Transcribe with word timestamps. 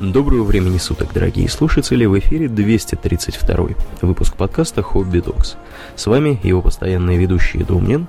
Доброго 0.00 0.44
времени 0.44 0.78
суток, 0.78 1.12
дорогие 1.12 1.46
слушатели! 1.50 2.06
В 2.06 2.18
эфире 2.18 2.48
232 2.48 3.66
выпуск 4.00 4.34
подкаста 4.34 4.80
«Хобби 4.80 5.20
Докс». 5.20 5.56
С 5.94 6.06
вами 6.06 6.40
его 6.42 6.62
постоянные 6.62 7.18
ведущие 7.18 7.64
Домнин 7.64 8.06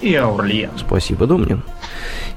и 0.00 0.14
Аурлиен. 0.14 0.70
Спасибо, 0.78 1.26
Домнин. 1.26 1.62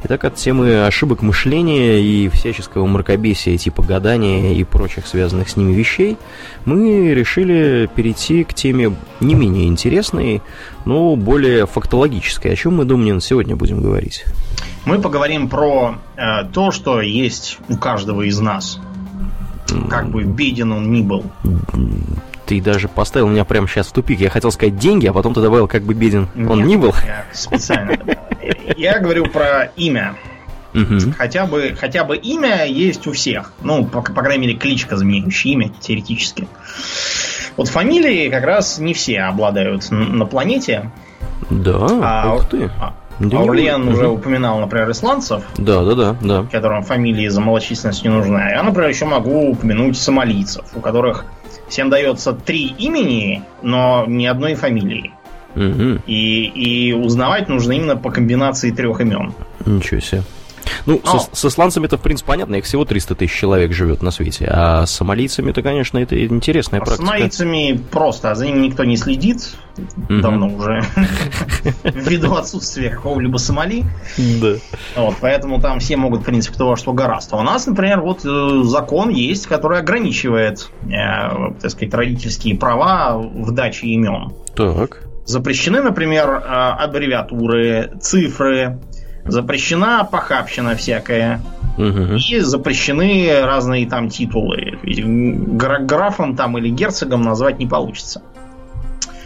Итак, 0.04 0.25
от 0.25 0.35
темы 0.35 0.85
ошибок 0.85 1.21
мышления 1.21 2.01
и 2.01 2.28
всяческого 2.28 2.85
мракобесия 2.85 3.57
типа 3.57 3.81
гадания 3.81 4.53
и 4.53 4.65
прочих 4.65 5.08
связанных 5.08 5.47
с 5.47 5.55
ними 5.55 5.71
вещей 5.71 6.17
мы 6.65 7.13
решили 7.13 7.89
перейти 7.96 8.44
к 8.44 8.53
теме 8.53 8.94
не 9.21 9.35
менее 9.35 9.67
интересной, 9.67 10.42
но 10.83 11.15
более 11.15 11.65
фактологической. 11.65 12.51
О 12.51 12.55
чем 12.58 12.76
мы, 12.76 12.83
Домнин, 12.83 13.21
сегодня 13.21 13.55
будем 13.55 13.81
говорить? 13.81 14.26
Мы 14.83 14.99
поговорим 14.99 15.49
про 15.49 15.96
э, 16.17 16.45
то, 16.53 16.71
что 16.71 17.02
есть 17.02 17.58
у 17.70 17.77
каждого 17.77 18.23
из 18.23 18.39
нас. 18.39 18.80
Как 19.89 20.09
бы 20.09 20.23
беден 20.23 20.71
он 20.71 20.91
ни 20.91 21.02
был. 21.02 21.26
Ты 22.45 22.62
даже 22.62 22.88
поставил 22.88 23.27
меня 23.27 23.44
прямо 23.44 23.67
сейчас 23.67 23.88
в 23.88 23.91
тупик. 23.91 24.20
Я 24.20 24.30
хотел 24.30 24.52
сказать 24.52 24.77
деньги, 24.77 25.05
а 25.08 25.13
потом 25.13 25.34
ты 25.34 25.41
добавил, 25.41 25.67
как 25.67 25.84
бы 25.84 25.94
беден 25.94 26.30
Нет, 26.34 26.49
он 26.49 26.66
ни 26.66 26.77
был. 26.77 26.94
Я 27.05 27.25
специально 27.34 27.98
Я 28.77 28.99
говорю 28.99 29.25
про 29.25 29.72
имя. 29.75 30.16
Угу. 30.73 31.13
Хотя, 31.17 31.45
бы, 31.45 31.75
хотя 31.80 32.03
бы 32.03 32.16
имя 32.16 32.66
есть 32.66 33.08
у 33.08 33.11
всех. 33.11 33.52
Ну, 33.61 33.85
по, 33.85 34.02
по 34.02 34.22
крайней 34.22 34.48
мере, 34.48 34.58
кличка 34.58 34.95
заменяющая 34.95 35.53
имя, 35.53 35.70
теоретически. 35.80 36.47
Вот 37.58 37.67
фамилии 37.67 38.30
как 38.30 38.44
раз 38.44 38.77
не 38.77 38.94
все 38.94 39.22
обладают 39.22 39.89
на 39.89 40.25
планете. 40.25 40.91
Да, 41.49 41.88
а, 42.02 42.36
ух 42.36 42.47
ты. 42.47 42.70
А, 42.80 42.94
да 43.20 43.39
Аурлиен 43.39 43.88
угу. 43.88 43.94
уже 43.94 44.07
упоминал, 44.07 44.59
например, 44.59 44.91
исландцев. 44.91 45.44
Да, 45.58 45.84
да, 45.84 45.95
да, 45.95 46.16
да. 46.21 46.45
Которым 46.52 46.84
фамилии 46.84 47.27
за 47.27 47.41
малочисленность 47.41 48.03
не 48.03 48.09
нужна. 48.09 48.52
Я, 48.52 48.63
например, 48.63 48.89
еще 48.89 49.05
могу 49.05 49.52
упомянуть 49.52 49.98
сомалийцев, 49.98 50.66
у 50.75 50.80
которых 50.80 51.25
всем 51.67 51.89
дается 51.89 52.33
три 52.33 52.67
имени, 52.67 53.44
но 53.61 54.06
ни 54.08 54.25
одной 54.25 54.56
фамилии. 54.56 55.14
Угу. 55.56 56.02
И, 56.06 56.45
и 56.45 56.94
узнавать 56.94 57.50
нужно 57.50 57.72
именно 57.72 57.97
по 57.97 58.11
комбинации 58.11 58.72
трех 58.72 59.02
имен. 59.02 59.34
Ничего 59.66 60.00
себе. 60.00 60.23
Ну, 60.85 61.01
со, 61.03 61.19
с 61.31 61.45
исландцами 61.45 61.85
это, 61.85 61.97
в 61.97 62.01
принципе, 62.01 62.27
понятно, 62.27 62.55
их 62.55 62.65
всего 62.65 62.85
300 62.85 63.15
тысяч 63.15 63.33
человек 63.33 63.71
живет 63.73 64.01
на 64.01 64.11
свете, 64.11 64.47
а 64.49 64.85
с 64.85 64.91
сомалийцами-то, 64.91 65.61
конечно, 65.61 65.97
это 65.97 66.23
интересная 66.25 66.79
а 66.79 66.85
практика. 66.85 67.05
С 67.05 67.07
сомалийцами 67.07 67.81
просто, 67.91 68.31
а 68.31 68.35
за 68.35 68.45
ними 68.45 68.67
никто 68.67 68.83
не 68.83 68.97
следит, 68.97 69.55
угу. 69.77 70.21
давно 70.21 70.47
уже, 70.47 70.83
ввиду 71.83 72.33
отсутствия 72.35 72.89
какого-либо 72.89 73.38
Сомали. 73.38 73.83
Да. 74.41 74.55
Вот, 74.95 75.15
поэтому 75.21 75.61
там 75.61 75.79
все 75.79 75.97
могут, 75.97 76.21
в 76.21 76.25
принципе, 76.25 76.57
того, 76.57 76.75
что 76.75 76.93
гораздо. 76.93 77.35
А 77.35 77.39
у 77.39 77.43
нас, 77.43 77.67
например, 77.67 78.01
вот 78.01 78.25
э, 78.25 78.63
закон 78.63 79.09
есть, 79.09 79.47
который 79.47 79.79
ограничивает, 79.79 80.69
э, 80.83 81.53
так 81.59 81.71
сказать, 81.71 81.93
родительские 81.93 82.55
права 82.57 83.17
в 83.17 83.51
даче 83.51 83.88
имен. 83.88 84.33
Так. 84.55 85.03
Запрещены, 85.25 85.81
например, 85.81 86.29
э, 86.29 86.39
аббревиатуры, 86.39 87.91
цифры, 88.01 88.79
запрещена 89.28 90.03
похабщина 90.03 90.75
всякая. 90.75 91.42
Угу. 91.78 92.16
И 92.16 92.39
запрещены 92.39 93.42
разные 93.42 93.88
там 93.88 94.09
титулы. 94.09 94.80
Графом 94.84 96.36
там 96.36 96.58
или 96.58 96.69
герцогом 96.69 97.22
назвать 97.22 97.59
не 97.59 97.67
получится. 97.67 98.22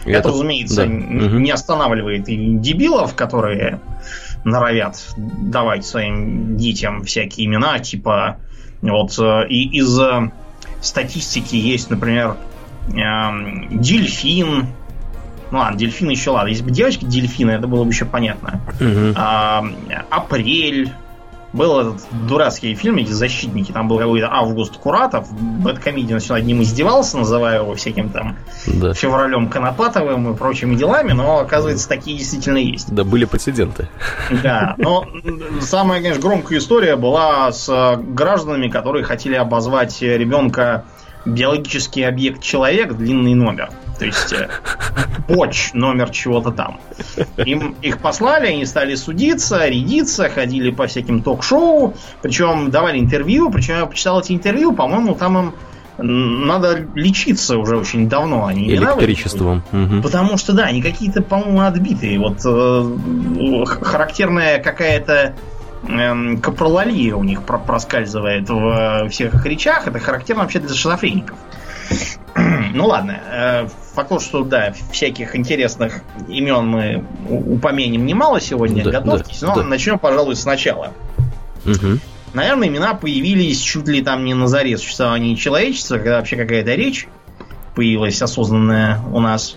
Это, 0.04 0.18
Это 0.18 0.28
разумеется, 0.28 0.84
да. 0.84 0.86
не 0.86 1.50
останавливает 1.50 2.28
и 2.28 2.56
дебилов, 2.56 3.14
которые 3.14 3.80
норовят 4.44 5.00
давать 5.16 5.86
своим 5.86 6.56
детям 6.56 7.04
всякие 7.04 7.46
имена, 7.46 7.78
типа 7.78 8.38
вот 8.82 9.16
э, 9.18 9.46
и 9.48 9.78
из 9.78 9.98
э, 10.00 10.30
статистики 10.80 11.54
есть, 11.54 11.88
например, 11.90 12.36
эм, 12.92 13.80
дельфин, 13.80 14.66
ну 15.52 15.58
ладно, 15.58 15.78
дельфин 15.78 16.08
еще 16.08 16.30
ладно. 16.30 16.48
Если 16.48 16.64
бы 16.64 16.70
девочки 16.70 17.04
дельфины, 17.04 17.50
это 17.50 17.66
было 17.66 17.84
бы 17.84 17.90
еще 17.90 18.06
понятно. 18.06 18.60
Угу. 18.80 19.14
А, 19.16 19.64
апрель. 20.10 20.92
Был 21.52 21.78
этот 21.78 22.02
дурацкий 22.26 22.74
фильм, 22.74 22.96
эти 22.96 23.10
защитники. 23.10 23.72
Там 23.72 23.86
был 23.86 23.98
какой-то 23.98 24.32
Август 24.32 24.78
Куратов. 24.78 25.30
Бэткомедиан 25.30 26.18
все 26.18 26.32
над 26.32 26.46
ним 26.46 26.62
издевался, 26.62 27.18
называя 27.18 27.60
его 27.60 27.74
всяким 27.74 28.08
там 28.08 28.36
да. 28.66 28.94
февралем 28.94 29.50
Конопатовым 29.50 30.32
и 30.32 30.34
прочими 30.34 30.76
делами, 30.76 31.12
но 31.12 31.40
оказывается, 31.40 31.86
такие 31.86 32.16
действительно 32.16 32.56
есть. 32.56 32.90
Да, 32.94 33.04
были 33.04 33.26
прецеденты. 33.26 33.90
Да, 34.42 34.76
но 34.78 35.06
самая, 35.60 36.00
конечно, 36.00 36.22
громкая 36.22 36.58
история 36.58 36.96
была 36.96 37.52
с 37.52 37.98
гражданами, 38.00 38.68
которые 38.68 39.04
хотели 39.04 39.34
обозвать 39.34 40.00
ребенка 40.00 40.86
биологический 41.26 42.04
объект 42.04 42.42
человек, 42.42 42.94
длинный 42.94 43.34
номер. 43.34 43.68
То 44.02 44.06
есть 44.06 44.32
э, 44.32 44.48
поч 45.28 45.70
номер 45.74 46.10
чего-то 46.10 46.50
там. 46.50 46.80
Им 47.36 47.76
их 47.82 47.98
послали, 47.98 48.48
они 48.48 48.66
стали 48.66 48.96
судиться, 48.96 49.64
рядиться, 49.68 50.28
ходили 50.28 50.72
по 50.72 50.88
всяким 50.88 51.22
ток-шоу, 51.22 51.94
причем 52.20 52.72
давали 52.72 52.98
интервью, 52.98 53.48
причем 53.52 53.76
я 53.76 53.86
почитал 53.86 54.20
эти 54.20 54.32
интервью, 54.32 54.72
по-моему, 54.72 55.14
там 55.14 55.38
им 55.38 55.52
надо 55.98 56.84
лечиться 56.96 57.58
уже 57.58 57.76
очень 57.76 58.08
давно, 58.08 58.46
они 58.46 58.62
не 58.62 58.74
Электричеством. 58.74 59.62
Угу. 59.72 60.02
Потому 60.02 60.36
что, 60.36 60.52
да, 60.52 60.64
они 60.64 60.82
какие-то, 60.82 61.22
по-моему, 61.22 61.60
отбитые. 61.60 62.18
Вот 62.18 62.40
э, 62.44 63.66
характерная 63.84 64.58
какая-то 64.58 65.34
э, 65.86 66.36
капролалия 66.38 67.14
у 67.14 67.22
них 67.22 67.42
проскальзывает 67.44 68.50
в 68.50 69.08
всех 69.10 69.34
их 69.34 69.46
речах. 69.46 69.86
Это 69.86 70.00
характерно 70.00 70.42
вообще 70.42 70.58
для 70.58 70.74
шизофреников. 70.74 71.36
Ну 72.74 72.86
ладно, 72.86 73.20
э, 73.30 73.68
то, 74.08 74.20
что 74.20 74.44
да, 74.44 74.74
всяких 74.90 75.36
интересных 75.36 76.02
имен 76.28 76.66
мы 76.66 77.04
упомянем 77.28 78.06
немало 78.06 78.40
сегодня, 78.40 78.84
да, 78.84 78.90
готовьтесь, 78.90 79.40
да, 79.40 79.48
но 79.48 79.54
да. 79.56 79.62
начнем, 79.64 79.98
пожалуй, 79.98 80.36
сначала. 80.36 80.92
Угу. 81.64 81.98
Наверное, 82.34 82.68
имена 82.68 82.94
появились 82.94 83.60
чуть 83.60 83.88
ли 83.88 84.02
там 84.02 84.24
не 84.24 84.34
на 84.34 84.48
заре 84.48 84.78
существования 84.78 85.36
человечества, 85.36 85.96
когда 85.96 86.16
вообще 86.16 86.36
какая-то 86.36 86.74
речь 86.74 87.06
появилась 87.74 88.20
осознанная 88.22 89.00
у 89.12 89.20
нас. 89.20 89.56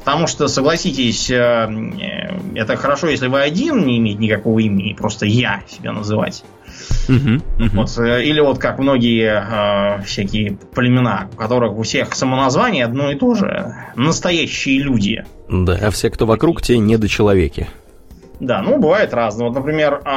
Потому 0.00 0.26
что, 0.26 0.48
согласитесь, 0.48 1.30
э, 1.30 1.36
э, 1.36 2.38
это 2.54 2.76
хорошо, 2.76 3.08
если 3.08 3.28
вы 3.28 3.40
один 3.42 3.84
не 3.84 3.98
имеете 3.98 4.20
никакого 4.20 4.58
имени, 4.58 4.94
просто 4.94 5.26
я 5.26 5.62
себя 5.68 5.92
называть. 5.92 6.42
Вот, 7.08 7.98
э, 7.98 8.24
или 8.24 8.40
вот 8.40 8.58
как 8.58 8.78
многие 8.78 9.98
э, 9.98 10.02
всякие 10.02 10.56
племена, 10.74 11.28
у 11.32 11.36
которых 11.36 11.76
у 11.76 11.82
всех 11.82 12.14
самоназвание 12.14 12.84
одно 12.84 13.10
и 13.10 13.16
то 13.16 13.34
же. 13.34 13.74
Настоящие 13.96 14.80
люди. 14.80 15.24
Да, 15.48 15.78
а 15.82 15.90
все, 15.90 16.10
кто 16.10 16.26
вокруг, 16.26 16.62
те 16.62 16.78
недочеловеки. 16.78 17.68
Да, 18.38 18.62
ну 18.62 18.78
бывает 18.78 19.12
разно. 19.12 19.44
Вот, 19.44 19.54
например, 19.54 20.00
э, 20.04 20.10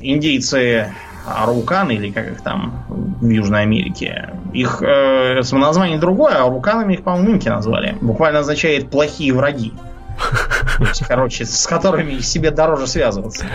индейцы 0.00 0.92
Аруканы, 1.26 1.92
или 1.92 2.10
как 2.10 2.26
их 2.28 2.40
там 2.40 2.84
в 2.88 3.28
Южной 3.28 3.62
Америке, 3.62 4.30
их 4.52 4.82
э, 4.82 5.42
самоназвание 5.42 5.98
другое, 5.98 6.34
а 6.36 6.46
Аруканами 6.46 6.94
их, 6.94 7.02
по-моему, 7.02 7.32
инки 7.32 7.48
назвали. 7.48 7.96
Буквально 8.00 8.40
означает 8.40 8.90
плохие 8.90 9.32
враги. 9.32 9.72
Короче, 11.08 11.44
с 11.44 11.66
которыми 11.66 12.18
себе 12.20 12.50
дороже 12.50 12.86
связываться. 12.86 13.46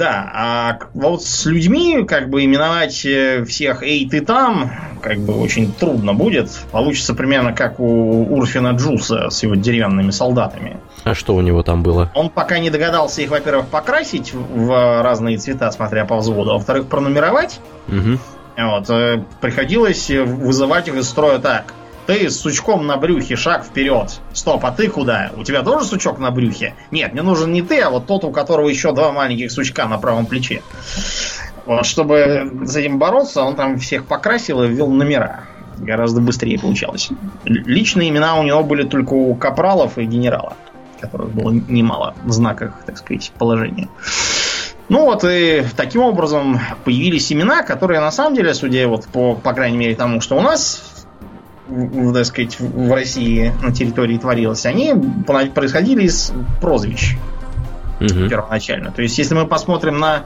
Да, 0.00 0.30
а 0.32 0.78
вот 0.94 1.22
с 1.22 1.44
людьми, 1.44 2.06
как 2.08 2.30
бы 2.30 2.42
именовать 2.42 3.04
э, 3.04 3.44
всех 3.44 3.82
эй 3.82 4.08
ты 4.08 4.22
там, 4.22 4.72
как 5.02 5.18
бы 5.18 5.38
очень 5.38 5.74
трудно 5.74 6.14
будет. 6.14 6.48
Получится 6.72 7.12
примерно 7.12 7.52
как 7.52 7.78
у 7.78 8.22
Урфина 8.34 8.70
Джуса 8.70 9.28
с 9.28 9.42
его 9.42 9.56
деревянными 9.56 10.10
солдатами. 10.10 10.78
А 11.04 11.14
что 11.14 11.34
у 11.34 11.42
него 11.42 11.62
там 11.62 11.82
было? 11.82 12.10
Он 12.14 12.30
пока 12.30 12.58
не 12.60 12.70
догадался 12.70 13.20
их, 13.20 13.30
во-первых, 13.30 13.66
покрасить 13.66 14.32
в 14.32 15.02
разные 15.02 15.36
цвета, 15.36 15.70
смотря 15.70 16.06
по 16.06 16.16
взводу, 16.16 16.52
а 16.52 16.54
во-вторых, 16.54 16.86
пронумеровать. 16.86 17.60
Угу. 17.88 18.18
Вот, 18.56 18.88
э, 18.88 19.22
приходилось 19.42 20.08
вызывать 20.08 20.88
их 20.88 20.94
из 20.94 21.10
строя 21.10 21.40
так. 21.40 21.74
Ты 22.10 22.28
с 22.28 22.40
сучком 22.40 22.88
на 22.88 22.96
брюхе, 22.96 23.36
шаг 23.36 23.64
вперед. 23.64 24.20
Стоп, 24.32 24.64
а 24.64 24.72
ты 24.72 24.88
куда? 24.88 25.30
У 25.36 25.44
тебя 25.44 25.62
тоже 25.62 25.84
сучок 25.84 26.18
на 26.18 26.32
брюхе? 26.32 26.74
Нет, 26.90 27.12
мне 27.12 27.22
нужен 27.22 27.52
не 27.52 27.62
ты, 27.62 27.78
а 27.82 27.90
вот 27.90 28.08
тот, 28.08 28.24
у 28.24 28.32
которого 28.32 28.68
еще 28.68 28.92
два 28.92 29.12
маленьких 29.12 29.52
сучка 29.52 29.86
на 29.86 29.96
правом 29.96 30.26
плече. 30.26 30.64
Вот, 31.66 31.86
чтобы 31.86 32.50
с 32.64 32.74
этим 32.74 32.98
бороться, 32.98 33.42
он 33.42 33.54
там 33.54 33.78
всех 33.78 34.06
покрасил 34.06 34.64
и 34.64 34.66
ввел 34.66 34.88
номера. 34.88 35.44
Гораздо 35.78 36.20
быстрее 36.20 36.58
получалось. 36.58 37.10
Личные 37.44 38.08
имена 38.08 38.40
у 38.40 38.42
него 38.42 38.64
были 38.64 38.82
только 38.82 39.14
у 39.14 39.32
капралов 39.36 39.96
и 39.96 40.04
генерала, 40.04 40.54
которых 41.00 41.30
было 41.30 41.52
немало 41.52 42.16
в 42.24 42.32
знаках, 42.32 42.72
так 42.86 42.98
сказать, 42.98 43.30
положения. 43.38 43.88
Ну 44.88 45.04
вот 45.04 45.22
и 45.24 45.64
таким 45.76 46.02
образом 46.02 46.58
появились 46.84 47.32
имена, 47.32 47.62
которые 47.62 48.00
на 48.00 48.10
самом 48.10 48.34
деле, 48.34 48.52
судя 48.52 48.88
вот 48.88 49.06
по, 49.06 49.36
по 49.36 49.52
крайней 49.52 49.78
мере 49.78 49.94
тому, 49.94 50.20
что 50.20 50.36
у 50.36 50.40
нас 50.40 50.89
так 52.14 52.26
сказать, 52.26 52.58
в 52.58 52.92
России 52.92 53.52
на 53.62 53.72
территории 53.72 54.18
творилось, 54.18 54.66
они 54.66 54.94
происходили 55.26 56.04
из 56.04 56.32
прозвищ 56.60 57.16
угу. 58.00 58.28
первоначально. 58.28 58.90
То 58.90 59.02
есть, 59.02 59.18
если 59.18 59.34
мы 59.34 59.46
посмотрим 59.46 59.98
на 59.98 60.24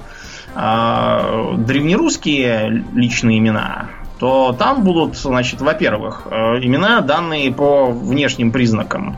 э, 0.54 1.56
древнерусские 1.58 2.84
личные 2.94 3.38
имена, 3.38 3.90
то 4.18 4.54
там 4.58 4.84
будут, 4.84 5.16
значит, 5.16 5.60
во-первых, 5.60 6.22
э, 6.30 6.36
имена, 6.62 7.00
данные 7.00 7.52
по 7.52 7.86
внешним 7.86 8.52
признакам. 8.52 9.16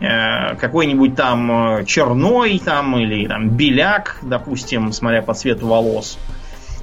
Э, 0.00 0.56
какой-нибудь 0.56 1.14
там 1.14 1.78
э, 1.78 1.84
черной 1.84 2.58
там 2.58 2.98
или 2.98 3.26
там 3.26 3.50
беляк, 3.50 4.18
допустим, 4.22 4.92
смотря 4.92 5.22
по 5.22 5.34
цвету 5.34 5.66
волос. 5.66 6.18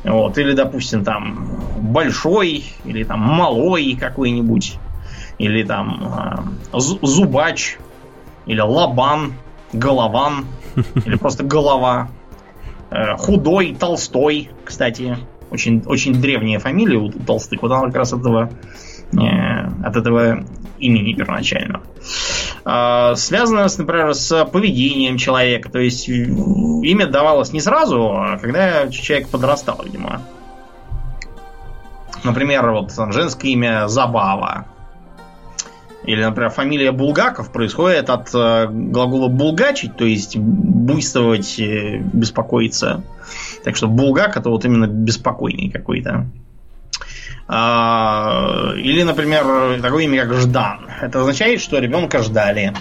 Вот, 0.03 0.37
или, 0.37 0.53
допустим, 0.53 1.03
там 1.03 1.47
большой, 1.77 2.65
или 2.85 3.03
там 3.03 3.19
малой 3.19 3.95
какой-нибудь, 3.99 4.77
или 5.37 5.63
там 5.63 6.45
э, 6.73 6.79
зубач, 6.79 7.77
или 8.45 8.59
лобан, 8.59 9.33
голован, 9.73 10.45
или 11.05 11.15
просто 11.17 11.43
голова. 11.43 12.09
Э, 12.89 13.15
худой, 13.17 13.75
толстой, 13.79 14.49
кстати. 14.65 15.17
Очень, 15.51 15.83
очень 15.85 16.13
древняя 16.13 16.59
фамилия 16.59 16.97
у 16.97 17.09
толстых. 17.11 17.61
Вот 17.61 17.71
она 17.71 17.87
как 17.87 17.95
раз 17.97 18.13
от 18.13 18.21
этого, 18.21 18.51
э, 19.13 19.85
от 19.85 19.95
этого 19.95 20.43
имени 20.79 21.13
первоначального. 21.13 21.83
Э, 21.83 22.50
связано, 22.63 23.67
например, 23.77 24.13
с 24.13 24.45
поведением 24.45 25.17
человека. 25.17 25.69
То 25.69 25.79
есть 25.79 26.07
имя 26.07 27.07
давалось 27.07 27.53
не 27.53 27.61
сразу, 27.61 28.11
а 28.11 28.37
когда 28.37 28.87
человек 28.89 29.29
подрастал, 29.29 29.81
видимо. 29.83 30.21
Например, 32.23 32.71
вот 32.71 32.91
женское 33.11 33.49
имя 33.49 33.87
Забава. 33.87 34.67
Или, 36.03 36.23
например, 36.23 36.49
фамилия 36.49 36.91
Булгаков 36.91 37.51
происходит 37.51 38.09
от 38.09 38.33
э, 38.33 38.67
глагола 38.69 39.27
булгачить, 39.27 39.97
то 39.97 40.03
есть 40.03 40.35
буйствовать, 40.35 41.59
э, 41.59 41.99
беспокоиться. 41.99 43.03
Так 43.63 43.75
что 43.75 43.87
булгак 43.87 44.35
это 44.35 44.49
вот 44.49 44.65
именно 44.65 44.87
беспокойный 44.87 45.69
какой-то. 45.69 46.25
А, 47.53 48.71
или, 48.77 49.03
например, 49.03 49.81
такое 49.81 50.05
имя, 50.05 50.25
как 50.25 50.35
Ждан. 50.35 50.89
Это 51.01 51.19
означает, 51.19 51.59
что 51.59 51.79
ребенка 51.79 52.23
ждали. 52.23 52.73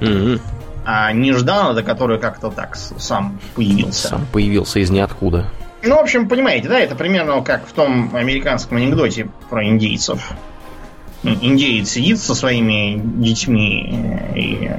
Mm-hmm. 0.00 0.40
А 0.84 1.12
не 1.12 1.32
Ждан, 1.32 1.72
это 1.72 1.82
который 1.82 2.18
как-то 2.18 2.50
так 2.50 2.76
сам 2.76 3.40
появился. 3.54 4.08
Сам 4.08 4.26
появился 4.30 4.80
из 4.80 4.90
ниоткуда. 4.90 5.46
Ну, 5.82 5.96
в 5.96 6.00
общем, 6.00 6.28
понимаете, 6.28 6.68
да, 6.68 6.78
это 6.78 6.94
примерно 6.94 7.40
как 7.40 7.66
в 7.66 7.72
том 7.72 8.14
американском 8.14 8.76
анекдоте 8.76 9.28
про 9.48 9.64
индейцев 9.64 10.20
индеец 11.22 11.90
сидит 11.90 12.20
со 12.20 12.34
своими 12.34 13.00
детьми, 13.20 14.20
и 14.34 14.70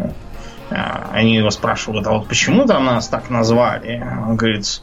а, 0.69 1.09
они 1.13 1.35
его 1.35 1.49
спрашивают, 1.49 2.07
а 2.07 2.11
вот 2.11 2.27
почему 2.27 2.65
там 2.65 2.85
нас 2.85 3.07
так 3.07 3.29
назвали? 3.29 4.03
Он 4.27 4.35
говорит, 4.35 4.81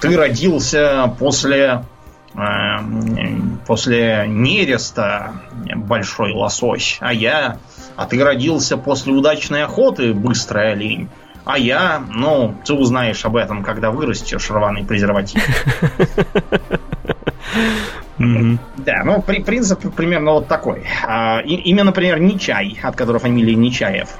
ты 0.00 0.16
родился 0.16 1.14
после 1.18 1.84
после 3.66 4.24
нереста 4.28 5.32
большой 5.74 6.32
лосось, 6.32 6.98
а 7.00 7.12
я, 7.12 7.58
а 7.96 8.06
ты 8.06 8.22
родился 8.22 8.76
после 8.76 9.12
удачной 9.12 9.64
охоты 9.64 10.14
быстрый 10.14 10.72
олень. 10.72 11.08
А 11.44 11.58
я, 11.58 12.02
ну, 12.08 12.54
ты 12.64 12.74
узнаешь 12.74 13.24
об 13.24 13.36
этом, 13.36 13.64
когда 13.64 13.90
вырастешь, 13.90 14.50
рваный 14.50 14.84
презерватив. 14.84 15.42
Да, 18.18 19.02
ну, 19.02 19.22
при, 19.22 19.42
принцип 19.42 19.94
примерно 19.94 20.32
вот 20.32 20.46
такой. 20.46 20.84
А, 21.06 21.40
и, 21.40 21.54
имя, 21.54 21.84
например, 21.84 22.20
Нечай, 22.20 22.78
от 22.82 22.94
которого 22.94 23.18
фамилия 23.18 23.54
Нечаев. 23.54 24.10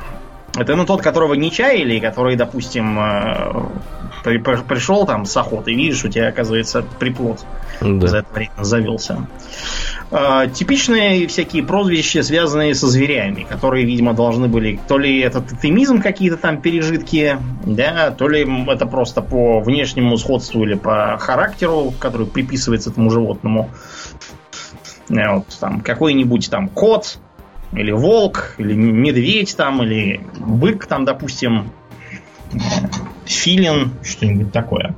Это 0.57 0.75
ну 0.75 0.87
тот, 0.87 1.03
которого 1.03 1.35
не 1.35 1.51
чаяли, 1.51 2.01
который, 2.01 2.35
допустим, 2.37 2.99
э, 2.99 3.67
при, 4.23 4.39
пришел 4.39 5.07
там 5.07 5.25
с 5.25 5.37
охоты, 5.37 5.75
видишь, 5.75 6.05
у 6.05 6.09
тебя, 6.09 6.29
оказывается, 6.29 6.85
приплод 6.99 7.45
да. 7.81 8.07
за 8.07 8.19
это 8.19 8.33
время 8.33 8.53
завелся. 8.59 9.27
Э, 10.11 10.49
типичные 10.53 11.27
всякие 11.27 11.63
прозвища, 11.63 12.23
связанные 12.23 12.75
со 12.75 12.87
зверями, 12.89 13.47
которые, 13.49 13.87
видимо, 13.87 14.13
должны 14.13 14.49
были 14.49 14.81
то 14.89 14.99
ли 14.99 15.21
это 15.21 15.41
тотемизм 15.41 16.03
какие-то 16.03 16.37
там 16.37 16.61
пережитки, 16.61 17.39
да, 17.65 18.11
то 18.11 18.29
ли 18.29 18.47
это 18.69 18.87
просто 18.87 19.23
по 19.23 19.61
внешнему 19.61 20.17
сходству 20.17 20.65
или 20.65 20.75
по 20.75 21.17
характеру, 21.19 21.93
который 21.99 22.27
приписывается 22.27 22.91
этому 22.91 23.11
животному. 23.11 23.71
Э, 25.09 25.35
вот 25.35 25.47
там 25.61 25.81
какой-нибудь 25.81 26.51
там 26.51 26.69
кот, 26.69 27.19
или 27.73 27.93
волк, 27.93 28.55
или 28.59 28.75
медведь 28.75 29.57
там, 29.57 29.83
или 29.83 30.21
бык 30.39 30.87
там, 30.87 31.05
допустим, 31.05 31.71
филин, 33.25 33.93
что-нибудь 34.03 34.53
такое. 34.53 34.95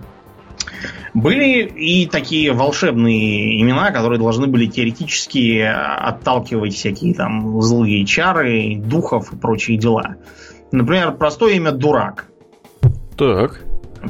Были 1.14 1.64
и 1.66 2.06
такие 2.06 2.52
волшебные 2.52 3.60
имена, 3.60 3.90
которые 3.90 4.18
должны 4.18 4.46
были 4.46 4.66
теоретически 4.66 5.60
отталкивать 5.60 6.74
всякие 6.74 7.14
там 7.14 7.60
злые 7.60 8.06
чары, 8.06 8.76
духов 8.76 9.32
и 9.32 9.36
прочие 9.36 9.76
дела. 9.76 10.16
Например, 10.70 11.12
простое 11.12 11.54
имя 11.54 11.72
Дурак. 11.72 12.28
Так. 13.18 13.62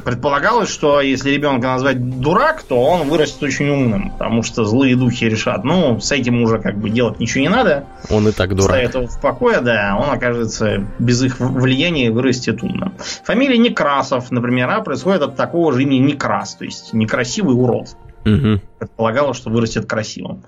Предполагалось, 0.04 0.70
что 0.70 1.00
если 1.00 1.30
ребенка 1.30 1.68
назвать 1.68 2.20
дурак, 2.20 2.62
то 2.62 2.82
он 2.82 3.08
вырастет 3.08 3.42
очень 3.42 3.68
умным, 3.68 4.10
потому 4.10 4.42
что 4.42 4.64
злые 4.64 4.96
духи 4.96 5.24
решат, 5.24 5.64
ну, 5.64 6.00
с 6.00 6.10
этим 6.12 6.42
уже 6.42 6.58
как 6.58 6.78
бы 6.78 6.88
делать 6.88 7.20
ничего 7.20 7.42
не 7.42 7.50
надо. 7.50 7.84
Он 8.10 8.26
и 8.26 8.32
так 8.32 8.54
дурак. 8.54 8.70
Ставят 8.70 8.94
его 8.94 9.06
в 9.06 9.20
покое, 9.20 9.60
да, 9.60 9.96
он 10.00 10.10
окажется 10.10 10.86
без 10.98 11.22
их 11.22 11.40
влияния 11.40 12.10
вырастет 12.10 12.62
умным. 12.62 12.94
Фамилия 13.24 13.58
Некрасов, 13.58 14.30
например, 14.30 14.70
а, 14.70 14.80
происходит 14.80 15.22
от 15.22 15.36
такого 15.36 15.72
же 15.72 15.82
имени 15.82 16.12
Некрас, 16.12 16.54
то 16.54 16.64
есть 16.64 16.92
некрасивый 16.94 17.54
урод. 17.54 17.88
Угу. 18.24 18.60
Предполагалось, 18.78 19.36
что 19.36 19.50
вырастет 19.50 19.86
красивым. 19.86 20.44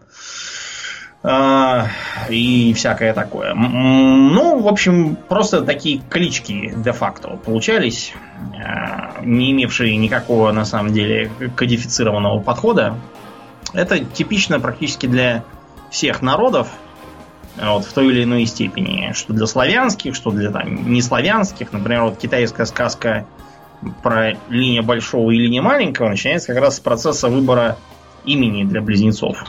А, 1.26 1.88
и 2.29 2.75
всякое 2.75 3.15
такое. 3.15 3.55
Ну, 3.55 4.61
в 4.61 4.69
общем, 4.69 5.17
просто 5.17 5.62
такие 5.62 6.03
клички 6.11 6.75
де-факто 6.76 7.38
получались, 7.43 8.12
а, 8.62 9.23
не 9.23 9.53
имевшие 9.53 9.97
никакого, 9.97 10.53
на 10.53 10.67
самом 10.67 10.93
деле, 10.93 11.31
кодифицированного 11.56 12.41
подхода. 12.41 12.97
Это 13.73 14.05
типично 14.05 14.61
практически 14.61 15.06
для 15.06 15.44
всех 15.91 16.21
народов, 16.21 16.69
вот, 17.56 17.87
в 17.87 17.93
той 17.94 18.09
или 18.09 18.25
иной 18.25 18.44
степени. 18.44 19.12
Что 19.15 19.32
для 19.32 19.47
славянских, 19.47 20.15
что 20.15 20.31
для 20.31 20.50
там, 20.50 20.93
неславянских. 20.93 21.73
Например, 21.73 22.03
вот 22.03 22.19
китайская 22.19 22.67
сказка 22.67 23.25
про 24.03 24.37
линия 24.50 24.82
большого 24.82 25.31
и 25.31 25.38
линия 25.38 25.62
маленького 25.62 26.11
начинается 26.11 26.53
как 26.53 26.62
раз 26.62 26.77
с 26.77 26.81
процесса 26.81 27.31
выбора 27.31 27.79
имени 28.27 28.65
для 28.65 28.82
близнецов. 28.82 29.43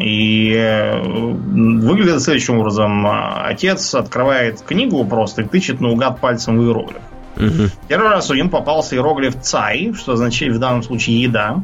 И 0.00 0.54
э, 0.54 1.00
выглядит 1.00 2.22
следующим 2.22 2.58
образом. 2.58 3.06
Отец 3.06 3.94
открывает 3.94 4.62
книгу 4.62 5.04
просто 5.04 5.42
и 5.42 5.44
тычет 5.44 5.80
наугад 5.80 6.20
пальцем 6.20 6.58
в 6.58 6.62
иероглиф. 6.62 7.02
Угу. 7.36 7.70
Первый 7.88 8.10
раз 8.10 8.30
им 8.30 8.50
попался 8.50 8.96
иероглиф 8.96 9.40
цай, 9.40 9.92
что 9.96 10.12
означает 10.12 10.54
в 10.54 10.58
данном 10.58 10.82
случае 10.82 11.22
еда. 11.22 11.62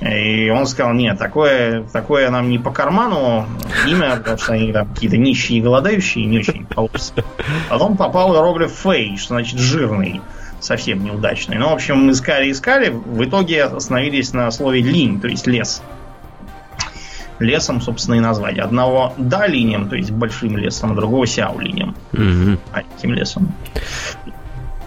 И 0.00 0.50
он 0.50 0.66
сказал, 0.66 0.92
нет, 0.92 1.18
такое, 1.18 1.84
такое 1.84 2.28
нам 2.28 2.50
не 2.50 2.58
по 2.58 2.70
карману 2.70 3.46
имя, 3.86 4.16
потому 4.16 4.38
что 4.38 4.52
они 4.52 4.72
там 4.72 4.88
какие-то 4.88 5.16
нищие 5.16 5.58
и 5.58 5.62
голодающие, 5.62 6.26
не 6.26 6.38
очень 6.38 6.66
получится. 6.66 7.24
Потом 7.70 7.96
попал 7.96 8.34
иероглиф 8.34 8.72
фей, 8.72 9.16
что 9.16 9.28
значит 9.28 9.58
жирный, 9.58 10.20
совсем 10.60 11.02
неудачный. 11.04 11.58
Ну, 11.58 11.70
в 11.70 11.72
общем, 11.72 12.10
искали-искали, 12.10 12.90
в 12.90 13.24
итоге 13.24 13.64
остановились 13.64 14.32
на 14.32 14.50
слове 14.50 14.82
линь, 14.82 15.20
то 15.20 15.28
есть 15.28 15.46
лес 15.46 15.82
лесом, 17.38 17.80
собственно, 17.80 18.16
и 18.16 18.20
назвать. 18.20 18.58
Одного 18.58 19.12
да 19.16 19.46
линием, 19.46 19.88
то 19.88 19.96
есть 19.96 20.10
большим 20.10 20.56
лесом, 20.56 20.92
а 20.92 20.94
другого 20.94 21.26
сяо 21.26 21.58
линием. 21.58 21.94
Угу. 22.12 22.58
Маленьким 22.72 23.14
лесом. 23.14 23.52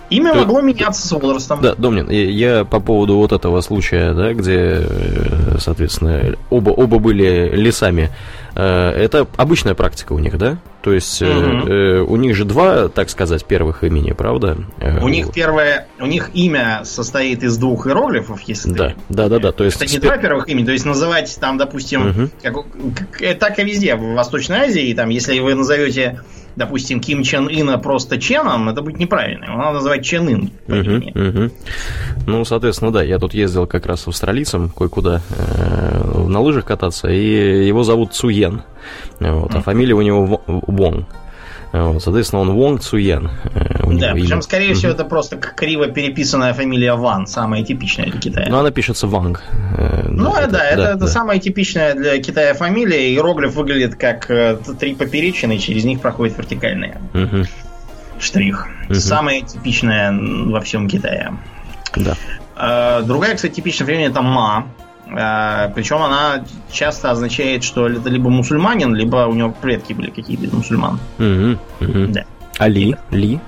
Имя 0.09 0.31
То... 0.31 0.39
могло 0.39 0.61
меняться 0.61 1.05
с 1.05 1.11
возрастом. 1.11 1.61
Да, 1.61 1.75
Домнин, 1.75 2.09
я 2.09 2.63
по 2.63 2.79
поводу 2.79 3.17
вот 3.17 3.33
этого 3.33 3.59
случая, 3.61 4.13
да, 4.13 4.33
где, 4.33 4.85
э, 4.87 5.57
соответственно, 5.59 6.35
оба, 6.49 6.69
оба 6.69 6.97
были 6.99 7.51
лесами. 7.53 8.09
Э, 8.55 8.91
это 8.91 9.27
обычная 9.35 9.75
практика 9.75 10.13
у 10.13 10.19
них, 10.19 10.37
да? 10.37 10.57
То 10.87 10.93
есть 10.93 11.21
угу. 11.21 11.29
э, 11.29 11.99
у 11.99 12.15
них 12.15 12.33
же 12.33 12.45
два, 12.45 12.87
так 12.87 13.09
сказать, 13.09 13.43
первых 13.43 13.83
имени, 13.83 14.13
правда? 14.13 14.57
У 15.01 15.09
них 15.09 15.33
первое, 15.33 15.89
у 15.99 16.05
них 16.05 16.29
имя 16.33 16.83
состоит 16.85 17.43
из 17.43 17.57
двух 17.57 17.87
иероглифов, 17.87 18.39
если 18.43 18.71
да, 18.71 18.87
ты... 18.91 18.95
Да, 19.09 19.27
да, 19.27 19.39
да. 19.39 19.51
То 19.51 19.65
есть... 19.65 19.81
Это 19.81 19.91
не 19.91 19.99
два 19.99 20.15
первых 20.15 20.47
имени, 20.47 20.65
то 20.65 20.71
есть 20.71 20.85
называть 20.85 21.37
там, 21.41 21.57
допустим, 21.57 22.09
угу. 22.09 22.29
как, 22.41 22.55
как, 23.11 23.37
так 23.37 23.59
и 23.59 23.65
везде, 23.65 23.95
в 23.95 24.13
Восточной 24.13 24.59
Азии, 24.59 24.93
там, 24.93 25.09
если 25.09 25.37
вы 25.39 25.55
назовете 25.55 26.21
допустим, 26.57 26.99
Ким 26.99 27.23
Чен 27.23 27.47
Ына 27.47 27.77
просто 27.77 28.19
Ченом, 28.19 28.67
это 28.67 28.81
будет 28.81 28.99
неправильно. 28.99 29.45
Его 29.45 29.57
надо 29.57 29.73
называть 29.75 30.03
Чен 30.03 30.27
Ын. 30.27 30.51
Угу, 30.67 31.29
угу. 31.29 31.51
Ну, 32.25 32.43
соответственно, 32.43 32.91
да, 32.91 33.03
я 33.03 33.19
тут 33.19 33.33
ездил 33.33 33.67
как 33.67 33.85
раз 33.85 34.07
австралийцем 34.07 34.69
кое-куда 34.69 35.21
э, 35.29 36.25
на 36.27 36.41
лыжах 36.41 36.65
кататься, 36.65 37.07
и 37.07 37.65
его 37.67 37.83
зовут 37.83 38.13
Цуен. 38.13 38.63
Вот, 39.19 39.53
а 39.53 39.61
фамилия 39.61 39.93
у 39.93 40.01
него 40.01 40.41
Вонг. 40.47 41.07
Вот, 41.85 42.03
соответственно, 42.03 42.41
он 42.41 42.51
Вонг 42.51 42.81
Цуян. 42.81 43.29
Да, 43.43 44.13
причем, 44.13 44.41
скорее 44.41 44.73
всего, 44.73 44.91
это 44.91 45.05
просто 45.05 45.37
криво 45.37 45.87
переписанная 45.87 46.53
фамилия 46.53 46.93
Ван, 46.93 47.27
самая 47.27 47.63
типичная 47.63 48.07
для 48.07 48.19
Китая. 48.19 48.47
Но 48.49 48.59
она 48.59 48.71
пишется 48.71 49.07
Ванг. 49.07 49.43
Ну, 50.09 50.33
да, 50.33 50.47
да, 50.47 50.65
это, 50.65 50.83
это 50.83 51.07
самая 51.07 51.39
типичная 51.39 51.93
для 51.93 52.17
Китая 52.21 52.53
фамилия. 52.53 53.09
Иероглиф 53.09 53.55
выглядит 53.55 53.95
как 53.95 54.27
три 54.79 54.95
поперечины, 54.95 55.57
через 55.57 55.83
них 55.85 56.01
проходит 56.01 56.37
вертикальная. 56.37 57.01
Угу. 57.13 57.45
Штрих. 58.19 58.67
Угу. 58.89 58.95
Самая 58.95 59.41
типичная 59.41 60.11
во 60.11 60.61
всем 60.61 60.89
Китае. 60.89 61.33
Да. 61.95 63.01
Другая, 63.03 63.35
кстати, 63.35 63.53
типичная 63.53 63.87
фамилия 63.87 64.07
это 64.07 64.21
Ма. 64.21 64.67
А, 65.15 65.69
Причем 65.69 65.97
она 65.97 66.45
часто 66.71 67.11
означает, 67.11 67.63
что 67.63 67.87
это 67.87 68.09
либо 68.09 68.29
мусульманин, 68.29 68.93
либо 68.95 69.27
у 69.27 69.33
него 69.33 69.51
предки 69.51 69.93
были 69.93 70.09
какие-то 70.09 70.55
мусульман. 70.55 70.99
Угу, 71.17 71.59
угу. 71.81 72.07
Да. 72.09 72.25
А 72.57 72.67
Ли? 72.67 72.95
Ли? 73.11 73.39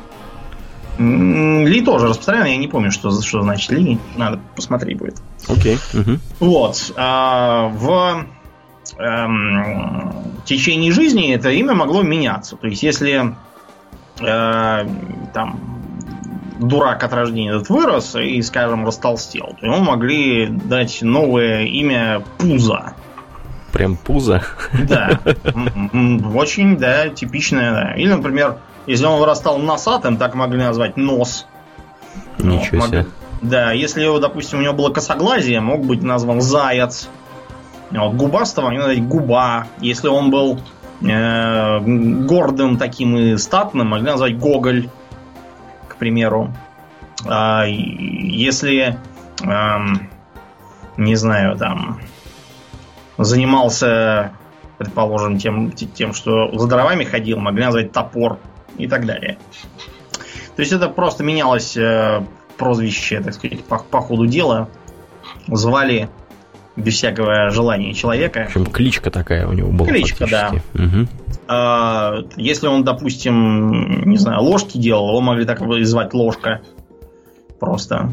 Ли 0.97 1.81
тоже 1.81 2.07
распространенный, 2.07 2.51
я 2.51 2.57
не 2.57 2.67
помню, 2.67 2.91
что, 2.91 3.09
что 3.21 3.41
значит 3.41 3.71
Ли. 3.71 3.97
Надо 4.17 4.39
посмотреть 4.55 4.97
будет. 4.97 5.21
Окей. 5.47 5.77
Угу. 5.93 6.19
Вот. 6.39 6.93
А, 6.97 7.69
в 7.69 8.25
эм, 8.97 10.13
течение 10.45 10.91
жизни 10.91 11.33
это 11.33 11.49
имя 11.51 11.73
могло 11.73 12.01
меняться. 12.03 12.57
То 12.57 12.67
есть, 12.67 12.83
если 12.83 13.33
э, 14.19 14.87
там 15.33 15.59
дурак 16.59 17.03
от 17.03 17.13
рождения 17.13 17.55
этот 17.55 17.69
вырос 17.69 18.15
и, 18.15 18.41
скажем, 18.41 18.85
растолстел, 18.85 19.55
то 19.59 19.65
ему 19.65 19.79
могли 19.79 20.47
дать 20.47 21.01
новое 21.01 21.63
имя 21.63 22.23
Пуза. 22.37 22.93
Прям 23.71 23.97
Пуза? 23.97 24.43
Да. 24.87 25.19
Очень, 26.35 26.77
да, 26.77 27.09
типичное, 27.09 27.71
да. 27.71 27.93
Или, 27.95 28.13
например, 28.13 28.57
если 28.87 29.05
он 29.05 29.19
вырастал 29.19 29.59
носатым, 29.59 30.17
так 30.17 30.35
могли 30.35 30.59
назвать 30.59 30.97
Нос. 30.97 31.45
Ничего 32.39 32.87
себе. 32.87 33.05
Да, 33.41 33.71
если, 33.71 34.19
допустим, 34.19 34.59
у 34.59 34.61
него 34.61 34.73
было 34.73 34.89
косоглазие, 34.89 35.61
мог 35.61 35.85
быть 35.85 36.01
назван 36.01 36.41
Заяц. 36.41 37.09
Вот, 37.91 38.13
губастого 38.15 38.69
они 38.69 38.79
назвать 38.79 39.07
Губа. 39.07 39.67
Если 39.79 40.07
он 40.07 40.29
был 40.29 40.59
э, 41.01 41.79
гордым 41.79 42.77
таким 42.77 43.17
и 43.17 43.37
статным, 43.37 43.87
могли 43.87 44.07
назвать 44.07 44.37
Гоголь 44.37 44.89
примеру. 45.99 46.53
А, 47.27 47.65
если, 47.65 48.97
не 50.97 51.15
знаю, 51.15 51.57
там, 51.57 51.99
занимался, 53.17 54.31
предположим, 54.77 55.37
тем, 55.37 55.71
тем, 55.71 56.13
что 56.13 56.57
за 56.57 56.67
дровами 56.67 57.03
ходил, 57.03 57.37
могли 57.39 57.65
назвать 57.65 57.91
топор 57.91 58.39
и 58.77 58.87
так 58.87 59.05
далее. 59.05 59.37
То 60.55 60.61
есть 60.61 60.71
это 60.71 60.89
просто 60.89 61.23
менялось 61.23 61.77
э, 61.77 62.21
прозвище, 62.57 63.21
так 63.21 63.33
сказать, 63.33 63.63
по, 63.63 63.79
по 63.79 64.01
ходу 64.01 64.25
дела. 64.25 64.69
Звали 65.47 66.09
без 66.75 66.95
всякого 66.95 67.49
желания 67.49 67.93
человека. 67.93 68.43
В 68.43 68.57
общем, 68.57 68.65
кличка 68.65 69.11
такая 69.11 69.47
у 69.47 69.53
него 69.53 69.71
была. 69.71 69.89
Кличка, 69.89 70.27
да. 70.29 70.51
Угу. 70.73 71.07
А, 71.51 72.25
если 72.35 72.67
он, 72.67 72.83
допустим, 72.83 74.07
не 74.07 74.17
знаю, 74.17 74.43
ложки 74.43 74.77
делал, 74.77 75.09
его 75.09 75.19
могли 75.19 75.45
так 75.45 75.59
звать 75.83 76.13
ложка. 76.13 76.61
Просто. 77.59 78.11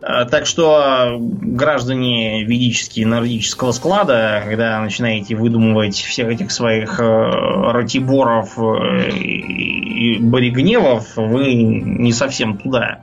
А, 0.00 0.26
так 0.26 0.46
что 0.46 1.16
граждане 1.18 2.44
ведические 2.44 3.04
нордического 3.08 3.72
склада, 3.72 4.44
когда 4.46 4.80
начинаете 4.80 5.34
выдумывать 5.34 5.96
всех 5.96 6.28
этих 6.28 6.52
своих 6.52 7.00
э, 7.00 7.02
ратиборов 7.04 8.56
э, 8.56 9.10
и 9.10 10.18
боригневов, 10.20 11.16
вы 11.16 11.52
не 11.52 12.12
совсем 12.12 12.58
туда 12.58 13.00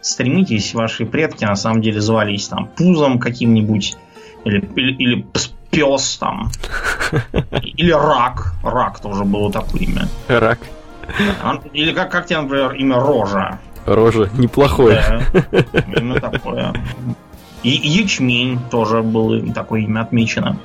стремитесь. 0.00 0.74
Ваши 0.74 1.06
предки 1.06 1.44
на 1.44 1.56
самом 1.56 1.82
деле 1.82 2.00
звались 2.00 2.46
там 2.46 2.68
пузом 2.68 3.18
каким-нибудь 3.18 3.96
или, 4.46 4.68
или, 4.76 4.92
или 4.92 5.26
пес 5.70 6.16
там. 6.16 6.50
Или 7.62 7.92
рак. 7.92 8.54
Рак 8.62 9.00
тоже 9.00 9.24
было 9.24 9.52
такое 9.52 9.82
имя. 9.82 10.08
Рак. 10.28 10.58
Или 11.72 11.92
как, 11.92 12.10
как 12.10 12.26
тебе, 12.26 12.40
например, 12.40 12.72
имя 12.72 12.98
Рожа. 12.98 13.58
Рожа, 13.84 14.30
неплохое. 14.34 15.22
Да, 15.32 15.80
имя 15.96 16.20
такое. 16.20 16.72
И 17.62 17.70
ячмень 17.70 18.60
тоже 18.70 19.02
было 19.02 19.40
такое 19.52 19.82
имя 19.82 20.00
отмечено. 20.00 20.58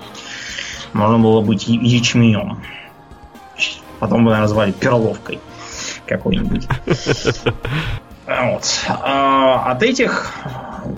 Можно 0.94 1.20
было 1.20 1.42
быть 1.42 1.68
ячменем. 1.68 2.62
Потом 4.00 4.26
бы 4.26 4.32
назвали 4.32 4.72
перловкой 4.72 5.40
какой-нибудь. 6.06 6.68
Вот. 8.28 8.64
А, 8.88 9.72
от 9.72 9.84
этих 9.84 10.32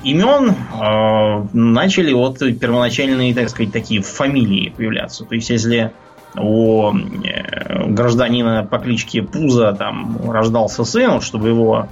имен 0.04 0.56
а, 0.74 1.46
начали 1.54 2.14
вот 2.14 2.40
первоначальные, 2.40 3.34
так 3.34 3.50
сказать, 3.50 3.72
такие 3.72 4.02
фамилии 4.02 4.74
появляться. 4.76 5.26
То 5.26 5.36
есть, 5.36 5.50
если 5.50 5.92
у 6.36 6.92
э, 6.92 7.88
гражданина 7.90 8.64
по 8.64 8.80
кличке 8.80 9.22
Пуза 9.22 9.74
там 9.74 10.32
рождался 10.32 10.84
сын, 10.84 11.22
чтобы 11.22 11.50
его 11.50 11.88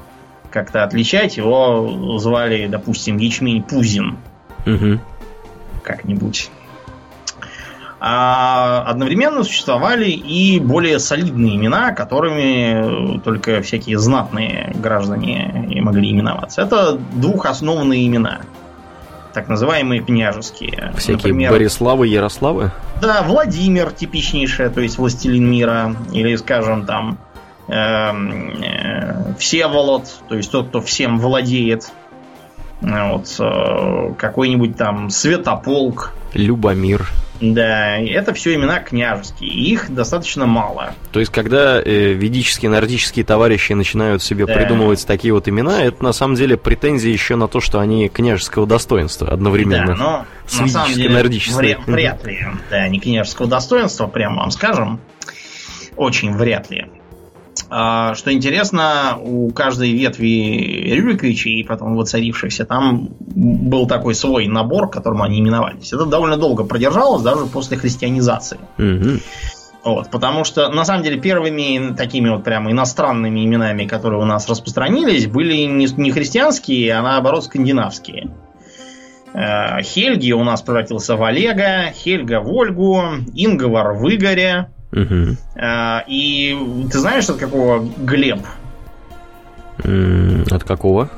как-то 0.49 0.83
отличать, 0.83 1.37
его 1.37 2.17
звали, 2.17 2.67
допустим, 2.67 3.17
Ячмень 3.17 3.63
Пузин. 3.63 4.17
Угу. 4.65 4.99
Как-нибудь. 5.83 6.49
А 8.03 8.81
одновременно 8.87 9.43
существовали 9.43 10.09
и 10.09 10.59
более 10.59 10.97
солидные 10.97 11.55
имена, 11.55 11.91
которыми 11.91 13.19
только 13.19 13.61
всякие 13.61 13.99
знатные 13.99 14.73
граждане 14.75 15.79
могли 15.83 16.09
именоваться. 16.09 16.63
Это 16.63 16.93
двухосновные 16.93 18.07
имена. 18.07 18.39
Так 19.33 19.49
называемые 19.49 20.01
княжеские. 20.01 20.91
Всякие 20.97 21.17
Например, 21.17 21.51
Бориславы, 21.51 22.07
Ярославы? 22.07 22.71
Да, 23.03 23.21
Владимир 23.21 23.91
типичнейший, 23.91 24.71
то 24.71 24.81
есть 24.81 24.97
властелин 24.97 25.51
мира. 25.51 25.95
Или, 26.11 26.35
скажем, 26.37 26.87
там 26.87 27.19
эм, 27.67 28.63
э, 28.63 29.35
Всеволод, 29.37 30.05
то 30.27 30.35
есть 30.35 30.51
тот, 30.51 30.69
кто 30.69 30.81
всем 30.81 31.19
владеет. 31.19 31.91
Вот, 32.81 33.35
э, 33.39 34.13
какой-нибудь 34.17 34.75
там 34.75 35.11
Святополк. 35.11 36.15
Любомир. 36.33 37.07
Да, 37.41 37.97
это 37.97 38.35
все 38.35 38.53
имена 38.53 38.79
княжеские, 38.79 39.49
их 39.49 39.91
достаточно 39.91 40.45
мало. 40.45 40.93
То 41.11 41.19
есть, 41.19 41.31
когда 41.31 41.81
э, 41.81 42.13
ведические, 42.13 42.69
нордические 42.69 43.25
товарищи 43.25 43.73
начинают 43.73 44.21
себе 44.21 44.45
да. 44.45 44.53
придумывать 44.53 45.05
такие 45.07 45.33
вот 45.33 45.47
имена, 45.47 45.81
это 45.83 46.03
на 46.03 46.13
самом 46.13 46.35
деле 46.35 46.55
претензии 46.55 47.09
еще 47.09 47.35
на 47.35 47.47
то, 47.47 47.59
что 47.59 47.79
они 47.79 48.09
княжеского 48.09 48.67
достоинства 48.67 49.29
одновременно. 49.29 49.87
Да, 49.87 49.95
но 49.95 50.25
с 50.45 50.59
на 50.59 50.67
самом 50.67 50.93
деле 50.93 51.09
вряд, 51.09 51.79
вряд 51.87 52.25
ли, 52.27 52.45
да, 52.69 52.87
не 52.87 52.99
княжеского 52.99 53.47
достоинства, 53.47 54.05
прямо 54.05 54.41
вам 54.41 54.51
скажем. 54.51 54.99
Очень 55.95 56.35
вряд 56.35 56.69
ли. 56.69 56.85
А, 57.73 58.15
что 58.15 58.33
интересно, 58.33 59.17
у 59.17 59.49
каждой 59.51 59.93
ветви 59.93 60.93
Рюриковичей, 60.93 61.63
потом 61.63 61.95
воцарившихся, 61.95 62.65
там 62.65 63.07
был 63.17 63.87
такой 63.87 64.13
свой 64.13 64.47
набор, 64.47 64.89
которым 64.89 65.21
они 65.21 65.39
именовались. 65.39 65.93
Это 65.93 66.05
довольно 66.05 66.35
долго 66.35 66.65
продержалось, 66.65 67.23
даже 67.23 67.45
после 67.45 67.77
христианизации. 67.77 68.59
Угу. 68.77 69.19
Вот, 69.85 70.11
потому 70.11 70.43
что, 70.43 70.67
на 70.67 70.83
самом 70.83 71.03
деле, 71.03 71.17
первыми 71.21 71.95
такими 71.95 72.27
вот 72.27 72.43
прямо 72.43 72.71
иностранными 72.71 73.45
именами, 73.45 73.85
которые 73.85 74.21
у 74.21 74.25
нас 74.25 74.49
распространились, 74.49 75.27
были 75.27 75.55
не, 75.63 75.87
не 75.95 76.11
христианские, 76.11 76.93
а 76.93 77.01
наоборот 77.01 77.45
скандинавские. 77.45 78.31
Э, 79.33 79.81
Хельги 79.81 80.33
у 80.33 80.43
нас 80.43 80.61
превратился 80.61 81.15
в 81.15 81.23
Олега, 81.23 81.93
Хельга 81.95 82.41
в 82.41 82.51
Ольгу, 82.51 83.01
Инговар 83.33 83.93
в 83.93 84.13
Игоря, 84.13 84.73
Угу. 84.91 85.37
А, 85.55 86.03
и 86.07 86.57
ты 86.91 86.99
знаешь, 86.99 87.29
от 87.29 87.37
какого 87.37 87.87
Глеб? 87.97 88.39
От 90.49 90.63
какого? 90.63 91.09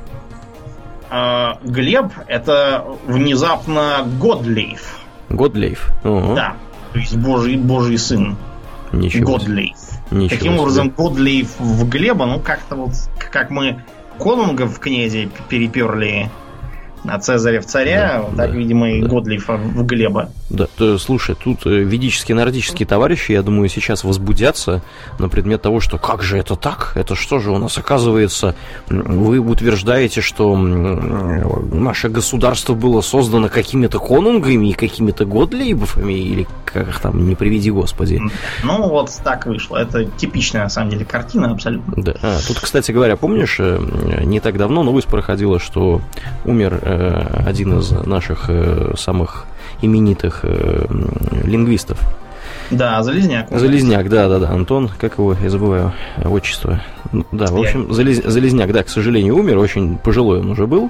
А, 1.10 1.60
Глеб 1.64 2.12
это 2.28 2.86
внезапно 3.08 4.06
Годлейф. 4.20 5.00
Годлейф. 5.30 5.90
Да. 6.04 6.56
То 6.94 7.00
есть 7.00 7.16
Божий, 7.18 7.58
Божий 7.58 7.98
сын. 7.98 8.38
Ничего. 8.92 9.34
Годлейф. 9.34 9.76
Ничего 10.12 10.30
Таким 10.30 10.54
себе. 10.54 10.62
образом, 10.62 10.90
Годлейф 10.90 11.60
в 11.60 11.90
Глеба, 11.90 12.26
ну 12.26 12.40
как-то 12.40 12.76
вот, 12.76 12.92
как 13.32 13.50
мы 13.50 13.84
Конунга 14.20 14.68
в 14.68 14.80
князе 14.80 15.30
переперли, 15.50 16.30
А 17.06 17.20
Цезаря 17.20 17.60
в 17.60 17.66
царя, 17.66 18.26
да, 18.32 18.44
так, 18.44 18.52
да, 18.52 18.58
видимо, 18.58 18.90
и 18.92 19.02
да. 19.02 19.08
Годлифа 19.08 19.58
в 19.58 19.86
Глеба. 19.86 20.30
Да, 20.50 20.68
то, 20.78 20.98
слушай, 20.98 21.36
тут 21.36 21.66
э, 21.66 21.70
ведические 21.70 22.36
нордические 22.36 22.86
товарищи, 22.86 23.32
я 23.32 23.42
думаю, 23.42 23.68
сейчас 23.68 24.04
возбудятся 24.04 24.82
на 25.20 25.28
предмет 25.28 25.62
того, 25.62 25.80
что 25.80 25.98
как 25.98 26.24
же 26.24 26.38
это 26.38 26.56
так? 26.56 26.94
Это 26.96 27.16
что 27.16 27.40
же 27.40 27.52
у 27.52 27.58
нас 27.58 27.78
оказывается? 27.78 28.56
Вы 28.88 29.40
утверждаете, 29.40 30.22
что 30.22 30.56
наше 30.56 32.10
государство 32.10 32.74
было 32.74 33.02
создано 33.02 33.50
какими-то 33.50 34.00
конунгами 34.00 34.70
и 34.70 34.74
какими-то 34.74 35.26
годлейбовами, 35.26 36.14
или 36.14 36.48
как 36.66 37.00
там, 37.00 37.28
не 37.28 37.36
приведи 37.36 37.72
господи. 37.72 38.22
Ну, 38.64 38.88
вот 38.88 39.12
так 39.24 39.46
вышло. 39.46 39.78
Это 39.78 40.06
типичная, 40.06 40.64
на 40.64 40.70
самом 40.70 40.92
деле, 40.92 41.06
картина 41.06 41.52
абсолютно. 41.52 41.94
Да. 41.98 42.16
А, 42.22 42.40
тут, 42.48 42.60
кстати 42.60 42.92
говоря, 42.92 43.18
помнишь, 43.18 43.58
э, 43.60 44.24
не 44.24 44.40
так 44.40 44.58
давно 44.58 44.84
новость 44.84 45.08
проходила, 45.08 45.60
что 45.60 46.02
умер 46.46 46.80
Э, 46.93 46.93
один 47.46 47.80
из 47.80 47.92
наших 47.92 48.50
э, 48.50 48.94
самых 48.98 49.46
именитых 49.82 50.42
э, 50.44 50.86
лингвистов. 51.44 52.00
Да, 52.78 53.04
Залезняк. 53.04 53.48
Залезняк, 53.50 54.10
да, 54.10 54.28
да, 54.28 54.40
да. 54.40 54.50
Антон, 54.50 54.90
как 55.00 55.18
его, 55.18 55.36
я 55.42 55.50
забываю 55.50 55.94
отчество. 56.24 56.82
Да, 57.32 57.48
в 57.48 57.60
общем, 57.60 57.94
Залез... 57.94 58.24
Залезняк, 58.24 58.72
да, 58.72 58.84
к 58.84 58.90
сожалению, 58.90 59.36
умер, 59.36 59.58
очень 59.58 59.98
пожилой 59.98 60.40
он 60.40 60.50
уже 60.52 60.66
был. 60.66 60.90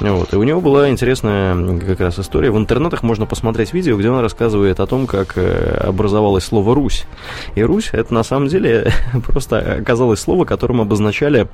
Вот, 0.00 0.32
и 0.32 0.36
у 0.36 0.42
него 0.42 0.60
была 0.60 0.88
интересная 0.88 1.78
как 1.78 2.00
раз 2.00 2.18
история. 2.18 2.50
В 2.50 2.58
интернетах 2.58 3.02
можно 3.02 3.26
посмотреть 3.26 3.72
видео, 3.72 3.96
где 3.96 4.10
он 4.10 4.20
рассказывает 4.20 4.78
о 4.78 4.86
том, 4.86 5.06
как 5.06 5.36
э, 5.36 5.86
образовалось 5.88 6.44
слово 6.44 6.74
«Русь». 6.74 7.06
И 7.54 7.62
«Русь»— 7.62 7.90
это 7.92 8.14
на 8.14 8.22
самом 8.22 8.48
деле 8.48 8.92
просто 9.26 9.78
оказалось 9.80 10.20
слово, 10.20 10.44
которым 10.44 10.80
обозначали 10.80 11.48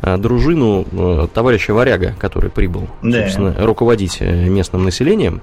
э, 0.00 0.16
дружину 0.16 0.86
э, 0.90 1.26
товарища 1.32 1.74
Варяга, 1.74 2.14
который 2.18 2.50
прибыл, 2.50 2.88
да. 3.02 3.22
собственно, 3.22 3.54
руководить 3.58 4.20
местным 4.20 4.84
населением, 4.84 5.40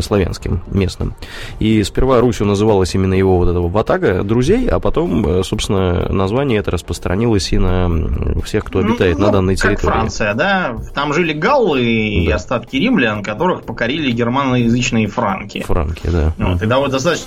славянским 0.00 0.62
местным. 0.70 1.14
И 1.58 1.82
сперва 1.82 2.20
Русью 2.20 2.46
называлась 2.46 2.85
именно 2.94 3.14
его 3.14 3.36
вот 3.38 3.48
этого 3.48 3.68
ватага 3.68 4.22
друзей, 4.22 4.68
а 4.68 4.80
потом, 4.80 5.42
собственно, 5.44 6.08
название 6.12 6.60
это 6.60 6.70
распространилось 6.70 7.52
и 7.52 7.58
на 7.58 7.90
всех, 8.42 8.64
кто 8.64 8.80
ну, 8.80 8.88
обитает 8.88 9.18
ну, 9.18 9.26
на 9.26 9.32
данной 9.32 9.56
территории. 9.56 9.76
Как 9.76 9.84
Франция, 9.84 10.34
да? 10.34 10.76
Там 10.94 11.12
жили 11.12 11.32
галлы 11.32 11.84
и 11.84 12.28
да. 12.28 12.36
остатки 12.36 12.76
римлян, 12.76 13.22
которых 13.22 13.64
покорили 13.64 14.10
германоязычные 14.10 15.06
франки. 15.06 15.62
Франки, 15.62 16.06
да. 16.08 16.32
Вот, 16.38 16.62
и 16.62 16.66
вот 16.66 16.90
достаточно 16.90 17.26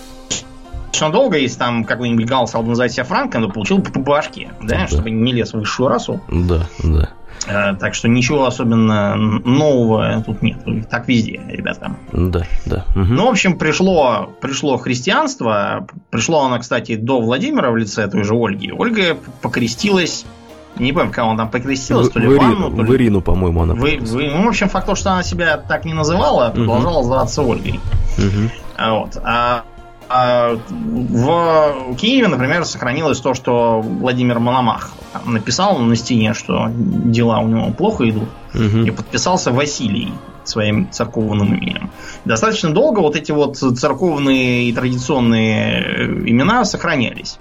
достаточно 0.99 1.11
долго, 1.11 1.37
если 1.37 1.57
там 1.57 1.83
какой-нибудь 1.83 2.25
гал 2.25 2.47
стал 2.47 2.63
называть 2.63 2.91
себя 2.91 3.03
франком, 3.03 3.43
то 3.43 3.49
получил 3.49 3.81
по 3.81 3.99
башке, 3.99 4.49
да, 4.61 4.79
да, 4.79 4.87
чтобы 4.87 5.11
не 5.11 5.33
лез 5.33 5.53
в 5.53 5.57
высшую 5.57 5.89
расу. 5.89 6.21
Да, 6.27 6.67
да. 6.83 7.09
Э, 7.47 7.75
так 7.75 7.93
что 7.95 8.07
ничего 8.07 8.45
особенно 8.45 9.15
нового 9.15 10.23
тут 10.25 10.41
нет. 10.41 10.57
Так 10.89 11.07
везде, 11.07 11.41
ребята. 11.47 11.95
Да, 12.11 12.43
да. 12.65 12.85
Угу. 12.95 13.03
Ну, 13.05 13.25
в 13.25 13.29
общем, 13.29 13.57
пришло, 13.57 14.29
пришло 14.41 14.77
христианство. 14.77 15.87
Пришло 16.09 16.45
оно, 16.45 16.59
кстати, 16.59 16.95
до 16.95 17.21
Владимира 17.21 17.71
в 17.71 17.77
лице 17.77 18.07
той 18.07 18.23
же 18.23 18.33
Ольги. 18.35 18.71
Ольга 18.71 19.17
покрестилась 19.41 20.25
не 20.77 20.93
помню, 20.93 21.11
кого 21.11 21.31
она 21.31 21.39
там 21.43 21.51
покрестилась, 21.51 22.09
то 22.09 22.19
ли 22.19 22.27
в 22.27 22.37
Ирину, 22.37 22.71
то 22.71 22.77
ли... 22.77 22.83
В 22.83 22.95
Ирину, 22.95 23.21
по-моему, 23.21 23.63
она 23.63 23.73
вы, 23.73 23.97
вы, 23.99 24.29
Ну, 24.29 24.45
в 24.45 24.47
общем, 24.47 24.69
факт 24.69 24.85
то, 24.85 24.95
что 24.95 25.11
она 25.11 25.23
себя 25.23 25.57
так 25.57 25.83
не 25.83 25.93
называла, 25.93 26.47
а 26.47 26.51
продолжала 26.51 26.99
угу. 26.99 26.99
называться 26.99 27.41
Ольгой. 27.41 27.79
Угу. 28.17 28.87
Вот. 28.91 29.17
А 29.23 29.63
в 30.09 31.95
Киеве, 31.97 32.27
например, 32.27 32.65
сохранилось 32.65 33.19
то, 33.19 33.35
что 33.35 33.81
Владимир 33.81 34.39
Мономах 34.39 34.91
написал 35.25 35.77
на 35.77 35.95
стене, 35.95 36.33
что 36.33 36.67
дела 36.73 37.39
у 37.39 37.47
него 37.47 37.69
плохо 37.71 38.09
идут, 38.09 38.29
угу. 38.53 38.83
и 38.85 38.91
подписался 38.91 39.51
Василий 39.51 40.11
своим 40.45 40.89
церковным 40.89 41.53
именем. 41.53 41.91
Достаточно 42.25 42.71
долго 42.71 42.99
вот 42.99 43.15
эти 43.15 43.31
вот 43.31 43.57
церковные 43.57 44.69
и 44.69 44.73
традиционные 44.73 46.07
имена 46.27 46.65
сохранялись. 46.65 47.37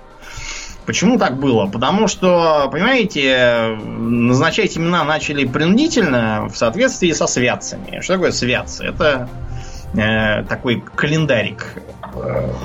Почему 0.84 1.18
так 1.18 1.38
было? 1.38 1.66
Потому 1.66 2.06
что, 2.08 2.68
понимаете, 2.70 3.78
назначать 3.86 4.76
имена 4.76 5.04
начали 5.04 5.46
принудительно 5.46 6.48
в 6.50 6.56
соответствии 6.56 7.12
со 7.12 7.26
святцами. 7.26 8.00
Что 8.00 8.14
такое 8.14 8.32
святцы? 8.32 8.84
Это 8.84 9.28
э, 9.94 10.44
такой 10.44 10.82
календарик 10.94 11.76
Э, 11.76 11.97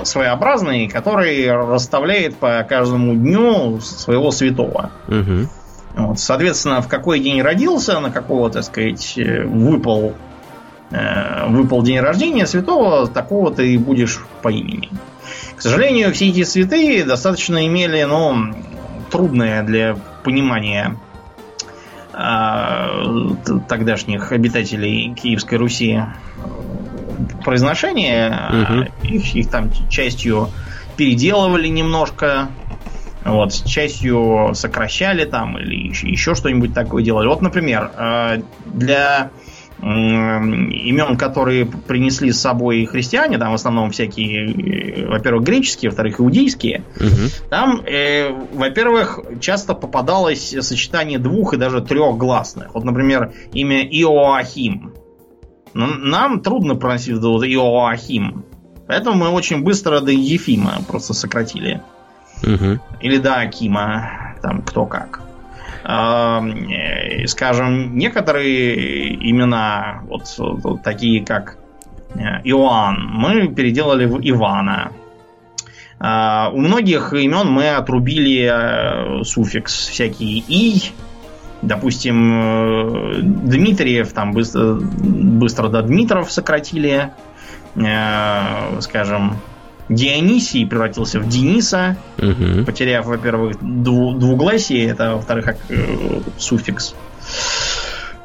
своеобразный, 0.03 0.87
который 0.87 1.51
расставляет 1.51 2.37
по 2.37 2.65
каждому 2.67 3.15
дню 3.15 3.79
своего 3.81 4.31
святого. 4.31 4.91
Угу. 5.07 5.49
Вот, 5.95 6.19
соответственно, 6.19 6.81
в 6.81 6.87
какой 6.87 7.19
день 7.19 7.41
родился, 7.41 7.99
на 7.99 8.09
какого, 8.09 8.49
так 8.49 8.63
сказать, 8.63 9.13
э, 9.17 9.43
выпал, 9.43 10.13
э, 10.89 11.47
выпал 11.49 11.83
день 11.83 11.99
рождения 11.99 12.47
святого, 12.47 13.07
такого 13.07 13.53
ты 13.53 13.73
и 13.73 13.77
будешь 13.77 14.25
по 14.41 14.49
имени. 14.49 14.89
К 15.55 15.61
сожалению, 15.61 16.11
все 16.11 16.29
эти 16.29 16.43
святые 16.43 17.05
достаточно 17.05 17.65
имели, 17.67 18.03
ну, 18.03 18.53
трудное 19.11 19.61
для 19.61 19.95
понимания 20.23 20.97
э, 22.11 23.29
тогдашних 23.67 24.31
обитателей 24.31 25.13
Киевской 25.13 25.55
Руси 25.55 26.01
произношение. 27.43 28.37
Угу. 28.49 29.07
Их, 29.07 29.35
их 29.35 29.49
там 29.49 29.71
частью 29.89 30.49
переделывали 30.97 31.67
немножко. 31.67 32.49
Вот, 33.25 33.53
частью 33.65 34.51
сокращали 34.53 35.23
там 35.23 35.57
или 35.57 35.87
еще, 35.87 36.09
еще 36.09 36.35
что-нибудь 36.35 36.73
такое 36.73 37.03
делали. 37.03 37.27
Вот, 37.27 37.41
например, 37.41 37.89
э, 37.97 38.41
для 38.65 39.31
имен, 39.83 41.17
которые 41.17 41.65
принесли 41.65 42.31
с 42.31 42.39
собой 42.39 42.85
христиане, 42.85 43.37
там 43.37 43.51
в 43.51 43.55
основном 43.55 43.91
всякие, 43.91 45.03
э, 45.03 45.07
во-первых, 45.07 45.43
греческие, 45.43 45.89
во-вторых, 45.89 46.21
иудейские, 46.21 46.83
угу. 46.95 47.29
там, 47.49 47.81
э, 47.85 48.29
во-первых, 48.53 49.19
часто 49.41 49.73
попадалось 49.73 50.55
сочетание 50.61 51.19
двух 51.19 51.53
и 51.53 51.57
даже 51.57 51.81
трех 51.81 52.17
гласных. 52.17 52.73
Вот, 52.75 52.85
например, 52.85 53.33
имя 53.51 53.83
Иоахим. 53.83 54.92
Но 55.73 55.87
нам 55.87 56.41
трудно 56.41 56.75
проносить 56.75 57.19
до 57.19 57.33
вот 57.33 57.45
Иоахим. 57.45 58.45
Поэтому 58.87 59.15
мы 59.17 59.29
очень 59.29 59.63
быстро 59.63 60.01
до 60.01 60.11
Ефима 60.11 60.79
просто 60.87 61.13
сократили. 61.13 61.81
Угу. 62.43 62.79
Или 63.01 63.17
до 63.17 63.35
Акима. 63.35 64.35
Там 64.41 64.61
кто 64.61 64.85
как. 64.85 65.21
Э, 65.85 67.27
скажем, 67.27 67.97
некоторые 67.97 69.29
имена, 69.29 70.01
вот, 70.07 70.23
вот 70.37 70.83
такие 70.83 71.25
как 71.25 71.57
э, 72.15 72.41
Иоанн, 72.43 73.09
мы 73.11 73.47
переделали 73.49 74.05
в 74.05 74.19
Ивана. 74.21 74.91
Uh, 75.99 76.51
у 76.51 76.59
многих 76.59 77.13
имен 77.13 77.47
мы 77.47 77.69
отрубили 77.69 78.43
uh, 78.43 79.23
суффикс 79.23 79.87
всякие 79.87 80.43
и, 80.45 80.91
Допустим, 81.63 82.33
э, 82.33 83.19
Дмитриев 83.21 84.11
там 84.13 84.33
быстро, 84.33 84.75
быстро 84.75 85.69
до 85.69 85.81
Дмитров 85.81 86.31
сократили. 86.31 87.11
Э, 87.75 88.79
скажем, 88.81 89.37
Дионисий 89.89 90.65
превратился 90.65 91.19
в 91.19 91.27
Дениса, 91.27 91.97
угу. 92.17 92.65
потеряв, 92.65 93.05
во-первых, 93.05 93.57
дву- 93.61 94.17
двугласие, 94.17 94.87
это, 94.87 95.15
во-вторых, 95.15 95.55
э, 95.69 96.21
суффикс. 96.37 96.95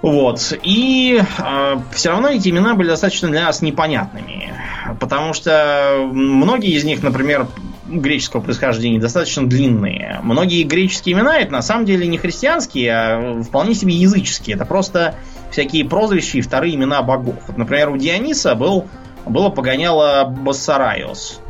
Вот. 0.03 0.53
И 0.63 1.21
э, 1.21 1.77
все 1.93 2.11
равно 2.11 2.29
эти 2.29 2.49
имена 2.49 2.75
были 2.75 2.89
достаточно 2.89 3.29
для 3.29 3.45
нас 3.45 3.63
непонятными. 3.63 4.55
Потому 5.01 5.35
что 5.35 6.09
многие 6.13 6.71
из 6.71 6.85
них, 6.85 7.03
например, 7.03 7.47
греческого 7.89 8.41
происхождения 8.41 9.01
достаточно 9.01 9.47
длинные. 9.47 10.21
Многие 10.23 10.63
греческие 10.63 11.15
имена 11.15 11.39
это 11.39 11.53
на 11.53 11.63
самом 11.63 11.87
деле 11.87 12.07
не 12.07 12.19
христианские, 12.19 12.93
а 12.93 13.43
вполне 13.43 13.75
себе 13.75 13.95
языческие. 13.95 14.57
Это 14.57 14.65
просто 14.65 15.15
всякие 15.51 15.85
прозвища 15.85 16.39
и 16.39 16.41
вторые 16.41 16.75
имена 16.75 17.03
богов. 17.03 17.37
Вот, 17.47 17.57
например, 17.57 17.91
у 17.91 17.97
Диониса 17.97 18.55
был, 18.55 18.87
было 19.27 19.49
погоняло 19.49 20.25
Бассарайос. 20.25 21.41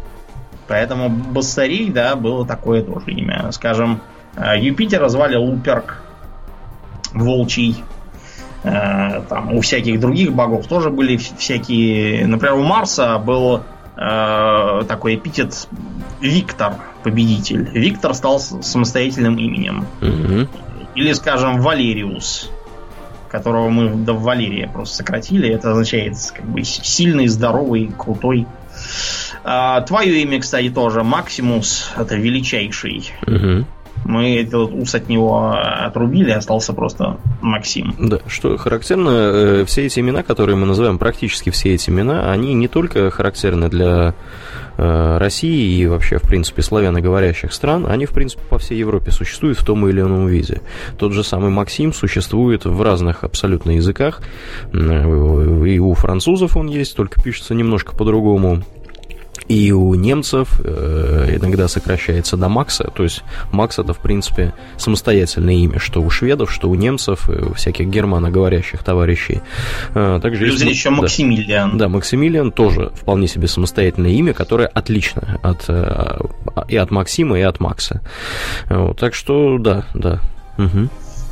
Поэтому 0.68 1.08
Бассарий, 1.08 1.90
да, 1.90 2.14
было 2.14 2.46
такое 2.46 2.82
тоже 2.82 3.10
имя. 3.10 3.50
Скажем, 3.52 4.00
э, 4.36 4.60
Юпитера 4.60 5.08
звали 5.08 5.36
Луперк, 5.36 6.02
Волчий. 7.14 7.82
Э, 8.64 9.22
там, 9.28 9.54
у 9.54 9.60
всяких 9.62 9.98
других 9.98 10.32
богов 10.32 10.66
тоже 10.66 10.90
были 10.90 11.16
всякие... 11.16 12.26
Например, 12.26 12.54
у 12.54 12.62
Марса 12.62 13.18
был 13.18 13.62
э, 13.98 14.84
такой 14.86 15.16
эпитет 15.16 15.68
Виктор, 16.20 16.74
победитель. 17.02 17.68
Виктор 17.72 18.14
стал 18.14 18.40
самостоятельным 18.40 19.36
именем. 19.38 19.86
Угу. 20.00 20.48
Или, 20.94 21.12
скажем, 21.12 21.60
Валериус, 21.60 22.50
которого 23.30 23.68
мы 23.68 23.90
до 23.90 24.14
Валерия 24.14 24.68
просто 24.68 24.96
сократили. 24.96 25.48
Это 25.48 25.72
означает 25.72 26.16
как 26.34 26.44
бы 26.46 26.62
сильный, 26.64 27.26
здоровый, 27.26 27.90
крутой. 27.96 28.46
А, 29.44 29.80
твое 29.82 30.22
имя, 30.22 30.40
кстати, 30.40 30.70
тоже 30.70 31.02
Максимус. 31.02 31.90
Это 31.96 32.16
величайший. 32.16 33.12
Угу. 33.26 33.66
Мы 34.04 34.40
этот 34.40 34.72
ус 34.72 34.94
от 34.94 35.08
него 35.08 35.52
отрубили, 35.52 36.30
остался 36.30 36.72
просто 36.72 37.18
Максим. 37.40 37.94
Да, 37.98 38.18
что 38.26 38.56
характерно, 38.56 39.10
э, 39.10 39.64
все 39.66 39.86
эти 39.86 40.00
имена, 40.00 40.22
которые 40.22 40.56
мы 40.56 40.66
называем, 40.66 40.98
практически 40.98 41.50
все 41.50 41.74
эти 41.74 41.90
имена, 41.90 42.30
они 42.30 42.54
не 42.54 42.68
только 42.68 43.10
характерны 43.10 43.68
для 43.68 44.14
э, 44.76 45.18
России 45.18 45.80
и 45.80 45.86
вообще, 45.86 46.18
в 46.18 46.22
принципе, 46.22 46.62
славяноговорящих 46.62 47.52
стран, 47.52 47.86
они, 47.86 48.06
в 48.06 48.12
принципе, 48.12 48.42
по 48.48 48.58
всей 48.58 48.78
Европе 48.78 49.10
существуют 49.10 49.58
в 49.58 49.64
том 49.64 49.86
или 49.88 50.00
ином 50.00 50.26
виде. 50.26 50.62
Тот 50.98 51.12
же 51.12 51.22
самый 51.22 51.50
Максим 51.50 51.92
существует 51.92 52.64
в 52.64 52.80
разных 52.82 53.24
абсолютно 53.24 53.72
языках. 53.72 54.22
И 54.72 55.78
у 55.78 55.94
французов 55.94 56.56
он 56.56 56.68
есть, 56.68 56.96
только 56.96 57.20
пишется 57.22 57.54
немножко 57.54 57.94
по-другому. 57.94 58.62
И 59.48 59.72
у 59.72 59.94
немцев 59.94 60.60
э, 60.62 61.36
иногда 61.36 61.68
сокращается 61.68 62.36
до 62.36 62.48
Макса. 62.48 62.90
То 62.94 63.02
есть 63.02 63.24
Макс 63.50 63.78
это, 63.78 63.94
в 63.94 63.98
принципе, 63.98 64.52
самостоятельное 64.76 65.54
имя, 65.54 65.78
что 65.78 66.02
у 66.02 66.10
шведов, 66.10 66.52
что 66.52 66.68
у 66.68 66.74
немцев, 66.74 67.28
у 67.28 67.54
всяких 67.54 67.88
германоговорящих 67.88 68.82
товарищей. 68.82 69.40
Э, 69.94 70.20
также 70.22 70.44
Плюс 70.44 70.60
есть 70.60 70.70
еще 70.70 70.90
Максимилиан. 70.90 71.72
Да, 71.72 71.86
да, 71.86 71.88
Максимилиан 71.88 72.52
тоже 72.52 72.90
вполне 72.94 73.26
себе 73.26 73.48
самостоятельное 73.48 74.10
имя, 74.10 74.34
которое 74.34 74.68
отлично 74.68 75.38
от, 75.42 75.64
э, 75.68 76.18
и 76.68 76.76
от 76.76 76.90
Максима, 76.90 77.38
и 77.38 77.42
от 77.42 77.58
Макса. 77.60 78.02
Вот, 78.68 78.98
так 78.98 79.14
что, 79.14 79.58
да, 79.58 79.84
да. 79.94 80.20
Угу. 80.58 80.88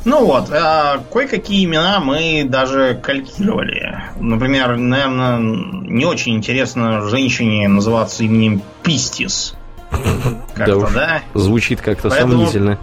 Ну 0.07 0.25
вот, 0.25 0.49
а 0.53 1.03
кое-какие 1.11 1.65
имена 1.65 1.99
мы 1.99 2.45
даже 2.47 2.97
калькировали. 3.03 4.03
Например, 4.17 4.77
наверное, 4.77 5.37
не 5.37 6.05
очень 6.05 6.33
интересно 6.33 7.01
женщине 7.09 7.67
называться 7.67 8.23
именем 8.23 8.61
Пистис. 8.83 9.53
Как-то, 10.55 10.89
да? 10.93 11.21
Звучит 11.33 11.81
как-то 11.81 12.09
сомнительно. 12.09 12.79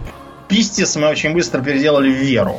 Пистис 0.47 0.95
мы 0.97 1.07
очень 1.07 1.33
быстро 1.33 1.61
переделали 1.63 2.11
в 2.11 2.17
Веру. 2.17 2.57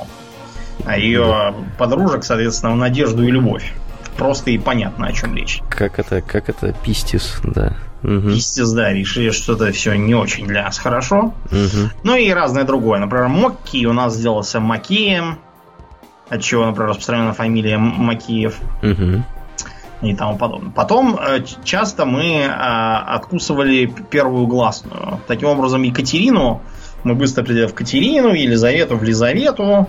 А 0.85 0.99
ее 0.99 1.55
подружек, 1.79 2.25
соответственно, 2.25 2.73
в 2.73 2.77
Надежду 2.77 3.23
и 3.23 3.31
Любовь. 3.31 3.73
Просто 4.17 4.51
и 4.51 4.59
понятно, 4.59 5.07
о 5.07 5.13
чем 5.13 5.37
речь. 5.37 5.63
Как 5.71 6.01
это, 6.01 6.23
как 6.23 6.49
это 6.49 6.75
Пистис, 6.85 7.39
да. 7.45 7.77
Угу. 8.07 8.77
да, 8.77 8.93
решили, 8.93 9.31
что 9.31 9.55
это 9.55 9.73
все 9.73 9.95
не 9.95 10.15
очень 10.15 10.47
для 10.47 10.63
нас 10.63 10.79
хорошо. 10.79 11.35
Угу. 11.47 11.91
Ну 12.05 12.15
и 12.15 12.31
разное 12.31 12.63
другое. 12.63 13.01
Например, 13.01 13.27
Мокки 13.27 13.85
у 13.85 13.93
нас 13.93 14.15
сделался 14.15 14.61
Макеем, 14.61 15.39
от 16.29 16.41
чего, 16.41 16.67
например, 16.67 16.91
распространена 16.91 17.33
фамилия 17.33 17.79
Макеев. 17.79 18.59
Угу. 18.83 19.25
И 20.03 20.15
тому 20.15 20.39
подобное. 20.39 20.71
Потом 20.71 21.19
э, 21.19 21.41
часто 21.65 22.05
мы 22.05 22.45
а, 22.49 23.17
откусывали 23.17 23.87
первую 23.87 24.47
гласную. 24.47 25.19
Таким 25.27 25.49
образом, 25.49 25.83
Екатерину 25.83 26.61
мы 27.03 27.15
быстро 27.15 27.43
определяли 27.43 27.69
в 27.69 27.75
Катерину, 27.75 28.33
Елизавету 28.33 28.97
в 28.97 29.03
Лизавету, 29.03 29.89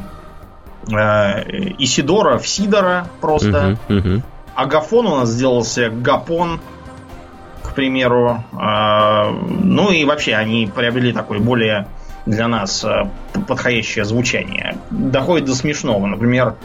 э, 0.90 1.74
Исидора 1.78 2.40
в 2.40 2.48
Сидора 2.48 3.10
просто. 3.22 3.78
Угу, 3.90 4.00
угу. 4.00 4.24
Агафон 4.56 5.06
у 5.06 5.18
нас 5.18 5.30
сделался 5.30 5.90
Гапон 5.90 6.62
примеру. 7.78 8.44
А, 8.54 9.32
ну 9.32 9.92
и 9.92 10.04
вообще 10.04 10.34
они 10.34 10.66
приобрели 10.66 11.13
такое 11.13 11.40
более 11.40 11.88
для 12.26 12.48
нас 12.48 12.84
а, 12.84 13.10
подходящее 13.48 14.04
звучание. 14.04 14.78
Доходит 14.90 15.46
до 15.46 15.54
смешного. 15.54 16.08
Например, 16.08 16.56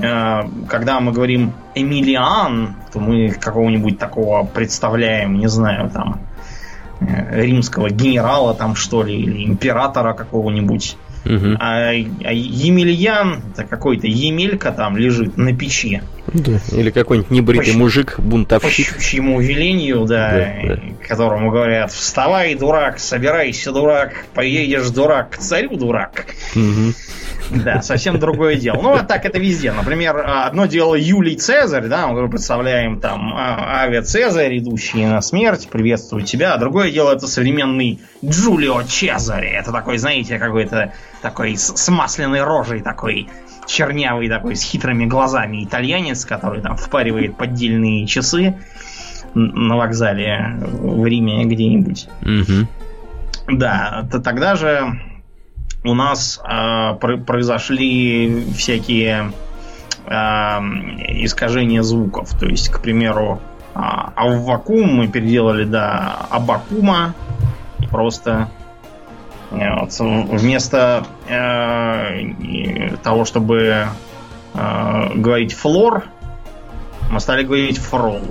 а, 0.00 0.48
когда 0.68 1.00
мы 1.00 1.10
говорим 1.10 1.52
Эмилиан, 1.74 2.76
то 2.92 3.00
мы 3.00 3.30
какого-нибудь 3.30 3.98
такого 3.98 4.44
представляем, 4.44 5.36
не 5.38 5.48
знаю, 5.48 5.90
там, 5.90 6.20
э, 7.00 7.42
римского 7.42 7.90
генерала 7.90 8.54
там 8.54 8.76
что 8.76 9.02
ли, 9.02 9.20
или 9.20 9.44
императора 9.44 10.12
какого-нибудь. 10.14 10.96
Угу. 11.24 11.56
А, 11.58 11.90
а 11.90 11.92
Емельян, 12.32 13.42
это 13.52 13.64
какой-то 13.64 14.06
Емелька 14.06 14.72
там 14.72 14.96
лежит 14.96 15.36
на 15.36 15.54
печи. 15.56 16.02
Да. 16.32 16.58
Или 16.72 16.90
какой-нибудь 16.90 17.30
небритый 17.30 17.72
по, 17.72 17.78
мужик, 17.78 18.18
бунтовщик. 18.18 18.94
По 18.94 19.00
чьему 19.00 19.40
велению, 19.40 20.04
да, 20.04 20.30
да, 20.30 20.76
да, 20.76 20.82
которому 21.06 21.50
говорят, 21.50 21.92
вставай, 21.92 22.54
дурак, 22.54 22.98
собирайся, 22.98 23.72
дурак, 23.72 24.24
поедешь, 24.34 24.90
дурак, 24.90 25.30
к 25.30 25.36
царю, 25.38 25.76
дурак. 25.76 26.26
Угу. 26.54 26.94
Да, 27.54 27.82
совсем 27.82 28.18
другое 28.18 28.56
дело. 28.56 28.80
Ну, 28.80 28.94
а 28.94 29.02
так 29.02 29.24
это 29.24 29.38
везде. 29.38 29.72
Например, 29.72 30.24
одно 30.26 30.66
дело 30.66 30.94
Юлий 30.94 31.36
Цезарь, 31.36 31.86
да, 31.86 32.08
мы 32.08 32.28
представляем 32.28 33.00
там 33.00 33.34
а, 33.34 33.82
Авиа 33.82 34.02
Цезарь, 34.02 34.58
идущий 34.58 35.04
на 35.04 35.20
смерть, 35.20 35.68
приветствую 35.70 36.24
тебя. 36.24 36.54
А 36.54 36.58
другое 36.58 36.90
дело 36.90 37.12
это 37.12 37.26
современный 37.26 38.00
Джулио 38.24 38.82
Цезарь. 38.82 39.46
Это 39.46 39.72
такой, 39.72 39.98
знаете, 39.98 40.38
какой-то 40.38 40.92
такой 41.20 41.56
с, 41.56 41.88
масляной 41.88 42.42
рожей 42.42 42.80
такой 42.80 43.28
чернявый 43.66 44.28
такой 44.28 44.56
с 44.56 44.62
хитрыми 44.62 45.06
глазами 45.06 45.64
итальянец, 45.64 46.24
который 46.24 46.62
там 46.62 46.76
впаривает 46.76 47.36
поддельные 47.36 48.06
часы 48.06 48.56
на 49.34 49.76
вокзале 49.76 50.56
в 50.60 51.04
Riме 51.04 51.44
где-нибудь. 51.44 52.08
Угу. 52.22 53.56
Да, 53.58 54.06
то 54.10 54.20
тогда 54.20 54.56
же 54.56 55.00
у 55.84 55.94
нас 55.94 56.40
э, 56.44 56.94
произошли 56.94 58.44
всякие 58.56 59.32
э, 60.06 60.12
искажения 61.24 61.82
звуков. 61.82 62.38
То 62.38 62.46
есть, 62.46 62.68
к 62.68 62.80
примеру, 62.80 63.40
э, 63.74 63.78
Аввакум 63.78 64.94
мы 64.94 65.08
переделали 65.08 65.64
до 65.64 66.14
Абакума. 66.30 67.14
Просто 67.90 68.48
вот, 69.50 69.90
вместо 69.98 71.04
э, 71.28 72.96
того, 73.02 73.24
чтобы 73.24 73.88
э, 74.54 75.14
говорить 75.14 75.52
флор, 75.52 76.04
мы 77.10 77.20
стали 77.20 77.42
говорить 77.42 77.78
фрол. 77.78 78.22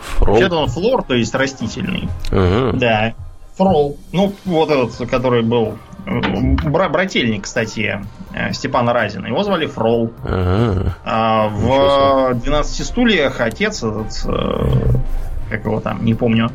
Фрол? 0.00 0.34
Вообще-то 0.34 0.56
он 0.56 0.68
флор, 0.68 1.02
то 1.02 1.14
есть 1.14 1.34
растительный. 1.34 2.08
Ага. 2.30 2.76
Да. 2.76 3.14
Фрол. 3.56 3.96
Ну, 4.12 4.32
вот 4.44 4.70
этот, 4.70 5.08
который 5.10 5.42
был 5.42 5.78
Бра 6.04 6.88
брательник, 6.88 7.44
кстати, 7.44 8.00
э, 8.34 8.52
Степана 8.52 8.92
Разина. 8.92 9.26
Его 9.26 9.42
звали 9.44 9.66
Фрол. 9.66 10.12
Ага. 10.24 10.96
А, 11.04 11.48
в 11.48 12.34
12 12.34 12.86
стульях 12.86 13.40
отец 13.40 13.82
этот, 13.82 14.24
э, 14.26 14.98
как 15.50 15.64
его 15.64 15.80
там, 15.80 16.04
не 16.04 16.14
помню, 16.14 16.50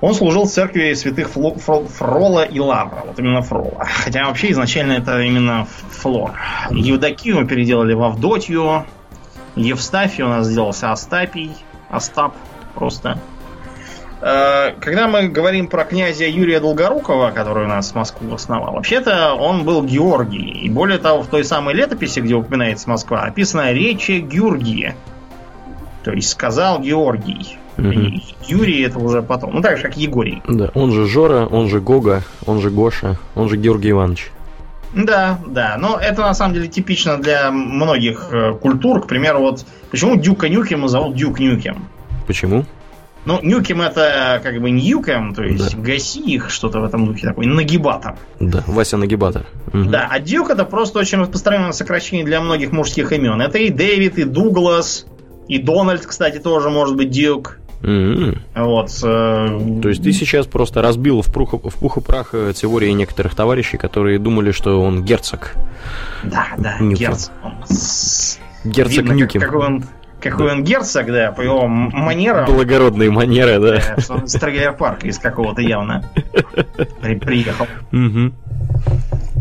он 0.00 0.14
служил 0.14 0.44
в 0.44 0.50
церкви 0.50 0.92
святых 0.92 1.30
Фло, 1.30 1.56
Фро, 1.56 1.84
Фрола 1.84 2.42
и 2.44 2.60
Лавра. 2.60 3.02
Вот 3.06 3.18
именно 3.18 3.42
Фрола. 3.42 3.86
Хотя 4.04 4.26
вообще 4.26 4.50
изначально 4.52 4.92
это 4.92 5.20
именно 5.20 5.66
Флор. 5.90 6.32
Евдокию 6.70 7.46
переделали 7.46 7.94
в 7.94 8.02
Авдотью. 8.02 8.84
Евстафий 9.56 10.22
у 10.22 10.28
нас 10.28 10.46
сделался 10.46 10.92
Остапий. 10.92 11.52
Остап 11.90 12.34
просто. 12.74 13.18
Э, 14.20 14.72
когда 14.80 15.08
мы 15.08 15.28
говорим 15.28 15.68
про 15.68 15.84
князя 15.84 16.26
Юрия 16.26 16.60
Долгорукова, 16.60 17.30
который 17.30 17.64
у 17.64 17.68
нас 17.68 17.94
Москву 17.94 18.34
основал, 18.34 18.74
вообще-то 18.74 19.34
он 19.34 19.64
был 19.64 19.82
Георгий. 19.82 20.62
И 20.62 20.70
более 20.70 20.98
того, 20.98 21.22
в 21.22 21.26
той 21.26 21.44
самой 21.44 21.74
летописи, 21.74 22.20
где 22.20 22.34
упоминается 22.34 22.88
Москва, 22.88 23.22
описана 23.22 23.72
речь 23.72 24.08
Георгия. 24.08 24.96
То 26.04 26.12
есть 26.12 26.30
сказал 26.30 26.80
Георгий. 26.80 27.58
Угу. 27.78 28.22
Юрий 28.46 28.82
это 28.82 28.98
уже 28.98 29.22
потом. 29.22 29.54
Ну 29.54 29.60
так 29.60 29.76
же, 29.76 29.82
как 29.82 29.96
Егорий. 29.96 30.42
Да, 30.48 30.70
он 30.74 30.92
же 30.92 31.06
Жора, 31.06 31.46
он 31.46 31.68
же 31.68 31.80
Гога, 31.80 32.22
он 32.46 32.60
же 32.60 32.70
Гоша, 32.70 33.16
он 33.34 33.48
же 33.48 33.56
Георгий 33.56 33.90
Иванович. 33.90 34.30
Да, 34.94 35.38
да. 35.46 35.76
Но 35.78 35.98
это 35.98 36.22
на 36.22 36.32
самом 36.32 36.54
деле 36.54 36.68
типично 36.68 37.18
для 37.18 37.50
многих 37.50 38.28
э, 38.30 38.52
культур. 38.54 39.02
К 39.02 39.06
примеру, 39.08 39.40
вот 39.40 39.66
почему 39.90 40.16
Дюка 40.16 40.48
Нюкема 40.48 40.88
зовут 40.88 41.16
Дюк 41.16 41.38
Нюкем? 41.38 41.86
Почему? 42.26 42.64
Ну, 43.26 43.40
Нюкем 43.42 43.82
это 43.82 44.40
как 44.42 44.60
бы 44.60 44.70
Nuke 44.70 45.02
'em, 45.02 45.34
то 45.34 45.42
есть 45.42 45.76
да. 45.76 45.82
гаси 45.82 46.20
их, 46.20 46.48
что-то 46.48 46.80
в 46.80 46.84
этом 46.84 47.06
духе 47.06 47.26
такой, 47.26 47.46
нагибатор. 47.46 48.16
Да, 48.38 48.62
Вася 48.68 48.96
нагибатор. 48.96 49.46
Угу. 49.72 49.90
Да, 49.90 50.08
а 50.08 50.20
Дюк 50.20 50.50
это 50.50 50.64
просто 50.64 51.00
очень 51.00 51.18
распространенное 51.18 51.72
сокращение 51.72 52.24
для 52.24 52.40
многих 52.40 52.70
мужских 52.70 53.12
имен. 53.12 53.40
Это 53.40 53.58
и 53.58 53.70
Дэвид, 53.70 54.18
и 54.18 54.24
Дуглас, 54.24 55.06
и 55.48 55.58
Дональд, 55.58 56.06
кстати, 56.06 56.38
тоже 56.38 56.70
может 56.70 56.96
быть 56.96 57.10
Дюк. 57.10 57.58
Mm-hmm. 57.82 58.38
Вот. 58.54 58.90
Э... 59.04 59.80
То 59.82 59.88
есть 59.88 60.02
ты 60.02 60.12
сейчас 60.12 60.46
просто 60.46 60.80
разбил 60.80 61.20
в 61.22 61.32
пух, 61.32 61.52
в 61.52 61.78
пух 61.78 61.98
и 61.98 62.00
прах 62.00 62.30
э, 62.32 62.52
теории 62.54 62.90
некоторых 62.92 63.34
товарищей, 63.34 63.76
которые 63.76 64.18
думали, 64.18 64.50
что 64.50 64.80
он 64.80 65.04
герцог. 65.04 65.54
Да, 66.24 66.46
да, 66.56 66.78
Нюкем. 66.78 66.96
герцог. 66.96 67.32
Герцог 68.64 68.96
Видно, 68.96 69.12
Нюкем. 69.12 69.40
Как, 69.40 69.50
какой 69.50 69.66
он 69.66 69.84
какой 70.30 70.52
он 70.52 70.64
герцог, 70.64 71.06
да, 71.06 71.32
по 71.32 71.40
его 71.40 71.66
манерам. 71.66 72.46
Благородные 72.46 73.10
манеры, 73.10 73.58
да. 73.58 73.80
да 73.96 74.00
что 74.02 74.14
он 74.14 74.24
из 74.24 74.36
парка 74.78 75.06
из 75.06 75.18
какого-то 75.18 75.62
явно 75.62 76.04
при, 77.00 77.14
приехал. 77.16 77.66
Угу. 77.92 78.32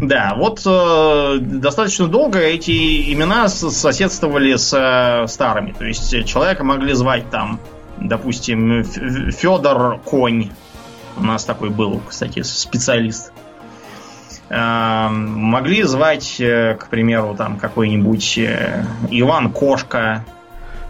Да, 0.01 0.33
вот 0.35 0.61
э, 0.65 1.37
достаточно 1.39 2.07
долго 2.07 2.39
эти 2.39 3.13
имена 3.13 3.47
соседствовали 3.47 4.55
с 4.55 4.73
э, 4.73 5.27
старыми. 5.27 5.71
То 5.71 5.85
есть 5.85 6.25
человека 6.25 6.63
могли 6.63 6.93
звать 6.93 7.29
там, 7.29 7.59
допустим, 7.97 8.83
Федор 8.83 9.99
Конь. 9.99 10.51
У 11.17 11.23
нас 11.23 11.45
такой 11.45 11.69
был, 11.69 12.01
кстати, 12.07 12.41
специалист. 12.41 13.31
Э, 14.49 15.07
могли 15.09 15.83
звать, 15.83 16.39
э, 16.39 16.75
к 16.79 16.87
примеру, 16.89 17.33
там 17.35 17.57
какой-нибудь 17.57 18.37
э, 18.37 18.85
Иван 19.09 19.51
Кошка, 19.51 20.25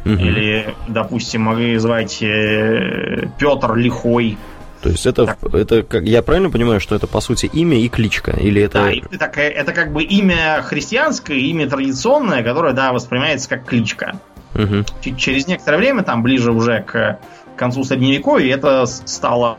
угу. 0.05 0.13
или, 0.13 0.73
допустим, 0.87 1.41
могли 1.41 1.77
звать 1.77 2.19
Петр 2.19 3.75
Лихой. 3.75 4.37
То 4.81 4.89
есть 4.89 5.05
это, 5.07 5.25
так. 5.25 5.53
это 5.53 5.81
как, 5.81 6.03
я 6.03 6.21
правильно 6.21 6.51
понимаю, 6.51 6.79
что 6.79 6.93
это 6.95 7.07
по 7.07 7.19
сути 7.19 7.47
имя 7.51 7.79
и 7.79 7.89
кличка? 7.89 8.31
Или 8.31 8.61
это... 8.61 8.83
Да, 8.83 8.91
это, 9.25 9.41
это 9.41 9.73
как 9.73 9.91
бы 9.91 10.03
имя 10.03 10.61
христианское, 10.63 11.39
имя 11.39 11.67
традиционное, 11.67 12.43
которое, 12.43 12.73
да, 12.73 12.93
воспринимается 12.93 13.49
как 13.49 13.65
кличка. 13.65 14.19
Угу. 14.53 15.15
Через 15.17 15.47
некоторое 15.47 15.77
время, 15.77 16.03
там 16.03 16.21
ближе 16.21 16.51
уже 16.51 16.83
к 16.83 17.19
концу 17.57 17.83
средневековья, 17.83 18.53
это 18.53 18.85
стало 18.85 19.57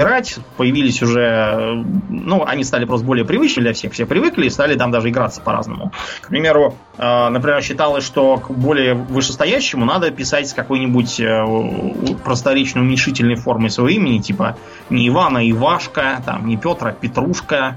играть, 0.00 0.38
появились 0.56 1.02
уже, 1.02 1.84
ну, 2.08 2.44
они 2.44 2.64
стали 2.64 2.84
просто 2.84 3.06
более 3.06 3.24
привычны 3.24 3.62
для 3.62 3.72
всех, 3.72 3.92
все 3.92 4.06
привыкли 4.06 4.46
и 4.46 4.50
стали 4.50 4.76
там 4.76 4.90
даже 4.90 5.10
играться 5.10 5.40
по-разному. 5.40 5.92
К 6.20 6.28
примеру, 6.28 6.74
э, 6.96 7.28
например, 7.28 7.62
считалось, 7.62 8.04
что 8.04 8.38
к 8.38 8.50
более 8.50 8.94
вышестоящему 8.94 9.84
надо 9.84 10.10
писать 10.10 10.48
с 10.48 10.54
какой-нибудь 10.54 11.20
э, 11.20 12.14
просторечной 12.24 12.82
уменьшительной 12.82 13.36
формой 13.36 13.70
своего 13.70 13.90
имени, 13.90 14.18
типа 14.18 14.56
не 14.88 15.08
Ивана, 15.08 15.48
Ивашка, 15.48 16.22
там, 16.24 16.46
не 16.46 16.56
Петра, 16.56 16.92
Петрушка, 16.92 17.76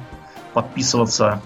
подписываться. 0.54 1.42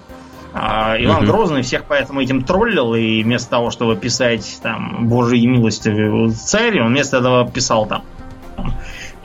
А 0.53 0.95
Иван 0.97 1.23
угу. 1.23 1.27
Грозный 1.27 1.61
всех 1.61 1.83
поэтому 1.85 2.21
этим 2.21 2.43
троллил, 2.43 2.95
и 2.95 3.21
вместо 3.23 3.49
того, 3.49 3.69
чтобы 3.69 3.95
писать 3.95 4.59
там 4.63 5.07
Божьей 5.07 5.45
милостью 5.45 6.31
царь, 6.31 6.81
он 6.81 6.89
вместо 6.89 7.17
этого 7.17 7.49
писал 7.49 7.85
там 7.85 8.03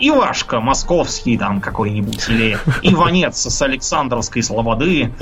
Ивашка 0.02 0.60
московский 0.60 1.38
там 1.38 1.60
какой-нибудь, 1.60 2.28
или 2.28 2.58
Иванец 2.82 3.36
с 3.36 3.62
Александровской 3.62 4.42
Слободы, 4.42 5.12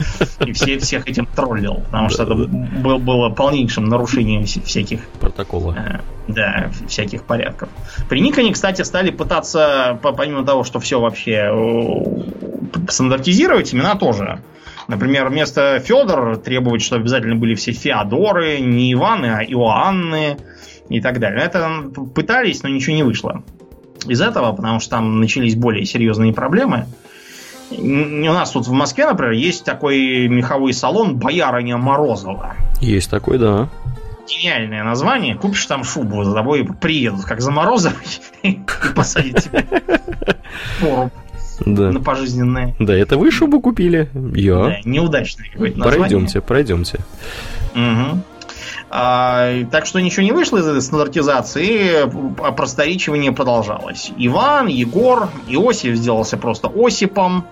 и 0.40 0.53
все, 0.53 0.79
всех 0.79 1.07
этим 1.07 1.27
троллил, 1.27 1.83
потому 1.87 2.09
что 2.09 2.23
это 2.23 2.35
был, 2.35 2.99
было 2.99 3.29
полнейшим 3.29 3.85
нарушением 3.85 4.47
всяких... 4.47 5.07
Протокола. 5.21 5.77
Э, 5.77 6.01
да, 6.29 6.71
всяких 6.88 7.25
порядков. 7.25 7.69
При 8.09 8.21
Никоне, 8.21 8.53
кстати, 8.53 8.81
стали 8.81 9.11
пытаться, 9.11 9.99
помимо 10.03 10.47
того, 10.47 10.64
что 10.64 10.81
все 10.81 10.99
вообще 10.99 11.51
э, 11.53 12.88
стандартизировать, 12.88 13.75
имена 13.75 13.97
тоже. 13.97 14.43
Например, 14.88 15.29
вместо 15.29 15.79
Федор 15.81 16.38
требовать, 16.38 16.81
чтобы 16.81 17.03
обязательно 17.03 17.37
были 17.37 17.55
все 17.55 17.73
Феодоры, 17.73 18.61
не 18.61 18.95
Иваны, 18.95 19.27
а 19.27 19.43
Иоанны 19.43 20.38
и 20.88 21.03
так 21.03 21.21
далее. 21.21 21.45
Это 21.45 21.90
пытались, 22.14 22.62
но 22.62 22.71
ничего 22.71 22.97
не 22.97 23.03
вышло 23.03 23.43
из 24.07 24.21
этого, 24.21 24.53
потому 24.53 24.81
что 24.81 24.91
там 24.91 25.21
начались 25.21 25.55
более 25.55 25.85
серьезные 25.85 26.33
проблемы. 26.33 26.87
У 27.71 28.33
нас 28.33 28.51
тут 28.51 28.67
в 28.67 28.73
Москве, 28.73 29.07
например, 29.07 29.33
есть 29.33 29.65
такой 29.65 30.27
меховой 30.29 30.73
салон 30.73 31.17
Боярыня 31.17 31.77
Морозова. 31.77 32.57
Есть 32.81 33.11
такой, 33.11 33.39
да. 33.39 33.69
Гениальное 34.27 34.83
название. 34.83 35.37
Купишь 35.37 35.67
там 35.67 35.85
шубу, 35.85 36.25
за 36.25 36.35
тобой 36.35 36.65
приедут, 36.65 37.25
как 37.25 37.41
за 37.41 37.53
Морозовой, 37.53 37.97
и 38.43 38.61
посадят 38.95 39.45
тебя 39.45 39.65
да. 41.67 41.91
на 41.93 42.01
пожизненное. 42.01 42.75
Да, 42.79 42.95
это 42.95 43.17
вы 43.17 43.31
шубу 43.31 43.61
купили? 43.61 44.09
Я. 44.35 44.65
Да, 44.65 44.77
неудачное 44.85 45.49
какое-то 45.51 45.79
название. 45.79 46.01
Пройдемте, 46.01 46.41
пройдемте. 46.41 46.99
Угу. 47.75 48.23
А, 48.92 49.64
так 49.70 49.87
что 49.87 50.00
ничего 50.00 50.24
не 50.24 50.33
вышло 50.33 50.59
из 50.59 50.66
этой 50.66 50.83
стандартизации, 50.83 52.03
а 52.44 52.53
просторечивание 52.53 53.31
продолжалось. 53.31 54.11
Иван, 54.16 54.66
Егор, 54.66 55.29
Иосиф 55.46 55.94
сделался 55.94 56.37
просто 56.37 56.68
Осипом, 56.74 57.44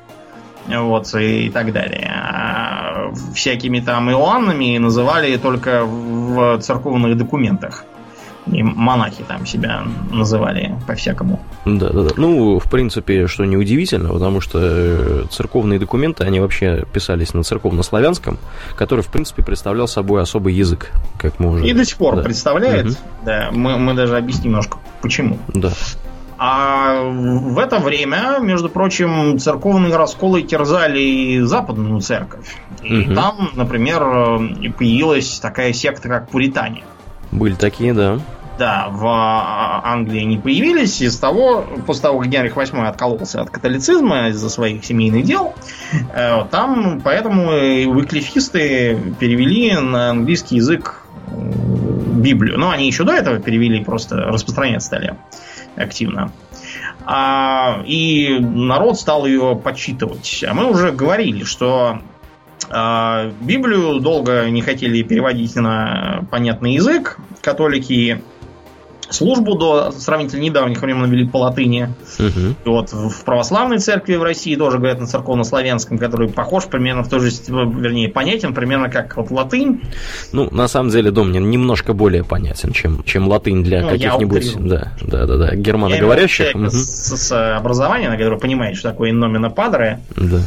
вот, 0.67 1.15
и 1.15 1.49
так 1.51 1.73
далее. 1.73 2.13
А 2.13 3.13
всякими 3.35 3.79
там 3.79 4.11
Иоаннами 4.11 4.79
называли 4.79 5.37
только 5.37 5.85
в 5.85 6.59
церковных 6.61 7.17
документах. 7.17 7.85
И 8.53 8.63
монахи 8.63 9.25
там 9.27 9.47
себя 9.47 9.85
называли 10.11 10.75
по-всякому. 10.87 11.41
Да, 11.65 11.91
да, 11.91 12.03
да. 12.03 12.11
Ну, 12.17 12.59
в 12.59 12.71
принципе, 12.71 13.27
что 13.27 13.45
неудивительно, 13.45 14.11
потому 14.11 14.41
что 14.41 14.59
э, 14.61 15.25
церковные 15.31 15.79
документы, 15.79 16.25
они 16.25 16.41
вообще 16.41 16.85
писались 16.93 17.35
на 17.35 17.43
церковно-славянском, 17.43 18.39
который, 18.77 19.03
в 19.03 19.09
принципе, 19.09 19.43
представлял 19.43 19.87
собой 19.87 20.23
особый 20.23 20.55
язык, 20.55 20.91
как 21.19 21.39
мы 21.39 21.51
уже... 21.51 21.67
И 21.67 21.73
до 21.73 21.85
сих 21.85 21.97
пор 21.97 22.17
да. 22.17 22.23
представляет. 22.23 22.87
Угу. 22.87 22.97
Да, 23.25 23.51
мы, 23.53 23.79
мы 23.79 23.95
даже 23.95 24.17
объясним 24.17 24.49
немножко, 24.49 24.79
почему. 25.03 25.39
Да. 25.55 25.73
А 26.39 27.03
в 27.03 27.59
это 27.59 27.81
время, 27.81 28.39
между 28.41 28.69
прочим, 28.69 29.39
церковные 29.39 29.97
расколы 29.97 30.43
терзали 30.43 31.01
и 31.01 31.41
западную 31.41 32.01
церковь. 32.01 32.57
И 32.83 33.01
угу. 33.01 33.15
там, 33.15 33.51
например, 33.55 34.03
э, 34.03 34.71
появилась 34.71 35.41
такая 35.41 35.73
секта, 35.73 36.09
как 36.09 36.29
пуритане. 36.29 36.85
Были 37.33 37.55
такие, 37.55 37.93
да 37.93 38.21
да, 38.59 38.89
в 38.91 39.07
а, 39.07 39.81
Англии 39.85 40.23
не 40.23 40.39
появились 40.39 41.01
из 41.01 41.17
того, 41.19 41.65
после 41.87 42.03
того, 42.03 42.19
как 42.19 42.29
Генрих 42.29 42.57
VIII 42.57 42.87
откололся 42.87 43.41
от 43.41 43.51
католицизма 43.51 44.29
из-за 44.29 44.51
своих 44.51 44.85
семейных 44.85 45.25
дел, 45.25 45.55
э, 46.13 46.45
там 46.51 47.01
поэтому 47.03 47.93
выклифисты 47.93 48.99
перевели 49.19 49.73
на 49.75 50.11
английский 50.11 50.57
язык 50.57 51.03
Библию. 51.29 52.59
Но 52.59 52.71
они 52.71 52.87
еще 52.87 53.05
до 53.05 53.13
этого 53.13 53.39
перевели, 53.39 53.85
просто 53.85 54.17
распространять 54.17 54.83
стали 54.83 55.17
активно. 55.77 56.33
А, 57.05 57.83
и 57.87 58.39
народ 58.41 58.99
стал 58.99 59.25
ее 59.27 59.57
подсчитывать. 59.57 60.45
А 60.47 60.53
мы 60.53 60.71
уже 60.71 60.93
говорили, 60.93 61.45
что 61.45 62.01
а, 62.71 63.31
Библию 63.41 64.01
долго 64.01 64.49
не 64.51 64.63
хотели 64.63 65.03
переводить 65.03 65.55
на 65.57 66.25
понятный 66.31 66.75
язык 66.75 67.19
католики 67.41 68.23
службу 69.11 69.57
до 69.57 69.91
сравнительно 69.93 70.43
недавних 70.43 70.81
времен 70.81 71.11
вели 71.11 71.27
по 71.27 71.39
латыни. 71.39 71.95
Угу. 72.19 72.55
И 72.65 72.69
вот 72.69 72.93
в 72.93 73.25
православной 73.25 73.79
церкви 73.79 74.17
в 74.17 74.23
России 74.23 74.55
тоже 74.57 74.79
говорят 74.79 75.01
на 75.01 75.07
церковно-славянском, 75.07 75.99
который 75.99 76.29
похож 76.29 76.67
примерно 76.67 77.03
в 77.03 77.09
то 77.09 77.19
же, 77.19 77.31
вернее, 77.49 78.09
понятен 78.09 78.55
примерно 78.55 78.89
как 78.89 79.17
вот 79.17 79.31
латынь. 79.31 79.83
Ну, 80.33 80.49
на 80.51 80.69
самом 80.69 80.91
деле, 80.91 81.11
Домнин 81.11 81.49
немножко 81.51 81.93
более 81.93 82.25
понятен, 82.25 82.73
чем, 82.73 83.03
чем 83.05 83.29
латынь 83.29 83.63
для 83.63 83.83
ну, 83.83 83.91
каких-нибудь 83.91 84.57
да, 84.59 84.93
да, 85.01 85.27
да, 85.27 85.37
да, 85.37 85.55
германоговорящих. 85.55 86.55
Угу. 86.55 86.71
С, 86.71 87.17
с 87.17 87.57
образованием, 87.57 88.13
который 88.13 88.39
понимает, 88.39 88.77
что 88.77 88.91
такое 88.91 89.13
номина 89.13 89.51
падре. 89.51 90.01
Да. 90.17 90.41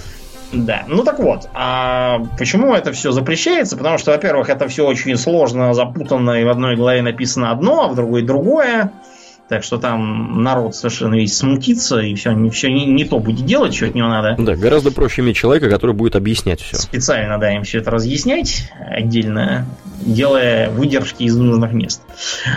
Да, 0.54 0.84
ну 0.88 1.04
так 1.04 1.20
вот, 1.20 1.50
а 1.54 2.26
почему 2.38 2.74
это 2.74 2.92
все 2.92 3.12
запрещается? 3.12 3.78
Потому 3.78 3.98
что, 3.98 4.12
во-первых, 4.12 4.50
это 4.50 4.68
все 4.68 4.86
очень 4.86 5.16
сложно, 5.18 5.74
запутанно, 5.74 6.42
и 6.42 6.44
в 6.44 6.50
одной 6.50 6.76
главе 6.76 7.02
написано 7.02 7.52
одно, 7.52 7.86
а 7.86 7.88
в 7.88 7.96
другой 7.96 8.22
другое. 8.24 8.92
Так 9.52 9.66
что 9.66 9.78
там 9.78 10.44
народ 10.44 10.76
совершенно 10.76 11.16
весь 11.16 11.36
смутится, 11.36 12.00
и 12.00 12.16
все, 12.16 12.34
все 12.52 12.72
не, 12.72 12.86
не 12.86 13.04
то 13.04 13.20
будет 13.20 13.46
делать, 13.46 13.76
что 13.76 13.86
от 13.86 13.96
него 13.96 14.08
надо. 14.08 14.42
Да, 14.42 14.56
гораздо 14.56 14.92
проще 14.92 15.22
иметь 15.24 15.36
человека, 15.36 15.70
который 15.70 15.94
будет 15.94 16.16
объяснять 16.16 16.62
все. 16.62 16.78
Специально, 16.78 17.38
да, 17.38 17.54
им 17.54 17.64
все 17.64 17.80
это 17.80 17.92
разъяснять 17.92 18.72
отдельно, 18.80 19.66
делая 20.00 20.70
выдержки 20.70 21.24
из 21.24 21.36
нужных 21.36 21.74
мест. 21.74 22.02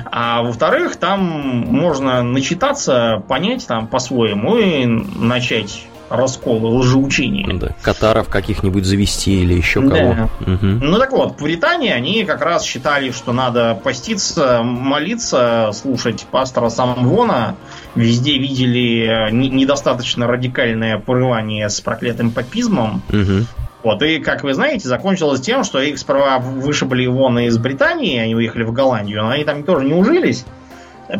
А 0.04 0.42
во-вторых, 0.42 0.94
там 0.94 1.20
можно 1.20 2.22
начитаться, 2.22 3.24
понять 3.26 3.66
там 3.66 3.88
по-своему 3.88 4.56
и 4.56 4.86
начать 4.86 5.88
расколы, 6.08 6.68
лжеучения. 6.78 7.46
Да, 7.58 7.74
катаров 7.82 8.28
каких-нибудь 8.28 8.84
завести 8.84 9.42
или 9.42 9.54
еще 9.54 9.80
кого. 9.80 10.14
Да. 10.14 10.28
Угу. 10.40 10.66
Ну 10.66 10.98
так 10.98 11.12
вот, 11.12 11.36
пуритане, 11.36 11.94
они 11.94 12.24
как 12.24 12.42
раз 12.42 12.64
считали, 12.64 13.10
что 13.10 13.32
надо 13.32 13.78
поститься, 13.82 14.62
молиться, 14.62 15.70
слушать 15.72 16.26
пастора 16.30 16.68
Самвона. 16.68 17.56
Везде 17.94 18.38
видели 18.38 19.30
недостаточно 19.30 20.26
радикальное 20.26 20.98
порывание 20.98 21.68
с 21.68 21.80
проклятым 21.80 22.30
папизмом. 22.30 23.02
Угу. 23.08 23.46
Вот, 23.84 24.02
и, 24.02 24.18
как 24.18 24.44
вы 24.44 24.54
знаете, 24.54 24.88
закончилось 24.88 25.42
тем, 25.42 25.62
что 25.62 25.78
их 25.78 25.98
сперва 25.98 26.38
вышибли 26.38 27.06
вон 27.06 27.38
из 27.40 27.58
Британии, 27.58 28.18
они 28.18 28.34
уехали 28.34 28.62
в 28.62 28.72
Голландию, 28.72 29.22
но 29.22 29.28
они 29.28 29.44
там 29.44 29.62
тоже 29.62 29.84
не 29.84 29.92
ужились 29.92 30.46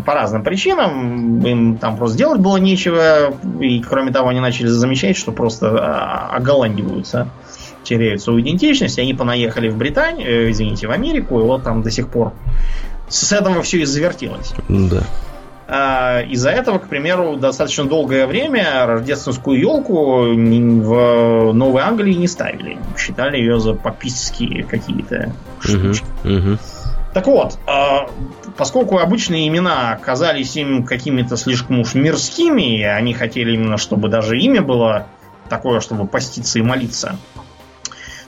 по 0.05 0.15
разным 0.15 0.43
причинам. 0.43 1.45
Им 1.45 1.79
там 1.79 1.97
просто 1.97 2.19
делать 2.19 2.41
было 2.41 2.57
нечего. 2.57 3.35
И 3.61 3.81
кроме 3.81 4.13
того, 4.13 4.29
они 4.29 4.41
начали 4.41 4.67
замечать, 4.67 5.17
что 5.17 5.33
просто 5.33 5.71
а, 5.71 6.37
оголландиваются, 6.37 7.29
теряют 7.83 8.23
свою 8.23 8.41
идентичность. 8.41 8.99
Они 8.99 9.15
понаехали 9.15 9.69
в 9.69 9.77
Британию, 9.77 10.29
э, 10.29 10.51
извините, 10.51 10.87
в 10.87 10.91
Америку, 10.91 11.41
и 11.41 11.43
вот 11.43 11.65
там 11.65 11.83
до 11.83 11.91
сих 11.91 12.09
пор 12.09 12.33
с 13.09 13.33
этого 13.33 13.63
все 13.63 13.81
и 13.81 13.85
завертелось. 13.85 14.55
Да. 14.69 15.03
А, 15.67 16.21
из-за 16.21 16.51
этого, 16.51 16.79
к 16.79 16.89
примеру, 16.89 17.37
достаточно 17.37 17.85
долгое 17.85 18.27
время 18.27 18.85
рождественскую 18.87 19.59
елку 19.59 20.23
в 20.25 21.53
Новой 21.53 21.83
Англии 21.83 22.15
не 22.15 22.29
ставили. 22.29 22.79
Считали 22.99 23.39
ее 23.39 23.59
за 23.61 23.75
попистские 23.75 24.65
какие-то 24.65 25.33
штучки. 25.61 26.05
Угу, 26.25 26.35
угу. 26.35 26.59
Так 27.15 27.29
вот, 27.29 27.59
а, 27.69 28.09
поскольку 28.57 28.99
обычные 28.99 29.47
имена 29.47 29.97
казались 30.03 30.57
им 30.57 30.85
какими-то 30.85 31.37
слишком 31.37 31.79
уж 31.79 31.95
мирскими, 31.95 32.81
и 32.81 32.83
они 32.83 33.15
хотели 33.15 33.55
именно, 33.55 33.77
чтобы 33.77 34.09
даже 34.09 34.37
имя 34.37 34.63
было 34.63 35.07
такое, 35.49 35.79
чтобы 35.79 36.09
поститься 36.09 36.59
и 36.59 36.63
молиться, 36.63 37.17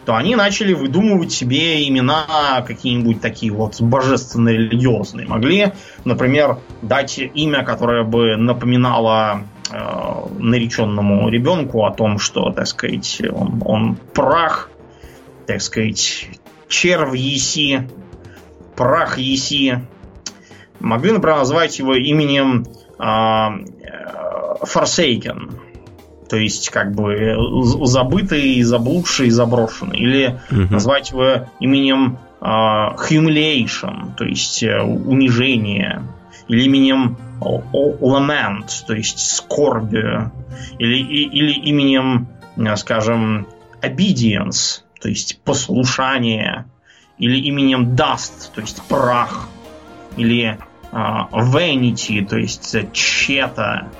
то 0.05 0.14
они 0.14 0.37
начали 0.37 0.72
выдумывать 0.72 1.33
себе 1.33 1.87
имена 1.88 2.62
какие-нибудь 2.64 3.20
такие 3.20 3.53
вот 3.53 3.81
божественные 3.81 4.57
религиозные. 4.57 5.27
Могли, 5.27 5.72
например, 6.05 6.59
дать 6.81 7.18
имя, 7.18 7.64
которое 7.64 8.05
бы 8.05 8.37
напоминало 8.37 9.42
э, 9.68 9.79
нареченному 10.38 11.29
ребенку 11.29 11.87
о 11.87 11.90
том, 11.90 12.20
что, 12.20 12.53
так 12.53 12.68
сказать, 12.68 13.20
он, 13.33 13.61
он 13.64 13.96
прах, 13.96 14.70
так 15.49 15.61
сказать, 15.61 16.29
червь 16.68 17.16
еси, 17.16 17.88
прах 18.77 19.19
еси. 19.19 19.81
Могли, 20.81 21.12
например, 21.12 21.39
назвать 21.39 21.79
его 21.79 21.95
именем 21.95 22.67
Форсейкен. 24.62 25.51
Э, 25.51 26.29
то 26.29 26.37
есть, 26.37 26.71
как 26.71 26.93
бы 26.93 27.37
забытый, 27.85 28.62
заблудший, 28.62 29.31
заброшенный. 29.31 29.99
Или 29.99 30.41
угу. 30.51 30.73
назвать 30.73 31.11
его 31.11 31.47
именем 31.61 32.19
humiliation, 32.41 34.15
то 34.17 34.25
есть 34.25 34.62
э, 34.62 34.81
унижение. 34.81 36.03
Или 36.49 36.65
именем 36.65 37.17
lament, 37.41 38.69
то 38.87 38.95
есть 38.95 39.19
скорбь. 39.19 39.95
Или, 40.79 40.99
или 40.99 41.53
именем, 41.53 42.29
э, 42.57 42.77
скажем, 42.77 43.47
obedience, 43.83 44.83
то 45.01 45.09
есть 45.09 45.41
послушание. 45.45 46.67
Или 47.19 47.39
именем 47.39 47.95
dust, 47.95 48.51
то 48.55 48.61
есть 48.61 48.83
прах. 48.83 49.49
Или 50.17 50.59
э, 50.93 50.97
vanity, 51.33 52.27
то 52.27 52.37
есть 52.37 52.77
чета 52.93 53.91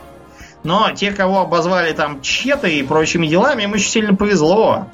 но 0.67 0.91
те, 0.91 1.13
кого 1.13 1.43
обозвали 1.43 1.93
там 1.93 2.21
четой 2.23 2.75
и 2.75 2.83
прочими 2.83 3.29
делами, 3.29 3.63
им 3.63 3.75
очень 3.75 3.89
сильно 3.89 4.17
повезло. 4.17 4.89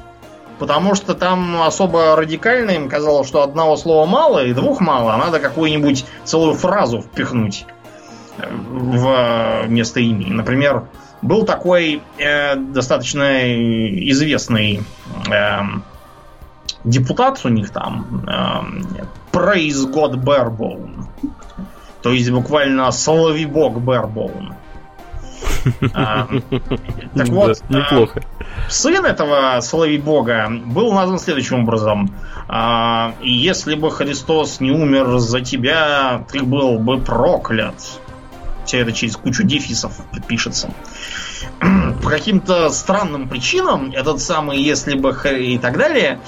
Потому 0.59 0.95
что 0.95 1.15
там 1.15 1.63
особо 1.63 2.15
радикально 2.15 2.73
им 2.73 2.91
казалось, 2.91 3.27
что 3.27 3.43
одного 3.43 3.79
слова 3.79 4.05
мало 4.05 4.45
и 4.45 4.53
двух 4.53 4.83
мало, 4.83 5.15
а 5.15 5.17
надо 5.17 5.41
какую-нибудь 5.41 6.05
целую 6.25 6.57
фразу 6.57 7.01
впихнуть 7.01 7.65
э, 8.37 8.45
в 8.51 9.67
место 9.69 10.01
имени. 10.01 10.31
Например, 10.31 10.89
был 11.23 11.47
такой 11.47 12.03
э, 12.19 12.55
достаточно 12.57 13.41
известный 14.11 14.83
э, 15.31 15.61
депутат 16.85 17.41
у 17.45 17.49
них 17.49 17.71
там, 17.71 18.25
э, 18.27 19.03
Praise 19.33 19.91
God 19.91 20.15
Barebone. 20.15 21.07
То 22.03 22.11
есть 22.13 22.31
буквально 22.31 22.91
Соловий 22.91 23.47
Бог 23.47 23.77
Barebone. 23.77 24.55
А, 25.95 26.27
так 27.15 27.29
вот, 27.29 27.63
неплохо. 27.69 28.23
Сын 28.69 29.05
этого 29.05 29.61
Соловей 29.61 29.99
Бога 29.99 30.51
был 30.51 30.93
назван 30.93 31.21
следующим 31.21 31.63
образом. 31.63 32.13
А, 32.49 33.15
если 33.23 33.77
бы 33.77 33.91
Христос 33.91 34.61
не 34.61 34.73
умер 34.73 35.19
за 35.19 35.41
тебя, 35.41 36.25
ты 36.31 36.43
был 36.43 36.79
бы 36.79 36.99
проклят. 36.99 37.75
Все 38.65 38.81
это 38.81 38.93
через 38.93 39.17
кучу 39.17 39.45
дефисов 39.45 40.01
пишется. 40.27 40.71
По 42.03 42.11
каким-то 42.11 42.71
странным 42.71 43.29
причинам 43.29 43.93
этот 43.93 44.21
самый, 44.21 44.59
если 44.59 44.95
бы 44.95 45.17
и 45.39 45.59
так 45.59 45.79
далее, 45.79 46.21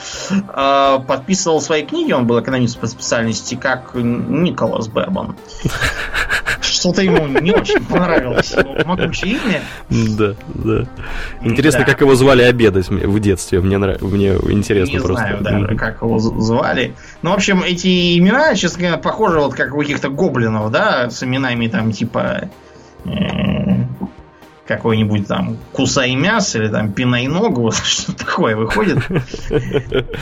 а, 0.49 1.01
подписывал 1.01 1.61
свои 1.61 1.85
книги, 1.85 2.13
он 2.13 2.27
был 2.27 2.41
экономист 2.41 2.79
по 2.79 2.87
специальности, 2.87 3.55
как 3.55 3.95
Николас 3.95 4.89
Бербан. 4.89 5.37
Что-то 6.61 7.03
ему 7.03 7.27
не 7.27 7.53
очень 7.53 7.85
понравилось 7.85 8.55
могучее 8.85 9.39
имя. 9.39 9.63
Да, 9.89 10.35
да. 10.55 10.87
Интересно, 11.43 11.81
да. 11.81 11.87
как 11.87 12.01
его 12.01 12.15
звали 12.15 12.43
обедать 12.43 12.89
в 12.89 13.21
детстве. 13.21 13.61
Мне, 13.61 13.79
нрав... 13.79 14.01
Мне 14.01 14.35
интересно 14.35 14.93
не 14.93 15.01
просто. 15.01 15.25
Не 15.25 15.41
знаю 15.41 15.63
даже, 15.63 15.77
как 15.77 16.03
его 16.03 16.19
звали. 16.19 16.95
Ну, 17.23 17.31
в 17.31 17.35
общем, 17.35 17.63
эти 17.63 18.19
имена, 18.19 18.55
честно 18.55 18.81
говоря, 18.81 18.99
похожи 18.99 19.39
вот 19.39 19.55
как 19.55 19.75
у 19.75 19.79
каких-то 19.79 20.09
гоблинов, 20.09 20.71
да, 20.71 21.11
с 21.11 21.23
именами 21.23 21.69
там 21.69 21.93
типа 21.93 22.49
э, 23.05 23.84
какой-нибудь 24.67 25.27
там 25.27 25.59
кусай 25.73 26.15
мясо 26.15 26.59
или 26.59 26.69
там 26.69 26.93
пинай 26.93 27.27
ногу, 27.27 27.71
что 27.85 28.17
такое 28.17 28.57
выходит. 28.57 28.99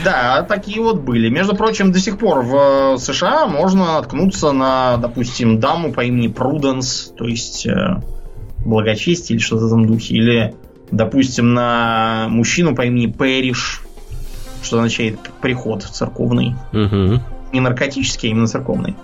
Да, 0.03 0.43
такие 0.43 0.81
вот 0.81 1.01
были. 1.01 1.29
Между 1.29 1.55
прочим, 1.55 1.91
до 1.91 1.99
сих 1.99 2.17
пор 2.17 2.41
в 2.41 2.97
США 2.97 3.47
можно 3.47 3.93
наткнуться 3.93 4.51
на, 4.51 4.97
допустим, 4.97 5.59
даму 5.59 5.93
по 5.93 6.01
имени 6.01 6.27
Пруденс, 6.27 7.13
то 7.17 7.25
есть 7.25 7.65
э, 7.65 8.01
благочестие 8.65 9.37
или 9.37 9.43
что-то 9.43 9.63
в 9.63 9.67
этом 9.67 9.87
духе, 9.87 10.15
или, 10.15 10.55
допустим, 10.91 11.53
на 11.53 12.27
мужчину 12.29 12.75
по 12.75 12.83
имени 12.83 13.07
Пэриш, 13.07 13.83
что 14.61 14.77
означает 14.77 15.19
приход 15.41 15.83
церковный. 15.83 16.55
Не 17.51 17.59
наркотический, 17.59 18.29
а 18.29 18.31
именно 18.31 18.47
церковный. 18.47 18.95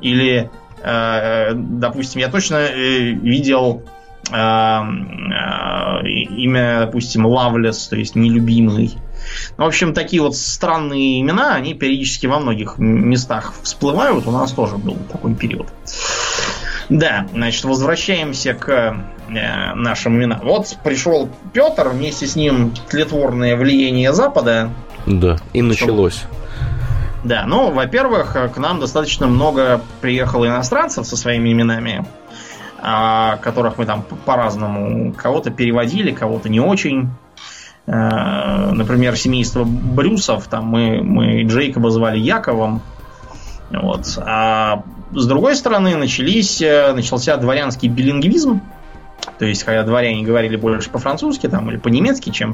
Или, 0.00 0.50
э, 0.82 1.52
допустим, 1.54 2.20
я 2.20 2.28
точно 2.28 2.56
э, 2.56 3.10
видел 3.10 3.82
э, 3.84 4.01
имя, 4.30 6.06
допустим, 6.86 7.26
Лавлес, 7.26 7.88
то 7.88 7.96
есть 7.96 8.14
нелюбимый. 8.14 8.96
Ну, 9.56 9.64
в 9.64 9.68
общем, 9.68 9.94
такие 9.94 10.22
вот 10.22 10.36
странные 10.36 11.20
имена, 11.20 11.54
они 11.54 11.74
периодически 11.74 12.26
во 12.26 12.38
многих 12.38 12.78
местах 12.78 13.52
всплывают. 13.62 14.26
У 14.26 14.30
нас 14.30 14.52
тоже 14.52 14.76
был 14.76 14.96
такой 15.10 15.34
период. 15.34 15.68
Да, 16.88 17.26
значит, 17.32 17.64
возвращаемся 17.64 18.54
к 18.54 18.68
э, 18.68 19.74
нашим 19.74 20.16
именам. 20.16 20.40
Вот 20.42 20.76
пришел 20.82 21.28
Петр, 21.52 21.88
вместе 21.88 22.26
с 22.26 22.36
ним 22.36 22.72
тлетворное 22.88 23.56
влияние 23.56 24.12
Запада. 24.12 24.70
Да, 25.06 25.38
и 25.52 25.62
началось. 25.62 26.24
Да, 27.24 27.44
ну, 27.46 27.70
во-первых, 27.70 28.36
к 28.52 28.58
нам 28.58 28.80
достаточно 28.80 29.26
много 29.26 29.80
приехало 30.00 30.46
иностранцев 30.46 31.06
со 31.06 31.16
своими 31.16 31.52
именами. 31.52 32.04
А, 32.84 33.36
которых 33.36 33.78
мы 33.78 33.86
там 33.86 34.02
по-разному 34.02 35.12
кого-то 35.12 35.52
переводили, 35.52 36.10
кого-то 36.10 36.48
не 36.48 36.58
очень. 36.58 37.10
А, 37.86 38.72
например, 38.72 39.16
семейство 39.16 39.62
Брюсов, 39.62 40.48
там 40.48 40.66
мы, 40.66 41.00
мы 41.00 41.44
Джейкоба 41.44 41.90
звали 41.90 42.18
Яковом. 42.18 42.82
Вот. 43.70 44.18
А 44.18 44.82
с 45.12 45.26
другой 45.26 45.54
стороны, 45.54 45.96
начались, 45.96 46.60
э, 46.60 46.92
начался 46.92 47.36
дворянский 47.36 47.88
билингвизм. 47.88 48.60
То 49.38 49.44
есть, 49.44 49.62
когда 49.62 49.84
дворяне 49.84 50.24
говорили 50.24 50.56
больше 50.56 50.90
по-французски 50.90 51.48
там, 51.48 51.70
или 51.70 51.76
по-немецки, 51.76 52.30
чем 52.30 52.52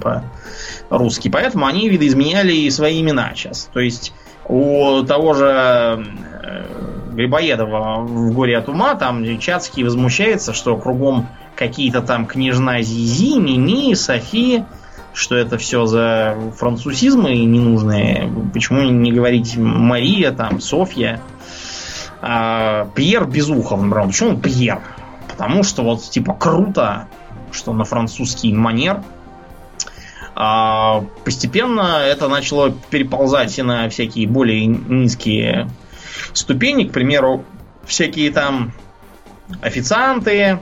по-русски. 0.90 1.28
Поэтому 1.28 1.64
они 1.64 1.88
видоизменяли 1.88 2.68
свои 2.68 3.00
имена 3.00 3.32
сейчас. 3.34 3.70
То 3.72 3.80
есть, 3.80 4.12
у 4.46 5.02
того 5.04 5.32
же 5.32 6.04
э, 6.42 6.64
Грибоедова 7.18 7.96
в 8.02 8.32
«Горе 8.32 8.56
от 8.58 8.68
ума», 8.68 8.94
там 8.94 9.24
Чацкий 9.40 9.82
возмущается, 9.82 10.52
что 10.52 10.76
кругом 10.76 11.26
какие-то 11.56 12.00
там 12.00 12.26
княжна 12.26 12.80
Зизи, 12.80 13.40
Мими, 13.40 13.92
Софи, 13.94 14.62
что 15.14 15.34
это 15.34 15.58
все 15.58 15.86
за 15.86 16.36
французизмы 16.56 17.34
ненужные. 17.38 18.32
Почему 18.54 18.82
не 18.82 19.10
говорить 19.10 19.56
Мария, 19.56 20.30
там, 20.30 20.60
Софья? 20.60 21.20
А, 22.22 22.88
Пьер 22.94 23.26
Безухов, 23.26 23.82
например. 23.82 24.06
Почему 24.06 24.38
Пьер? 24.38 24.80
Потому 25.28 25.64
что 25.64 25.82
вот, 25.82 26.02
типа, 26.02 26.34
круто, 26.34 27.08
что 27.50 27.72
на 27.72 27.82
французский 27.82 28.52
манер. 28.52 29.02
А, 30.36 31.04
постепенно 31.24 31.98
это 32.00 32.28
начало 32.28 32.70
переползать 32.90 33.58
и 33.58 33.62
на 33.62 33.88
всякие 33.88 34.28
более 34.28 34.66
низкие 34.66 35.68
ступени, 36.32 36.84
к 36.84 36.92
примеру, 36.92 37.44
всякие 37.84 38.30
там 38.30 38.72
официанты, 39.62 40.58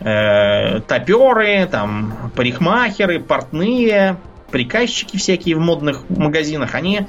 э, 0.00 0.80
топеры, 0.80 1.66
там, 1.70 2.32
парикмахеры, 2.34 3.20
портные, 3.20 4.16
приказчики 4.50 5.16
всякие 5.16 5.56
в 5.56 5.60
модных 5.60 6.08
магазинах, 6.10 6.74
они 6.74 7.06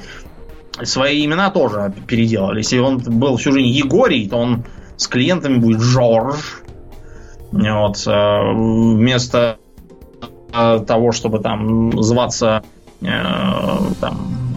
свои 0.84 1.26
имена 1.26 1.50
тоже 1.50 1.94
переделали. 2.08 2.60
Если 2.60 2.80
он 2.80 2.98
был 2.98 3.38
всю 3.38 3.52
жизнь 3.52 3.68
Егорий, 3.68 4.28
то 4.28 4.38
он 4.38 4.66
с 4.98 5.08
клиентами 5.08 5.58
будет 5.58 5.82
Жорж. 5.82 6.62
Вот, 7.52 8.08
э, 8.08 8.54
вместо 8.54 9.58
э, 10.54 10.80
того, 10.88 11.12
чтобы 11.12 11.40
там 11.40 12.02
зваться 12.02 12.64
э, 13.02 13.08
там, 14.00 14.51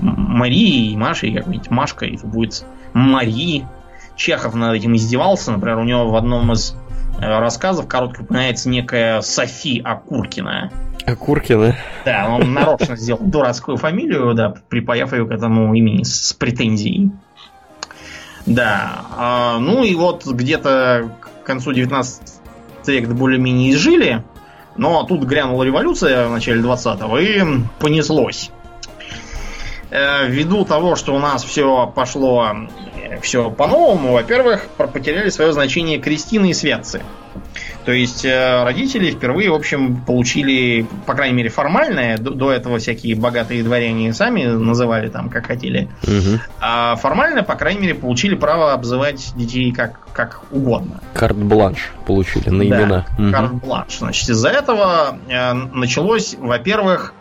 Марией, 0.00 0.96
Машей 0.96 1.34
какой-нибудь, 1.34 1.70
Машкой, 1.70 2.14
это 2.14 2.26
будет 2.26 2.64
Мари. 2.92 3.66
Чехов 4.16 4.54
над 4.54 4.74
этим 4.74 4.96
издевался. 4.96 5.52
Например, 5.52 5.78
у 5.78 5.84
него 5.84 6.08
в 6.08 6.16
одном 6.16 6.52
из 6.52 6.74
э, 7.20 7.38
рассказов 7.38 7.86
коротко 7.88 8.22
упоминается 8.22 8.68
некая 8.68 9.20
Софи 9.20 9.80
Акуркина. 9.80 10.72
Акуркина? 11.06 11.76
Да, 12.04 12.28
он 12.28 12.52
нарочно 12.52 12.96
сделал 12.96 13.20
дурацкую 13.22 13.76
фамилию, 13.76 14.34
да, 14.34 14.54
припаяв 14.68 15.12
ее 15.12 15.24
к 15.24 15.30
этому 15.30 15.72
имени 15.74 16.02
с, 16.02 16.28
с 16.28 16.32
претензией. 16.32 17.12
Да, 18.44 19.04
а, 19.16 19.58
ну 19.58 19.84
и 19.84 19.94
вот 19.94 20.26
где-то 20.26 21.10
к 21.20 21.46
концу 21.46 21.72
19 21.72 22.22
века 22.86 23.12
более-менее 23.12 23.72
изжили 23.72 24.24
Но 24.78 25.02
тут 25.02 25.24
грянула 25.24 25.64
революция 25.64 26.26
в 26.26 26.32
начале 26.32 26.62
20-го 26.62 27.18
и 27.18 27.42
понеслось. 27.78 28.50
Э, 29.90 30.26
ввиду 30.28 30.64
того, 30.64 30.96
что 30.96 31.14
у 31.14 31.18
нас 31.18 31.44
все 31.44 31.86
пошло 31.94 32.52
все 33.22 33.50
по-новому, 33.50 34.12
во-первых, 34.12 34.66
потеряли 34.76 35.30
свое 35.30 35.52
значение 35.52 35.98
крестины 35.98 36.50
и 36.50 36.54
святцы. 36.54 37.02
То 37.84 37.92
есть 37.92 38.22
э, 38.24 38.64
родители 38.64 39.10
впервые, 39.10 39.50
в 39.50 39.54
общем, 39.54 39.96
получили, 39.96 40.86
по 41.06 41.14
крайней 41.14 41.36
мере, 41.36 41.48
формальное, 41.48 42.18
до, 42.18 42.32
до 42.32 42.52
этого 42.52 42.78
всякие 42.78 43.16
богатые 43.16 43.62
дворяне 43.62 44.12
сами 44.12 44.44
называли 44.44 45.08
там, 45.08 45.30
как 45.30 45.46
хотели, 45.46 45.88
угу. 46.02 46.38
а 46.60 46.96
формально, 46.96 47.42
по 47.42 47.54
крайней 47.54 47.80
мере, 47.80 47.94
получили 47.94 48.34
право 48.34 48.74
обзывать 48.74 49.32
детей 49.36 49.72
как, 49.72 50.00
как 50.12 50.42
угодно. 50.50 51.00
Карт-бланш 51.14 51.92
получили 52.06 52.50
на 52.50 52.62
имена. 52.62 53.06
Да, 53.16 53.24
угу. 53.24 53.32
карт-бланш. 53.32 53.98
Значит, 54.00 54.28
из-за 54.28 54.50
этого 54.50 55.16
э, 55.26 55.54
началось, 55.54 56.36
во-первых, 56.38 57.14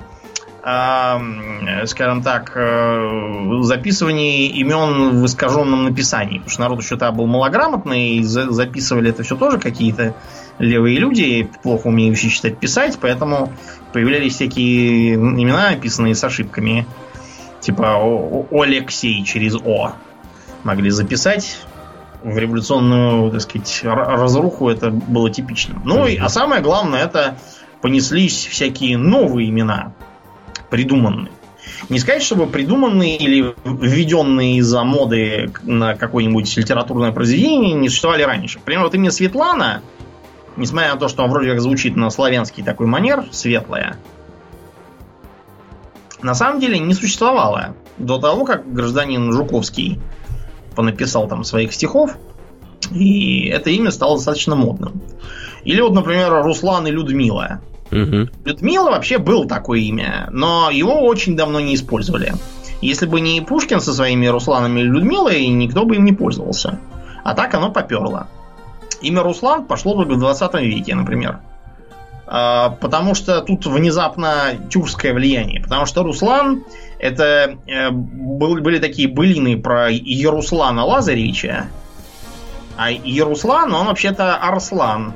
скажем 1.85 2.23
так, 2.23 2.51
э, 2.55 3.61
записывание 3.61 4.47
имен 4.47 5.21
в 5.21 5.25
искаженном 5.25 5.85
написании. 5.85 6.39
Потому 6.39 6.49
что 6.49 6.61
народ 6.61 6.81
еще 6.81 6.97
тогда 6.97 7.11
был 7.13 7.25
малограмотный, 7.25 8.17
и 8.17 8.23
записывали 8.23 9.11
это 9.11 9.23
все 9.23 9.37
тоже 9.37 9.59
какие-то 9.59 10.13
левые 10.59 10.99
люди, 10.99 11.49
плохо 11.63 11.87
умеющие 11.87 12.29
читать, 12.31 12.57
писать, 12.57 12.97
поэтому 12.99 13.53
появлялись 13.93 14.33
всякие 14.33 15.15
имена, 15.15 15.69
описанные 15.69 16.15
с 16.15 16.23
ошибками. 16.23 16.85
Типа 17.61 17.97
Алексей 18.51 19.23
через 19.23 19.55
О 19.55 19.93
могли 20.63 20.89
записать. 20.89 21.59
В 22.23 22.37
революционную, 22.37 23.31
так 23.31 23.41
сказать, 23.41 23.81
разруху 23.83 24.69
это 24.69 24.89
было 24.89 25.29
типично. 25.29 25.81
Ну, 25.85 26.07
и, 26.07 26.17
а 26.17 26.27
самое 26.27 26.61
главное, 26.61 27.05
это 27.05 27.37
понеслись 27.81 28.47
всякие 28.47 28.97
новые 28.97 29.49
имена 29.49 29.93
придуманные. 30.69 31.31
Не 31.89 31.99
сказать, 31.99 32.23
чтобы 32.23 32.47
придуманные 32.47 33.17
или 33.17 33.55
введенные 33.63 34.57
из-за 34.57 34.83
моды 34.83 35.51
на 35.63 35.95
какое-нибудь 35.95 36.55
литературное 36.57 37.11
произведение 37.11 37.73
не 37.73 37.89
существовали 37.89 38.23
раньше. 38.23 38.59
Например, 38.59 38.83
вот 38.83 38.95
имя 38.95 39.11
Светлана, 39.11 39.81
несмотря 40.55 40.93
на 40.93 40.99
то, 40.99 41.07
что 41.07 41.23
он 41.23 41.29
вроде 41.29 41.51
как 41.51 41.61
звучит 41.61 41.95
на 41.95 42.09
славянский 42.09 42.63
такой 42.63 42.87
манер, 42.87 43.25
светлая, 43.31 43.97
на 46.21 46.33
самом 46.33 46.59
деле 46.59 46.79
не 46.79 46.93
существовало 46.93 47.75
до 47.97 48.17
того, 48.17 48.45
как 48.45 48.71
гражданин 48.71 49.31
Жуковский 49.31 49.99
понаписал 50.75 51.27
там 51.27 51.43
своих 51.43 51.73
стихов, 51.73 52.17
и 52.91 53.47
это 53.47 53.69
имя 53.69 53.91
стало 53.91 54.17
достаточно 54.17 54.55
модным. 54.55 55.01
Или 55.63 55.81
вот, 55.81 55.93
например, 55.93 56.43
Руслан 56.43 56.87
и 56.87 56.91
Людмила. 56.91 57.61
Угу. 57.91 58.29
Людмила 58.45 58.91
вообще 58.91 59.17
был 59.17 59.45
такое 59.45 59.79
имя, 59.79 60.27
но 60.31 60.69
его 60.69 61.01
очень 61.03 61.35
давно 61.35 61.59
не 61.59 61.75
использовали. 61.75 62.33
Если 62.81 63.05
бы 63.05 63.21
не 63.21 63.41
Пушкин 63.41 63.81
со 63.81 63.93
своими 63.93 64.27
Русланами 64.27 64.81
и 64.81 64.83
Людмилой, 64.83 65.47
никто 65.47 65.85
бы 65.85 65.95
им 65.95 66.05
не 66.05 66.13
пользовался. 66.13 66.79
А 67.23 67.33
так 67.33 67.53
оно 67.53 67.71
поперло. 67.71 68.27
Имя 69.01 69.23
Руслан 69.23 69.65
пошло 69.65 69.95
только 69.95 70.13
в 70.13 70.19
20 70.19 70.53
веке, 70.55 70.95
например. 70.95 71.39
А, 72.27 72.69
потому 72.69 73.15
что 73.15 73.41
тут 73.41 73.65
внезапно 73.65 74.55
тюркское 74.69 75.13
влияние. 75.13 75.61
Потому 75.61 75.85
что 75.85 76.03
Руслан 76.03 76.65
это 76.99 77.57
э, 77.67 77.89
были 77.89 78.79
такие 78.79 79.07
былины 79.07 79.57
про 79.57 79.89
Яруслана 79.89 80.83
Лазаревича. 80.83 81.67
А 82.75 82.91
Яруслан, 82.91 83.73
он 83.73 83.87
вообще-то 83.87 84.35
Арслан. 84.35 85.13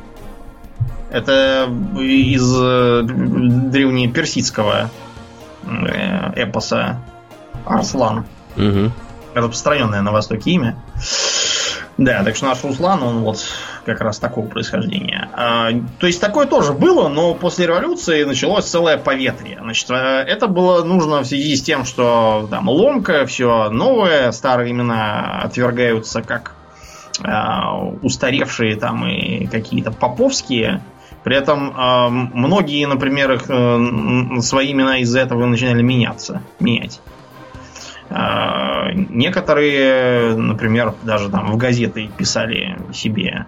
Это 1.12 1.70
из 2.00 2.56
э, 2.58 3.02
древнеперсидского 3.04 4.90
э, 5.64 6.44
эпоса 6.44 7.02
Арслан. 7.66 8.26
Угу. 8.56 8.92
Распространенное 9.34 10.02
на 10.02 10.12
Востоке 10.12 10.52
имя. 10.52 10.78
Да, 11.98 12.24
так 12.24 12.36
что 12.36 12.48
наш 12.48 12.64
Руслан, 12.64 13.04
он 13.04 13.20
вот 13.20 13.46
как 13.86 14.02
раз 14.02 14.18
такого 14.18 14.48
происхождения. 14.48 15.30
А, 15.34 15.70
то 16.00 16.08
есть 16.08 16.20
такое 16.20 16.48
тоже 16.48 16.74
было, 16.74 17.10
но 17.10 17.34
после 17.34 17.68
революции 17.68 18.24
началось 18.24 18.66
целое 18.66 18.98
поветрие. 18.98 19.60
Значит, 19.62 19.90
э, 19.92 19.94
это 20.28 20.48
было 20.48 20.84
нужно 20.84 21.22
в 21.22 21.26
связи 21.26 21.56
с 21.56 21.62
тем, 21.62 21.86
что 21.86 22.48
там 22.50 22.70
ломка, 22.70 23.26
все 23.26 23.70
новое, 23.70 24.32
старые 24.32 24.72
имена 24.72 25.42
отвергаются 25.44 26.22
как 26.22 26.56
э, 27.24 27.30
устаревшие 28.02 28.78
там 28.78 29.06
и 29.08 29.46
какие-то 29.46 29.92
поповские. 29.92 30.82
При 31.24 31.36
этом 31.36 31.70
э, 31.70 32.10
многие, 32.10 32.86
например, 32.88 33.34
их, 33.34 33.46
э, 33.48 34.42
свои 34.42 34.72
имена 34.72 35.00
из-за 35.00 35.20
этого 35.20 35.46
начинали 35.46 35.84
меняться, 35.84 36.42
менять. 36.60 37.00
Э, 38.10 38.92
некоторые, 38.94 40.36
например, 40.36 40.96
даже 41.04 41.30
там 41.30 41.52
в 41.52 41.58
газеты 41.58 42.10
писали 42.18 42.78
себе 42.92 43.46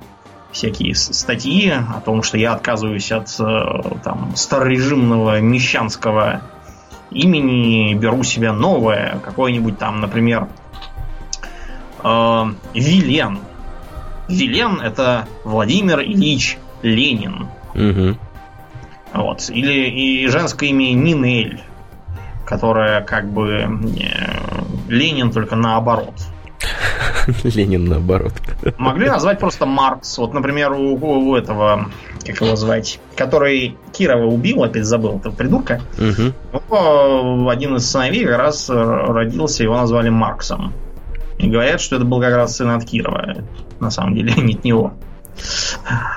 всякие 0.51 0.93
статьи 0.95 1.71
о 1.71 1.99
том, 1.99 2.21
что 2.24 2.38
я 2.38 2.53
отказываюсь 2.53 3.11
от 3.11 3.28
э, 3.39 3.97
там, 4.03 4.36
старорежимного 4.36 5.41
мещанского 5.41 6.41
имени, 7.09 7.93
беру 7.95 8.24
себе 8.24 8.51
новое, 8.51 9.19
какое-нибудь 9.24 9.80
там, 9.80 9.99
например, 9.99 10.47
э, 12.03 12.43
Вилен. 12.76 13.39
Вилен 14.30 14.80
это 14.80 15.28
Владимир 15.43 15.99
Ильич 16.01 16.57
Ленин. 16.84 17.47
Угу. 17.76 18.17
Вот. 19.13 19.49
Или 19.49 19.89
и 19.89 20.28
женское 20.28 20.69
имя 20.69 20.93
Нинель, 20.93 21.61
которая 22.45 23.01
как 23.01 23.30
бы 23.32 23.49
э, 23.49 23.67
Ленин 24.88 25.32
только 25.32 25.55
наоборот. 25.55 26.15
Ленин 27.43 27.86
наоборот. 27.86 28.34
Могли 28.78 29.07
назвать 29.07 29.39
просто 29.39 29.65
Маркс. 29.65 30.17
Вот, 30.17 30.34
например, 30.34 30.74
у, 30.74 30.95
у 30.95 31.36
этого, 31.36 31.89
как 32.26 32.41
его 32.41 32.55
звать, 32.55 32.99
который 33.15 33.78
Кирова 33.91 34.26
убил, 34.26 34.63
опять 34.63 34.86
забыл, 34.86 35.17
этого 35.17 35.34
придурка. 35.34 35.82
Угу. 35.97 37.49
один 37.49 37.76
из 37.76 37.89
сыновей 37.89 38.26
как 38.26 38.38
раз 38.38 38.69
родился, 38.69 39.63
его 39.63 39.78
назвали 39.78 40.09
Марксом. 40.09 40.74
И 41.38 41.49
говорят, 41.49 41.82
что 41.82 41.97
это 41.97 42.05
был 42.05 42.21
как 42.21 42.34
раз 42.36 42.55
сын 42.57 42.69
от 42.69 42.86
Кирова. 42.86 43.43
На 43.80 43.91
самом 43.91 44.15
деле, 44.15 44.34
не 44.38 44.53
от 44.55 44.63
него. 44.63 44.93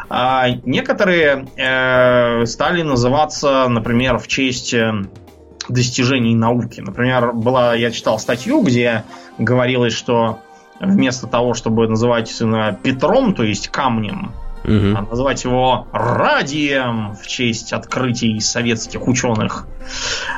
А 0.08 0.48
некоторые 0.64 1.48
э, 1.56 2.46
стали 2.46 2.82
называться, 2.82 3.66
например, 3.68 4.18
в 4.18 4.28
честь 4.28 4.74
э, 4.74 4.92
достижений 5.68 6.34
науки. 6.34 6.80
Например, 6.80 7.32
была, 7.32 7.74
я 7.74 7.90
читал 7.90 8.18
статью, 8.18 8.62
где 8.62 9.04
говорилось, 9.38 9.92
что 9.92 10.40
вместо 10.80 11.26
того, 11.26 11.54
чтобы 11.54 11.88
называть 11.88 12.28
сына 12.28 12.78
Петром, 12.82 13.34
то 13.34 13.42
есть 13.42 13.68
камнем, 13.68 14.32
угу. 14.64 14.96
а 14.96 15.02
назвать 15.02 15.44
его 15.44 15.86
Радием 15.92 17.14
в 17.14 17.26
честь 17.26 17.72
открытий 17.72 18.38
советских 18.40 19.06
ученых, 19.08 19.66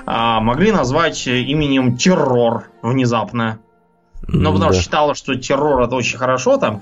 а, 0.07 0.41
могли 0.41 0.73
назвать 0.73 1.27
именем 1.27 1.97
Террор 1.97 2.71
внезапно. 2.83 3.59
Ну, 4.31 4.53
потому 4.53 4.73
да. 4.73 4.75
что 4.75 4.83
считала, 4.83 5.15
что 5.15 5.35
террор 5.37 5.83
это 5.83 5.97
очень 5.97 6.19
хорошо, 6.19 6.59
там, 6.59 6.79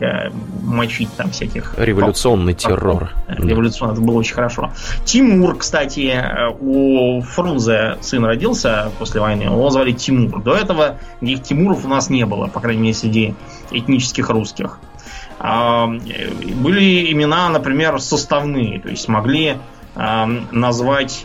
мочить 0.63 1.09
там 1.17 1.31
всяких... 1.31 1.75
Революционный 1.79 2.55
топ, 2.55 2.73
террор. 2.73 3.11
Революционный, 3.29 3.93
это 3.93 4.03
было 4.03 4.17
очень 4.17 4.35
хорошо. 4.35 4.73
Тимур, 5.05 5.57
кстати, 5.57 6.13
э, 6.13 6.49
у 6.59 7.21
Фрунзе 7.21 7.99
сын 8.01 8.25
родился 8.25 8.91
после 8.99 9.21
войны, 9.21 9.43
его 9.43 9.71
звали 9.71 9.93
Тимур. 9.93 10.43
До 10.43 10.57
этого 10.57 10.99
никаких 11.21 11.47
Тимуров 11.47 11.85
у 11.85 11.89
нас 11.89 12.11
не 12.11 12.27
было, 12.27 12.49
по 12.49 12.59
крайней 12.59 12.83
мере, 12.83 12.95
среди 12.95 13.37
этнических 13.71 14.29
русских. 14.29 14.81
А, 15.39 15.87
были 15.87 17.13
имена, 17.13 17.49
например, 17.49 18.01
составные, 18.01 18.81
то 18.81 18.89
есть 18.89 19.07
могли 19.07 19.59
назвать, 20.51 21.25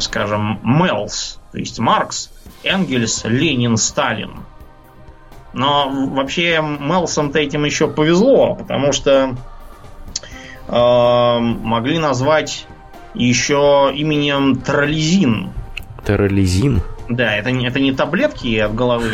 скажем, 0.00 0.58
Мелс, 0.62 1.38
то 1.52 1.58
есть 1.58 1.78
Маркс, 1.78 2.30
Энгельс, 2.68 3.24
Ленин, 3.24 3.76
Сталин. 3.76 4.44
Но 5.52 5.88
вообще 5.90 6.60
Мелсом-то 6.62 7.38
этим 7.38 7.64
еще 7.64 7.88
повезло, 7.88 8.54
потому 8.54 8.92
что 8.92 9.34
э, 10.68 11.38
могли 11.40 11.98
назвать 11.98 12.66
еще 13.14 13.90
именем 13.94 14.56
Троллизин. 14.56 15.50
Троллизин? 16.04 16.82
Да, 17.08 17.36
это, 17.36 17.50
не 17.50 17.66
это 17.66 17.80
не 17.80 17.92
таблетки 17.92 18.58
от 18.58 18.74
головы, 18.74 19.06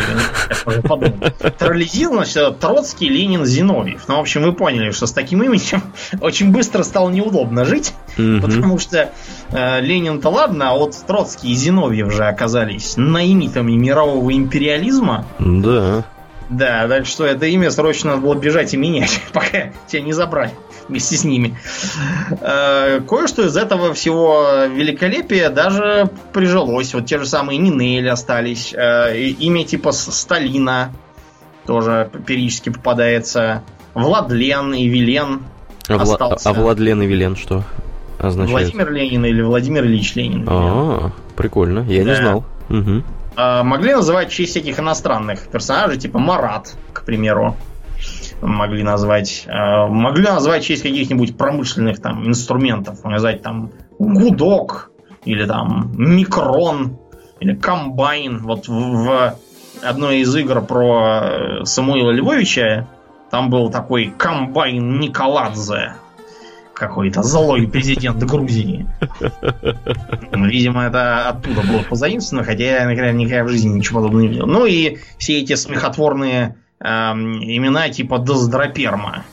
Троллизин, 1.58 2.12
значит, 2.12 2.58
Троцкий, 2.58 3.08
Ленин, 3.08 3.44
Зиновьев. 3.44 4.02
Ну, 4.08 4.16
в 4.16 4.20
общем, 4.20 4.42
вы 4.42 4.52
поняли, 4.52 4.90
что 4.90 5.06
с 5.06 5.12
таким 5.12 5.42
именем 5.42 5.82
очень 6.20 6.50
быстро 6.50 6.82
стало 6.82 7.10
неудобно 7.10 7.64
жить, 7.64 7.94
потому 8.16 8.78
что 8.78 9.10
э, 9.50 9.80
Ленин-то 9.80 10.28
ладно, 10.28 10.70
а 10.70 10.74
вот 10.74 10.96
Троцкий 11.06 11.52
и 11.52 11.54
Зиновьев 11.54 12.12
же 12.12 12.26
оказались 12.26 12.94
наимитами 12.96 13.72
мирового 13.72 14.32
империализма. 14.32 15.26
Да. 15.38 16.04
Да, 16.50 16.86
так 16.88 17.06
что 17.06 17.24
это 17.24 17.46
имя 17.46 17.70
срочно 17.70 18.10
надо 18.10 18.22
было 18.22 18.34
бежать 18.34 18.74
и 18.74 18.76
менять, 18.76 19.20
пока 19.32 19.72
тебя 19.86 20.02
не 20.02 20.12
забрали 20.12 20.52
вместе 20.88 21.16
с 21.16 21.24
ними. 21.24 21.56
Э, 22.40 23.00
кое-что 23.00 23.46
из 23.46 23.56
этого 23.56 23.94
всего 23.94 24.64
великолепия 24.68 25.50
даже 25.50 26.10
прижилось. 26.32 26.94
Вот 26.94 27.06
те 27.06 27.18
же 27.18 27.26
самые 27.26 27.58
Нинель 27.58 28.08
остались. 28.08 28.72
Э, 28.74 29.16
имя 29.16 29.64
типа 29.64 29.92
Сталина 29.92 30.92
тоже 31.66 32.10
периодически 32.26 32.70
попадается. 32.70 33.62
Владлен 33.94 34.74
и 34.74 34.88
Вилен 34.88 35.42
а, 35.88 35.96
остался. 35.96 36.50
А 36.50 36.52
Владлен 36.52 37.02
и 37.02 37.06
Вилен 37.06 37.36
что 37.36 37.62
означает? 38.18 38.72
Владимир 38.72 38.92
Ленин 38.92 39.24
или 39.24 39.42
Владимир 39.42 39.84
Ильич 39.84 40.14
Ленин. 40.16 40.44
А, 40.48 41.12
прикольно, 41.36 41.80
я 41.88 42.04
да. 42.04 42.10
не 42.10 42.16
знал. 42.16 42.44
Угу. 42.70 43.02
Могли 43.36 43.94
называть 43.94 44.30
честь 44.30 44.52
всяких 44.52 44.78
иностранных 44.78 45.48
персонажей, 45.48 45.98
типа 45.98 46.18
Марат, 46.18 46.76
к 46.92 47.04
примеру 47.04 47.56
могли 48.44 48.82
назвать. 48.82 49.44
Э, 49.46 49.86
могли 49.88 50.24
назвать 50.24 50.62
в 50.62 50.66
честь 50.66 50.82
каких-нибудь 50.82 51.36
промышленных 51.36 52.00
там 52.00 52.26
инструментов. 52.26 53.02
Назвать 53.04 53.42
там 53.42 53.70
гудок 53.98 54.90
или 55.24 55.44
там 55.46 55.92
микрон 55.96 56.98
или 57.40 57.54
комбайн. 57.54 58.38
Вот 58.38 58.68
в, 58.68 58.72
в 58.72 59.34
одной 59.82 60.18
из 60.18 60.34
игр 60.36 60.60
про 60.62 61.20
э, 61.22 61.64
Самуила 61.64 62.10
Львовича 62.10 62.88
там 63.30 63.50
был 63.50 63.70
такой 63.70 64.12
комбайн 64.16 65.00
Николадзе. 65.00 65.94
Какой-то 66.74 67.22
злой 67.22 67.68
президент 67.68 68.22
Грузии. 68.24 68.88
Видимо, 70.32 70.86
это 70.86 71.28
оттуда 71.28 71.60
было 71.60 71.84
позаимствовано, 71.88 72.44
хотя 72.44 72.64
я 72.64 73.12
никогда 73.12 73.44
в 73.44 73.48
жизни 73.48 73.78
ничего 73.78 74.00
подобного 74.00 74.22
не 74.22 74.28
видел. 74.28 74.46
Ну 74.46 74.66
и 74.66 74.98
все 75.16 75.40
эти 75.40 75.54
смехотворные 75.54 76.56
эм, 76.80 77.42
имена 77.42 77.88
типа 77.88 78.18
Доздроперма. 78.18 79.24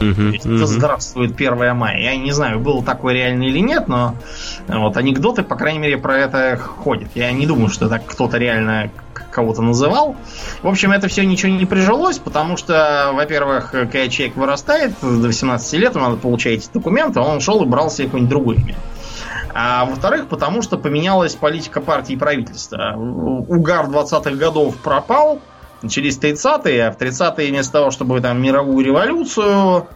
Uh-huh, 0.00 0.32
uh-huh. 0.32 0.66
Здравствует 0.66 1.34
1 1.36 1.76
мая. 1.76 1.98
Я 2.00 2.16
не 2.16 2.32
знаю, 2.32 2.58
был 2.58 2.82
такой 2.82 3.14
реальный 3.14 3.48
или 3.48 3.60
нет, 3.60 3.86
но 3.86 4.16
вот 4.66 4.96
анекдоты, 4.96 5.42
по 5.44 5.54
крайней 5.54 5.78
мере, 5.78 5.96
про 5.96 6.18
это 6.18 6.56
ходят. 6.56 7.08
Я 7.14 7.30
не 7.30 7.46
думаю, 7.46 7.68
что 7.68 7.88
так 7.88 8.04
кто-то 8.06 8.36
реально 8.36 8.90
кого-то 9.30 9.62
называл. 9.62 10.16
В 10.62 10.68
общем, 10.68 10.92
это 10.92 11.08
все 11.08 11.24
ничего 11.24 11.52
не 11.52 11.66
прижилось, 11.66 12.18
потому 12.18 12.56
что, 12.56 13.10
во-первых, 13.14 13.70
когда 13.70 14.08
человек 14.08 14.36
вырастает 14.36 14.92
до 15.00 15.26
18 15.28 15.72
лет, 15.74 15.96
он 15.96 16.18
эти 16.44 16.68
документы, 16.72 17.20
он 17.20 17.40
шел 17.40 17.62
и 17.62 17.66
брал 17.66 17.90
себе 17.90 18.06
какое-нибудь 18.06 18.30
другое 18.30 18.56
имя. 18.56 18.74
А 19.54 19.84
во-вторых, 19.84 20.28
потому 20.28 20.62
что 20.62 20.78
поменялась 20.78 21.34
политика 21.34 21.80
партии 21.80 22.14
и 22.14 22.16
правительства. 22.16 22.94
Угар 22.96 23.86
20-х 23.86 24.30
годов 24.32 24.76
пропал, 24.78 25.40
начались 25.82 26.18
30-е, 26.18 26.88
а 26.88 26.92
в 26.92 26.98
30-е 26.98 27.50
вместо 27.50 27.72
того, 27.72 27.90
чтобы 27.90 28.20
там 28.20 28.40
мировую 28.40 28.84
революцию, 28.84 29.86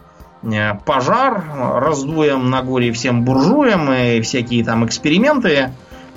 э, 0.43 0.73
пожар, 0.85 1.43
раздуем 1.75 2.49
на 2.49 2.61
горе 2.61 2.91
всем 2.91 3.23
буржуям 3.23 3.91
и 3.91 4.21
всякие 4.21 4.63
там 4.63 4.85
эксперименты, 4.85 5.71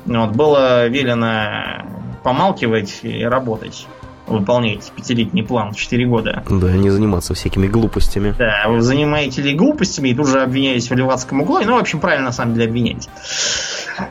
вот, 0.07 0.31
было 0.31 0.87
велено 0.89 1.85
помалкивать 2.23 3.01
и 3.03 3.25
работать 3.25 3.87
выполнять 4.31 4.93
пятилетний 4.95 5.43
план 5.43 5.73
в 5.73 5.77
4 5.77 6.07
года. 6.07 6.45
Да, 6.49 6.73
не 6.73 6.91
заниматься 6.91 7.35
всякими 7.35 7.67
глупостями. 7.67 8.35
Да, 8.39 8.65
вы 8.69 8.81
занимаетесь 8.81 9.39
ли 9.39 9.55
глупостями 9.55 10.11
и 10.11 10.15
тут 10.15 10.29
же 10.29 10.41
обвиняетесь 10.41 10.89
в 10.89 10.95
левацком 10.95 11.43
углу. 11.43 11.61
Ну, 11.65 11.75
в 11.75 11.81
общем, 11.81 12.01
правильно 12.01 12.27
на 12.27 12.33
самом 12.33 12.55
деле 12.55 12.67
обвинять. 12.67 13.09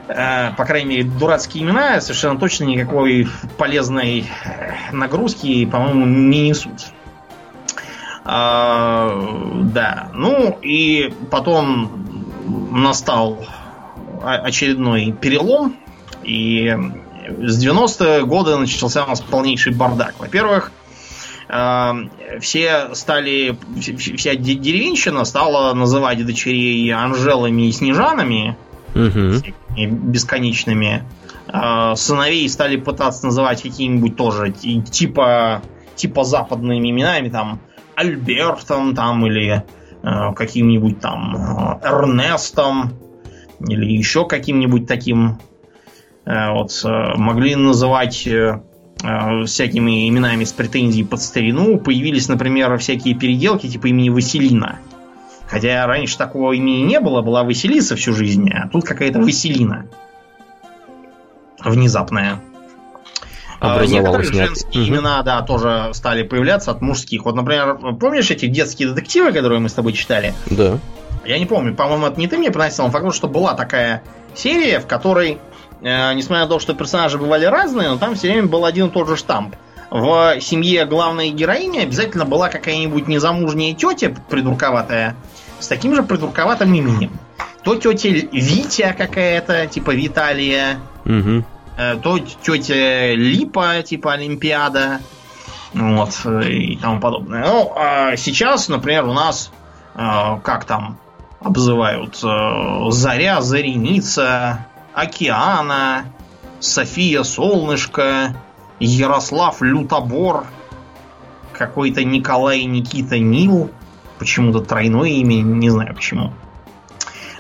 Э, 0.08 0.52
по 0.58 0.66
крайней 0.66 0.90
мере, 0.90 1.04
дурацкие 1.04 1.64
имена 1.64 2.02
совершенно 2.02 2.40
точно 2.40 2.66
никакой 2.66 3.28
полезной 3.58 4.26
нагрузки, 4.92 5.66
по-моему, 5.66 6.06
не 6.06 6.50
несут. 6.50 6.88
А, 8.26 9.10
да, 9.74 10.10
ну 10.14 10.60
и 10.62 11.12
потом 11.32 12.06
настал 12.72 13.46
очередной 14.22 15.12
перелом, 15.14 15.78
и 16.24 16.78
с 17.40 17.66
90-е 17.66 18.26
годы 18.26 18.58
начался 18.58 19.06
у 19.06 19.08
нас 19.08 19.22
полнейший 19.22 19.74
бардак. 19.74 20.16
Во-первых, 20.20 20.72
э, 21.48 21.94
все 22.42 22.94
стали, 22.94 23.58
вся 23.80 24.36
деревенщина 24.36 25.26
стала 25.26 25.74
называть 25.74 26.24
дочерей 26.26 26.92
Анжелами 26.94 27.68
и 27.68 27.72
Снежанами, 27.72 28.58
угу. 28.94 29.42
Бесконечными. 29.76 31.04
Э, 31.48 31.96
сыновей 31.96 32.48
стали 32.50 32.78
пытаться 32.78 33.26
называть 33.26 33.62
какими-нибудь 33.62 34.16
тоже 34.16 34.52
типа, 34.52 35.62
типа 35.96 36.24
западными 36.24 36.90
именами, 36.90 37.30
там 37.30 37.60
Альбертом 37.96 38.96
там 38.96 39.26
или 39.26 39.64
э, 40.04 40.34
каким-нибудь 40.34 41.00
там 41.00 41.80
Эрнестом 41.84 42.94
или 43.60 43.92
еще 43.92 44.26
каким-нибудь 44.26 44.88
таким 44.88 45.40
Э, 46.30 46.52
вот, 46.52 46.72
э, 46.86 47.14
могли 47.16 47.56
называть 47.56 48.28
э, 48.28 48.62
всякими 49.46 50.08
именами 50.08 50.44
с 50.44 50.52
претензией 50.52 51.06
под 51.06 51.22
старину. 51.22 51.80
Появились, 51.80 52.28
например, 52.28 52.78
всякие 52.78 53.16
переделки 53.16 53.68
типа 53.68 53.88
имени 53.88 54.10
Василина. 54.10 54.80
Хотя 55.50 55.86
раньше 55.88 56.18
такого 56.18 56.54
имени 56.54 56.84
не 56.84 57.00
было, 57.00 57.22
была 57.22 57.44
Василиса 57.44 57.96
всю 57.96 58.14
жизнь, 58.14 58.50
а 58.52 58.68
тут 58.70 58.86
какая-то 58.86 59.20
Василина. 59.20 59.88
Внезапная. 61.60 62.40
Некоторые 63.62 64.32
женские 64.32 64.84
угу. 64.84 64.92
имена, 64.92 65.22
да, 65.24 65.42
тоже 65.42 65.90
стали 65.94 66.24
появляться 66.24 66.72
от 66.72 66.82
мужских. 66.82 67.26
Вот, 67.26 67.36
например, 67.36 67.78
помнишь 68.00 68.32
эти 68.32 68.46
детские 68.46 68.90
детективы, 68.90 69.34
которые 69.34 69.60
мы 69.60 69.68
с 69.68 69.74
тобой 69.74 69.92
читали? 69.92 70.34
Да. 70.50 70.80
Я 71.26 71.38
не 71.38 71.46
помню, 71.46 71.76
по-моему, 71.76 72.06
это 72.06 72.18
не 72.20 72.28
ты 72.28 72.38
мне 72.38 72.52
приносил, 72.52 72.86
но 72.86 72.92
факт, 72.92 73.14
что 73.14 73.28
была 73.28 73.56
такая 73.56 74.02
серия, 74.34 74.80
в 74.80 74.88
которой 74.88 75.40
Э, 75.82 76.14
несмотря 76.14 76.44
на 76.44 76.50
то, 76.50 76.60
что 76.60 76.74
персонажи 76.74 77.18
бывали 77.18 77.46
разные, 77.46 77.90
но 77.90 77.98
там 77.98 78.16
все 78.16 78.32
время 78.32 78.48
был 78.48 78.66
один 78.66 78.88
и 78.88 78.90
тот 78.90 79.08
же 79.08 79.16
штамп. 79.16 79.56
В 79.90 80.40
семье 80.40 80.86
главной 80.86 81.30
героини 81.32 81.80
обязательно 81.80 82.26
была 82.26 82.50
какая-нибудь 82.50 83.08
незамужняя 83.08 83.74
тетя 83.74 84.14
придурковатая 84.30 85.16
с 85.60 85.68
таким 85.68 85.96
же 85.96 86.04
придурковатым 86.04 86.74
именем. 86.74 87.12
То 87.64 87.76
тетя 87.76 88.10
Витя 88.10 88.96
какая-то, 88.98 89.68
типа 89.68 89.92
Виталия, 89.92 90.80
угу. 91.06 91.44
то 92.02 92.20
тетя 92.20 93.14
Липа, 93.14 93.84
типа 93.84 94.14
Олимпиада, 94.14 95.02
вот, 95.74 96.26
и 96.26 96.78
тому 96.78 97.00
подобное. 97.00 97.46
Ну, 97.46 97.72
а 97.76 98.16
сейчас, 98.16 98.70
например, 98.70 99.06
у 99.06 99.14
нас, 99.14 99.52
э, 99.94 100.40
как 100.44 100.66
там 100.66 100.98
обзывают, 101.40 102.18
Заря, 102.18 103.42
Зареница, 103.42 104.66
Океана, 104.94 106.06
София 106.60 107.24
Солнышко, 107.24 108.36
Ярослав 108.80 109.62
Лютобор, 109.62 110.46
какой-то 111.54 112.04
Николай 112.04 112.64
Никита 112.64 113.20
Нил, 113.20 113.70
почему-то 114.20 114.60
тройное 114.60 115.10
имя, 115.10 115.42
не 115.42 115.70
знаю 115.70 115.96
почему. 115.96 116.34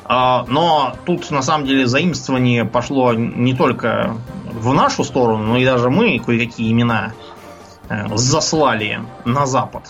А, 0.05 0.45
но 0.47 0.95
тут 1.05 1.29
на 1.29 1.43
самом 1.43 1.67
деле 1.67 1.85
заимствование 1.85 2.65
пошло 2.65 3.13
не 3.13 3.53
только 3.53 4.15
в 4.45 4.73
нашу 4.73 5.03
сторону, 5.03 5.43
но 5.43 5.57
и 5.57 5.65
даже 5.65 5.91
мы 5.91 6.19
кое-какие 6.19 6.71
имена 6.71 7.13
э, 7.89 8.07
заслали 8.15 9.01
на 9.25 9.45
Запад. 9.45 9.83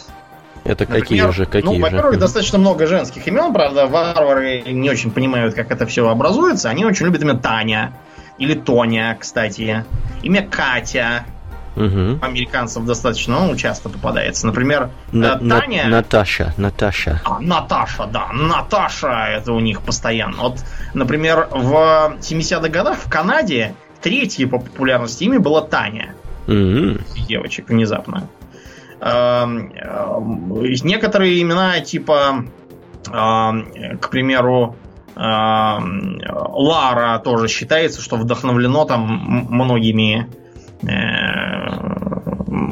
Это 0.66 0.84
Например, 0.84 1.02
какие 1.02 1.32
же? 1.32 1.46
Какие 1.46 1.64
ну, 1.64 1.80
во-первых, 1.80 2.16
же? 2.16 2.20
достаточно 2.20 2.58
много 2.60 2.86
женских 2.86 3.26
имен, 3.28 3.54
правда, 3.54 3.88
варвары 3.88 4.62
не 4.68 4.90
очень 4.90 5.12
понимают, 5.12 5.56
как 5.56 5.72
это 5.72 5.86
все 5.86 6.08
образуется. 6.08 6.70
Они 6.70 6.86
очень 6.86 7.06
любят 7.06 7.22
имя 7.22 7.36
Таня. 7.36 7.94
Или 8.38 8.54
Тоня, 8.54 9.18
кстати. 9.20 9.86
Имя 10.22 10.48
Катя. 10.48 11.26
Угу. 11.80 12.20
Американцев 12.22 12.84
достаточно 12.84 13.48
ну, 13.48 13.56
часто 13.56 13.88
попадается. 13.88 14.46
Например, 14.46 14.90
на, 15.14 15.40
э, 15.42 15.48
Таня... 15.48 15.84
На, 15.86 15.90
Наташа, 15.98 16.54
Наташа. 16.58 17.22
А, 17.24 17.40
Наташа, 17.40 18.06
да. 18.06 18.28
Наташа, 18.34 19.28
это 19.30 19.54
у 19.54 19.62
них 19.62 19.82
постоянно. 19.82 20.44
Вот, 20.44 20.60
например, 20.94 21.48
в 21.52 22.18
70-х 22.20 22.68
годах 22.68 22.98
в 22.98 23.10
Канаде 23.10 23.76
третье 24.02 24.46
по 24.48 24.60
популярности 24.60 25.24
имя 25.24 25.40
было 25.40 25.62
Таня. 25.62 26.14
Угу. 26.48 27.00
Девочек 27.30 27.70
внезапно. 27.70 28.28
Эм, 29.00 29.72
э, 29.74 30.76
некоторые 30.84 31.42
имена 31.42 31.80
типа, 31.80 32.44
эм, 33.08 33.98
к 34.02 34.10
примеру, 34.10 34.76
эм, 35.16 36.22
Лара 36.28 37.20
тоже 37.20 37.48
считается, 37.48 38.02
что 38.02 38.18
вдохновлено 38.18 38.84
там 38.84 39.48
многими 39.50 40.28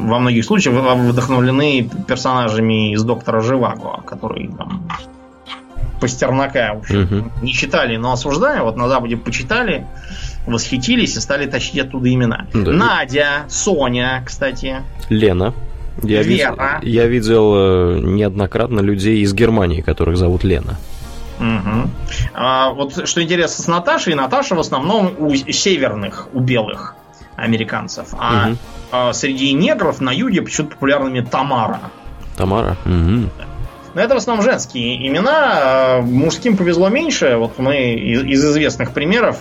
во 0.08 0.20
многих 0.20 0.45
случаях 0.45 0.76
вдохновлены 0.76 1.89
персонажами 2.08 2.93
из 2.93 3.03
Доктора 3.03 3.41
Живаго, 3.41 4.01
которые 4.05 4.49
там 4.49 4.88
Пастернака, 5.99 6.74
в 6.76 6.80
общем, 6.80 7.03
угу. 7.03 7.32
не 7.41 7.53
читали, 7.53 7.97
но 7.97 8.12
осуждали. 8.14 8.62
Вот 8.62 8.78
на 8.78 8.88
Западе 8.88 9.18
почитали, 9.18 9.88
восхитились 10.45 11.18
и 11.18 11.20
стали 11.20 11.47
тащить 11.47 11.80
оттуда 11.80 12.14
имена. 12.14 12.45
Да. 12.53 12.72
Надя, 12.72 13.45
Соня, 13.49 14.24
кстати. 14.26 14.84
Лена. 15.10 15.53
Я, 16.03 16.22
Вера. 16.22 16.80
Вид, 16.82 16.93
я 16.93 17.08
видел 17.08 17.53
э, 17.55 17.99
неоднократно 18.03 18.82
людей 18.82 19.22
из 19.22 19.34
Германии, 19.34 19.82
которых 19.82 20.18
зовут 20.18 20.43
Лена. 20.43 20.78
Угу. 21.39 21.89
А, 22.36 22.72
вот 22.72 23.08
что 23.08 23.24
интересно 23.24 23.64
с 23.64 23.68
Наташей, 23.68 24.14
Наташа 24.14 24.53
в 24.53 24.60
основном 24.60 25.14
у 25.18 25.34
северных, 25.34 26.28
у 26.34 26.39
белых 26.39 26.95
американцев. 27.38 28.09
А, 28.19 28.49
угу. 28.49 28.57
а 28.91 29.13
среди 29.13 29.53
негров 29.53 30.01
на 30.01 30.09
юге 30.09 30.41
почему-то 30.41 30.73
популярными 30.73 31.21
Тамара. 31.21 31.79
Тамара? 32.35 32.75
Угу. 32.85 33.29
Но 33.93 34.01
это 34.01 34.15
в 34.15 34.17
основном 34.17 34.43
женские 34.43 35.07
имена. 35.07 35.31
А, 35.35 36.01
мужским 36.01 36.57
повезло 36.57 36.89
меньше. 36.89 37.38
Вот 37.38 37.57
мы 37.59 37.93
из, 37.93 38.23
из 38.23 38.45
известных 38.45 38.91
примеров 38.91 39.39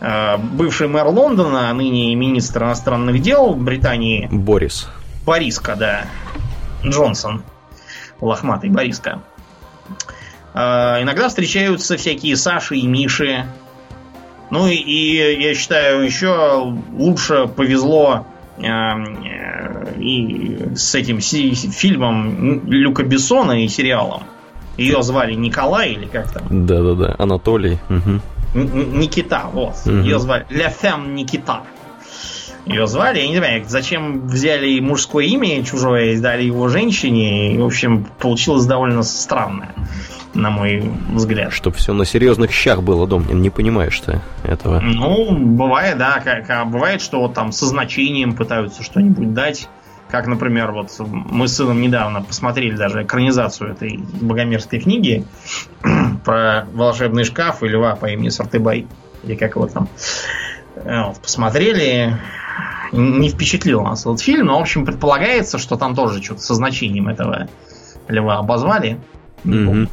а, 0.00 0.36
бывший 0.36 0.86
мэр 0.86 1.06
Лондона, 1.08 1.70
а 1.70 1.74
ныне 1.74 2.14
министр 2.14 2.64
иностранных 2.64 3.20
дел 3.20 3.54
Британии. 3.54 4.28
Борис. 4.30 4.88
Бориска, 5.24 5.74
да. 5.76 6.04
Джонсон. 6.84 7.42
Лохматый 8.20 8.70
Бориска. 8.70 9.22
Иногда 10.52 11.28
встречаются 11.28 11.96
всякие 11.96 12.36
Саши 12.36 12.76
и 12.76 12.86
Миши. 12.86 13.46
Ну 14.50 14.66
и, 14.66 15.40
я 15.40 15.54
считаю, 15.54 16.04
еще 16.04 16.74
лучше 16.92 17.46
повезло 17.46 18.26
э, 18.58 18.64
э, 18.64 20.00
и 20.00 20.74
с 20.74 20.94
этим 20.94 21.20
фильмом 21.20 22.66
Люка 22.66 23.04
Бессона 23.04 23.64
и 23.64 23.68
сериалом. 23.68 24.24
Ее 24.76 25.02
звали 25.02 25.34
Николай 25.34 25.92
или 25.92 26.06
как 26.06 26.32
там? 26.32 26.66
Да-да-да, 26.66 27.14
Анатолий. 27.18 27.78
Угу. 27.88 28.58
Никита, 28.58 29.44
вот. 29.52 29.74
Угу. 29.86 29.94
Ее 29.96 30.18
звали 30.18 30.46
Ля 30.50 30.70
Фем 30.70 31.14
Никита. 31.14 31.62
Ее 32.66 32.86
звали, 32.86 33.20
я 33.20 33.28
не 33.28 33.36
знаю, 33.38 33.64
зачем 33.68 34.26
взяли 34.26 34.80
мужское 34.80 35.24
имя 35.26 35.64
чужое 35.64 36.12
и 36.12 36.20
дали 36.20 36.44
его 36.44 36.68
женщине. 36.68 37.54
И, 37.54 37.58
в 37.58 37.64
общем, 37.64 38.06
получилось 38.18 38.66
довольно 38.66 39.02
странно 39.02 39.74
на 40.34 40.50
мой 40.50 40.90
взгляд. 41.10 41.52
Чтобы 41.52 41.76
все 41.76 41.92
на 41.92 42.04
серьезных 42.04 42.52
щах 42.52 42.82
было, 42.82 43.06
Домнин, 43.06 43.40
не 43.40 43.50
понимаешь 43.50 43.98
ты 44.00 44.20
этого. 44.44 44.80
Ну, 44.80 45.36
бывает, 45.36 45.98
да, 45.98 46.20
как, 46.20 46.70
бывает, 46.70 47.00
что 47.00 47.20
вот 47.20 47.34
там 47.34 47.52
со 47.52 47.66
значением 47.66 48.34
пытаются 48.34 48.82
что-нибудь 48.82 49.34
дать. 49.34 49.68
Как, 50.08 50.26
например, 50.26 50.72
вот 50.72 50.90
мы 50.98 51.46
с 51.46 51.54
сыном 51.54 51.80
недавно 51.80 52.22
посмотрели 52.22 52.76
даже 52.76 53.04
экранизацию 53.04 53.70
этой 53.70 53.98
богомерзкой 54.20 54.80
книги 54.80 55.24
про 56.24 56.66
волшебный 56.72 57.24
шкаф 57.24 57.62
и 57.62 57.68
льва 57.68 57.94
по 57.94 58.06
имени 58.06 58.28
Сартыбай. 58.28 58.86
Или 59.22 59.36
как 59.36 59.54
его 59.54 59.66
там. 59.66 59.88
Вот, 60.74 61.20
посмотрели. 61.20 62.16
Не 62.92 63.28
впечатлил 63.28 63.82
нас 63.82 64.00
этот 64.00 64.20
фильм, 64.20 64.46
но, 64.46 64.58
в 64.58 64.62
общем, 64.62 64.84
предполагается, 64.84 65.58
что 65.58 65.76
там 65.76 65.94
тоже 65.94 66.20
что-то 66.20 66.40
со 66.40 66.54
значением 66.54 67.06
этого 67.06 67.48
льва 68.08 68.38
обозвали. 68.38 68.98
Mm-hmm. 69.44 69.88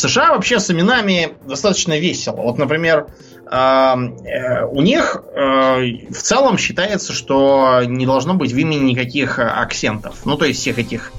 США 0.00 0.34
вообще 0.34 0.58
с 0.58 0.70
именами 0.70 1.34
достаточно 1.46 1.98
весело. 1.98 2.36
Вот, 2.36 2.58
например, 2.58 3.06
э, 3.50 4.64
у 4.70 4.82
них 4.82 5.22
э, 5.34 6.10
в 6.10 6.18
целом 6.18 6.58
считается, 6.58 7.12
что 7.12 7.82
не 7.84 8.06
должно 8.06 8.34
быть 8.34 8.52
в 8.52 8.58
имени 8.58 8.90
никаких 8.90 9.38
акцентов. 9.38 10.24
Ну, 10.24 10.36
то 10.36 10.44
есть 10.44 10.60
всех 10.60 10.78
этих 10.78 11.12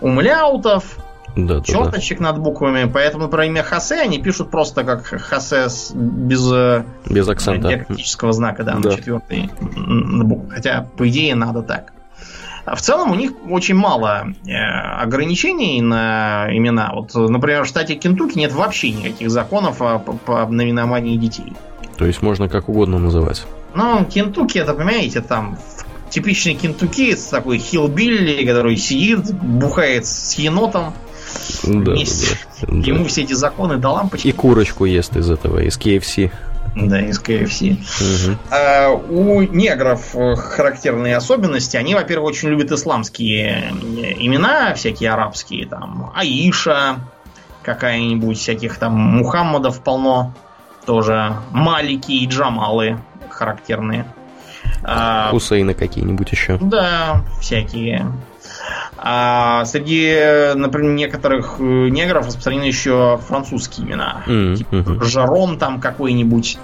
умляутов, 0.00 0.98
да, 1.36 1.60
черточек 1.60 2.18
да. 2.18 2.32
над 2.32 2.40
буквами. 2.40 2.90
Поэтому 2.92 3.28
про 3.28 3.46
имя 3.46 3.62
Хосе 3.62 4.00
они 4.00 4.20
пишут 4.20 4.50
просто 4.50 4.84
как 4.84 5.06
Хосе 5.06 5.68
без, 5.94 6.50
э, 6.52 6.84
без 7.08 7.28
акцента. 7.28 7.68
диакритического 7.68 8.32
знака, 8.32 8.64
да, 8.64 8.74
да. 8.74 8.90
на 8.90 8.96
четвертой 8.96 9.50
букве. 10.24 10.50
Хотя, 10.50 10.88
по 10.96 11.08
идее, 11.08 11.34
надо 11.34 11.62
так. 11.62 11.92
А 12.70 12.76
в 12.76 12.82
целом 12.82 13.10
у 13.10 13.14
них 13.14 13.32
очень 13.48 13.74
мало 13.74 14.34
э, 14.46 14.52
ограничений 14.52 15.80
на 15.80 16.48
имена. 16.50 16.92
Вот, 16.94 17.14
например, 17.14 17.64
в 17.64 17.66
штате 17.66 17.94
Кентукки 17.94 18.38
нет 18.38 18.52
вообще 18.52 18.90
никаких 18.90 19.30
законов 19.30 19.78
по 19.78 20.46
наименовании 20.46 21.16
детей. 21.16 21.54
То 21.96 22.04
есть 22.04 22.20
можно 22.20 22.48
как 22.48 22.68
угодно 22.68 22.98
называть. 22.98 23.46
Ну, 23.74 24.04
Кентукки, 24.04 24.58
это, 24.58 24.74
понимаете, 24.74 25.20
там 25.20 25.58
типичный 26.10 26.54
кентуккиец, 26.54 27.24
такой 27.24 27.58
хилбилли, 27.58 28.44
который 28.44 28.76
сидит, 28.76 29.32
бухает 29.34 30.06
с 30.06 30.34
енотом. 30.34 30.92
Да, 31.62 31.92
вместе. 31.92 32.38
Да, 32.62 32.68
да. 32.68 32.86
Ему 32.86 33.04
все 33.04 33.22
эти 33.22 33.34
законы 33.34 33.76
до 33.76 33.90
лампочки. 33.90 34.28
И 34.28 34.32
курочку 34.32 34.84
ест 34.84 35.16
из 35.16 35.30
этого, 35.30 35.62
из 35.62 35.78
KFC. 35.78 36.30
Да, 36.76 37.00
из 37.00 37.20
KFC. 37.20 37.72
Угу. 37.72 38.38
А, 38.50 38.90
у 38.90 39.42
негров 39.42 40.14
характерные 40.36 41.16
особенности. 41.16 41.76
Они, 41.76 41.94
во-первых, 41.94 42.28
очень 42.28 42.48
любят 42.48 42.70
исламские 42.70 43.70
имена, 44.18 44.74
всякие 44.74 45.10
арабские, 45.10 45.66
там, 45.66 46.12
Аиша, 46.14 47.00
какая-нибудь, 47.62 48.38
всяких 48.38 48.78
там 48.78 48.94
Мухаммадов 48.94 49.82
полно, 49.82 50.32
тоже 50.86 51.36
Малики 51.50 52.12
и 52.12 52.26
Джамалы 52.26 52.98
характерные. 53.28 54.06
А, 54.82 55.30
Хусейны 55.30 55.74
какие-нибудь 55.74 56.30
еще. 56.30 56.58
Да, 56.60 57.24
всякие. 57.40 58.12
А 59.00 59.64
среди, 59.64 60.54
например, 60.56 60.92
некоторых 60.92 61.56
э, 61.60 61.62
негров 61.62 62.26
распространены 62.26 62.64
еще 62.64 63.20
французские 63.28 63.86
имена. 63.86 64.24
Mm-hmm. 64.26 64.56
Типа 64.56 65.04
Жарон 65.04 65.58
там 65.58 65.80
какой-нибудь. 65.80 66.58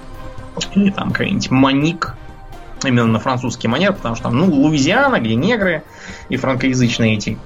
Или 0.74 0.90
там 0.90 1.12
какой-нибудь 1.12 1.50
Маник. 1.50 2.14
Именно 2.84 3.06
на 3.06 3.18
французский 3.18 3.66
манер, 3.66 3.94
потому 3.94 4.14
что 4.14 4.24
там, 4.24 4.36
ну, 4.36 4.46
Луизиана, 4.46 5.18
где 5.18 5.34
негры 5.36 5.84
и 6.28 6.36
франкоязычные 6.36 7.14
эти 7.14 7.38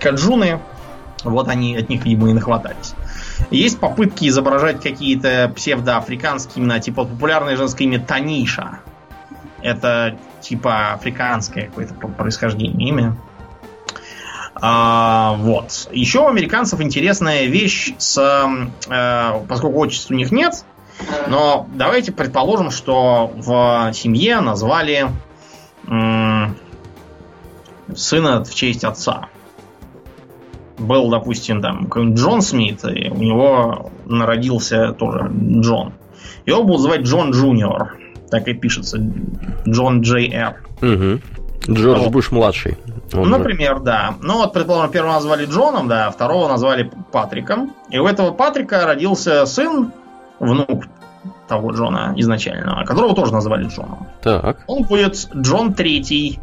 каджуны. 0.00 0.58
Вот 1.22 1.48
они 1.48 1.76
от 1.76 1.88
них, 1.90 2.04
видимо, 2.04 2.30
и 2.30 2.32
нахватались. 2.32 2.94
Есть 3.50 3.78
попытки 3.78 4.26
изображать 4.26 4.82
какие-то 4.82 5.52
псевдоафриканские 5.54 6.64
имена, 6.64 6.80
типа 6.80 7.04
популярное 7.04 7.56
женское 7.56 7.84
имя 7.84 8.00
Таниша. 8.00 8.80
Это 9.62 10.18
типа 10.40 10.94
африканское 10.94 11.66
какое-то 11.66 11.94
происхождение 11.94 12.88
имя. 12.88 13.16
А, 14.60 15.36
вот. 15.38 15.88
Еще 15.90 16.20
у 16.20 16.26
американцев 16.26 16.80
интересная 16.80 17.46
вещь 17.46 17.94
с... 17.98 18.18
Э, 18.88 19.40
поскольку 19.48 19.82
отчеств 19.82 20.10
у 20.10 20.14
них 20.14 20.30
нет, 20.32 20.64
но 21.28 21.66
давайте 21.74 22.12
предположим, 22.12 22.70
что 22.70 23.32
в 23.34 23.92
семье 23.94 24.40
назвали 24.40 25.08
сына 27.94 28.44
в 28.44 28.54
честь 28.54 28.84
отца. 28.84 29.28
Был, 30.78 31.10
допустим, 31.10 31.60
там 31.60 31.84
какой-нибудь 31.84 32.18
Джон 32.18 32.42
Смит, 32.42 32.84
и 32.84 33.10
у 33.10 33.16
него 33.16 33.90
народился 34.06 34.92
тоже 34.92 35.30
Джон. 35.32 35.92
Его 36.46 36.64
будут 36.64 36.82
звать 36.82 37.00
Джон 37.00 37.32
Junior. 37.32 37.98
Так 38.30 38.48
и 38.48 38.54
пишется. 38.54 38.98
Джон 39.68 40.02
J 40.02 40.32
R. 40.32 40.62
Угу. 40.80 41.20
Джордж 41.68 42.00
вот. 42.00 42.10
Буш 42.10 42.30
младший. 42.30 42.78
Он 43.12 43.28
Например, 43.28 43.78
же. 43.78 43.84
да. 43.84 44.14
Ну 44.20 44.38
вот, 44.38 44.52
предположим, 44.52 44.90
первого 44.90 45.14
назвали 45.14 45.46
Джоном, 45.46 45.88
да, 45.88 46.10
второго 46.10 46.48
назвали 46.48 46.90
Патриком. 47.12 47.74
И 47.90 47.98
у 47.98 48.06
этого 48.06 48.30
Патрика 48.32 48.86
родился 48.86 49.44
сын, 49.46 49.92
внук 50.38 50.84
того 51.48 51.72
Джона 51.72 52.14
изначального, 52.16 52.84
которого 52.84 53.14
тоже 53.14 53.32
назвали 53.32 53.68
Джоном. 53.68 54.06
Так. 54.22 54.64
Он 54.66 54.84
будет 54.84 55.28
Джон 55.34 55.74
Третий. 55.74 56.38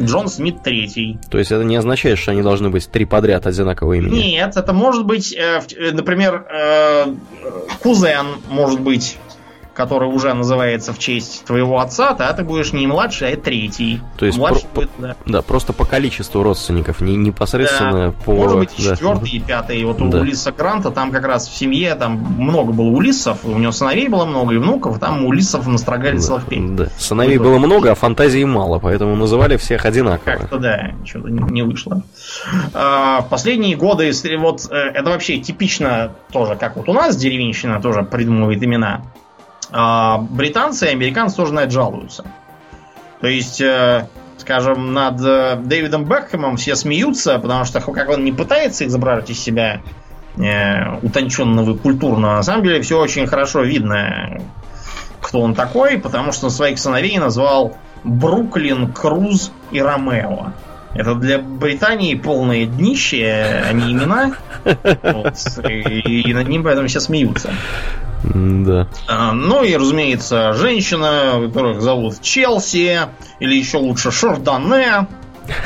Джон 0.00 0.28
Смит 0.28 0.62
Третий. 0.62 1.18
То 1.30 1.38
есть 1.38 1.52
это 1.52 1.64
не 1.64 1.76
означает, 1.76 2.18
что 2.18 2.30
они 2.32 2.42
должны 2.42 2.70
быть 2.70 2.90
три 2.90 3.04
подряд 3.04 3.46
одинакового 3.46 3.92
имени? 3.92 4.30
Нет, 4.32 4.56
это 4.56 4.72
может 4.72 5.04
быть, 5.04 5.34
э, 5.34 5.60
например, 5.92 6.46
э, 6.50 7.14
кузен 7.82 8.26
может 8.48 8.80
быть 8.80 9.18
который 9.82 10.08
уже 10.08 10.32
называется 10.32 10.92
в 10.92 10.98
честь 10.98 11.44
твоего 11.44 11.80
отца, 11.80 12.14
то 12.14 12.32
ты 12.32 12.44
будешь 12.44 12.72
не 12.72 12.86
младший, 12.86 13.32
а 13.32 13.36
третий. 13.36 14.00
То 14.16 14.26
есть 14.26 14.38
младший 14.38 14.68
про- 14.72 14.82
будет, 14.82 14.90
да. 14.98 15.16
да, 15.26 15.42
просто 15.42 15.72
по 15.72 15.84
количеству 15.84 16.42
родственников, 16.42 17.00
не 17.00 17.16
непосредственно 17.16 18.12
да. 18.12 18.14
по. 18.24 18.32
Может 18.32 18.58
быть, 18.58 18.70
да. 18.78 18.94
четвертый 18.94 19.30
и 19.30 19.40
пятый. 19.40 19.84
Вот 19.84 19.98
да. 19.98 20.18
у 20.18 20.20
Улиса 20.20 20.52
Гранта 20.52 20.90
там 20.92 21.10
как 21.10 21.26
раз 21.26 21.48
в 21.48 21.56
семье 21.56 21.94
там 21.96 22.12
много 22.38 22.72
было 22.72 22.86
Улисов, 22.86 23.38
у 23.44 23.58
него 23.58 23.72
сыновей 23.72 24.06
было 24.06 24.24
много 24.24 24.54
и 24.54 24.58
внуков, 24.58 25.00
там 25.00 25.24
Улисов 25.24 25.66
настрогали 25.66 26.16
да. 26.16 26.22
целых 26.22 26.46
пять. 26.46 26.76
Да. 26.76 26.88
Сыновей 26.96 27.38
было 27.38 27.58
много, 27.58 27.90
а 27.90 27.94
фантазии 27.94 28.44
мало, 28.44 28.78
поэтому 28.78 29.16
называли 29.16 29.56
всех 29.56 29.84
одинаково. 29.84 30.36
Как-то 30.36 30.58
да, 30.58 30.92
что-то 31.04 31.28
не 31.28 31.62
вышло. 31.62 32.02
А, 32.72 33.22
в 33.22 33.28
последние 33.28 33.76
годы 33.76 34.12
вот 34.38 34.68
э, 34.70 34.74
это 34.74 35.10
вообще 35.10 35.38
типично 35.38 36.12
тоже, 36.30 36.56
как 36.56 36.76
вот 36.76 36.88
у 36.88 36.92
нас 36.92 37.16
деревенщина 37.16 37.80
тоже 37.80 38.02
придумывает 38.02 38.62
имена. 38.62 39.02
А 39.72 40.18
британцы 40.18 40.86
и 40.86 40.90
американцы 40.90 41.36
тоже 41.36 41.54
на 41.54 41.60
это 41.60 41.70
жалуются. 41.70 42.24
То 43.20 43.26
есть, 43.26 43.60
э, 43.60 44.06
скажем, 44.36 44.92
над 44.92 45.20
э, 45.24 45.56
Дэвидом 45.56 46.04
Бекхэмом 46.04 46.56
все 46.56 46.76
смеются, 46.76 47.38
потому 47.38 47.64
что 47.64 47.80
как 47.80 48.10
он 48.10 48.24
не 48.24 48.32
пытается 48.32 48.86
изображать 48.86 49.30
из 49.30 49.40
себя 49.40 49.80
э, 50.36 50.98
утонченного 51.02 51.74
и 51.74 51.78
культурного, 51.78 52.36
на 52.36 52.42
самом 52.42 52.64
деле 52.64 52.82
все 52.82 53.00
очень 53.00 53.26
хорошо 53.26 53.62
видно, 53.62 54.42
кто 55.20 55.40
он 55.40 55.54
такой, 55.54 55.98
потому 55.98 56.32
что 56.32 56.50
своих 56.50 56.78
сыновей 56.78 57.16
назвал 57.18 57.76
Бруклин, 58.04 58.92
Круз 58.92 59.52
и 59.70 59.80
Ромео. 59.80 60.52
Это 60.94 61.14
для 61.14 61.38
Британии 61.38 62.14
полное 62.14 62.66
днище, 62.66 63.62
а 63.66 63.72
не 63.72 63.92
имена. 63.92 64.32
Вот, 65.02 65.34
и, 65.68 66.20
и 66.20 66.34
над 66.34 66.48
ним 66.48 66.62
поэтому 66.62 66.86
все 66.86 67.00
смеются. 67.00 67.50
Да. 68.22 68.88
А, 69.08 69.32
ну 69.32 69.64
и, 69.64 69.74
разумеется, 69.76 70.52
женщина, 70.52 71.40
которых 71.46 71.80
зовут 71.80 72.20
Челси, 72.20 73.00
или 73.40 73.54
еще 73.54 73.78
лучше 73.78 74.10
Шардоне. 74.10 75.08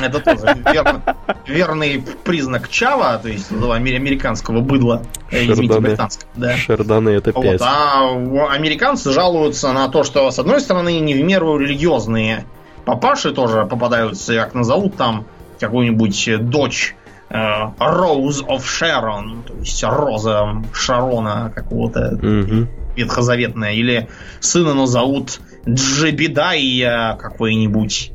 Это 0.00 0.20
тоже 0.20 0.56
верный, 0.72 1.02
верный 1.46 2.04
признак 2.24 2.68
Чава, 2.70 3.18
то 3.18 3.28
есть 3.28 3.52
американского 3.52 4.60
быдла. 4.60 5.02
Э, 5.30 5.44
извините, 5.44 5.80
британского. 5.80 6.30
Да. 6.34 6.56
Шардоне 6.56 7.16
это 7.16 7.32
5. 7.32 7.44
Вот, 7.44 7.60
а 7.62 8.08
американцы 8.52 9.12
жалуются 9.12 9.72
на 9.72 9.88
то, 9.88 10.02
что, 10.02 10.30
с 10.30 10.38
одной 10.38 10.60
стороны, 10.60 10.98
не 11.00 11.14
в 11.14 11.22
меру 11.22 11.58
религиозные 11.58 12.46
папаши 12.86 13.32
тоже 13.32 13.66
попадаются, 13.66 14.34
как 14.34 14.54
назовут 14.54 14.96
там 14.96 15.26
какую-нибудь 15.60 16.48
дочь 16.48 16.94
Rose 17.28 18.46
of 18.46 18.62
Sharon, 18.62 19.42
то 19.46 19.54
есть 19.58 19.82
Роза 19.82 20.62
Шарона 20.72 21.52
какого-то 21.54 22.14
угу. 22.14 22.68
ветхозаветная, 22.94 23.72
или 23.72 24.08
сына 24.40 24.74
назовут 24.74 25.40
Джебедая 25.68 27.16
какой-нибудь, 27.16 28.12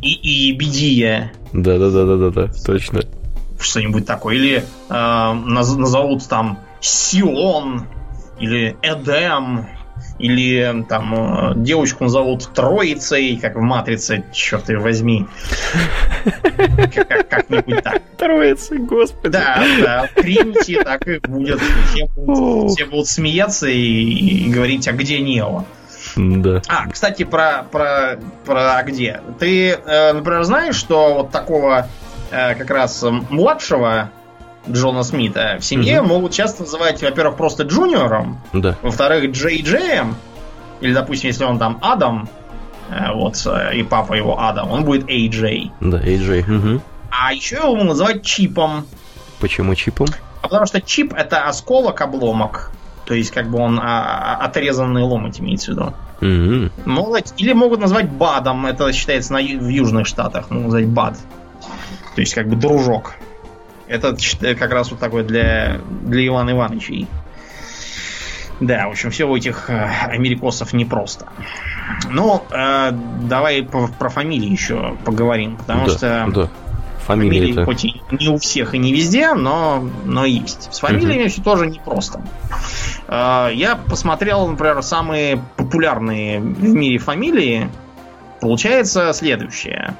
и, 0.00 0.48
и 0.48 0.52
Бедия. 0.52 1.32
Да-да-да-да-да, 1.52 2.50
точно. 2.64 3.02
Что-нибудь 3.58 4.06
такое. 4.06 4.36
Или 4.36 4.64
э, 4.88 5.32
назовут 5.32 6.26
там 6.28 6.58
Сион, 6.80 7.86
или 8.38 8.76
Эдем, 8.82 9.66
или 10.18 10.84
там 10.88 11.14
э, 11.14 11.52
девочку 11.56 12.04
назовут 12.04 12.48
Троицей, 12.54 13.36
как 13.36 13.56
в 13.56 13.60
Матрице, 13.60 14.24
черт 14.32 14.68
ее 14.68 14.78
возьми. 14.78 15.26
Как-нибудь 17.28 17.82
так. 17.82 18.02
Троицей, 18.16 18.78
господи. 18.78 19.32
Да, 19.32 19.62
да, 19.82 20.08
примите, 20.14 20.82
так 20.82 21.06
и 21.06 21.18
будет. 21.18 21.60
Все 21.60 22.86
будут 22.86 23.08
смеяться 23.08 23.68
и 23.68 24.50
говорить, 24.50 24.88
а 24.88 24.92
где 24.92 25.20
Нео? 25.20 25.64
Да. 26.16 26.62
А, 26.68 26.88
кстати, 26.88 27.24
про, 27.24 27.66
про, 27.70 28.18
про 28.44 28.82
где. 28.84 29.20
Ты, 29.38 29.72
э, 29.72 30.12
например, 30.12 30.44
знаешь, 30.44 30.76
что 30.76 31.14
вот 31.14 31.30
такого 31.30 31.88
э, 32.30 32.54
как 32.54 32.70
раз 32.70 33.04
младшего 33.28 34.10
Джона 34.70 35.02
Смита 35.02 35.58
в 35.60 35.64
семье 35.64 36.00
угу. 36.00 36.08
могут 36.08 36.32
часто 36.32 36.62
называть, 36.62 37.02
во-первых, 37.02 37.36
просто 37.36 37.64
Джуниором, 37.64 38.40
да. 38.52 38.76
во-вторых, 38.82 39.30
Джей 39.32 39.62
Джеем, 39.62 40.16
или, 40.80 40.92
допустим, 40.92 41.28
если 41.28 41.44
он 41.44 41.58
там 41.58 41.78
Адам, 41.82 42.28
э, 42.90 43.12
вот, 43.14 43.36
э, 43.46 43.76
и 43.76 43.82
папа 43.82 44.14
его 44.14 44.40
Адам, 44.40 44.70
он 44.70 44.84
будет 44.84 45.08
Эй 45.08 45.28
Джей. 45.28 45.72
Да, 45.80 46.00
Эй 46.00 46.18
Джей. 46.18 46.42
Угу. 46.42 46.82
А 47.10 47.32
еще 47.32 47.56
его 47.56 47.74
могут 47.74 47.88
называть 47.88 48.24
Чипом. 48.24 48.86
Почему 49.40 49.74
Чипом? 49.74 50.08
А 50.46 50.48
потому 50.48 50.66
что 50.66 50.80
чип 50.80 51.12
это 51.12 51.48
осколок, 51.48 52.00
обломок. 52.00 52.70
То 53.04 53.14
есть, 53.14 53.32
как 53.32 53.48
бы 53.50 53.58
он 53.58 53.80
а, 53.80 54.36
а 54.40 54.44
отрезанный 54.44 55.02
ломоть 55.02 55.40
имеется 55.40 55.72
в 55.72 55.74
виду. 55.74 55.94
Mm-hmm. 56.20 56.70
Могут, 56.84 57.34
или 57.36 57.52
могут 57.52 57.80
назвать 57.80 58.08
БАДом, 58.08 58.66
это 58.66 58.92
считается 58.92 59.32
на, 59.32 59.40
в 59.40 59.68
Южных 59.68 60.06
Штатах, 60.06 60.50
могут 60.50 60.66
назвать 60.66 60.86
БАД. 60.86 61.16
То 62.14 62.20
есть, 62.20 62.34
как 62.34 62.48
бы 62.48 62.56
дружок. 62.56 63.14
Это 63.88 64.16
как 64.54 64.70
раз 64.72 64.90
вот 64.90 65.00
такой 65.00 65.22
для, 65.22 65.80
для 66.02 66.26
Ивана 66.26 66.50
Ивановичей. 66.50 67.06
Да, 68.60 68.88
в 68.88 68.92
общем, 68.92 69.10
все 69.10 69.28
у 69.28 69.36
этих 69.36 69.68
э, 69.68 69.90
америкосов 70.08 70.72
непросто. 70.72 71.26
Ну, 72.10 72.42
э, 72.50 72.90
давай 73.22 73.62
по, 73.62 73.88
про 73.88 74.08
фамилии 74.08 74.48
еще 74.48 74.96
поговорим, 75.04 75.56
потому 75.56 75.86
да, 75.86 75.92
что 75.92 76.26
да. 76.34 76.48
Фамилии, 77.06 77.52
фамилии 77.52 77.64
хоть 77.64 77.84
и 77.84 78.02
не 78.10 78.28
у 78.28 78.38
всех 78.38 78.74
и 78.74 78.78
не 78.78 78.92
везде, 78.92 79.34
но, 79.34 79.88
но 80.04 80.24
есть. 80.24 80.74
С 80.74 80.80
фамилиями 80.80 81.24
угу. 81.24 81.30
все 81.30 81.42
тоже 81.42 81.66
непросто. 81.66 82.22
Э, 83.08 83.50
я 83.52 83.76
посмотрел, 83.76 84.48
например, 84.48 84.82
самые 84.82 85.42
популярные 85.56 86.40
в 86.40 86.64
мире 86.74 86.98
фамилии. 86.98 87.68
Получается 88.40 89.12
следующее. 89.12 89.94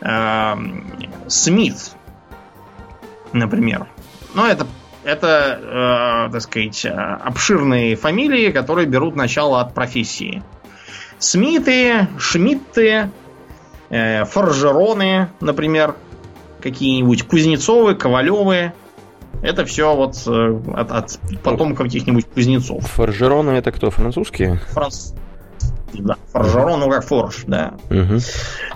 Э, 0.00 0.54
Смит 1.26 1.76
например. 3.32 3.86
Но 4.34 4.46
это, 4.46 4.66
это 5.04 6.28
э, 6.28 6.32
так 6.32 6.42
сказать, 6.42 6.86
обширные 6.86 7.96
фамилии, 7.96 8.50
которые 8.50 8.86
берут 8.86 9.16
начало 9.16 9.60
от 9.60 9.74
профессии. 9.74 10.42
Смиты, 11.18 12.08
Шмидты, 12.18 13.10
э, 13.90 14.24
Форжероны, 14.24 15.28
например, 15.40 15.94
какие-нибудь 16.60 17.24
Кузнецовы, 17.24 17.94
Ковалевы. 17.94 18.72
Это 19.42 19.64
все 19.64 19.94
вот 19.94 20.16
э, 20.26 20.60
от, 20.74 20.90
от 20.90 21.18
потомков 21.42 21.86
каких-нибудь 21.86 22.26
кузнецов. 22.26 22.84
Форжероны 22.90 23.52
это 23.52 23.72
кто? 23.72 23.90
Французские? 23.90 24.60
Франц... 24.68 25.12
Да, 25.92 26.16
форжерон, 26.32 26.80
ну 26.80 26.90
как 26.90 27.04
форж, 27.04 27.44
да. 27.46 27.74
Угу. 27.90 28.20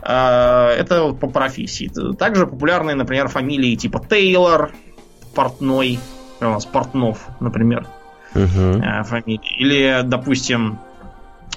Это 0.03 1.12
по 1.12 1.29
профессии. 1.29 1.91
Также 2.15 2.47
популярные, 2.47 2.95
например, 2.97 3.29
фамилии 3.29 3.75
типа 3.77 4.03
Тейлор, 4.09 4.73
Портной, 5.35 5.99
у 6.41 6.45
нас 6.45 6.67
Портнов, 6.67 7.27
например, 7.41 7.87
угу. 8.35 8.83
фамилия. 9.05 9.41
Или, 9.59 10.01
допустим, 10.05 10.79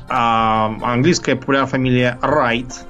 а, 0.09 0.73
английская 0.81 1.35
популярная 1.35 1.69
фамилия 1.69 2.17
Райт. 2.21 2.85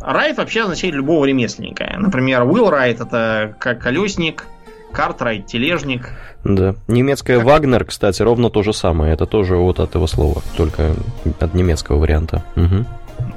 Райт 0.00 0.38
вообще 0.38 0.62
означает 0.62 0.94
любого 0.94 1.24
ремесленника. 1.24 1.94
Например, 1.98 2.42
Уилл 2.42 2.70
Райт 2.70 3.00
это 3.00 3.54
колесник, 3.58 4.46
Картрайт, 4.92 5.46
тележник. 5.46 6.10
Да. 6.44 6.74
Немецкая 6.88 7.38
как... 7.38 7.46
Вагнер, 7.46 7.84
кстати, 7.84 8.22
ровно 8.22 8.50
то 8.50 8.62
же 8.62 8.72
самое. 8.72 9.12
Это 9.12 9.26
тоже 9.26 9.56
вот 9.56 9.80
от 9.80 9.90
этого 9.90 10.06
слова, 10.06 10.42
только 10.56 10.94
от 11.40 11.54
немецкого 11.54 11.98
варианта. 11.98 12.44
Угу. 12.56 12.84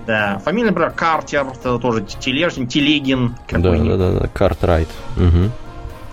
Да. 0.07 0.41
Фамилия, 0.43 0.69
например, 0.69 0.91
Картер, 0.91 1.45
это 1.53 1.77
тоже 1.79 2.01
тележник, 2.03 2.69
Телегин. 2.69 3.35
Да, 3.51 3.57
да, 3.59 3.97
да, 3.97 4.11
да, 4.19 4.27
Картрайт. 4.27 4.89
Угу. 5.17 5.51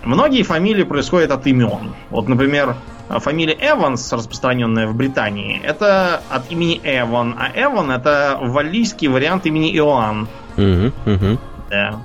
Многие 0.03 0.43
фамилии 0.43 0.83
происходят 0.83 1.31
от 1.31 1.47
имен. 1.47 1.93
Вот, 2.09 2.27
например, 2.27 2.75
фамилия 3.09 3.55
Эванс, 3.59 4.11
распространенная 4.11 4.87
в 4.87 4.95
Британии, 4.95 5.61
это 5.63 6.21
от 6.29 6.51
имени 6.51 6.79
Эван, 6.83 7.35
а 7.37 7.49
Эван 7.55 7.91
это 7.91 8.37
валлийский 8.41 9.07
вариант 9.07 9.45
имени 9.45 9.75
Иоанн. 9.77 10.27
Угу, 10.57 11.11
угу. 11.11 11.39
Да. 11.69 12.01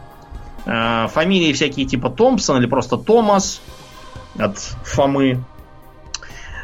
Э, 0.69 1.09
фамилии 1.09 1.55
всякие 1.55 1.87
типа 1.87 2.11
Томпсон 2.11 2.59
или 2.59 2.67
просто 2.67 2.99
Томас 2.99 3.63
от 4.39 4.59
Фомы. 4.85 5.43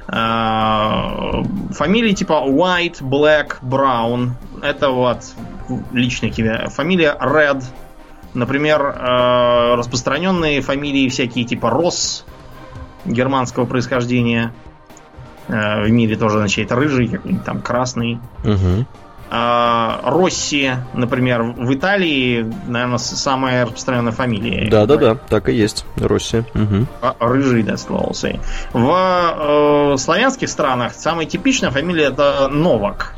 Э, 0.08 1.42
фамилии 1.70 2.12
типа 2.12 2.44
White, 2.46 3.00
Black, 3.00 3.62
Brown. 3.62 4.32
Это 4.62 4.90
вот 4.90 5.20
личные 5.92 6.30
Фамилия 6.68 7.16
Red. 7.18 7.64
Например, 8.34 8.82
э, 8.82 9.74
распространенные 9.76 10.60
фамилии 10.60 11.08
всякие 11.08 11.46
типа 11.46 11.70
Росс 11.70 12.26
германского 13.06 13.64
происхождения. 13.64 14.52
В 15.46 15.90
мире 15.90 16.16
тоже 16.16 16.36
означает 16.36 16.72
рыжий, 16.72 17.06
какой-нибудь 17.06 17.44
там 17.44 17.60
красный. 17.60 18.18
Угу. 18.44 18.86
А, 19.30 20.00
Росси, 20.04 20.72
например, 20.92 21.42
в 21.42 21.74
Италии, 21.74 22.50
наверное, 22.66 22.98
самая 22.98 23.64
распространенная 23.64 24.12
фамилия. 24.12 24.68
Да, 24.70 24.86
да, 24.86 24.96
да, 24.96 25.14
так 25.14 25.48
и 25.48 25.54
есть. 25.54 25.84
Росси. 25.96 26.44
Угу. 26.54 26.86
Рыжий, 27.20 27.62
да, 27.62 27.76
словался. 27.76 28.38
В 28.72 29.94
э, 29.94 29.96
славянских 29.98 30.48
странах 30.48 30.94
самая 30.94 31.26
типичная 31.26 31.70
фамилия 31.70 32.06
это 32.06 32.48
Новак. 32.48 33.13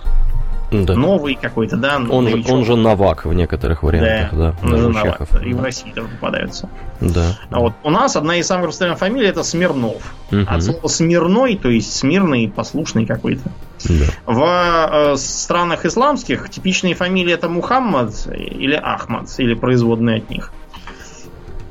Да. 0.71 0.95
Новый 0.95 1.39
какой-то, 1.41 1.77
да? 1.77 2.01
Он 2.11 2.29
же, 2.29 2.43
он 2.49 2.65
же 2.65 2.77
Новак 2.77 3.25
в 3.25 3.33
некоторых 3.33 3.83
вариантах, 3.85 4.37
да. 4.37 4.55
да 4.63 4.69
он 4.69 4.77
же 4.77 4.89
Новак. 4.89 5.23
И 5.45 5.53
в 5.53 5.63
России 5.63 5.93
тоже 5.93 6.09
попадаются. 6.09 6.69
Да. 7.01 7.39
А 7.51 7.61
вот 7.61 7.75
у 7.85 7.91
нас 7.91 8.17
одна 8.17 8.37
из 8.37 8.47
самых 8.47 8.67
распространенных 8.67 8.99
фамилий 8.99 9.29
это 9.29 9.45
Смирнов. 9.45 10.15
Угу. 10.33 10.41
От 10.49 10.63
слова 10.63 10.89
смирной, 10.89 11.57
то 11.57 11.69
есть 11.69 11.95
смирный, 11.95 12.49
послушный 12.49 13.07
какой-то. 13.07 13.49
Да. 13.85 14.05
В 14.27 15.13
э, 15.13 15.17
странах 15.17 15.85
исламских 15.85 16.49
типичные 16.51 16.95
фамилии 16.95 17.33
это 17.33 17.49
Мухаммад 17.49 18.27
или 18.35 18.75
Ахмад, 18.75 19.29
или 19.39 19.55
производные 19.55 20.19
от 20.19 20.31
них. 20.31 20.53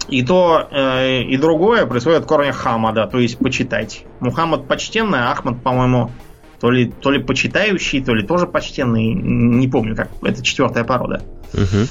И 0.08 0.24
то, 0.24 0.68
э, 0.72 1.24
и 1.24 1.36
другое 1.38 1.86
происходит 1.86 2.22
от 2.22 2.26
корня 2.28 2.54
Хамада, 2.54 3.08
то 3.08 3.20
есть 3.20 3.40
почитать. 3.40 4.06
Мухаммад 4.20 4.68
почтенный, 4.68 5.20
а 5.20 5.32
Ахмад, 5.32 5.62
по-моему, 5.62 6.12
то 6.60 6.72
ли, 6.72 6.92
то 6.92 7.12
ли 7.12 7.20
почитающий, 7.20 8.04
то 8.04 8.14
ли 8.14 8.26
тоже 8.26 8.48
почтенный. 8.48 9.14
Не 9.14 9.68
помню, 9.68 9.96
как. 9.96 10.10
Это 10.24 10.44
четвертая 10.44 10.84
порода. 10.84 11.22
Угу. 11.54 11.88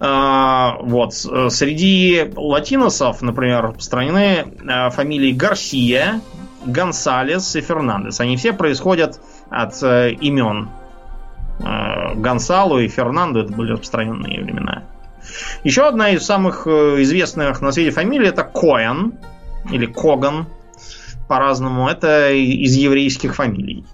А, 0.00 0.78
вот. 0.80 1.14
Среди 1.14 2.30
латиносов, 2.34 3.22
например, 3.22 3.62
распространены 3.62 4.46
а, 4.66 4.90
фамилии 4.90 5.32
Гарсия, 5.32 6.20
Гонсалес 6.64 7.56
и 7.56 7.60
Фернандес. 7.60 8.20
Они 8.20 8.36
все 8.36 8.52
происходят 8.52 9.20
от 9.48 9.82
э, 9.82 10.12
имен. 10.12 10.68
Э, 11.60 12.14
Гонсалу 12.14 12.78
и 12.78 12.88
Фернандо 12.88 13.40
это 13.40 13.52
были 13.52 13.72
распространенные 13.72 14.42
времена. 14.42 14.84
Еще 15.64 15.86
одна 15.86 16.10
из 16.10 16.24
самых 16.24 16.66
э, 16.66 17.02
известных 17.02 17.60
на 17.60 17.72
свете 17.72 17.90
фамилий 17.90 18.28
это 18.28 18.44
Коэн 18.44 19.14
или 19.70 19.86
Коган 19.86 20.46
по-разному. 21.28 21.88
Это 21.88 22.30
из 22.32 22.74
еврейских 22.74 23.34
фамилий. 23.34 23.84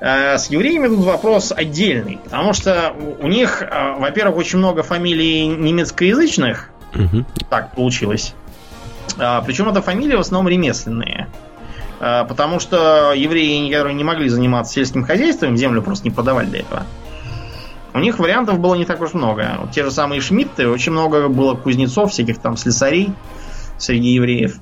Э, 0.00 0.38
с 0.38 0.48
евреями 0.50 0.88
тут 0.88 1.00
вопрос 1.00 1.52
отдельный, 1.56 2.18
потому 2.24 2.52
что 2.52 2.94
у 3.20 3.28
них, 3.28 3.62
э, 3.62 3.96
во-первых, 3.98 4.36
очень 4.36 4.58
много 4.58 4.82
фамилий 4.82 5.46
немецкоязычных. 5.46 6.70
Угу. 6.94 7.24
Так 7.50 7.74
получилось. 7.74 8.34
Причем 9.46 9.68
это 9.68 9.80
фамилии 9.80 10.14
в 10.14 10.20
основном 10.20 10.50
ремесленные. 10.50 11.28
Потому 11.98 12.60
что 12.60 13.12
евреи, 13.14 13.70
которые 13.70 13.94
не 13.94 14.04
могли 14.04 14.28
заниматься 14.28 14.74
сельским 14.74 15.04
хозяйством, 15.04 15.56
землю 15.56 15.80
просто 15.80 16.04
не 16.04 16.10
продавали 16.10 16.46
для 16.46 16.60
этого. 16.60 16.82
У 17.94 17.98
них 17.98 18.18
вариантов 18.18 18.58
было 18.58 18.74
не 18.74 18.84
так 18.84 19.00
уж 19.00 19.14
много. 19.14 19.56
Вот 19.58 19.70
те 19.70 19.82
же 19.82 19.90
самые 19.90 20.20
Шмидты, 20.20 20.68
очень 20.68 20.92
много 20.92 21.28
было 21.28 21.54
кузнецов, 21.54 22.12
всяких 22.12 22.38
там 22.38 22.58
слесарей 22.58 23.10
среди 23.78 24.10
евреев. 24.10 24.58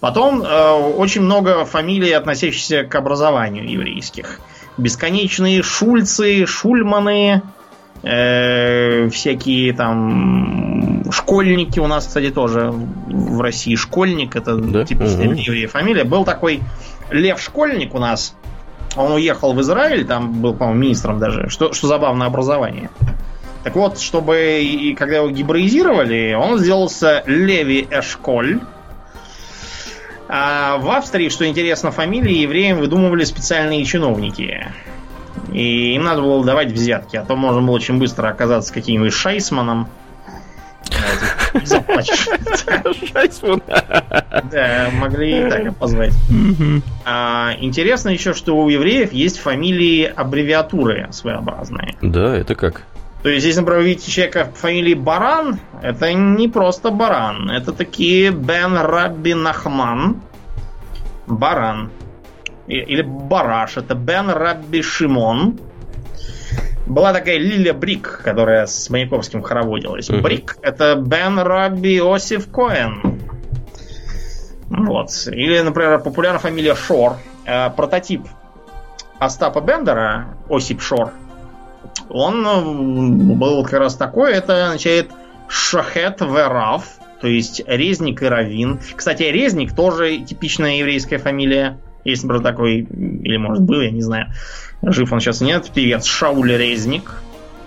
Потом 0.00 0.42
э, 0.42 0.72
очень 0.72 1.22
много 1.22 1.64
фамилий, 1.64 2.12
относящихся 2.12 2.84
к 2.84 2.94
образованию 2.94 3.68
еврейских. 3.68 4.40
Бесконечные 4.76 5.62
Шульцы, 5.62 6.46
Шульманы, 6.46 7.42
э, 8.02 9.08
всякие 9.08 9.72
там 9.72 11.02
школьники 11.10 11.80
у 11.80 11.86
нас, 11.86 12.06
кстати, 12.06 12.30
тоже 12.30 12.70
в 12.70 13.40
России 13.40 13.74
школьник, 13.74 14.36
это 14.36 14.56
да? 14.56 14.84
типичная 14.84 15.28
угу. 15.28 15.34
еврея 15.34 15.68
фамилия. 15.68 16.04
Был 16.04 16.24
такой 16.24 16.60
Лев 17.10 17.40
Школьник 17.40 17.94
у 17.94 17.98
нас, 17.98 18.34
он 18.96 19.12
уехал 19.12 19.52
в 19.52 19.60
Израиль, 19.60 20.04
там 20.04 20.40
был, 20.40 20.54
по-моему, 20.54 20.80
министром 20.80 21.18
даже, 21.18 21.48
что, 21.48 21.72
что 21.72 21.88
забавно 21.88 22.26
образование. 22.26 22.90
Так 23.64 23.74
вот, 23.74 23.98
чтобы 23.98 24.60
и 24.62 24.94
когда 24.94 25.16
его 25.16 25.30
гибраизировали, 25.30 26.34
он 26.38 26.58
сделался 26.58 27.22
Леви 27.26 27.86
Эшколь. 27.90 28.60
А 30.28 30.76
в 30.78 30.90
Австрии, 30.90 31.30
что 31.30 31.46
интересно, 31.46 31.90
фамилии 31.90 32.38
евреям 32.38 32.78
выдумывали 32.78 33.24
специальные 33.24 33.84
чиновники. 33.84 34.68
И 35.52 35.94
им 35.94 36.04
надо 36.04 36.20
было 36.22 36.44
давать 36.44 36.72
взятки, 36.72 37.16
а 37.16 37.24
то 37.24 37.34
можно 37.36 37.62
было 37.62 37.76
очень 37.76 37.98
быстро 37.98 38.28
оказаться 38.28 38.72
каким-нибудь 38.72 39.12
шайсманом. 39.12 39.88
Шайсман. 43.12 43.62
Да, 44.50 44.90
могли 44.92 45.46
и 45.46 45.50
так 45.50 45.76
позвать. 45.76 46.12
А, 47.04 47.52
интересно 47.58 48.10
еще, 48.10 48.34
что 48.34 48.56
у 48.56 48.68
евреев 48.68 49.12
есть 49.12 49.38
фамилии 49.38 50.04
аббревиатуры 50.04 51.08
своеобразные. 51.10 51.96
Да, 52.02 52.36
это 52.36 52.54
как? 52.54 52.82
То 53.22 53.30
есть, 53.30 53.44
если, 53.44 53.60
например, 53.60 53.82
видите 53.82 54.10
человека 54.10 54.44
по 54.44 54.56
фамилии 54.56 54.94
Баран, 54.94 55.58
это 55.82 56.12
не 56.12 56.48
просто 56.48 56.90
Баран. 56.90 57.50
Это 57.50 57.72
такие 57.72 58.30
Бен 58.30 58.76
Рабби 58.76 59.32
Нахман. 59.32 60.20
Баран. 61.26 61.90
Или 62.68 63.02
Бараш. 63.02 63.76
Это 63.76 63.94
Бен 63.94 64.30
Рабби 64.30 64.82
Шимон. 64.82 65.58
Была 66.86 67.12
такая 67.12 67.38
Лиля 67.38 67.74
Брик, 67.74 68.22
которая 68.24 68.66
с 68.66 68.88
Маяковским 68.88 69.42
хороводилась. 69.42 70.08
Uh-huh. 70.08 70.22
Брик 70.22 70.56
это 70.62 70.94
Бен 70.94 71.38
Рабби 71.38 72.00
Осиф 72.00 72.50
Коэн. 72.50 73.20
Вот. 74.70 75.10
Или, 75.26 75.60
например, 75.60 75.98
популярная 75.98 76.40
фамилия 76.40 76.74
Шор. 76.74 77.16
Э, 77.44 77.70
прототип 77.70 78.22
Остапа 79.18 79.60
Бендера, 79.60 80.36
Осип 80.48 80.80
Шор, 80.80 81.12
он 82.08 82.46
э, 82.46 83.34
был 83.34 83.62
как 83.64 83.80
раз 83.80 83.96
такой, 83.96 84.32
это 84.32 84.66
означает 84.66 85.10
Шахет 85.48 86.20
Верав, 86.20 86.84
то 87.20 87.26
есть 87.26 87.62
резник 87.66 88.22
и 88.22 88.26
равин. 88.26 88.80
Кстати, 88.94 89.24
резник 89.24 89.74
тоже 89.74 90.18
типичная 90.18 90.76
еврейская 90.76 91.18
фамилия. 91.18 91.78
Есть, 92.04 92.22
например, 92.22 92.42
такой, 92.42 92.78
или 92.80 93.36
может 93.36 93.62
был, 93.62 93.80
я 93.80 93.90
не 93.90 94.02
знаю. 94.02 94.32
Жив 94.82 95.12
он 95.12 95.20
сейчас 95.20 95.40
нет. 95.40 95.70
Певец 95.74 96.04
Шауль 96.04 96.52
Резник. 96.52 97.20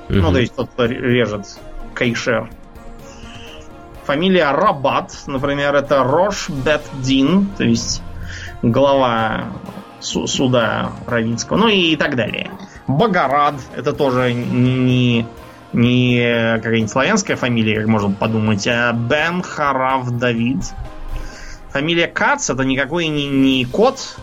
Угу. 0.10 0.18
Ну, 0.18 0.32
то 0.32 0.40
есть 0.40 0.56
тот, 0.56 0.70
кто 0.70 0.86
режет 0.86 1.46
Кайшер. 1.94 2.50
Фамилия 4.06 4.52
Рабат, 4.52 5.12
например, 5.28 5.76
это 5.76 6.04
Рош 6.04 6.50
Бет 6.50 6.82
Дин, 7.02 7.48
то 7.58 7.64
есть 7.64 8.02
глава 8.64 9.46
суда 10.00 10.92
Равинского, 11.06 11.58
ну 11.58 11.68
и 11.68 11.96
так 11.96 12.16
далее. 12.16 12.50
Богорад, 12.88 13.56
это 13.76 13.94
тоже 13.94 14.34
не, 14.34 15.26
не 15.74 16.56
какая-нибудь 16.58 16.92
славянская 16.92 17.38
фамилия, 17.38 17.80
как 17.80 17.88
можно 17.88 18.12
подумать, 18.12 18.68
а 18.68 18.92
Бен 18.94 19.42
Харав 19.42 20.10
Давид. 20.12 20.64
Фамилия 21.70 22.08
Кац 22.08 22.50
это 22.50 22.64
никакой 22.64 23.08
не, 23.08 23.28
не 23.28 23.66
кот, 23.66 24.18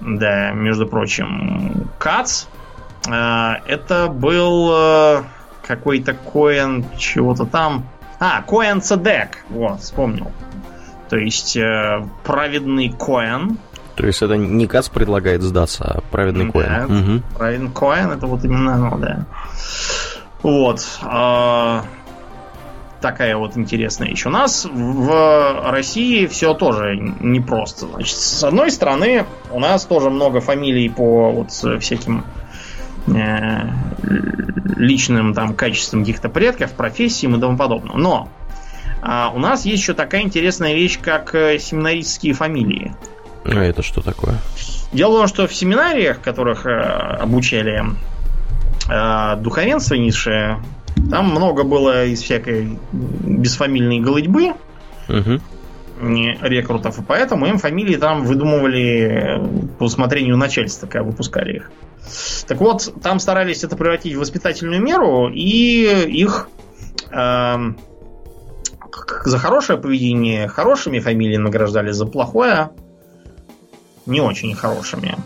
да, 0.00 0.50
между 0.50 0.86
прочим, 0.86 1.88
Кац. 1.98 2.46
Э, 3.08 3.54
это 3.66 4.08
был 4.08 4.70
э, 4.72 5.22
какой-то 5.66 6.14
Коэн 6.14 6.84
чего-то 6.98 7.46
там. 7.46 7.86
А, 8.18 8.42
Коэн 8.42 8.82
Цедек. 8.82 9.44
Вот, 9.48 9.80
вспомнил. 9.80 10.30
То 11.08 11.16
есть 11.16 11.56
э, 11.56 12.06
праведный 12.24 12.90
Коэн. 12.90 13.58
То 13.96 14.06
есть 14.06 14.22
это 14.22 14.36
не 14.36 14.66
Кац 14.66 14.88
предлагает 14.88 15.42
сдаться, 15.42 15.84
а 15.84 16.00
праведный 16.10 16.46
да, 16.46 16.52
Коэн. 16.52 16.84
Угу. 16.84 17.22
Праведный 17.38 17.70
Коэн 17.70 18.10
это 18.12 18.26
вот 18.26 18.44
именно 18.44 18.74
оно, 18.74 18.98
да. 18.98 19.26
Вот. 20.42 20.86
Э, 21.02 21.82
такая 23.00 23.36
вот 23.36 23.56
интересная 23.56 24.08
вещь. 24.08 24.26
У 24.26 24.30
нас 24.30 24.64
в 24.64 25.70
России 25.70 26.26
все 26.26 26.54
тоже 26.54 26.96
непросто. 27.20 27.86
Значит, 27.86 28.16
с 28.16 28.44
одной 28.44 28.70
стороны, 28.70 29.26
у 29.50 29.60
нас 29.60 29.84
тоже 29.84 30.10
много 30.10 30.40
фамилий 30.40 30.88
по 30.88 31.30
вот 31.30 31.50
всяким 31.80 32.24
э, 33.08 33.68
личным 34.76 35.34
там 35.34 35.54
качествам 35.54 36.00
каких-то 36.00 36.28
предков, 36.28 36.72
профессиям 36.72 37.36
и 37.36 37.40
тому 37.40 37.56
подобное. 37.56 37.96
Но 37.96 38.28
а, 39.02 39.30
у 39.34 39.38
нас 39.38 39.64
есть 39.64 39.82
еще 39.82 39.94
такая 39.94 40.22
интересная 40.22 40.74
вещь, 40.74 40.98
как 41.00 41.34
э, 41.34 41.58
семинаристские 41.58 42.34
фамилии. 42.34 42.94
А 43.44 43.64
это 43.64 43.82
что 43.82 44.00
такое? 44.02 44.38
Дело 44.92 45.14
в 45.14 45.18
том, 45.18 45.28
что 45.28 45.46
в 45.46 45.54
семинариях, 45.54 46.20
которых 46.20 46.66
э, 46.66 46.70
обучали 46.70 47.84
э, 48.88 49.36
духовенство 49.40 49.94
низшее, 49.94 50.62
там 51.10 51.30
много 51.30 51.64
было 51.64 52.04
из 52.04 52.20
всякой 52.22 52.78
бесфамильной 52.92 54.00
голытьбы. 54.00 54.54
Угу. 55.08 55.40
Рекрутов, 56.02 56.98
и 56.98 57.02
поэтому 57.02 57.46
им 57.46 57.58
фамилии 57.58 57.96
там 57.96 58.24
выдумывали 58.24 59.38
по 59.78 59.84
усмотрению 59.84 60.38
начальства, 60.38 60.86
когда 60.86 61.02
выпускали 61.02 61.56
их. 61.56 61.70
Так 62.48 62.58
вот, 62.58 62.90
там 63.02 63.20
старались 63.20 63.64
это 63.64 63.76
превратить 63.76 64.14
в 64.14 64.20
воспитательную 64.20 64.82
меру, 64.82 65.28
и 65.28 66.06
их 66.08 66.48
э, 67.10 67.56
за 69.24 69.38
хорошее 69.38 69.78
поведение 69.78 70.48
хорошими 70.48 71.00
фамилиями 71.00 71.42
награждали, 71.42 71.90
за 71.90 72.06
плохое 72.06 72.70
не 74.06 74.20
очень 74.20 74.54
хорошими. 74.54 75.16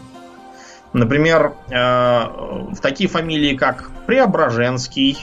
Например, 0.93 1.55
э, 1.71 1.75
в 1.75 2.81
такие 2.81 3.09
фамилии, 3.09 3.57
как 3.57 3.91
Преображенский, 4.07 5.19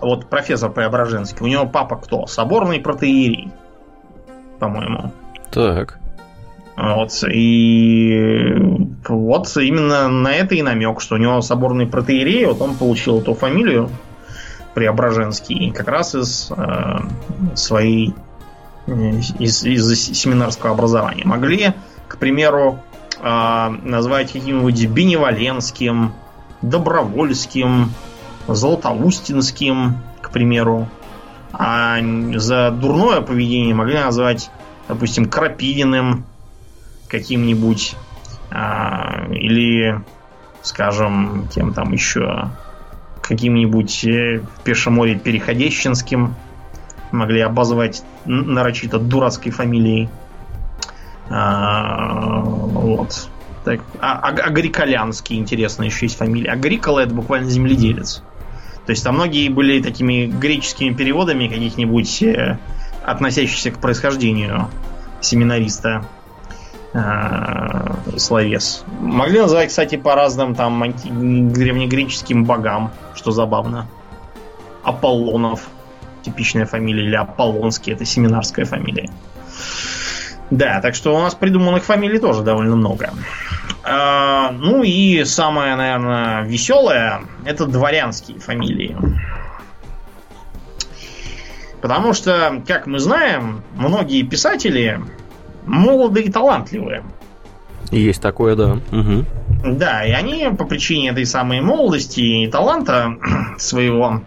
вот 0.00 0.26
профессор 0.26 0.70
Преображенский, 0.70 1.38
у 1.40 1.48
него 1.48 1.66
папа 1.66 1.96
кто? 1.96 2.26
Соборный 2.26 2.80
протеерей, 2.80 3.50
по-моему. 4.58 5.12
Так. 5.50 5.98
Вот, 6.76 7.10
и 7.32 8.54
вот 9.08 9.56
именно 9.56 10.08
на 10.08 10.34
это 10.34 10.54
и 10.54 10.60
намек, 10.60 11.00
что 11.00 11.14
у 11.14 11.18
него 11.18 11.40
соборный 11.40 11.86
протеерей, 11.86 12.44
вот 12.44 12.60
он 12.60 12.76
получил 12.76 13.20
эту 13.20 13.32
фамилию 13.32 13.88
Преображенский, 14.74 15.70
как 15.70 15.88
раз 15.88 16.14
из 16.14 16.52
э, 16.54 16.98
своей 17.54 18.14
из, 18.86 19.64
из 19.64 20.18
семинарского 20.18 20.72
образования. 20.72 21.24
Могли, 21.24 21.72
к 22.08 22.18
примеру, 22.18 22.80
э, 23.20 23.68
назвать 23.82 24.32
каким-нибудь 24.32 24.86
Беневоленским, 24.86 26.12
Добровольским, 26.62 27.92
Золотоустинским, 28.48 29.98
к 30.20 30.30
примеру. 30.30 30.88
А 31.52 31.98
за 32.34 32.70
дурное 32.70 33.20
поведение 33.20 33.74
могли 33.74 33.94
назвать, 33.94 34.50
допустим, 34.88 35.26
Крапивиным 35.26 36.24
каким-нибудь. 37.08 37.96
А, 38.50 39.26
или, 39.30 40.02
скажем, 40.62 41.48
кем 41.52 41.72
там 41.72 41.92
еще 41.92 42.50
каким-нибудь 43.20 44.04
э, 44.04 44.40
Пешеморе 44.64 45.16
Переходящинским 45.16 46.36
могли 47.10 47.40
обозвать 47.40 48.02
нарочито 48.24 48.98
дурацкой 48.98 49.52
фамилией. 49.52 50.08
А, 51.28 52.40
вот. 52.42 53.28
Так, 53.64 53.80
а, 54.00 54.18
а, 54.20 54.28
Агриколянский, 54.28 55.36
интересно, 55.36 55.82
еще 55.84 56.06
есть 56.06 56.16
фамилия. 56.16 56.52
Агрикола 56.52 57.00
это 57.00 57.14
буквально 57.14 57.50
земледелец. 57.50 58.22
То 58.86 58.90
есть 58.90 59.02
там 59.02 59.16
многие 59.16 59.48
были 59.48 59.82
такими 59.82 60.26
греческими 60.26 60.94
переводами 60.94 61.48
каких-нибудь 61.48 62.22
э, 62.22 62.58
относящихся 63.02 63.72
к 63.72 63.80
происхождению 63.80 64.68
семинариста 65.20 66.06
э, 66.92 68.18
словес. 68.18 68.84
Могли 69.00 69.40
называть, 69.40 69.70
кстати, 69.70 69.96
по 69.96 70.14
разным 70.14 70.54
там 70.54 70.80
древнегреческим 70.92 72.44
богам, 72.44 72.92
что 73.16 73.32
забавно. 73.32 73.88
Аполлонов, 74.84 75.66
типичная 76.22 76.66
фамилия, 76.66 77.04
или 77.04 77.16
Аполлонский, 77.16 77.92
это 77.92 78.04
семинарская 78.04 78.64
фамилия. 78.64 79.10
Да, 80.50 80.80
так 80.80 80.94
что 80.94 81.16
у 81.16 81.20
нас 81.20 81.34
придуманных 81.34 81.84
фамилий 81.84 82.18
тоже 82.18 82.42
довольно 82.42 82.76
много. 82.76 83.10
А, 83.82 84.52
ну 84.52 84.82
и 84.82 85.24
самое, 85.24 85.76
наверное, 85.76 86.44
веселое 86.44 87.20
это 87.44 87.66
дворянские 87.66 88.38
фамилии. 88.38 88.96
Потому 91.80 92.14
что, 92.14 92.62
как 92.66 92.86
мы 92.86 92.98
знаем, 92.98 93.62
многие 93.76 94.22
писатели 94.22 95.00
молоды 95.66 96.22
и 96.22 96.30
талантливые. 96.30 97.04
Есть 97.90 98.20
такое, 98.20 98.56
да. 98.56 98.78
Угу. 98.90 99.24
Да, 99.76 100.04
и 100.04 100.10
они 100.10 100.48
по 100.56 100.64
причине 100.64 101.10
этой 101.10 101.26
самой 101.26 101.60
молодости 101.60 102.20
и 102.20 102.46
таланта 102.48 103.16
своего 103.58 104.22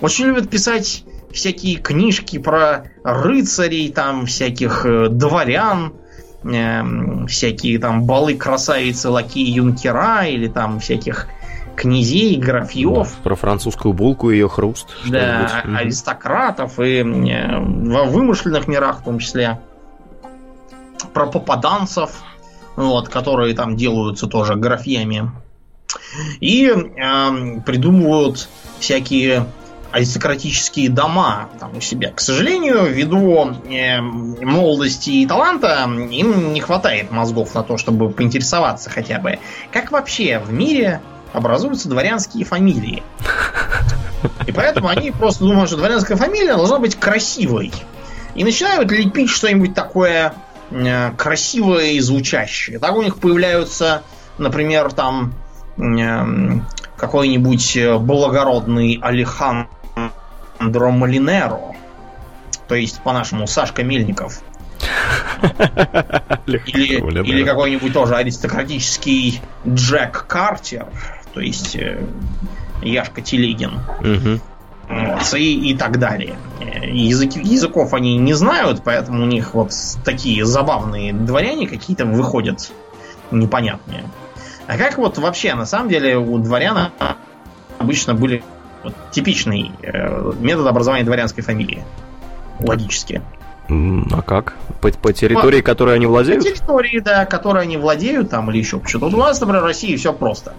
очень 0.00 0.26
любят 0.26 0.48
писать 0.50 1.04
всякие 1.32 1.76
книжки 1.76 2.38
про 2.38 2.84
рыцарей, 3.04 3.90
там 3.90 4.26
всяких 4.26 4.86
э, 4.86 5.08
дворян, 5.08 5.94
э, 6.44 7.26
всякие 7.26 7.78
там 7.78 8.04
балы 8.04 8.34
красавицы, 8.34 9.08
лакеи, 9.08 9.50
юнкера 9.50 10.26
или 10.26 10.48
там 10.48 10.80
всяких 10.80 11.28
князей, 11.74 12.36
графьев. 12.36 13.08
Да, 13.08 13.22
про 13.22 13.34
французскую 13.34 13.92
булку 13.92 14.30
и 14.30 14.34
ее 14.34 14.48
хруст. 14.48 14.88
Да, 15.06 15.62
аристократов 15.76 16.78
и 16.78 16.98
э, 16.98 17.58
во 17.58 18.04
вымышленных 18.04 18.68
мирах 18.68 19.00
в 19.00 19.04
том 19.04 19.18
числе. 19.18 19.60
Про 21.12 21.26
попаданцев, 21.26 22.22
вот, 22.76 23.08
которые 23.08 23.54
там 23.54 23.76
делаются 23.76 24.26
тоже 24.26 24.54
графьями. 24.54 25.30
И 26.40 26.66
э, 26.66 27.60
придумывают 27.64 28.48
всякие 28.78 29.46
аристократические 29.92 30.88
дома 30.88 31.50
там 31.60 31.76
у 31.76 31.80
себя. 31.80 32.10
К 32.12 32.20
сожалению, 32.20 32.86
ввиду 32.86 33.54
э, 33.70 34.00
молодости 34.00 35.10
и 35.10 35.26
таланта, 35.26 35.84
им 36.10 36.52
не 36.52 36.60
хватает 36.60 37.10
мозгов 37.10 37.54
на 37.54 37.62
то, 37.62 37.76
чтобы 37.76 38.10
поинтересоваться 38.10 38.88
хотя 38.90 39.18
бы, 39.18 39.38
как 39.70 39.92
вообще 39.92 40.38
в 40.38 40.52
мире 40.52 41.00
образуются 41.32 41.88
дворянские 41.88 42.44
фамилии. 42.44 43.02
И 44.46 44.52
поэтому 44.52 44.88
они 44.88 45.10
просто 45.10 45.44
думают, 45.44 45.68
что 45.68 45.76
дворянская 45.76 46.16
фамилия 46.16 46.56
должна 46.56 46.78
быть 46.78 46.96
красивой. 46.96 47.72
И 48.34 48.44
начинают 48.44 48.90
лепить 48.90 49.28
что-нибудь 49.28 49.74
такое 49.74 50.34
э, 50.70 51.10
красивое 51.12 51.92
и 51.92 52.00
звучащее. 52.00 52.78
Так 52.78 52.96
у 52.96 53.02
них 53.02 53.18
появляются, 53.18 54.02
например, 54.38 54.92
там 54.92 55.34
э, 55.76 56.60
какой-нибудь 56.96 57.78
благородный 58.00 58.98
Алихан 60.68 60.98
Малинеро. 60.98 61.74
То 62.68 62.74
есть, 62.74 63.00
по-нашему, 63.02 63.46
Сашка 63.46 63.82
Мельников. 63.82 64.40
Или, 66.46 67.22
или 67.24 67.44
какой-нибудь 67.44 67.92
тоже 67.92 68.16
аристократический 68.16 69.40
Джек 69.66 70.26
Картер. 70.26 70.86
То 71.34 71.40
есть 71.40 71.76
э, 71.76 72.04
Яшка 72.82 73.22
Телегин. 73.22 73.80
Вот, 74.88 75.34
и, 75.34 75.70
и 75.70 75.76
так 75.76 75.98
далее. 75.98 76.36
Язык, 76.82 77.36
языков 77.36 77.94
они 77.94 78.18
не 78.18 78.34
знают, 78.34 78.82
поэтому 78.84 79.22
у 79.22 79.26
них 79.26 79.54
вот 79.54 79.72
такие 80.04 80.44
забавные 80.44 81.12
дворяне 81.12 81.66
какие-то 81.66 82.04
выходят 82.04 82.72
непонятные. 83.30 84.04
А 84.66 84.76
как 84.76 84.98
вот 84.98 85.18
вообще, 85.18 85.54
на 85.54 85.64
самом 85.64 85.88
деле, 85.88 86.18
у 86.18 86.38
дворяна 86.38 86.92
обычно 87.78 88.14
были 88.14 88.42
вот, 88.84 88.94
типичный 89.10 89.72
э, 89.82 90.32
метод 90.40 90.66
образования 90.66 91.04
дворянской 91.04 91.42
фамилии. 91.42 91.84
Логически. 92.60 93.22
А 93.68 94.22
как? 94.22 94.54
По, 94.80 94.90
по 94.90 95.12
территории, 95.12 95.60
по, 95.60 95.66
которой 95.66 95.94
они 95.94 96.06
владеют? 96.06 96.42
По 96.42 96.50
территории, 96.50 96.98
да, 96.98 97.24
которой 97.24 97.62
они 97.62 97.76
владеют, 97.76 98.30
там 98.30 98.50
или 98.50 98.58
еще 98.58 98.80
что-то. 98.84 99.06
Вот 99.06 99.14
у 99.14 99.18
нас, 99.18 99.40
например, 99.40 99.62
в 99.62 99.66
России 99.66 99.96
все 99.96 100.12
просто. 100.12 100.54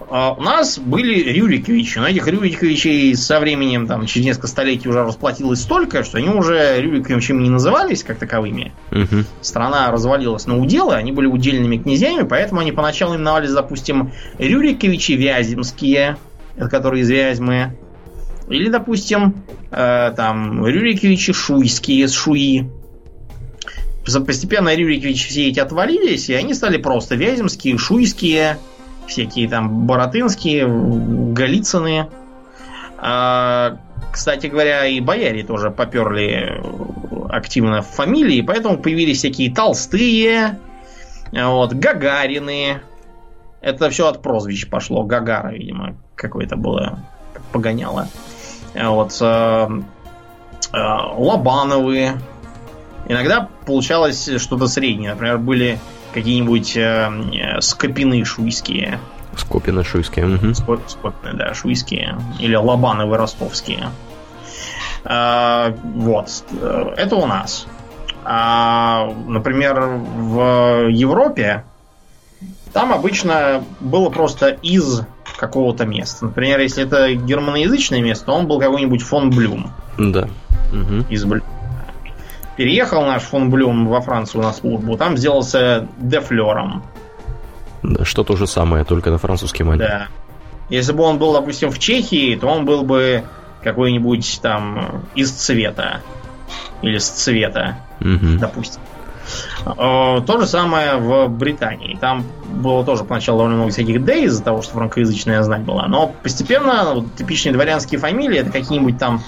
Uh, 0.00 0.34
у 0.36 0.42
нас 0.42 0.78
были 0.78 1.32
Рюриковичи, 1.32 1.98
но 1.98 2.08
этих 2.08 2.26
Рюриковичей 2.26 3.14
со 3.14 3.38
временем, 3.38 3.86
там, 3.86 4.06
через 4.06 4.26
несколько 4.26 4.46
столетий 4.48 4.88
уже 4.88 5.04
расплатилось 5.04 5.60
столько, 5.60 6.02
что 6.02 6.18
они 6.18 6.30
уже 6.30 6.80
Рюриковичами 6.80 7.42
не 7.42 7.50
назывались 7.50 8.02
как 8.02 8.18
таковыми. 8.18 8.72
Uh-huh. 8.90 9.24
Страна 9.40 9.90
развалилась 9.90 10.46
на 10.46 10.58
уделы, 10.58 10.94
они 10.94 11.12
были 11.12 11.26
удельными 11.26 11.76
князьями, 11.76 12.26
поэтому 12.26 12.60
они 12.60 12.72
поначалу 12.72 13.14
именовались, 13.14 13.52
допустим, 13.52 14.12
Рюриковичи 14.38 15.12
Вяземские, 15.12 16.16
это 16.56 16.68
которые 16.68 17.02
из 17.02 17.10
Вязьмы. 17.10 17.76
Или, 18.48 18.68
допустим, 18.68 19.42
э, 19.70 20.12
там 20.16 20.66
Рюриковичи 20.66 21.32
Шуйские 21.32 22.08
с 22.08 22.12
Шуи. 22.12 22.68
Постепенно 24.04 24.74
Рюриковичи 24.74 25.28
все 25.28 25.48
эти 25.48 25.60
отвалились, 25.60 26.28
и 26.28 26.34
они 26.34 26.54
стали 26.54 26.76
просто 26.76 27.14
Вяземские, 27.14 27.78
Шуйские, 27.78 28.58
всякие 29.06 29.48
там 29.48 29.86
Боротынские, 29.86 30.66
Голицыны. 31.32 32.08
А, 32.98 33.78
кстати 34.12 34.48
говоря, 34.48 34.86
и 34.86 35.00
бояре 35.00 35.44
тоже 35.44 35.70
поперли 35.70 36.60
активно 37.30 37.82
в 37.82 37.86
фамилии, 37.86 38.42
поэтому 38.42 38.78
появились 38.78 39.18
всякие 39.18 39.54
Толстые, 39.54 40.58
вот, 41.32 41.72
Гагарины. 41.72 42.82
Это 43.60 43.90
все 43.90 44.08
от 44.08 44.22
прозвищ 44.22 44.68
пошло. 44.68 45.04
Гагара, 45.04 45.52
видимо, 45.52 46.01
какое-то 46.16 46.56
было 46.56 46.98
погоняло. 47.52 48.08
Вот. 48.74 49.16
Э, 49.20 49.68
э, 50.72 50.78
Лобановые. 51.16 52.20
Иногда 53.06 53.48
получалось 53.66 54.30
что-то 54.38 54.66
среднее. 54.66 55.10
Например, 55.10 55.38
были 55.38 55.78
какие-нибудь 56.14 56.76
э, 56.76 57.60
скопины 57.60 58.24
шуйские. 58.24 58.98
Скопины 59.36 59.84
шуйские. 59.84 60.26
Угу. 60.26 60.54
Скопины, 60.54 61.34
да, 61.34 61.54
шуйские. 61.54 62.18
Или 62.38 62.54
лобановые 62.54 63.18
ростовские. 63.18 63.88
Э, 65.04 65.74
вот. 65.82 66.44
Это 66.96 67.16
у 67.16 67.26
нас. 67.26 67.66
А, 68.24 69.12
например, 69.26 69.80
в 69.80 70.88
Европе 70.88 71.64
там 72.72 72.92
обычно 72.92 73.64
было 73.80 74.10
просто 74.10 74.48
из 74.48 75.02
какого-то 75.42 75.84
места. 75.84 76.26
Например, 76.26 76.60
если 76.60 76.84
это 76.84 77.12
германоязычное 77.14 78.00
место, 78.00 78.26
то 78.26 78.32
он 78.32 78.46
был 78.46 78.60
какой-нибудь 78.60 79.02
фон 79.02 79.30
Блюм. 79.30 79.72
Да. 79.98 80.28
Угу. 80.72 81.06
Из 81.10 81.24
Блюма. 81.24 81.44
Переехал 82.56 83.04
наш 83.04 83.22
фон 83.22 83.50
Блюм 83.50 83.88
во 83.88 84.00
Францию 84.00 84.44
на 84.44 84.52
службу, 84.52 84.96
там 84.96 85.16
сделался 85.16 85.88
дефлером. 85.98 86.84
Да, 87.82 88.04
что 88.04 88.22
то 88.22 88.36
же 88.36 88.46
самое, 88.46 88.84
только 88.84 89.10
на 89.10 89.18
французский 89.18 89.64
манер. 89.64 89.88
Да. 89.88 90.08
Если 90.68 90.92
бы 90.92 91.02
он 91.02 91.18
был, 91.18 91.32
допустим, 91.32 91.72
в 91.72 91.78
Чехии, 91.80 92.36
то 92.36 92.46
он 92.46 92.64
был 92.64 92.84
бы 92.84 93.24
какой-нибудь 93.64 94.38
там 94.40 95.02
из 95.16 95.32
цвета. 95.32 96.02
Или 96.82 96.98
с 96.98 97.08
цвета, 97.08 97.78
угу. 98.00 98.38
допустим. 98.38 98.80
Э, 99.64 100.20
то 100.26 100.40
же 100.40 100.46
самое 100.46 100.96
в 100.96 101.28
Британии. 101.28 101.96
Там 102.00 102.24
было 102.46 102.84
тоже 102.84 103.04
поначалу 103.04 103.38
довольно 103.38 103.56
много 103.56 103.70
всяких 103.70 104.04
«д» 104.04 104.24
из-за 104.24 104.42
того, 104.42 104.62
что 104.62 104.74
франкоязычная 104.74 105.42
знать 105.42 105.62
была. 105.62 105.86
Но 105.86 106.14
постепенно 106.22 106.94
вот, 106.94 107.14
типичные 107.14 107.52
дворянские 107.52 108.00
фамилии 108.00 108.40
это 108.40 108.50
какие-нибудь 108.50 108.98
там 108.98 109.22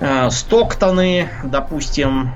э, 0.00 0.30
Стоктоны, 0.30 1.28
допустим, 1.44 2.32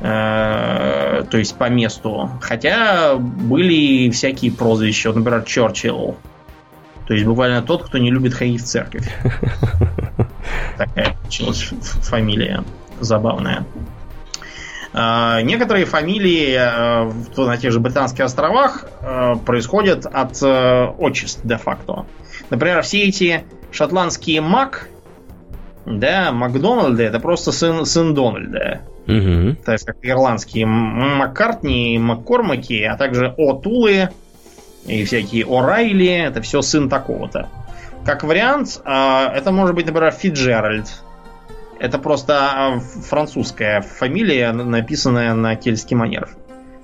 э, 0.00 1.24
то 1.30 1.38
есть 1.38 1.56
по 1.56 1.68
месту. 1.68 2.30
Хотя 2.40 3.16
были 3.16 4.10
всякие 4.10 4.52
прозвища, 4.52 5.10
вот, 5.10 5.16
например, 5.16 5.42
Черчилл. 5.42 6.16
То 7.06 7.14
есть 7.14 7.24
буквально 7.24 7.62
тот, 7.62 7.84
кто 7.84 7.98
не 7.98 8.10
любит 8.10 8.34
ходить 8.34 8.60
в 8.60 8.66
церковь. 8.66 9.08
Такая 10.76 11.14
получилась 11.14 11.62
фамилия 12.02 12.64
забавная. 13.00 13.64
А, 15.00 15.42
некоторые 15.42 15.84
фамилии 15.84 16.56
э, 16.58 17.12
на 17.36 17.56
тех 17.56 17.70
же 17.70 17.78
Британских 17.78 18.24
островах 18.24 18.84
э, 19.00 19.34
происходят 19.46 20.06
от 20.06 20.42
э, 20.42 20.88
отчеств 20.98 21.42
де-факто. 21.44 22.04
Например, 22.50 22.82
все 22.82 23.04
эти 23.04 23.44
шотландские 23.70 24.40
Мак, 24.40 24.88
да, 25.86 26.32
Макдональды, 26.32 27.04
это 27.04 27.20
просто 27.20 27.52
сын, 27.52 27.86
сын 27.86 28.12
Дональда. 28.12 28.80
Угу. 29.06 29.58
То 29.64 29.70
есть, 29.70 29.86
как 29.86 29.98
ирландские 30.02 30.66
Маккартни, 30.66 31.96
Маккормаки, 32.00 32.82
а 32.82 32.96
также 32.96 33.32
Отулы 33.38 34.08
и 34.84 35.04
всякие 35.04 35.44
О'Райли, 35.44 36.26
это 36.26 36.42
все 36.42 36.60
сын 36.60 36.88
такого-то. 36.88 37.48
как 38.04 38.24
вариант, 38.24 38.80
это 38.84 39.52
может 39.52 39.76
быть, 39.76 39.86
например, 39.86 40.10
Фиджеральд. 40.10 40.88
Это 41.78 41.98
просто 41.98 42.34
а, 42.34 42.80
французская 42.80 43.80
фамилия, 43.82 44.52
написанная 44.52 45.34
на 45.34 45.54
кельтский 45.56 45.96
манер. 45.96 46.28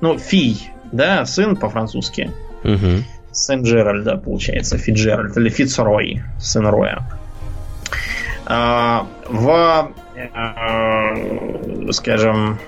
Ну, 0.00 0.18
Фи, 0.18 0.56
да, 0.92 1.24
сын 1.26 1.56
по-французски. 1.56 2.30
Угу. 2.62 3.04
Сын 3.32 3.62
Джеральда, 3.62 4.16
получается, 4.16 4.78
Фиджеральд. 4.78 5.36
Или 5.36 5.48
Фицрой, 5.48 6.22
сын 6.38 6.66
Роя. 6.66 7.04
А, 8.46 9.06
в, 9.28 9.92
скажем, 11.90 12.58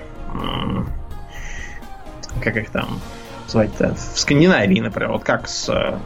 как 2.41 2.57
их 2.57 2.69
там 2.69 2.99
звать-то? 3.47 3.95
В 3.95 4.19
Скандинавии, 4.19 4.79
например, 4.79 5.11
вот 5.11 5.23
как 5.23 5.47
с 5.47 5.99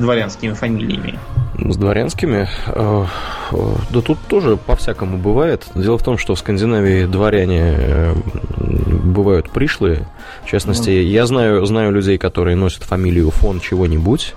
дворянскими 0.00 0.52
фамилиями? 0.52 1.18
С 1.58 1.76
дворянскими? 1.76 2.48
Э, 2.66 3.04
э, 3.52 3.56
да 3.90 4.00
тут 4.00 4.18
тоже 4.28 4.56
по-всякому 4.56 5.18
бывает. 5.18 5.66
Дело 5.74 5.98
в 5.98 6.02
том, 6.02 6.16
что 6.16 6.34
в 6.34 6.38
Скандинавии 6.38 7.04
дворяне 7.04 7.74
э, 7.76 8.14
бывают 8.56 9.50
пришлые. 9.50 10.06
В 10.44 10.48
частности, 10.48 10.90
я 10.90 11.26
знаю, 11.26 11.64
знаю 11.66 11.92
людей, 11.92 12.18
которые 12.18 12.56
носят 12.56 12.84
фамилию 12.84 13.30
фон 13.30 13.60
чего-нибудь, 13.60 14.34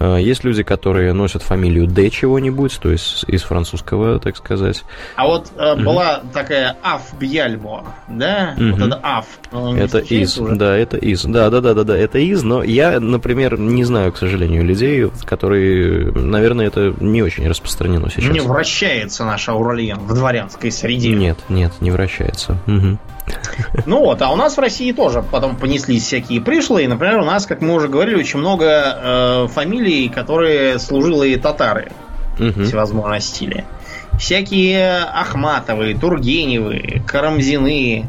есть 0.00 0.44
люди, 0.44 0.62
которые 0.62 1.12
носят 1.12 1.42
фамилию 1.42 1.86
Д 1.86 2.10
чего-нибудь, 2.10 2.78
то 2.80 2.90
есть 2.90 3.24
из 3.28 3.42
французского, 3.42 4.18
так 4.18 4.36
сказать. 4.36 4.84
А 5.16 5.26
вот 5.26 5.50
э, 5.56 5.76
была 5.76 6.22
такая 6.32 6.76
Аф 6.82 7.14
Бьяльбо, 7.18 7.84
да? 8.08 8.54
Угу. 8.56 8.70
Вот 8.70 8.80
это 8.80 9.00
Аф. 9.02 9.26
Это 9.52 9.98
из, 9.98 10.38
уже? 10.38 10.56
да, 10.56 10.76
это 10.76 10.96
из. 10.96 11.24
Да, 11.24 11.50
да, 11.50 11.60
да, 11.60 11.74
да, 11.74 11.84
да, 11.84 11.96
это 11.96 12.18
из, 12.18 12.42
но 12.42 12.62
я, 12.62 13.00
например, 13.00 13.58
не 13.58 13.84
знаю, 13.84 14.12
к 14.12 14.18
сожалению, 14.18 14.64
людей, 14.64 15.10
которые, 15.24 16.12
наверное, 16.12 16.66
это 16.66 16.94
не 17.00 17.22
очень 17.22 17.48
распространено 17.48 18.10
сейчас. 18.10 18.32
Не 18.32 18.40
вращается 18.40 19.24
наш 19.24 19.48
Ауральен 19.48 19.98
в 19.98 20.14
дворянской 20.14 20.70
среде. 20.70 21.10
Нет, 21.10 21.38
нет, 21.48 21.72
не 21.80 21.90
вращается. 21.90 22.58
Угу. 22.66 22.98
Ну 23.86 24.00
вот, 24.00 24.22
а 24.22 24.30
у 24.30 24.36
нас 24.36 24.56
в 24.56 24.60
России 24.60 24.92
тоже 24.92 25.22
потом 25.22 25.56
понеслись 25.56 26.04
всякие 26.04 26.40
пришлые. 26.40 26.88
Например, 26.88 27.18
у 27.18 27.24
нас, 27.24 27.46
как 27.46 27.60
мы 27.60 27.74
уже 27.74 27.88
говорили, 27.88 28.16
очень 28.16 28.38
много 28.38 28.66
э, 28.66 29.46
фамилий, 29.48 30.08
которые 30.08 30.78
служилые 30.78 31.38
татары 31.38 31.92
угу. 32.38 32.62
всевозможного 32.64 33.20
стиля. 33.20 33.64
Всякие 34.18 34.98
Ахматовы, 34.98 35.94
Тургеневы, 35.94 37.02
Карамзины, 37.06 38.06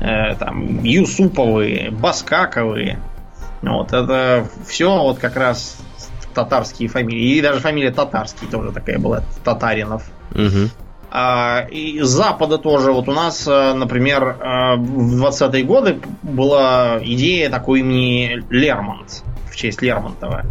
э, 0.00 0.34
там, 0.36 0.82
Юсуповы, 0.82 1.88
Баскаковы. 1.90 2.96
Вот, 3.62 3.92
это 3.92 4.46
все 4.66 4.96
вот 4.98 5.18
как 5.18 5.36
раз 5.36 5.78
татарские 6.34 6.88
фамилии. 6.88 7.36
И 7.36 7.40
даже 7.40 7.60
фамилия 7.60 7.90
татарский 7.90 8.46
тоже 8.48 8.72
такая 8.72 8.98
была, 8.98 9.22
Татаринов. 9.44 10.04
Угу. 10.32 10.70
А, 11.14 11.66
и 11.70 12.00
с 12.00 12.08
Запада 12.08 12.56
тоже. 12.56 12.90
Вот 12.90 13.06
у 13.06 13.12
нас, 13.12 13.46
э, 13.46 13.74
например, 13.74 14.22
э, 14.22 14.76
в 14.76 15.22
20-е 15.22 15.62
годы 15.62 15.98
была 16.22 17.00
идея 17.02 17.50
такой 17.50 17.80
имени 17.80 18.42
Лермонт 18.48 19.22
в 19.50 19.54
честь 19.54 19.82
Лермонтова. 19.82 20.46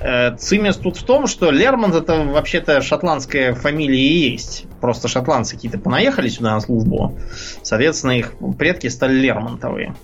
Э, 0.00 0.36
цимес 0.36 0.76
тут 0.76 0.98
в 0.98 1.02
том, 1.04 1.26
что 1.26 1.50
Лермонт 1.50 1.94
это 1.94 2.24
вообще-то 2.24 2.82
шотландская 2.82 3.54
фамилия 3.54 3.98
и 3.98 4.32
есть. 4.32 4.66
Просто 4.82 5.08
шотландцы 5.08 5.56
какие-то 5.56 5.78
понаехали 5.78 6.28
сюда 6.28 6.52
на 6.52 6.60
службу. 6.60 7.18
Соответственно, 7.62 8.18
их 8.18 8.34
предки 8.58 8.88
стали 8.88 9.14
Лермонтовые. 9.14 9.94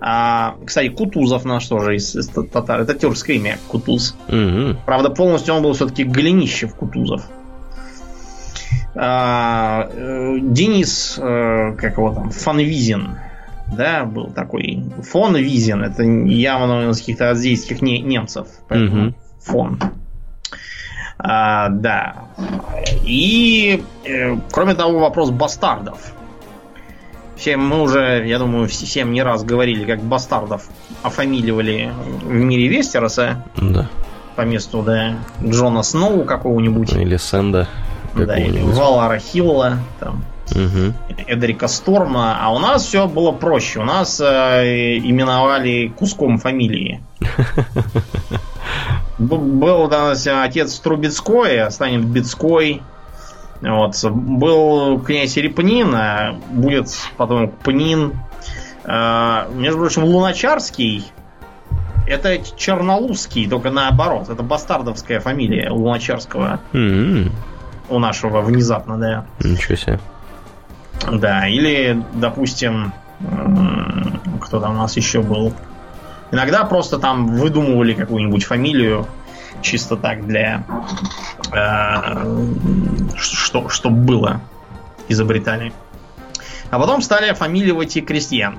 А, 0.00 0.56
кстати, 0.64 0.88
Кутузов 0.88 1.44
наш 1.44 1.66
тоже 1.66 1.96
из, 1.96 2.16
из 2.16 2.28
татар. 2.28 2.80
Это 2.80 2.94
тюркское 2.94 3.36
имя, 3.36 3.58
Кутуз. 3.68 4.16
Угу. 4.28 4.78
Правда, 4.86 5.10
полностью 5.10 5.54
он 5.54 5.62
был 5.62 5.74
все-таки 5.74 6.04
Голенищев 6.04 6.74
Кутузов. 6.74 7.28
А, 8.94 9.88
э, 9.92 10.38
Денис, 10.40 11.18
э, 11.18 11.74
как 11.78 11.96
его 11.96 12.12
там, 12.12 12.30
Фанвизин, 12.30 13.16
да, 13.72 14.04
был 14.04 14.30
такой. 14.30 14.82
Фон 15.10 15.36
Визин, 15.36 15.82
это 15.82 16.02
явно 16.02 16.90
из 16.90 16.98
каких-то 16.98 17.30
азийских 17.30 17.82
не, 17.82 18.00
немцев, 18.00 18.48
поэтому 18.68 19.08
угу. 19.08 19.14
фон. 19.40 19.80
А, 21.18 21.68
да. 21.68 22.16
И, 23.04 23.82
э, 24.04 24.36
кроме 24.50 24.74
того, 24.74 24.98
вопрос 24.98 25.30
бастардов. 25.30 26.12
Все 27.36 27.56
мы 27.56 27.80
уже, 27.80 28.24
я 28.26 28.38
думаю, 28.38 28.68
всем 28.68 29.12
не 29.12 29.22
раз 29.22 29.44
говорили, 29.44 29.84
как 29.84 30.02
бастардов 30.02 30.68
офамиливали 31.02 31.92
в 32.22 32.32
мире 32.32 32.68
Вестероса. 32.68 33.44
Да. 33.56 33.88
По 34.36 34.42
месту, 34.42 34.82
да, 34.82 35.16
Джона 35.44 35.82
Сноу 35.82 36.24
какого-нибудь. 36.24 36.92
Или 36.92 37.16
Сэнда. 37.16 37.68
Да, 38.14 38.36
или 38.36 38.60
Валара 38.60 39.18
Хилла, 39.18 39.78
там, 39.98 40.24
угу. 40.50 40.94
Эдрика 41.26 41.68
Сторма. 41.68 42.36
А 42.40 42.52
у 42.52 42.58
нас 42.58 42.84
все 42.84 43.06
было 43.06 43.32
проще. 43.32 43.80
У 43.80 43.84
нас 43.84 44.20
э, 44.20 44.98
именовали 44.98 45.88
куском 45.88 46.38
фамилии. 46.38 47.02
Был 49.18 49.82
у 49.82 49.88
нас 49.88 50.26
отец 50.26 50.78
Трубецкой, 50.78 51.60
а 51.60 51.70
станет 51.70 52.04
Бецкой. 52.04 52.82
Вот. 53.60 54.02
Был 54.02 54.98
князь 55.00 55.36
Репнин, 55.36 55.94
а 55.94 56.36
будет 56.50 56.88
потом 57.18 57.48
Пнин. 57.48 58.14
А, 58.84 59.46
между 59.52 59.78
прочим, 59.80 60.04
Луначарский 60.04 61.04
это 62.06 62.38
Чернолузский, 62.56 63.48
только 63.48 63.70
наоборот. 63.70 64.30
Это 64.30 64.42
бастардовская 64.42 65.20
фамилия 65.20 65.70
Луначарского. 65.70 66.60
Mm-hmm 66.72 67.30
у 67.90 67.98
нашего 67.98 68.40
внезапно, 68.40 68.96
да. 68.96 69.26
Ничего 69.40 69.76
себе. 69.76 70.00
Да, 71.10 71.48
или, 71.48 72.02
допустим, 72.14 72.92
кто 74.40 74.60
там 74.60 74.72
у 74.72 74.78
нас 74.78 74.96
еще 74.96 75.22
был. 75.22 75.52
Иногда 76.30 76.64
просто 76.64 76.98
там 76.98 77.26
выдумывали 77.26 77.94
какую-нибудь 77.94 78.44
фамилию 78.44 79.06
чисто 79.62 79.96
так 79.96 80.26
для 80.26 80.64
э, 81.52 82.46
что, 83.16 83.68
что 83.68 83.90
было 83.90 84.40
изобретали. 85.08 85.72
А 86.70 86.78
потом 86.78 87.02
стали 87.02 87.28
офамиливать 87.28 87.96
и 87.96 88.00
крестьян. 88.00 88.58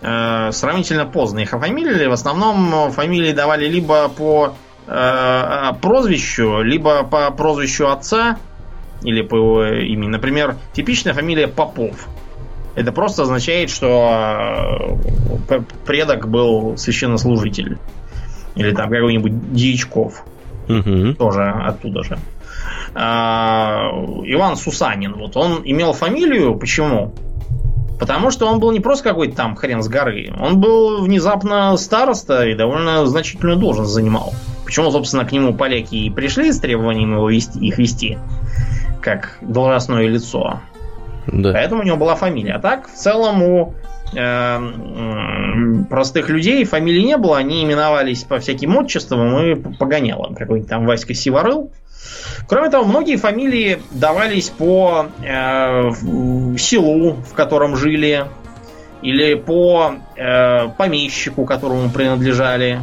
Э, 0.00 0.50
сравнительно 0.52 1.06
поздно 1.06 1.38
их 1.38 1.54
офамилили. 1.54 2.06
В 2.06 2.12
основном 2.12 2.90
фамилии 2.90 3.32
давали 3.32 3.66
либо 3.68 4.08
по 4.08 4.54
прозвищу, 4.86 6.62
либо 6.62 7.04
по 7.04 7.30
прозвищу 7.30 7.88
отца, 7.88 8.38
или 9.04 9.22
по 9.22 9.36
его 9.36 9.64
имени. 9.64 10.08
Например, 10.08 10.56
типичная 10.72 11.14
фамилия 11.14 11.46
Попов. 11.46 12.08
Это 12.74 12.90
просто 12.90 13.22
означает, 13.22 13.70
что 13.70 14.98
э, 15.48 15.60
предок 15.86 16.28
был 16.28 16.76
священнослужитель. 16.76 17.78
Или 18.56 18.72
там 18.72 18.90
какой-нибудь 18.90 19.52
Дьячков. 19.52 20.24
Угу. 20.68 21.14
Тоже 21.14 21.42
оттуда 21.42 22.02
же. 22.02 22.18
А, 22.94 23.90
Иван 24.24 24.56
Сусанин. 24.56 25.14
Вот 25.14 25.36
он 25.36 25.62
имел 25.64 25.92
фамилию. 25.92 26.56
Почему? 26.56 27.14
Потому 28.00 28.30
что 28.30 28.46
он 28.46 28.58
был 28.58 28.72
не 28.72 28.80
просто 28.80 29.08
какой-то 29.08 29.36
там 29.36 29.54
хрен 29.54 29.82
с 29.82 29.88
горы. 29.88 30.32
Он 30.36 30.60
был 30.60 31.02
внезапно 31.02 31.76
староста 31.76 32.46
и 32.46 32.54
довольно 32.54 33.06
значительную 33.06 33.56
должность 33.56 33.92
занимал. 33.92 34.32
Почему, 34.64 34.90
собственно, 34.90 35.24
к 35.24 35.32
нему 35.32 35.54
поляки 35.54 35.94
и 35.94 36.10
пришли 36.10 36.52
с 36.52 36.58
требованием 36.58 37.12
его 37.14 37.28
вести, 37.28 37.58
их 37.58 37.78
вести 37.78 38.18
как 39.04 39.36
должностное 39.42 40.06
лицо. 40.08 40.60
Да. 41.26 41.52
Поэтому 41.52 41.82
у 41.82 41.84
него 41.84 41.96
была 41.96 42.16
фамилия. 42.16 42.54
А 42.54 42.58
так, 42.58 42.88
в 42.88 42.94
целом, 42.94 43.42
у 43.42 43.74
э, 44.14 44.60
простых 45.90 46.30
людей 46.30 46.64
фамилии 46.64 47.02
не 47.02 47.16
было, 47.18 47.36
они 47.36 47.64
именовались 47.64 48.24
по 48.24 48.38
всяким 48.38 48.76
отчествам 48.76 49.38
и 49.38 49.54
погонялам. 49.54 50.34
Какой-нибудь 50.34 50.68
там 50.68 50.86
Васька 50.86 51.14
Сиворыл. 51.14 51.70
Кроме 52.48 52.70
того, 52.70 52.84
многие 52.84 53.16
фамилии 53.16 53.78
давались 53.90 54.50
по 54.50 55.06
э, 55.22 55.90
селу, 56.58 57.16
в 57.30 57.34
котором 57.34 57.76
жили, 57.76 58.26
или 59.02 59.34
по 59.34 59.94
э, 60.16 60.68
помещику, 60.76 61.44
которому 61.44 61.90
принадлежали. 61.90 62.80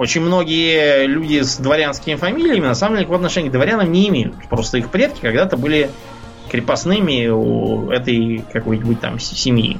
Очень 0.00 0.22
многие 0.22 1.04
люди 1.04 1.42
с 1.42 1.58
дворянскими 1.58 2.14
фамилиями 2.14 2.64
на 2.64 2.74
самом 2.74 2.96
деле 2.96 3.06
в 3.06 3.12
отношении 3.12 3.50
к 3.50 3.52
дворянам 3.52 3.92
не 3.92 4.08
имеют. 4.08 4.34
Просто 4.48 4.78
их 4.78 4.88
предки 4.88 5.20
когда-то 5.20 5.58
были 5.58 5.90
крепостными 6.50 7.26
у 7.26 7.90
этой 7.90 8.42
какой-нибудь 8.50 8.98
там 8.98 9.18
семьи. 9.18 9.76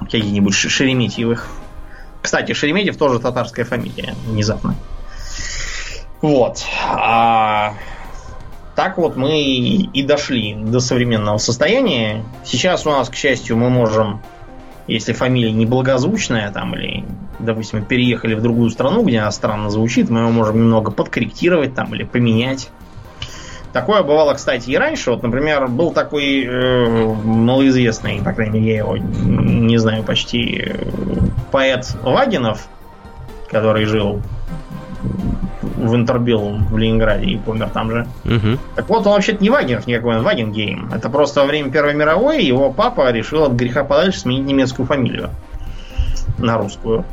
Каких-нибудь 0.00 0.54
Шереметьевых. 0.54 1.50
Кстати, 2.22 2.54
Шереметьев 2.54 2.96
тоже 2.96 3.20
татарская 3.20 3.66
фамилия, 3.66 4.14
внезапно. 4.24 4.74
Вот. 6.22 6.64
А 6.82 7.74
так 8.74 8.96
вот 8.96 9.16
мы 9.16 9.38
и 9.38 10.02
дошли 10.02 10.54
до 10.54 10.80
современного 10.80 11.36
состояния. 11.36 12.24
Сейчас 12.42 12.86
у 12.86 12.90
нас, 12.90 13.10
к 13.10 13.14
счастью, 13.16 13.58
мы 13.58 13.68
можем 13.68 14.22
если 14.86 15.12
фамилия 15.12 15.52
неблагозвучная, 15.52 16.50
там, 16.50 16.74
или, 16.74 17.04
допустим, 17.38 17.84
переехали 17.84 18.34
в 18.34 18.42
другую 18.42 18.70
страну, 18.70 19.04
где 19.04 19.20
она 19.20 19.30
странно 19.30 19.70
звучит, 19.70 20.10
мы 20.10 20.20
его 20.20 20.30
можем 20.30 20.56
немного 20.56 20.90
подкорректировать 20.90 21.74
там 21.74 21.94
или 21.94 22.04
поменять. 22.04 22.70
Такое 23.72 24.02
бывало, 24.02 24.34
кстати, 24.34 24.68
и 24.68 24.76
раньше. 24.76 25.12
Вот, 25.12 25.22
например, 25.22 25.66
был 25.66 25.92
такой 25.92 26.44
э, 26.44 27.14
малоизвестный, 27.24 28.20
по 28.22 28.32
крайней 28.32 28.60
мере, 28.60 28.72
я 28.72 28.78
его 28.78 28.96
не 28.98 29.78
знаю 29.78 30.02
почти, 30.02 30.62
э, 30.66 30.90
поэт 31.50 31.96
Вагинов, 32.02 32.68
который 33.48 33.86
жил 33.86 34.20
в 35.86 35.94
Интербеллум 35.94 36.66
в 36.66 36.76
Ленинграде 36.76 37.26
и 37.26 37.38
помер 37.38 37.70
там 37.70 37.90
же. 37.90 38.06
Угу. 38.24 38.58
Так 38.76 38.88
вот, 38.88 39.06
он 39.06 39.14
вообще-то 39.14 39.42
не 39.42 39.50
Вагинов 39.50 39.86
никакой, 39.86 40.16
он 40.16 40.22
Вагенгейм. 40.22 40.90
Это 40.92 41.08
просто 41.08 41.40
во 41.40 41.46
время 41.46 41.70
Первой 41.70 41.94
мировой 41.94 42.44
его 42.44 42.72
папа 42.72 43.10
решил 43.10 43.44
от 43.44 43.52
греха 43.52 43.84
подальше 43.84 44.20
сменить 44.20 44.46
немецкую 44.46 44.86
фамилию 44.86 45.30
на 46.38 46.58
русскую 46.58 47.04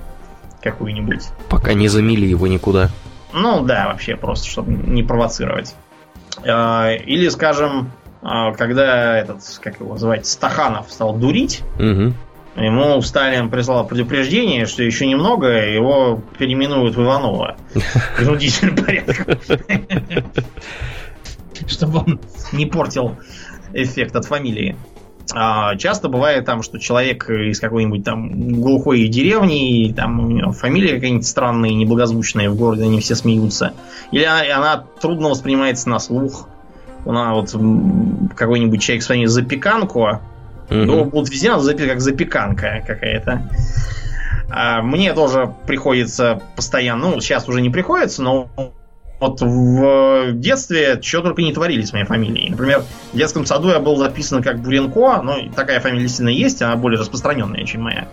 какую-нибудь. 0.62 1.30
Пока 1.50 1.74
не 1.74 1.88
замели 1.88 2.28
его 2.28 2.48
никуда. 2.48 2.90
Ну 3.34 3.64
да, 3.64 3.88
вообще 3.88 4.16
просто, 4.16 4.48
чтобы 4.48 4.72
не 4.72 5.04
провоцировать. 5.04 5.76
А, 6.46 6.92
или, 6.92 7.30
скажем, 7.30 7.92
а, 8.22 8.54
когда 8.54 9.18
этот, 9.18 9.42
как 9.62 9.80
его 9.80 9.94
называть, 9.94 10.26
Стаханов 10.26 10.92
стал 10.92 11.16
дурить, 11.16 11.62
угу. 11.76 12.14
Ему 12.56 13.02
Сталин 13.02 13.50
прислал 13.50 13.88
предупреждение, 13.88 14.66
что 14.66 14.84
еще 14.84 15.06
немного 15.06 15.48
его 15.48 16.22
переименуют 16.38 16.96
в 16.96 17.02
Иванова. 17.02 17.58
Принудительным 18.18 18.76
порядком. 18.76 19.38
Чтобы 21.68 22.00
он 22.00 22.20
не 22.52 22.66
портил 22.66 23.18
эффект 23.74 24.16
от 24.16 24.26
фамилии. 24.26 24.76
А, 25.34 25.76
часто 25.76 26.10
бывает 26.10 26.46
там, 26.46 26.64
что 26.64 26.80
человек 26.80 27.30
из 27.30 27.60
какой-нибудь 27.60 28.04
там 28.04 28.62
глухой 28.62 29.08
деревни, 29.08 29.86
и 29.86 29.94
там 29.94 30.20
у 30.20 30.28
него 30.28 30.52
фамилия 30.52 30.96
какая-нибудь 30.96 31.28
странная, 31.28 31.72
неблагозвучная, 31.72 32.50
в 32.50 32.56
городе 32.56 32.84
они 32.84 33.00
все 33.00 33.16
смеются. 33.16 33.74
Или 34.12 34.24
она, 34.24 34.42
она 34.58 34.86
трудно 35.00 35.30
воспринимается 35.30 35.90
на 35.90 36.00
слух. 36.00 36.48
Она 37.06 37.34
вот 37.34 37.56
какой-нибудь 38.36 38.82
человек 38.82 39.04
с 39.04 39.08
фамилией 39.08 39.28
Запеканку, 39.28 40.20
его 40.70 41.06
будут 41.06 41.30
везде 41.30 41.58
записывать 41.60 41.90
как 41.90 42.02
запеканка 42.02 42.84
какая-то. 42.86 43.50
А 44.52 44.82
мне 44.82 45.14
тоже 45.14 45.54
приходится 45.68 46.42
постоянно, 46.56 47.10
ну, 47.10 47.22
сейчас 47.22 47.48
уже 47.48 47.62
не 47.62 47.70
приходится, 47.70 48.24
но 48.24 48.50
вот 49.20 49.42
в 49.42 50.32
детстве 50.34 51.00
что 51.02 51.22
только 51.22 51.42
не 51.42 51.54
творили 51.54 51.84
с 51.84 51.94
моей 51.94 52.06
фамилией. 52.06 52.50
Например, 52.50 52.84
в 53.14 53.18
детском 53.18 53.46
саду 53.46 53.70
я 53.70 53.80
был 53.80 53.98
записан 53.98 54.42
как 54.42 54.60
Буренко, 54.60 55.22
ну, 55.22 55.52
такая 55.56 55.80
фамилия 55.80 56.04
действительно 56.04 56.30
есть, 56.30 56.62
она 56.62 56.76
более 56.76 57.00
распространенная, 57.00 57.66
чем 57.66 57.84
моя. 57.84 58.08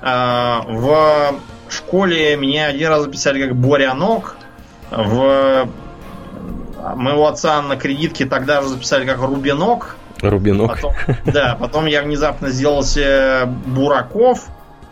А, 0.00 0.64
в 0.66 1.34
школе 1.70 2.36
меня 2.36 2.66
один 2.66 2.88
раз 2.88 3.02
записали 3.02 3.42
как 3.42 3.56
Борянок. 3.56 4.36
В 4.90 5.68
моего 6.96 7.26
отца 7.26 7.60
на 7.62 7.76
кредитке 7.76 8.24
тогда 8.24 8.62
же 8.62 8.68
записали 8.68 9.04
как 9.04 9.18
Рубинок. 9.18 9.96
Рубинок. 10.20 10.76
Потом, 10.76 10.94
да, 11.26 11.56
потом 11.58 11.86
я 11.86 12.02
внезапно 12.02 12.50
сделался 12.50 13.48
Бураков. 13.66 14.46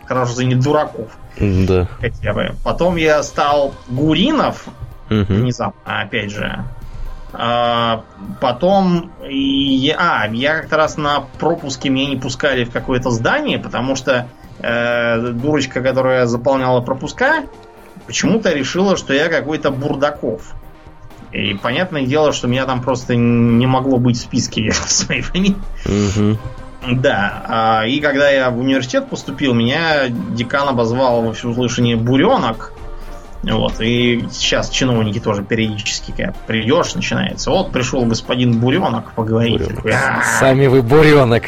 Хорошо, 0.05 0.33
что 0.33 0.45
не 0.45 0.55
Дураков. 0.55 1.17
Да. 1.39 1.87
Хотя 1.99 2.33
бы. 2.33 2.55
Потом 2.63 2.95
я 2.95 3.21
стал 3.23 3.73
Гуринов. 3.89 4.65
Угу. 5.09 5.33
Внезапно, 5.33 6.01
опять 6.01 6.31
же. 6.31 6.63
А, 7.33 8.03
потом 8.39 9.11
я, 9.27 9.95
а, 9.97 10.27
я 10.27 10.57
как-то 10.57 10.77
раз 10.77 10.97
на 10.97 11.25
пропуске 11.39 11.89
меня 11.89 12.09
не 12.09 12.15
пускали 12.15 12.63
в 12.63 12.71
какое-то 12.71 13.11
здание, 13.11 13.59
потому 13.59 13.95
что 13.95 14.27
э, 14.59 15.31
дурочка, 15.33 15.81
которая 15.81 16.25
заполняла 16.25 16.81
пропуска, 16.81 17.43
почему-то 18.05 18.53
решила, 18.53 18.97
что 18.97 19.13
я 19.13 19.27
какой-то 19.27 19.71
Бурдаков. 19.71 20.53
И 21.31 21.53
понятное 21.55 22.05
дело, 22.05 22.31
что 22.33 22.47
меня 22.47 22.65
там 22.65 22.81
просто 22.81 23.15
не 23.15 23.67
могло 23.67 23.97
быть 23.97 24.17
в 24.17 24.21
списке 24.21 24.71
своей 24.87 25.21
фамилии. 25.21 25.55
Угу. 25.85 26.37
Да, 26.93 27.43
а, 27.47 27.85
и 27.85 27.99
когда 27.99 28.29
я 28.29 28.49
в 28.49 28.59
университет 28.59 29.09
поступил, 29.09 29.53
меня 29.53 30.07
декан 30.09 30.69
обозвал 30.69 31.21
во 31.21 31.33
всеуслышание 31.33 31.95
буренок. 31.95 32.73
Вот, 33.43 33.79
и 33.79 34.27
сейчас 34.31 34.69
чиновники 34.69 35.19
тоже 35.19 35.43
периодически, 35.43 36.11
когда 36.11 36.33
придешь, 36.47 36.95
начинается. 36.95 37.51
Вот 37.51 37.71
пришел 37.71 38.03
господин 38.05 38.59
Буренок 38.59 39.13
поговорить. 39.13 39.59
Буренок. 39.59 39.75
Такой, 39.75 39.93
Сами 40.39 40.67
вы 40.67 40.81
Буренок. 40.81 41.43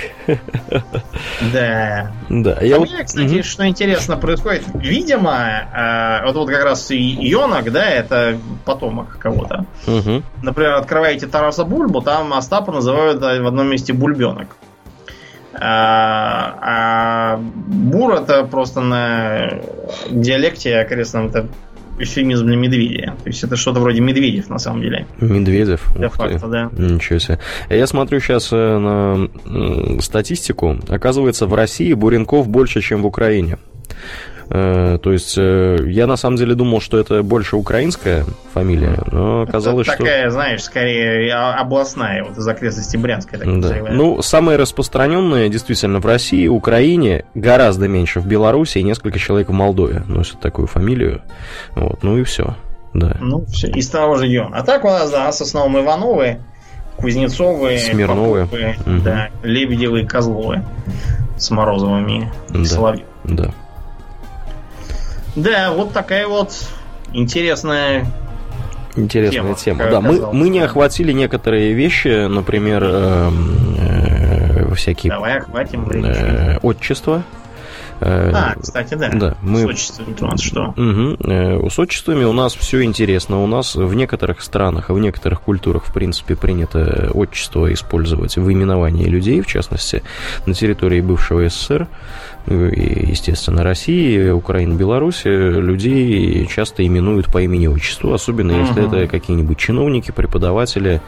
Да. 1.51 2.11
Да. 2.29 2.57
Я 2.61 2.75
а 2.75 2.79
вот... 2.79 2.89
мне, 2.89 3.03
кстати, 3.03 3.35
угу. 3.35 3.43
что 3.43 3.67
интересно 3.67 4.17
происходит. 4.17 4.63
Видимо, 4.75 5.33
э, 5.33 6.25
вот, 6.25 6.35
вот 6.35 6.49
как 6.49 6.63
раз 6.63 6.91
Йонок, 6.91 7.71
да, 7.71 7.85
это 7.89 8.37
потомок 8.65 9.17
кого-то. 9.17 9.65
Угу. 9.87 10.23
Например, 10.43 10.75
открываете 10.75 11.27
Тараса 11.27 11.65
Бульбу, 11.65 12.01
там 12.01 12.33
Остапа 12.33 12.71
называют 12.71 13.19
в 13.19 13.47
одном 13.47 13.67
месте 13.67 13.93
Бульбенок. 13.93 14.55
А, 15.61 16.55
а 16.61 17.37
бур 17.37 18.13
это 18.13 18.43
просто 18.43 18.81
на 18.81 19.59
диалекте 20.09 20.77
окрестном 20.77 21.27
это 21.27 21.47
эфемизм 21.99 22.45
для 22.45 22.55
медведя. 22.55 23.15
То 23.23 23.29
есть 23.29 23.43
это 23.43 23.55
что-то 23.55 23.79
вроде 23.79 24.01
медведев 24.01 24.49
на 24.49 24.59
самом 24.59 24.81
деле. 24.81 25.05
Медведев? 25.19 25.91
Для 25.95 26.09
факта, 26.09 26.47
да. 26.47 26.69
Ничего 26.77 27.19
себе. 27.19 27.39
Я 27.69 27.87
смотрю 27.87 28.19
сейчас 28.19 28.49
э, 28.51 28.55
на 28.55 30.01
статистику. 30.01 30.77
Оказывается, 30.87 31.45
в 31.47 31.53
России 31.53 31.93
буренков 31.93 32.47
больше, 32.47 32.81
чем 32.81 33.01
в 33.01 33.05
Украине. 33.05 33.57
Э, 34.51 34.97
то 35.01 35.11
есть 35.11 35.37
э, 35.37 35.77
я 35.85 36.07
на 36.07 36.17
самом 36.17 36.37
деле 36.37 36.55
думал, 36.55 36.81
что 36.81 36.97
это 36.97 37.21
больше 37.21 37.55
украинская 37.55 38.25
фамилия, 38.51 38.97
но 39.11 39.43
оказалось, 39.43 39.87
это 39.87 39.97
такая, 39.97 40.21
что... 40.23 40.31
знаешь, 40.31 40.63
скорее 40.63 41.33
областная, 41.33 42.23
вот 42.23 42.37
из 42.37 42.47
окрестностей 42.47 42.97
Брянска. 42.97 43.37
Так 43.37 43.61
да. 43.61 43.75
Ну, 43.91 44.23
самые 44.23 44.57
распространенные 44.57 45.49
действительно 45.49 45.99
в 45.99 46.05
России, 46.05 46.47
Украине, 46.47 47.25
гораздо 47.35 47.87
меньше 47.87 48.21
в 48.21 48.25
Беларуси 48.25 48.79
и 48.79 48.83
несколько 48.83 49.19
человек 49.19 49.49
в 49.49 49.53
Молдове 49.53 50.03
носят 50.07 50.39
такую 50.39 50.67
фамилию. 50.67 51.21
Вот, 51.75 52.01
ну 52.01 52.17
и 52.17 52.23
все. 52.23 52.55
Да. 52.93 53.17
Ну, 53.19 53.45
все, 53.45 53.67
из 53.67 53.87
того 53.89 54.15
же 54.15 54.25
региона. 54.25 54.57
А 54.57 54.63
так 54.63 54.83
у 54.83 54.87
нас, 54.87 55.11
да, 55.11 55.31
с 55.31 55.41
основном 55.41 55.83
Ивановы, 55.83 56.39
Кузнецовы, 56.97 57.77
Смирновы, 57.77 58.47
Поповы, 58.47 58.75
угу. 58.79 59.03
да, 59.03 59.29
Лебедевы, 59.43 60.05
Козловы 60.05 60.63
с 61.37 61.51
Морозовыми, 61.51 62.31
да. 62.49 62.65
Соловьев. 62.65 63.05
Да. 63.23 63.53
Да, 65.35 65.71
вот 65.73 65.93
такая 65.93 66.27
вот 66.27 66.53
интересная 67.13 68.05
Интересная 68.95 69.53
тема. 69.55 69.79
тема. 69.83 69.91
Да, 69.91 70.01
мы, 70.01 70.33
мы 70.33 70.49
не 70.49 70.59
охватили 70.59 71.11
некоторые 71.11 71.73
вещи, 71.73 72.27
например, 72.27 72.83
э, 72.85 73.31
э, 73.77 74.73
всякие... 74.75 75.13
Давай 75.13 75.37
охватим. 75.37 75.89
Э, 75.89 76.57
отчество. 76.61 77.23
Э, 78.01 78.31
а, 78.33 78.55
кстати, 78.59 78.93
да. 78.93 79.09
да 79.09 79.37
мы... 79.41 79.61
С 79.61 79.65
отчествами 79.65 80.15
у 80.19 80.25
нас 80.25 80.41
что? 80.41 80.73
Угу. 80.77 81.69
С 81.69 81.79
отчествами 81.79 82.23
у 82.23 82.33
нас 82.33 82.55
все 82.55 82.83
интересно. 82.83 83.43
У 83.43 83.47
нас 83.47 83.75
в 83.75 83.93
некоторых 83.93 84.41
странах, 84.41 84.89
в 84.89 84.99
некоторых 84.99 85.41
культурах, 85.41 85.85
в 85.85 85.93
принципе, 85.93 86.35
принято 86.35 87.11
отчество 87.13 87.71
использовать 87.73 88.37
в 88.37 88.51
именовании 88.51 89.05
людей, 89.05 89.41
в 89.41 89.47
частности, 89.47 90.03
на 90.45 90.53
территории 90.53 91.01
бывшего 91.01 91.47
СССР, 91.49 91.87
и, 92.47 93.07
естественно, 93.09 93.63
России, 93.63 94.29
Украины, 94.29 94.73
Беларуси, 94.73 95.27
людей 95.27 96.47
часто 96.47 96.85
именуют 96.85 97.31
по 97.31 97.41
имени-отчеству, 97.41 98.13
особенно 98.13 98.53
угу. 98.53 98.67
если 98.67 98.87
это 98.87 99.07
какие-нибудь 99.07 99.57
чиновники, 99.57 100.11
преподаватели 100.11 101.01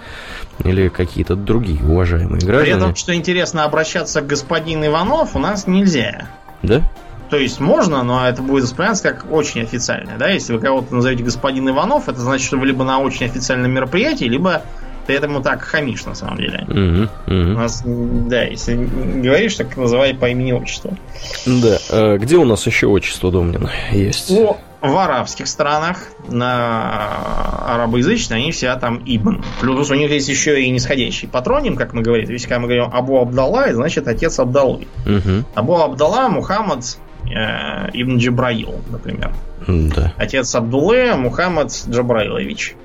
или 0.63 0.89
какие-то 0.89 1.35
другие 1.35 1.81
уважаемые 1.83 2.41
граждане. 2.41 2.63
При 2.63 2.71
этом, 2.71 2.95
что 2.95 3.15
интересно, 3.15 3.63
обращаться 3.63 4.21
к 4.21 4.27
господин 4.27 4.85
Иванов 4.85 5.35
у 5.35 5.39
нас 5.39 5.67
нельзя. 5.67 6.27
Да? 6.63 6.81
То 7.29 7.37
есть 7.37 7.59
можно, 7.61 8.03
но 8.03 8.27
это 8.27 8.41
будет 8.41 8.65
восприниматься 8.65 9.03
как 9.03 9.31
очень 9.31 9.61
официально. 9.61 10.17
Да? 10.17 10.29
Если 10.29 10.53
вы 10.53 10.59
кого-то 10.59 10.93
назовете 10.93 11.23
господин 11.23 11.69
Иванов, 11.69 12.09
это 12.09 12.19
значит, 12.19 12.45
что 12.45 12.57
вы 12.57 12.67
либо 12.67 12.83
на 12.83 12.99
очень 12.99 13.25
официальном 13.25 13.71
мероприятии, 13.71 14.25
либо 14.25 14.63
ты 15.07 15.13
этому 15.13 15.41
так 15.41 15.61
хамишь, 15.61 16.05
на 16.05 16.13
самом 16.13 16.37
деле. 16.37 16.65
Угу, 16.67 17.33
угу. 17.33 17.51
У 17.51 17.57
нас, 17.57 17.83
да, 17.85 18.43
если 18.43 18.75
говоришь, 18.75 19.55
так 19.55 19.75
называй 19.77 20.13
по 20.13 20.29
имени 20.29 20.51
отчеству. 20.51 20.97
Да. 21.45 21.77
А 21.89 22.17
где 22.17 22.37
у 22.37 22.45
нас 22.45 22.65
еще 22.67 22.87
отчество 22.87 23.31
Домнин 23.31 23.69
есть? 23.91 24.31
О, 24.31 24.57
в 24.81 24.97
арабских 24.97 25.47
странах, 25.47 26.07
на 26.27 27.73
арабоязычные, 27.75 28.37
они 28.37 28.51
все 28.51 28.75
там 28.75 29.01
Ибн. 29.05 29.43
Плюс 29.59 29.91
у 29.91 29.93
них 29.93 30.09
есть 30.11 30.27
еще 30.27 30.61
и 30.61 30.69
нисходящий 30.69 31.27
патроним, 31.27 31.75
как 31.75 31.93
мы 31.93 32.01
говорим. 32.01 32.25
То 32.25 32.33
есть, 32.33 32.45
когда 32.45 32.59
мы 32.59 32.67
говорим 32.67 32.89
Абу 32.91 33.19
Абдалла, 33.19 33.71
значит 33.73 34.07
отец 34.07 34.39
Абдаллы. 34.39 34.87
Угу. 35.05 35.45
Абу 35.53 35.75
Абдалла 35.77 36.29
Мухаммад 36.29 36.97
э, 37.25 37.89
Ибн 37.93 38.17
Джабраил, 38.17 38.81
например. 38.89 39.31
Да. 39.67 40.13
Отец 40.17 40.53
Абдуллы 40.55 41.13
Мухаммад 41.15 41.71
Джабраилович. 41.87 42.75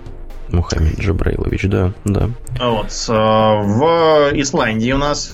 Мухаммед 0.48 1.00
Джабраилович, 1.00 1.64
да, 1.64 1.92
да. 2.04 2.28
Вот. 2.60 2.92
Э, 3.08 3.12
в 3.12 4.30
Исландии 4.34 4.92
у 4.92 4.98
нас 4.98 5.32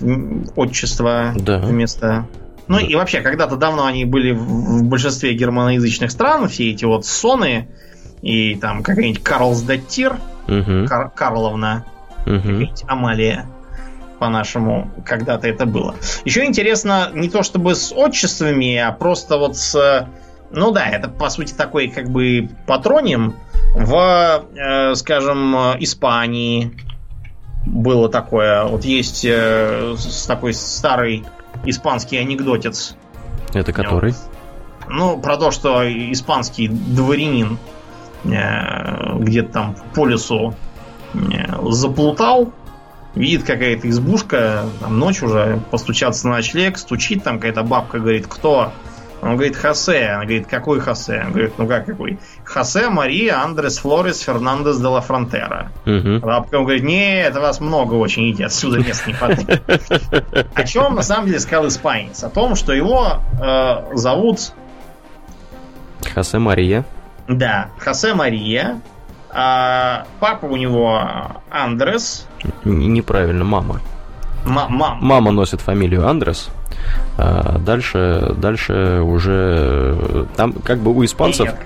отчество 0.54 1.32
да. 1.36 1.58
вместо 1.58 2.26
Ну 2.68 2.78
да. 2.78 2.82
и 2.84 2.94
вообще, 2.94 3.20
когда-то 3.20 3.56
давно 3.56 3.86
они 3.86 4.04
были 4.04 4.32
в 4.32 4.84
большинстве 4.84 5.34
германоязычных 5.34 6.10
стран, 6.10 6.48
все 6.48 6.70
эти 6.70 6.84
вот 6.84 7.04
соны, 7.04 7.68
и 8.22 8.54
там 8.54 8.82
какая-нибудь 8.82 9.22
Карлсдаттир, 9.22 10.16
угу. 10.46 10.86
Кар- 10.88 11.10
Карловна, 11.10 11.84
угу. 12.26 12.68
Амалия 12.86 13.46
по-нашему, 14.18 14.88
когда-то 15.04 15.48
это 15.48 15.66
было. 15.66 15.96
Еще 16.24 16.44
интересно 16.44 17.10
не 17.12 17.28
то 17.28 17.42
чтобы 17.42 17.74
с 17.74 17.92
отчествами, 17.92 18.76
а 18.76 18.92
просто 18.92 19.36
вот 19.36 19.56
с... 19.56 20.08
Ну 20.52 20.70
да, 20.70 20.86
это 20.86 21.08
по 21.08 21.28
сути 21.28 21.54
такой 21.54 21.88
как 21.88 22.08
бы 22.08 22.48
патроним 22.66 23.34
в, 23.74 24.44
э, 24.54 24.94
скажем, 24.94 25.56
Испании 25.80 26.70
было 27.66 28.08
такое. 28.08 28.62
Вот 28.64 28.84
есть 28.84 29.24
э, 29.24 29.96
такой 30.28 30.54
старый 30.54 31.24
испанский 31.64 32.16
анекдотец. 32.16 32.96
Это 33.52 33.72
который? 33.72 34.14
Ну, 34.88 35.18
про 35.18 35.36
то, 35.36 35.50
что 35.50 35.82
испанский 35.88 36.68
дворянин 36.68 37.58
э, 38.24 39.18
где-то 39.18 39.52
там 39.52 39.76
по 39.94 40.06
лесу 40.06 40.54
э, 41.14 41.18
заплутал, 41.70 42.52
видит 43.14 43.44
какая-то 43.44 43.88
избушка, 43.88 44.66
там 44.80 44.98
ночь 44.98 45.22
уже, 45.22 45.60
постучаться 45.70 46.28
на 46.28 46.36
ночлег, 46.36 46.78
стучит 46.78 47.22
там 47.22 47.36
какая-то 47.36 47.62
бабка, 47.62 47.98
говорит, 47.98 48.26
кто? 48.26 48.72
Он 49.22 49.36
говорит, 49.36 49.56
Хосе. 49.56 50.06
Она 50.08 50.24
говорит, 50.24 50.48
какой 50.48 50.80
Хосе? 50.80 51.22
Он 51.24 51.30
говорит, 51.30 51.52
ну 51.56 51.68
как 51.68 51.86
какой? 51.86 52.18
Хосе 52.44 52.88
Мария 52.90 53.40
Андрес 53.40 53.78
Флорес 53.78 54.20
Фернандес 54.20 54.78
де 54.78 54.86
ла 54.86 55.00
Фронтера. 55.00 55.70
Угу. 55.86 56.18
Бабка 56.26 56.56
ему 56.56 56.64
говорит, 56.64 56.82
нет, 56.82 57.34
вас 57.36 57.60
много 57.60 57.94
очень, 57.94 58.32
идти 58.32 58.42
отсюда, 58.42 58.78
мест 58.78 59.06
не 59.06 59.12
хватает. 59.12 59.62
О 60.54 60.64
чем 60.64 60.96
на 60.96 61.02
самом 61.02 61.26
деле 61.26 61.38
сказал 61.38 61.68
испанец? 61.68 62.24
О 62.24 62.30
том, 62.30 62.56
что 62.56 62.72
его 62.72 63.20
э, 63.40 63.94
зовут... 63.94 64.52
Хосе 66.12 66.38
Мария. 66.38 66.84
Да, 67.28 67.68
Хосе 67.78 68.14
Мария. 68.14 68.80
А 69.30 70.04
папа 70.18 70.46
у 70.46 70.56
него 70.56 71.00
Андрес. 71.48 72.26
Неправильно, 72.64 73.44
мама. 73.44 73.80
М- 74.44 74.82
Мама 75.00 75.30
носит 75.30 75.60
фамилию 75.60 76.08
Андрес. 76.08 76.50
А 77.18 77.58
дальше, 77.58 78.34
дальше 78.36 79.00
уже 79.00 80.26
там 80.36 80.52
как 80.52 80.78
бы 80.78 80.94
у 80.94 81.04
испанцев. 81.04 81.46
Нет. 81.46 81.56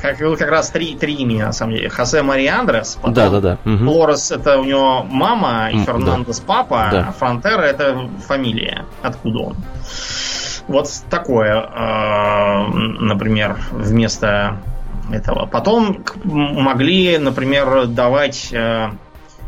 Как, 0.00 0.18
как 0.18 0.50
раз 0.50 0.70
три, 0.70 0.96
три 0.96 1.14
имени, 1.14 1.42
на 1.42 1.52
самом 1.52 1.74
деле. 1.74 1.88
Хосе 1.88 2.22
Мария 2.22 2.58
Андрес, 2.58 2.96
потом 2.96 3.14
да, 3.14 3.30
да, 3.30 3.40
да. 3.40 3.58
Угу. 3.64 3.90
Лорес 3.90 4.30
это 4.30 4.58
у 4.58 4.64
него 4.64 5.02
мама, 5.04 5.70
и 5.72 5.78
Фернандес 5.78 6.40
да. 6.40 6.44
папа, 6.46 6.88
да. 6.90 7.06
а 7.08 7.12
Фронтера 7.12 7.62
это 7.62 8.08
фамилия, 8.26 8.84
откуда 9.02 9.38
он. 9.38 9.56
Вот 10.68 10.88
такое, 11.10 11.62
э, 11.62 12.66
например, 13.00 13.56
вместо 13.70 14.58
этого. 15.12 15.46
Потом 15.46 16.04
могли, 16.24 17.18
например, 17.18 17.86
давать, 17.86 18.48
э, 18.52 18.90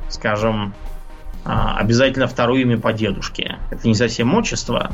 скажем, 0.09 0.74
обязательно 1.48 2.26
второе 2.26 2.62
имя 2.62 2.78
по 2.78 2.92
дедушке. 2.92 3.56
Это 3.70 3.86
не 3.88 3.94
совсем 3.94 4.34
отчество. 4.34 4.90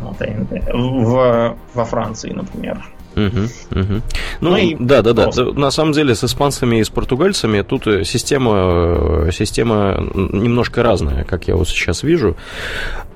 Вот, 0.00 0.16
в, 0.18 1.56
во 1.74 1.84
Франции, 1.84 2.30
например. 2.30 2.82
Угу, 3.14 3.80
угу. 3.80 4.02
Ну, 4.40 4.50
ну 4.50 4.56
и 4.56 4.74
да, 4.78 5.02
да, 5.02 5.12
да. 5.12 5.30
На 5.52 5.70
самом 5.70 5.92
деле 5.92 6.14
с 6.14 6.24
испанцами 6.24 6.76
и 6.76 6.84
с 6.84 6.88
португальцами 6.88 7.60
тут 7.62 7.86
э, 7.86 8.04
система, 8.04 9.26
э, 9.26 9.30
система 9.32 10.02
немножко 10.14 10.82
разная, 10.82 11.24
как 11.24 11.46
я 11.46 11.56
вот 11.56 11.68
сейчас 11.68 12.02
вижу. 12.02 12.36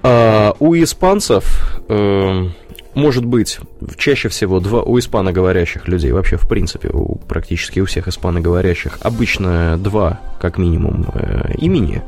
А 0.03 0.55
у 0.59 0.75
испанцев 0.75 1.81
э, 1.89 2.49
может 2.97 3.27
быть 3.27 3.61
чаще 3.99 4.31
всего 4.31 4.59
два 4.59 4.83
у 4.83 4.99
испаноговорящих 4.99 5.87
людей, 5.87 6.13
вообще 6.13 6.39
в 6.39 6.49
принципе 6.49 6.89
у, 6.89 7.17
практически 7.17 7.79
у 7.81 7.85
всех 7.85 8.09
испаноговорящих, 8.09 8.99
обычно 9.03 9.77
два 9.77 10.21
как 10.41 10.57
минимум 10.57 11.07
э, 11.13 11.53
имени, 11.59 12.03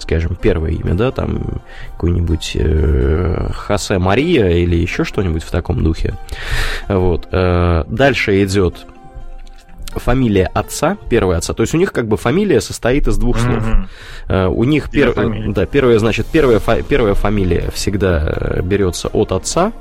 скажем, 0.00 0.34
первое 0.34 0.72
имя, 0.72 0.94
да, 0.94 1.12
там 1.12 1.62
какой-нибудь 1.92 2.56
э, 2.56 3.50
Хосе 3.54 3.98
Мария 3.98 4.48
или 4.48 4.74
еще 4.74 5.04
что-нибудь 5.04 5.44
в 5.44 5.50
таком 5.52 5.84
духе. 5.84 6.14
Вот. 6.88 7.28
Э, 7.30 7.84
дальше 7.86 8.42
идет 8.42 8.86
фамилия 9.94 10.50
отца, 10.52 10.96
первая 11.08 11.38
отца. 11.38 11.54
То 11.54 11.62
есть 11.62 11.74
у 11.74 11.78
них 11.78 11.92
как 11.92 12.08
бы 12.08 12.16
фамилия 12.16 12.60
состоит 12.60 13.06
из 13.06 13.16
двух 13.16 13.38
слов. 13.38 13.64
Uh-huh. 14.28 14.48
У 14.48 14.64
них 14.64 14.90
пер... 14.90 15.14
да, 15.52 15.66
первая, 15.66 15.98
значит, 15.98 16.26
первая, 16.26 16.58
фа... 16.58 16.82
первая 16.82 17.14
фамилия 17.14 17.70
всегда 17.72 18.34
э, 18.34 18.62
берется 18.62 19.08
от 19.08 19.32
отца, 19.32 19.72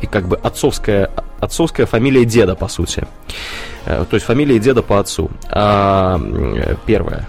и 0.00 0.06
как 0.06 0.26
бы 0.26 0.36
отцовская, 0.36 1.10
отцовская 1.40 1.86
фамилия 1.86 2.24
деда, 2.24 2.54
по 2.54 2.68
сути. 2.68 3.06
Э, 3.86 4.04
то 4.08 4.14
есть 4.14 4.26
фамилия 4.26 4.58
деда 4.58 4.82
по 4.82 4.98
отцу. 4.98 5.30
А, 5.50 6.20
первая. 6.86 7.28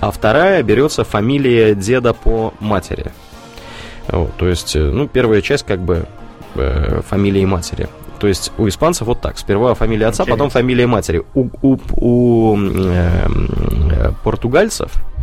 А 0.00 0.10
вторая 0.10 0.62
берется 0.62 1.04
фамилия 1.04 1.74
деда 1.74 2.12
по 2.14 2.54
матери. 2.60 3.12
Вот, 4.08 4.34
то 4.36 4.48
есть, 4.48 4.76
э, 4.76 4.80
ну, 4.80 5.06
первая 5.08 5.42
часть 5.42 5.66
как 5.66 5.80
бы 5.80 6.06
э, 6.54 7.00
фамилии 7.06 7.44
матери. 7.44 7.88
То 8.18 8.26
есть 8.26 8.52
у 8.58 8.66
испанцев 8.66 9.06
вот 9.06 9.20
так. 9.20 9.38
Сперва 9.38 9.74
фамилия 9.74 10.06
отца, 10.06 10.24
Интересно. 10.24 10.36
потом 10.36 10.50
фамилия 10.50 10.86
матери. 10.86 11.22
У, 11.34 11.48
у, 11.62 11.78
у 11.92 12.58
э, 12.58 14.12
португальцев 14.24 14.90
Э, 14.92 15.17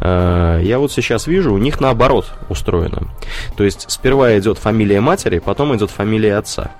я 0.00 0.76
вот 0.78 0.92
сейчас 0.92 1.26
вижу, 1.26 1.52
у 1.52 1.58
них 1.58 1.80
наоборот 1.80 2.32
устроено. 2.48 3.08
То 3.56 3.64
есть 3.64 3.86
сперва 3.88 4.38
идет 4.38 4.58
фамилия 4.58 5.00
матери, 5.00 5.38
потом 5.38 5.74
идет 5.76 5.90
фамилия 5.90 6.36
отца. 6.36 6.70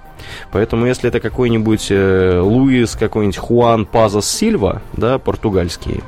Поэтому 0.51 0.87
если 0.87 1.09
это 1.09 1.21
какой-нибудь 1.21 1.89
э, 1.91 2.41
Луис, 2.41 2.95
какой-нибудь 2.95 3.37
Хуан 3.37 3.87
Пазос 3.87 4.29
Сильва, 4.29 4.83
да, 4.93 5.19
португальский, 5.19 6.03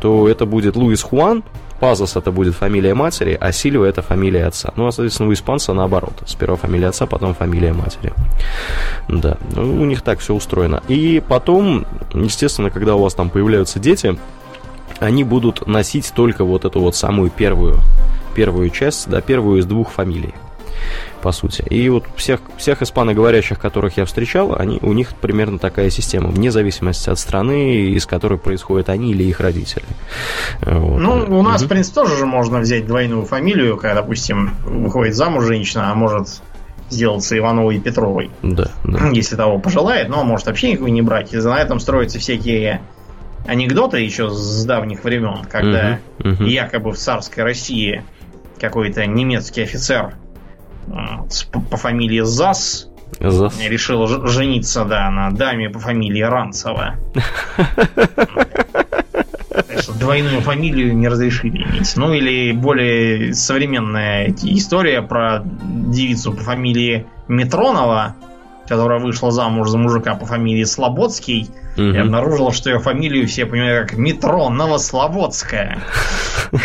то 0.00 0.28
это 0.28 0.46
будет 0.46 0.76
Луис 0.76 1.02
Хуан, 1.02 1.44
Пазос 1.80 2.16
это 2.16 2.30
будет 2.30 2.54
фамилия 2.54 2.94
матери, 2.94 3.36
а 3.40 3.50
Сильва 3.50 3.86
это 3.86 4.02
фамилия 4.02 4.46
отца. 4.46 4.72
Ну, 4.76 4.86
а, 4.86 4.92
соответственно, 4.92 5.30
у 5.30 5.32
испанца 5.32 5.72
наоборот. 5.72 6.22
Сперва 6.26 6.56
фамилия 6.56 6.88
отца, 6.88 7.06
потом 7.06 7.34
фамилия 7.34 7.72
матери. 7.72 8.12
Да, 9.08 9.36
ну, 9.54 9.82
у 9.82 9.84
них 9.84 10.02
так 10.02 10.20
все 10.20 10.32
устроено. 10.32 10.80
И 10.86 11.20
потом, 11.26 11.84
естественно, 12.14 12.70
когда 12.70 12.94
у 12.94 13.02
вас 13.02 13.14
там 13.14 13.30
появляются 13.30 13.80
дети, 13.80 14.16
они 15.00 15.24
будут 15.24 15.66
носить 15.66 16.12
только 16.14 16.44
вот 16.44 16.64
эту 16.64 16.80
вот 16.80 16.96
самую 16.96 17.30
первую, 17.30 17.78
первую 18.34 18.70
часть, 18.70 19.08
да, 19.08 19.20
первую 19.20 19.60
из 19.60 19.66
двух 19.66 19.90
фамилий 19.90 20.34
по 21.22 21.32
сути. 21.32 21.62
И 21.70 21.88
вот 21.88 22.04
всех, 22.16 22.40
всех 22.56 22.82
испаноговорящих, 22.82 23.58
которых 23.58 23.96
я 23.96 24.04
встречал, 24.04 24.54
они, 24.58 24.78
у 24.82 24.92
них 24.92 25.14
примерно 25.14 25.58
такая 25.58 25.90
система, 25.90 26.28
вне 26.28 26.50
зависимости 26.50 27.08
от 27.08 27.18
страны, 27.18 27.76
из 27.90 28.06
которой 28.06 28.38
происходят 28.38 28.88
они 28.88 29.12
или 29.12 29.24
их 29.24 29.40
родители. 29.40 29.84
Вот. 30.62 30.98
Ну, 30.98 31.38
у 31.38 31.42
нас, 31.42 31.60
угу. 31.60 31.66
в 31.66 31.68
принципе, 31.68 31.94
тоже 31.94 32.16
же 32.16 32.26
можно 32.26 32.58
взять 32.58 32.86
двойную 32.86 33.24
фамилию, 33.24 33.76
когда, 33.76 34.02
допустим, 34.02 34.54
выходит 34.64 35.14
замуж 35.14 35.44
женщина, 35.44 35.92
а 35.92 35.94
может 35.94 36.42
сделаться 36.90 37.38
Ивановой 37.38 37.76
и 37.76 37.80
Петровой. 37.80 38.30
Да, 38.42 38.70
да. 38.84 39.08
Если 39.12 39.36
того 39.36 39.58
пожелает, 39.58 40.08
но 40.08 40.24
может 40.24 40.46
вообще 40.46 40.72
никого 40.72 40.88
не 40.88 41.02
брать. 41.02 41.32
И 41.32 41.36
на 41.36 41.58
этом 41.58 41.80
строятся 41.80 42.18
всякие 42.18 42.82
анекдоты 43.46 43.98
еще 43.98 44.30
с 44.30 44.64
давних 44.64 45.04
времен, 45.04 45.44
когда 45.50 45.98
uh-huh, 46.18 46.38
uh-huh. 46.38 46.48
якобы 46.48 46.92
в 46.92 46.96
царской 46.96 47.44
России 47.44 48.04
какой-то 48.60 49.06
немецкий 49.06 49.62
офицер 49.62 50.14
по, 51.52 51.60
по 51.60 51.76
фамилии 51.76 52.20
Зас 52.20 52.88
Зас. 53.20 53.60
решил 53.60 54.06
жениться, 54.26 54.84
да, 54.84 55.10
на 55.10 55.30
даме 55.30 55.70
по 55.70 55.78
фамилии 55.78 56.22
Ранцева. 56.22 56.96
Двойную 59.98 60.40
фамилию 60.40 60.96
не 60.96 61.08
разрешили 61.08 61.64
иметь. 61.64 61.96
Ну 61.96 62.12
или 62.12 62.52
более 62.52 63.34
современная 63.34 64.34
история 64.42 65.02
про 65.02 65.42
девицу 65.44 66.32
по 66.32 66.42
фамилии 66.42 67.06
Метронова, 67.28 68.16
которая 68.66 68.98
вышла 68.98 69.30
замуж 69.30 69.68
за 69.68 69.78
мужика 69.78 70.14
по 70.14 70.26
фамилии 70.26 70.64
Слободский, 70.64 71.48
угу. 71.76 71.82
и 71.82 71.96
обнаружила, 71.96 72.52
что 72.52 72.70
ее 72.70 72.78
фамилию 72.78 73.26
все 73.26 73.46
понимают 73.46 73.90
как 73.90 73.98
метро 73.98 74.48
Новослободская. 74.48 75.78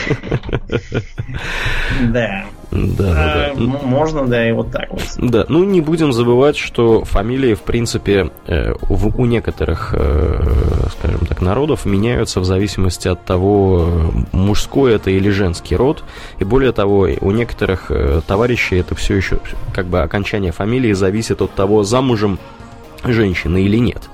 Да. 2.01 2.45
Да, 2.71 3.13
да, 3.13 3.51
да. 3.55 3.59
Можно, 3.59 4.27
да, 4.27 4.47
и 4.47 4.51
вот 4.51 4.71
так 4.71 4.91
вот. 4.91 5.01
Да, 5.17 5.45
ну 5.47 5.63
не 5.63 5.79
будем 5.79 6.11
забывать, 6.11 6.57
что 6.57 7.05
фамилии, 7.05 7.53
в 7.53 7.61
принципе, 7.61 8.29
э, 8.45 8.73
у 8.89 9.25
некоторых, 9.25 9.93
э, 9.97 10.39
скажем 10.97 11.25
так, 11.27 11.41
народов 11.41 11.85
меняются 11.85 12.41
в 12.41 12.45
зависимости 12.45 13.07
от 13.07 13.23
того, 13.23 14.11
мужской 14.31 14.93
это 14.93 15.09
или 15.11 15.29
женский 15.29 15.75
род. 15.75 16.03
И 16.39 16.43
более 16.43 16.73
того, 16.73 17.07
у 17.21 17.31
некоторых 17.31 17.89
э, 17.89 18.21
товарищей 18.27 18.77
это 18.77 18.95
все 18.95 19.15
еще, 19.15 19.39
как 19.73 19.85
бы, 19.87 20.01
окончание 20.01 20.51
фамилии 20.51 20.91
зависит 20.91 21.41
от 21.41 21.53
того, 21.53 21.83
замужем 21.83 22.37
женщины 23.13 23.61
или 23.63 23.77
нет. 23.77 24.09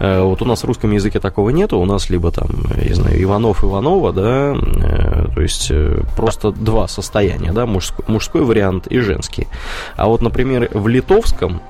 Э, 0.00 0.22
вот 0.22 0.42
у 0.42 0.44
нас 0.44 0.62
в 0.62 0.66
русском 0.66 0.90
языке 0.92 1.20
такого 1.20 1.50
нету, 1.50 1.78
у 1.78 1.84
нас 1.84 2.10
либо 2.10 2.30
там, 2.30 2.48
я 2.82 2.94
знаю, 2.94 3.22
Иванов 3.22 3.64
Иванова, 3.64 4.12
да, 4.12 4.54
э, 4.54 5.26
то 5.34 5.40
есть 5.40 5.70
э, 5.70 6.02
просто 6.16 6.50
два 6.50 6.88
состояния, 6.88 7.52
да, 7.52 7.66
мужской, 7.66 8.04
мужской 8.08 8.42
вариант 8.42 8.86
и 8.86 8.98
женский. 9.00 9.48
А 9.96 10.06
вот, 10.06 10.22
например, 10.22 10.68
в 10.72 10.88
литовском 10.88 11.60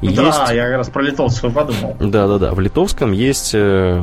есть... 0.00 0.16
Да, 0.16 0.52
я 0.52 0.66
как 0.66 0.76
раз 0.76 0.88
про 0.88 1.02
литовскую 1.02 1.52
подумал. 1.52 1.96
Да, 1.98 2.26
да, 2.26 2.38
да. 2.38 2.52
В 2.52 2.60
литовском 2.60 3.12
есть, 3.12 3.52
э, 3.54 4.02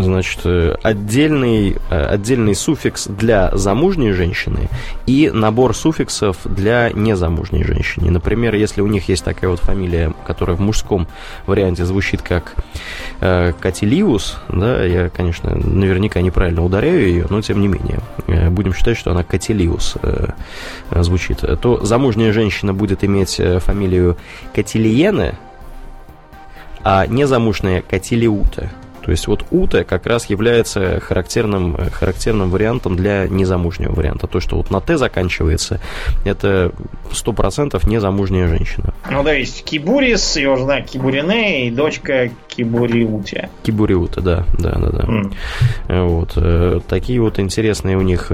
значит, 0.00 0.40
отдельный, 0.82 1.76
э, 1.90 2.06
отдельный 2.06 2.54
суффикс 2.54 3.06
для 3.06 3.50
замужней 3.56 4.12
женщины 4.12 4.68
и 5.06 5.30
набор 5.32 5.74
суффиксов 5.74 6.38
для 6.44 6.90
незамужней 6.90 7.64
женщины. 7.64 8.10
Например, 8.10 8.54
если 8.54 8.80
у 8.80 8.86
них 8.86 9.08
есть 9.08 9.24
такая 9.24 9.50
вот 9.50 9.60
фамилия, 9.60 10.12
которая 10.26 10.56
в 10.56 10.60
мужском 10.60 11.06
варианте 11.46 11.84
звучит 11.84 12.22
как 12.22 12.54
э, 13.20 13.52
Катилиус, 13.58 14.38
да, 14.48 14.84
я, 14.84 15.08
конечно, 15.08 15.54
наверняка 15.54 16.20
неправильно 16.20 16.64
ударяю 16.64 17.06
ее, 17.06 17.26
но 17.30 17.40
тем 17.42 17.60
не 17.60 17.68
менее, 17.68 18.00
э, 18.26 18.50
будем 18.50 18.74
считать, 18.74 18.96
что 18.96 19.12
она 19.12 19.22
Катилиус 19.22 19.96
э, 20.02 20.28
звучит, 20.90 21.44
то 21.60 21.84
замужняя 21.84 22.32
женщина 22.32 22.74
будет 22.74 23.04
иметь 23.04 23.40
фамилию 23.60 24.16
Катилиене, 24.54 25.35
а 26.88 27.04
незамужная 27.08 27.82
Катилиута. 27.82 28.70
То 29.02 29.10
есть 29.10 29.26
вот 29.26 29.44
ута 29.50 29.82
как 29.82 30.06
раз 30.06 30.26
является 30.26 31.00
характерным, 31.00 31.76
характерным 31.92 32.50
вариантом 32.50 32.94
для 32.94 33.26
незамужнего 33.26 33.92
варианта. 33.92 34.28
То, 34.28 34.38
что 34.38 34.56
вот 34.56 34.70
на 34.70 34.80
Т 34.80 34.96
заканчивается, 34.96 35.80
это 36.24 36.72
100% 37.10 37.88
незамужняя 37.88 38.46
женщина. 38.46 38.94
Ну 39.10 39.24
да, 39.24 39.32
есть 39.32 39.64
Кибурис, 39.64 40.36
его 40.36 40.54
жена 40.54 40.80
Кибурине 40.80 41.66
и 41.66 41.70
дочка 41.72 42.30
Кибуриуте. 42.46 43.50
Кибуриута, 43.64 44.20
да, 44.20 44.44
да, 44.56 44.72
да, 44.72 44.90
да. 44.90 45.02
Mm. 45.02 46.06
Вот. 46.06 46.32
Э, 46.36 46.78
такие 46.86 47.20
вот 47.20 47.40
интересные 47.40 47.96
у 47.96 48.02
них 48.02 48.30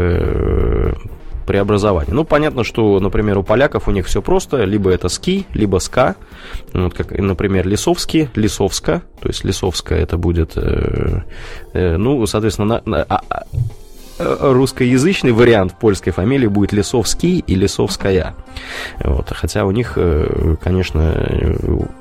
преобразования. 1.52 2.14
Ну, 2.14 2.24
понятно, 2.24 2.64
что, 2.64 2.98
например, 2.98 3.36
у 3.36 3.42
поляков 3.42 3.86
у 3.86 3.90
них 3.90 4.06
все 4.06 4.22
просто. 4.22 4.64
Либо 4.64 4.90
это 4.90 5.10
ски, 5.10 5.46
либо 5.52 5.80
ска. 5.80 6.16
Вот 6.72 6.94
как, 6.94 7.10
например, 7.10 7.68
Лисовский, 7.68 8.30
Лисовска. 8.34 9.02
То 9.20 9.28
есть 9.28 9.44
Лисовская 9.44 9.98
это 9.98 10.16
будет, 10.16 10.52
э, 10.56 11.20
э, 11.74 11.96
ну, 11.98 12.24
соответственно, 12.24 12.80
на, 12.86 12.90
на, 12.90 13.02
а, 13.02 13.20
а 13.28 13.42
э, 14.18 14.36
русскоязычный 14.40 15.32
вариант 15.32 15.74
польской 15.78 16.14
фамилии 16.14 16.46
будет 16.46 16.72
Лисовский 16.72 17.44
и 17.46 17.54
Лисовская. 17.54 18.34
Вот. 19.04 19.28
Хотя 19.28 19.66
у 19.66 19.72
них, 19.72 19.92
э, 19.96 20.56
конечно, 20.58 21.14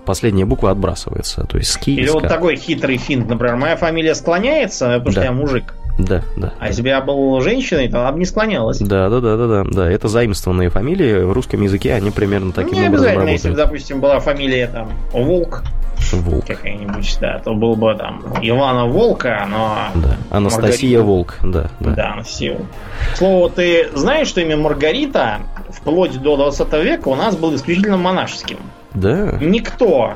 последняя 0.05 0.45
буква 0.45 0.71
отбрасывается. 0.71 1.43
То 1.43 1.57
есть 1.57 1.71
ски 1.71 1.95
Или 1.95 2.07
вот 2.07 2.23
такой 2.23 2.55
хитрый 2.55 2.95
финт, 2.95 3.27
например, 3.27 3.57
моя 3.57 3.75
фамилия 3.75 4.15
склоняется, 4.15 4.85
потому 4.99 5.07
да. 5.07 5.11
что 5.11 5.23
я 5.23 5.31
мужик. 5.33 5.73
Да, 5.97 6.21
да. 6.35 6.53
А 6.59 6.67
если 6.67 6.81
бы 6.81 6.89
я 6.89 7.01
был 7.01 7.39
женщиной, 7.41 7.89
то 7.89 8.01
она 8.01 8.11
бы 8.11 8.19
не 8.19 8.25
склонялась. 8.25 8.79
Да, 8.79 9.09
да, 9.09 9.19
да, 9.19 9.37
да, 9.37 9.47
да, 9.47 9.63
да. 9.69 9.91
Это 9.91 10.07
заимствованные 10.07 10.69
фамилии. 10.69 11.23
В 11.23 11.31
русском 11.31 11.61
языке 11.61 11.93
они 11.93 12.11
примерно 12.11 12.51
таким 12.51 12.73
не 12.73 12.87
образом 12.87 13.07
обязательно, 13.07 13.29
если 13.29 13.49
бы, 13.49 13.55
допустим, 13.55 14.01
была 14.01 14.19
фамилия 14.19 14.67
там 14.67 14.89
Волк, 15.11 15.63
Волк. 16.11 16.45
Какая-нибудь, 16.45 17.17
да, 17.21 17.39
то 17.39 17.53
был 17.53 17.75
бы 17.75 17.95
там 17.95 18.23
Ивана 18.41 18.85
Волка, 18.85 19.47
но... 19.49 19.77
Да, 19.95 20.17
Анастасия 20.29 20.97
Маргарита... 20.97 21.03
Волк, 21.03 21.37
да, 21.43 21.69
да. 21.79 21.91
Да, 21.91 22.13
Анастасия 22.13 22.53
Волк. 22.53 22.67
Слово, 23.15 23.49
ты 23.49 23.89
знаешь, 23.93 24.27
что 24.27 24.41
имя 24.41 24.57
Маргарита 24.57 25.39
вплоть 25.69 26.19
до 26.21 26.37
20 26.37 26.73
века 26.83 27.07
у 27.07 27.15
нас 27.15 27.35
был 27.35 27.55
исключительно 27.55 27.97
монашеским? 27.97 28.57
Да. 28.93 29.37
Никто 29.39 30.13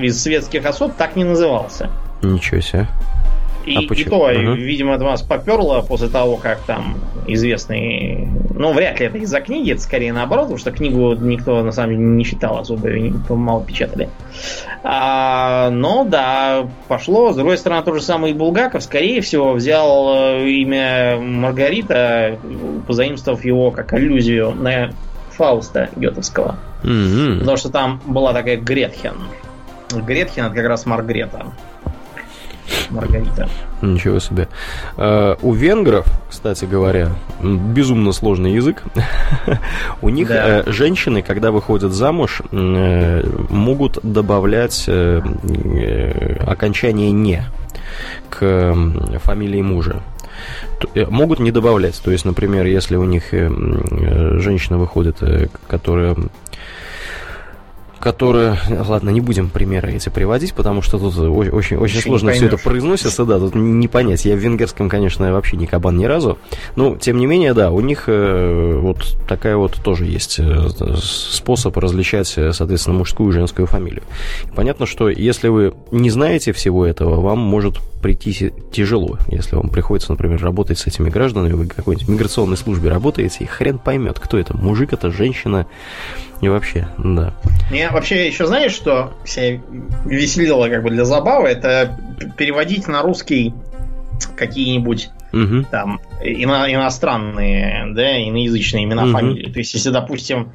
из 0.00 0.22
светских 0.22 0.64
особ 0.64 0.94
так 0.94 1.16
не 1.16 1.24
назывался. 1.24 1.90
Ничего 2.22 2.60
себе. 2.60 2.86
И, 3.66 3.76
а 3.76 3.80
и 3.80 4.04
то, 4.04 4.18
угу. 4.18 4.52
видимо, 4.54 4.94
это 4.94 5.04
вас 5.04 5.22
поперло 5.22 5.80
после 5.80 6.08
того, 6.08 6.36
как 6.36 6.60
там 6.60 6.96
известный... 7.26 8.28
Ну, 8.56 8.72
вряд 8.72 9.00
ли 9.00 9.06
это 9.06 9.18
из-за 9.18 9.40
книги, 9.40 9.72
это 9.72 9.80
скорее 9.80 10.12
наоборот, 10.12 10.44
потому 10.44 10.58
что 10.58 10.70
книгу 10.70 11.14
никто 11.14 11.62
на 11.62 11.72
самом 11.72 11.90
деле 11.90 12.02
не 12.02 12.24
читал 12.24 12.58
особо, 12.58 12.88
мало 13.30 13.64
печатали. 13.64 14.08
А, 14.82 15.70
но 15.70 16.04
да, 16.04 16.68
пошло. 16.88 17.32
С 17.32 17.36
другой 17.36 17.56
стороны, 17.56 17.82
тот 17.82 17.94
же 17.94 18.02
самый 18.02 18.34
Булгаков, 18.34 18.82
скорее 18.82 19.22
всего, 19.22 19.52
взял 19.54 20.14
э, 20.14 20.48
имя 20.48 21.16
Маргарита, 21.18 22.38
позаимствовав 22.86 23.44
его 23.44 23.70
как 23.70 23.92
аллюзию 23.92 24.54
на 24.54 24.92
Фауста 25.30 25.88
Гетовского. 25.96 26.56
mm 26.82 27.38
Потому 27.40 27.56
что 27.56 27.70
там 27.70 28.00
была 28.06 28.32
такая 28.32 28.56
Гретхен. 28.56 29.16
Гретхен 29.90 30.46
это 30.46 30.54
как 30.54 30.66
раз 30.66 30.86
Маргрета. 30.86 31.46
Маргарита. 32.90 33.48
Ничего 33.82 34.18
себе. 34.18 34.48
Uh, 34.96 35.38
у 35.42 35.52
венгров, 35.52 36.06
кстати 36.30 36.64
говоря, 36.64 37.10
безумно 37.42 38.12
сложный 38.12 38.52
язык. 38.54 38.82
у 40.02 40.08
них 40.08 40.28
да. 40.28 40.60
uh, 40.60 40.72
женщины, 40.72 41.22
когда 41.22 41.50
выходят 41.50 41.92
замуж, 41.92 42.42
uh, 42.50 43.52
могут 43.52 43.98
добавлять 44.02 44.88
окончание 46.46 47.10
«не» 47.10 47.44
к 48.30 48.74
фамилии 49.22 49.62
мужа 49.62 50.02
могут 50.94 51.38
не 51.38 51.52
добавлять. 51.52 52.00
То 52.02 52.10
есть, 52.10 52.24
например, 52.24 52.66
если 52.66 52.96
у 52.96 53.04
них 53.04 53.30
женщина 53.30 54.78
выходит, 54.78 55.18
которая 55.68 56.16
которая... 58.04 58.58
Ладно, 58.86 59.08
не 59.08 59.22
будем 59.22 59.48
примеры 59.48 59.94
эти 59.94 60.10
приводить, 60.10 60.52
потому 60.52 60.82
что 60.82 60.98
тут 60.98 61.16
очень, 61.16 61.78
очень 61.78 62.00
сложно 62.00 62.32
все 62.32 62.46
это 62.46 62.58
произносится, 62.58 63.24
да, 63.24 63.38
тут 63.38 63.54
не 63.54 63.88
понять. 63.88 64.26
Я 64.26 64.36
в 64.36 64.38
венгерском, 64.38 64.90
конечно, 64.90 65.32
вообще 65.32 65.56
не 65.56 65.66
кабан 65.66 65.96
ни 65.96 66.04
разу. 66.04 66.38
Но, 66.76 66.96
тем 66.96 67.16
не 67.16 67.24
менее, 67.24 67.54
да, 67.54 67.70
у 67.70 67.80
них 67.80 68.04
э, 68.06 68.78
вот 68.78 69.16
такая 69.26 69.56
вот 69.56 69.82
тоже 69.82 70.04
есть 70.04 70.38
э, 70.38 70.68
способ 71.02 71.74
различать, 71.78 72.34
э, 72.36 72.52
соответственно, 72.52 72.98
мужскую 72.98 73.30
и 73.30 73.32
женскую 73.32 73.66
фамилию. 73.66 74.02
Понятно, 74.54 74.84
что 74.84 75.08
если 75.08 75.48
вы 75.48 75.72
не 75.90 76.10
знаете 76.10 76.52
всего 76.52 76.84
этого, 76.84 77.22
вам 77.22 77.38
может 77.38 77.78
прийти 78.02 78.52
тяжело, 78.70 79.16
если 79.28 79.56
вам 79.56 79.70
приходится, 79.70 80.12
например, 80.12 80.42
работать 80.42 80.78
с 80.78 80.86
этими 80.86 81.08
гражданами, 81.08 81.54
вы 81.54 81.64
в 81.64 81.68
какой-нибудь 81.68 82.06
миграционной 82.06 82.58
службе 82.58 82.90
работаете, 82.90 83.44
и 83.44 83.46
хрен 83.46 83.78
поймет, 83.78 84.20
кто 84.20 84.36
это, 84.36 84.54
мужик 84.54 84.92
это, 84.92 85.10
женщина, 85.10 85.66
и 86.40 86.48
вообще, 86.48 86.88
да. 86.98 87.32
Мне 87.70 87.90
вообще 87.90 88.26
еще 88.26 88.46
знаешь, 88.46 88.72
что 88.72 89.14
себя 89.24 89.60
веселило 90.04 90.68
как 90.68 90.82
бы 90.82 90.90
для 90.90 91.04
забавы, 91.04 91.48
это 91.48 91.98
переводить 92.36 92.88
на 92.88 93.02
русский 93.02 93.54
какие-нибудь 94.36 95.10
угу. 95.32 95.64
там 95.70 96.00
ино- 96.22 96.70
иностранные, 96.70 97.86
да, 97.94 98.16
иноязычные 98.22 98.84
имена, 98.84 99.04
угу. 99.04 99.12
фамилии. 99.12 99.50
То 99.50 99.58
есть, 99.58 99.74
если, 99.74 99.90
допустим, 99.90 100.50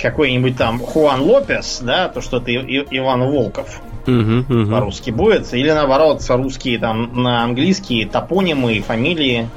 какой-нибудь 0.00 0.56
там 0.56 0.78
Хуан 0.78 1.22
Лопес, 1.22 1.80
да, 1.82 2.08
то 2.08 2.20
что-то 2.20 2.54
Иван 2.54 3.22
Волков 3.22 3.80
угу, 4.06 4.44
угу. 4.48 4.70
по-русски 4.70 5.10
будет. 5.10 5.52
Или 5.54 5.70
наоборот, 5.70 6.22
русские 6.28 6.78
там 6.78 7.22
на 7.22 7.44
английский 7.44 8.04
топонимы, 8.04 8.80
фамилии. 8.80 9.48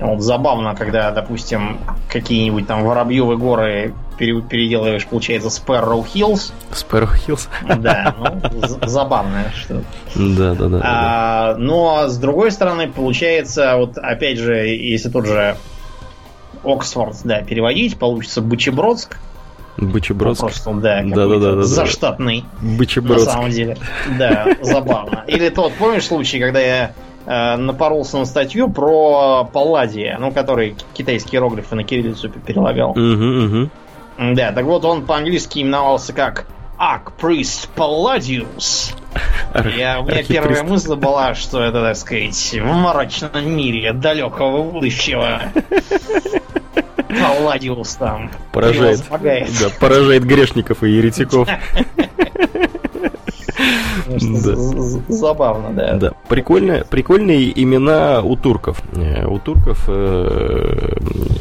Вот 0.00 0.20
забавно, 0.20 0.74
когда, 0.76 1.10
допустим, 1.10 1.78
какие-нибудь 2.08 2.66
там 2.66 2.84
Воробьевы 2.84 3.36
горы 3.36 3.94
переделываешь, 4.18 5.06
получается, 5.06 5.48
Sparrow 5.48 6.04
Hills. 6.04 6.52
Sparrow 6.72 7.10
Hills? 7.26 7.48
Да, 7.78 8.14
ну, 8.18 8.78
забавное 8.86 9.52
что 9.56 9.82
Да, 10.14 10.54
да, 10.54 10.68
да. 10.68 10.80
А, 10.82 11.56
но 11.56 12.08
с 12.08 12.18
другой 12.18 12.50
стороны, 12.50 12.88
получается, 12.88 13.76
вот 13.76 13.96
опять 13.96 14.38
же, 14.38 14.54
если 14.54 15.08
тот 15.08 15.26
же 15.26 15.56
Оксфорд, 16.64 17.16
да, 17.24 17.42
переводить, 17.42 17.98
получится 17.98 18.40
Бычебродск. 18.40 19.18
Бычебродск. 19.76 20.40
Просто, 20.40 20.72
да, 20.74 21.02
да, 21.04 21.26
да, 21.28 21.38
да, 21.38 21.52
да, 21.54 21.62
заштатный. 21.62 22.44
Бычебродск. 22.60 23.26
На 23.26 23.32
самом 23.32 23.50
деле. 23.50 23.76
Да, 24.18 24.46
забавно. 24.60 25.24
Или 25.28 25.50
тот, 25.50 25.72
помнишь 25.74 26.06
случай, 26.06 26.40
когда 26.40 26.58
я 26.58 26.94
э, 27.26 27.56
напоролся 27.56 28.18
на 28.18 28.24
статью 28.24 28.68
про 28.70 29.44
Палладия, 29.44 30.18
ну, 30.18 30.32
который 30.32 30.74
китайские 30.94 31.38
иероглифы 31.38 31.76
на 31.76 31.84
кириллицу 31.84 32.28
перелагал. 32.28 32.90
Угу, 32.90 32.98
угу. 32.98 33.70
Да, 34.18 34.52
так 34.52 34.64
вот 34.64 34.84
он 34.84 35.06
по-английски 35.06 35.60
именовался 35.60 36.12
как 36.12 36.46
Аркприст 36.76 37.68
Палладиус. 37.70 38.94
Я, 39.76 40.00
у 40.00 40.04
меня 40.04 40.22
первая 40.24 40.62
мысль 40.64 40.94
была, 40.96 41.34
что 41.34 41.62
это, 41.62 41.82
так 41.82 41.96
сказать, 41.96 42.52
в 42.60 42.64
мрачном 42.64 43.48
мире 43.48 43.92
далекого 43.92 44.68
будущего. 44.68 45.40
Палладиус 47.08 47.94
там. 47.94 48.30
Поражает, 48.52 49.02
да, 49.10 49.68
поражает 49.80 50.24
грешников 50.24 50.82
и 50.82 50.90
еретиков. 50.90 51.48
Забавно, 55.08 55.70
да. 55.72 55.96
Да. 55.96 56.12
Прикольные, 56.28 56.84
прикольные 56.84 57.60
имена 57.60 58.20
у 58.22 58.36
турков. 58.36 58.82
Э, 58.94 59.26
у 59.26 59.38
турков 59.38 59.84
э, 59.88 60.96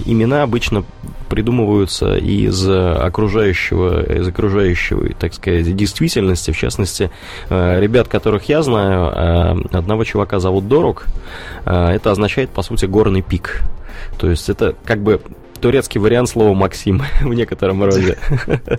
имена 0.05 0.43
обычно 0.43 0.83
придумываются 1.27 2.15
из 2.15 2.67
окружающего, 2.67 4.03
из 4.03 4.27
окружающего, 4.27 5.09
так 5.19 5.33
сказать, 5.33 5.75
действительности. 5.75 6.51
В 6.51 6.57
частности, 6.57 7.11
э, 7.49 7.79
ребят, 7.79 8.07
которых 8.07 8.49
я 8.49 8.61
знаю, 8.61 9.67
одного 9.71 10.03
чувака 10.03 10.39
зовут 10.39 10.67
Дорог. 10.67 11.05
Это 11.65 12.11
означает, 12.11 12.49
по 12.49 12.61
сути, 12.61 12.85
горный 12.85 13.21
пик. 13.21 13.61
То 14.17 14.29
есть 14.29 14.49
это 14.49 14.75
как 14.85 14.99
бы 15.01 15.21
турецкий 15.57 15.99
вариант 15.99 16.29
слова 16.29 16.53
Максим 16.53 17.01
в 17.21 17.33
некотором 17.33 17.83
роде, 17.83 18.17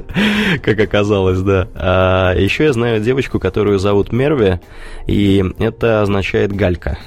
как 0.62 0.80
оказалось, 0.80 1.40
да. 1.40 1.68
А 1.74 2.34
еще 2.34 2.64
я 2.64 2.72
знаю 2.72 3.00
девочку, 3.00 3.38
которую 3.38 3.78
зовут 3.78 4.12
Мерви, 4.12 4.60
и 5.06 5.44
это 5.58 6.02
означает 6.02 6.52
галька. 6.52 6.98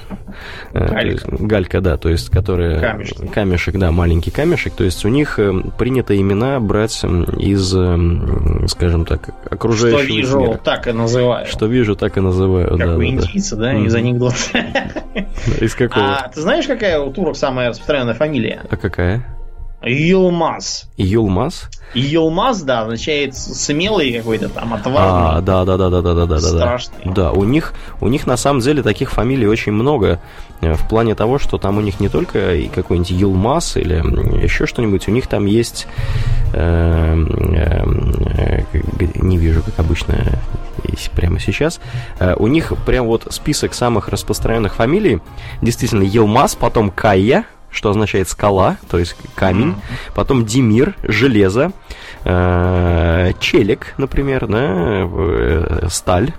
Э, 0.73 0.87
галька, 0.87 1.27
галька 1.31 1.81
да, 1.81 1.97
то 1.97 2.09
есть 2.09 2.29
которая... 2.29 2.79
Камешек. 2.79 3.31
Камешек, 3.33 3.75
да, 3.77 3.91
маленький 3.91 4.31
камешек. 4.31 4.73
То 4.73 4.83
есть 4.83 5.05
у 5.05 5.09
них 5.09 5.39
э, 5.39 5.53
принято 5.77 6.19
имена 6.19 6.59
брать 6.59 7.03
из, 7.03 7.75
э, 7.75 8.67
скажем 8.67 9.05
так, 9.05 9.29
окружающего 9.49 10.03
Что 10.03 10.13
вижу, 10.13 10.39
мира. 10.39 10.59
так 10.63 10.87
и 10.87 10.91
называю. 10.91 11.45
Что 11.47 11.65
вижу, 11.65 11.95
так 11.95 12.17
и 12.17 12.21
называю. 12.21 12.69
Как 12.69 12.79
да, 12.79 12.95
у 12.95 13.03
индийца, 13.03 13.55
да, 13.55 13.73
да, 13.73 13.79
из 13.79 13.93
анекдота. 13.93 14.35
Из 15.59 15.75
какого? 15.75 16.15
А 16.15 16.29
ты 16.29 16.41
знаешь, 16.41 16.67
какая 16.67 16.99
у 16.99 17.11
турок 17.11 17.35
самая 17.35 17.69
распространенная 17.69 18.13
фамилия? 18.13 18.61
А 18.69 18.77
какая? 18.77 19.25
Юлмаз. 19.83 20.87
Юлмаз? 20.97 21.69
Юлмаз, 21.93 22.61
да, 22.61 22.81
означает 22.81 23.35
смелый 23.35 24.13
какой-то 24.13 24.47
там, 24.49 24.73
отважный. 24.73 25.37
А, 25.37 25.41
да, 25.41 25.65
да, 25.65 25.77
да, 25.77 25.89
да, 25.89 26.01
да, 26.01 26.13
да, 26.13 26.25
да, 26.25 26.39
Страшный. 26.39 27.05
Да, 27.05 27.11
да 27.13 27.31
у 27.31 27.43
них, 27.43 27.73
у 27.99 28.07
них 28.07 28.27
на 28.27 28.37
самом 28.37 28.61
деле 28.61 28.83
таких 28.83 29.11
фамилий 29.11 29.47
очень 29.47 29.71
много. 29.71 30.19
Э, 30.61 30.75
в 30.75 30.87
плане 30.87 31.15
того, 31.15 31.39
что 31.39 31.57
там 31.57 31.77
у 31.77 31.81
них 31.81 31.99
не 31.99 32.09
только 32.09 32.57
какой-нибудь 32.73 33.11
Юлмаз 33.11 33.77
или 33.77 33.95
еще 34.43 34.65
что-нибудь, 34.65 35.07
у 35.07 35.11
них 35.11 35.27
там 35.27 35.45
есть... 35.45 35.87
Э, 36.53 37.15
э, 37.15 38.63
не 39.15 39.37
вижу, 39.37 39.63
как 39.63 39.79
обычно, 39.79 40.39
прямо 41.15 41.39
сейчас. 41.39 41.79
У 42.37 42.47
них 42.47 42.73
прям 42.85 43.05
вот 43.07 43.27
список 43.29 43.73
самых 43.73 44.09
распространенных 44.09 44.75
фамилий. 44.75 45.19
Действительно, 45.61 46.03
Елмаз, 46.03 46.55
потом 46.55 46.91
Кая, 46.91 47.45
что 47.71 47.89
означает 47.89 48.27
скала, 48.27 48.77
то 48.89 48.97
есть 48.97 49.15
камень. 49.35 49.69
Mm-hmm. 49.69 50.13
Потом 50.15 50.45
Димир, 50.45 50.95
железо. 51.03 51.71
Э, 52.23 53.31
челик, 53.39 53.93
например, 53.97 54.47
да, 54.47 55.07
э, 55.09 55.87
сталь. 55.89 56.33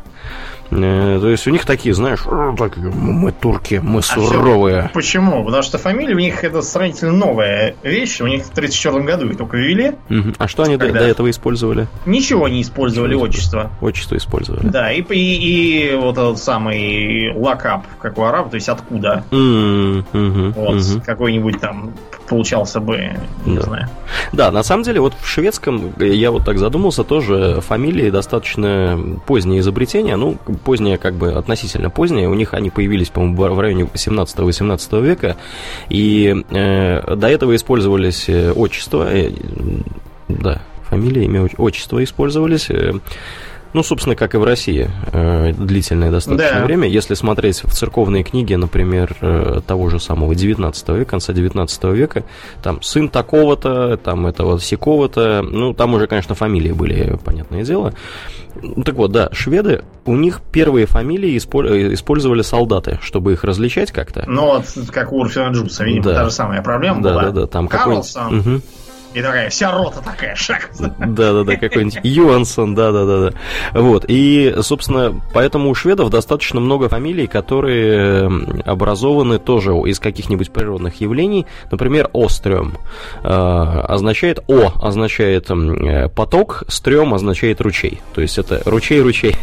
Э, 0.72 1.18
то 1.20 1.28
есть 1.28 1.46
у 1.46 1.50
них 1.50 1.66
такие, 1.66 1.94
знаешь, 1.94 2.20
так, 2.58 2.76
мы 2.76 3.32
турки, 3.32 3.80
мы 3.82 4.00
а 4.00 4.02
суровые. 4.02 4.82
Все, 4.82 4.90
почему? 4.94 5.44
Потому 5.44 5.62
что 5.62 5.78
фамилия 5.78 6.14
у 6.14 6.18
них 6.18 6.42
это 6.44 6.62
сравнительно 6.62 7.12
новая 7.12 7.74
вещь. 7.82 8.20
У 8.20 8.26
них 8.26 8.44
в 8.44 8.50
1934 8.52 9.04
году 9.04 9.30
их 9.30 9.36
только 9.36 9.56
ввели. 9.56 9.92
Угу. 10.08 10.34
А 10.38 10.48
что 10.48 10.62
они 10.62 10.78
Когда... 10.78 10.94
до, 10.94 10.98
до 11.00 11.10
этого 11.10 11.30
использовали? 11.30 11.88
Ничего 12.06 12.48
не 12.48 12.62
использовали, 12.62 13.14
Ничего 13.14 13.24
отчество. 13.24 13.70
Отчество 13.80 14.16
использовали. 14.16 14.68
Да, 14.68 14.92
и, 14.92 15.02
и, 15.02 15.92
и 15.92 15.94
вот 15.94 16.16
этот 16.16 16.38
самый 16.38 17.34
лакап, 17.34 17.86
как 18.00 18.18
у 18.18 18.22
арабов, 18.22 18.50
то 18.50 18.56
есть 18.56 18.68
откуда. 18.68 19.24
Mm, 19.30 20.04
угу, 20.12 20.60
вот, 20.60 20.76
угу. 20.76 21.02
какой-нибудь 21.04 21.60
там 21.60 21.92
получался 22.28 22.80
бы, 22.80 23.10
не 23.44 23.56
да. 23.56 23.62
знаю. 23.62 23.88
Да, 24.32 24.50
на 24.50 24.62
самом 24.62 24.84
деле, 24.84 25.00
вот 25.00 25.14
в 25.20 25.26
шведском, 25.26 25.92
я 25.98 26.30
вот 26.30 26.44
так 26.44 26.58
задумался, 26.58 27.04
тоже 27.04 27.60
фамилии 27.60 28.08
достаточно 28.10 28.98
позднее 29.26 29.60
изобретение, 29.60 30.16
ну, 30.16 30.38
позднее, 30.62 30.98
как 30.98 31.14
бы 31.14 31.32
относительно 31.32 31.90
позднее, 31.90 32.28
у 32.28 32.34
них 32.34 32.54
они 32.54 32.70
появились, 32.70 33.08
по-моему, 33.08 33.54
в 33.54 33.60
районе 33.60 33.84
17-18 33.84 35.02
века, 35.02 35.36
и 35.88 36.34
э, 36.50 37.16
до 37.16 37.28
этого 37.28 37.54
использовались 37.54 38.28
э, 38.28 38.52
отчества, 38.52 39.08
э, 39.12 39.30
да, 40.28 40.62
фамилия, 40.88 41.24
имя, 41.24 41.48
отчество 41.56 42.02
использовались, 42.04 42.70
э, 42.70 42.92
ну, 43.72 43.82
собственно, 43.82 44.16
как 44.16 44.34
и 44.34 44.38
в 44.38 44.44
России, 44.44 44.90
э, 45.12 45.52
длительное 45.52 46.10
достаточно 46.10 46.60
да. 46.60 46.64
время. 46.64 46.88
Если 46.88 47.14
смотреть 47.14 47.62
в 47.64 47.72
церковные 47.72 48.22
книги, 48.22 48.54
например, 48.54 49.16
э, 49.20 49.60
того 49.66 49.88
же 49.88 49.98
самого 49.98 50.34
19 50.34 50.88
века, 50.90 51.10
конца 51.10 51.32
19 51.32 51.84
века, 51.84 52.24
там 52.62 52.82
сын 52.82 53.08
такого-то, 53.08 53.96
там 53.96 54.26
этого 54.26 54.58
сякого-то, 54.60 55.42
ну, 55.42 55.72
там 55.72 55.94
уже, 55.94 56.06
конечно, 56.06 56.34
фамилии 56.34 56.72
были, 56.72 57.18
понятное 57.24 57.64
дело. 57.64 57.94
Так 58.84 58.94
вот, 58.96 59.12
да, 59.12 59.30
шведы, 59.32 59.82
у 60.04 60.14
них 60.14 60.42
первые 60.52 60.86
фамилии 60.86 61.38
использовали 61.38 62.42
солдаты, 62.42 62.98
чтобы 63.00 63.32
их 63.32 63.44
различать 63.44 63.90
как-то. 63.92 64.24
Ну, 64.26 64.46
вот 64.46 64.66
как 64.90 65.12
у 65.12 65.20
Урфина 65.20 65.48
Джуса, 65.48 65.84
видимо, 65.84 66.04
да. 66.04 66.14
та 66.14 66.24
же 66.26 66.30
самая 66.30 66.62
проблема 66.62 67.02
да, 67.02 67.10
была. 67.10 67.22
Да, 67.22 67.30
да, 67.30 67.40
да, 67.42 67.46
там 67.46 67.68
какой-нибудь... 67.68 68.16
Угу. 68.16 68.60
И 69.14 69.20
такая 69.20 69.50
вся 69.50 69.72
рота 69.72 70.02
такая, 70.02 70.34
шаг. 70.34 70.70
Да-да-да, 70.78 71.56
какой-нибудь 71.56 72.00
Юансон, 72.02 72.74
да-да-да. 72.74 73.32
Вот, 73.72 74.04
и, 74.08 74.54
собственно, 74.62 75.20
поэтому 75.34 75.70
у 75.70 75.74
шведов 75.74 76.10
достаточно 76.10 76.60
много 76.60 76.88
фамилий, 76.88 77.26
которые 77.26 78.62
образованы 78.64 79.38
тоже 79.38 79.72
из 79.72 79.98
каких-нибудь 79.98 80.50
природных 80.50 81.00
явлений. 81.00 81.46
Например, 81.70 82.08
Острем 82.12 82.78
э, 83.22 83.28
означает 83.28 84.40
О, 84.48 84.72
означает 84.80 85.50
э, 85.50 86.08
поток, 86.08 86.64
стрём 86.68 87.14
означает 87.14 87.60
ручей. 87.60 88.00
То 88.14 88.20
есть 88.20 88.38
это 88.38 88.62
ручей-ручей. 88.64 89.36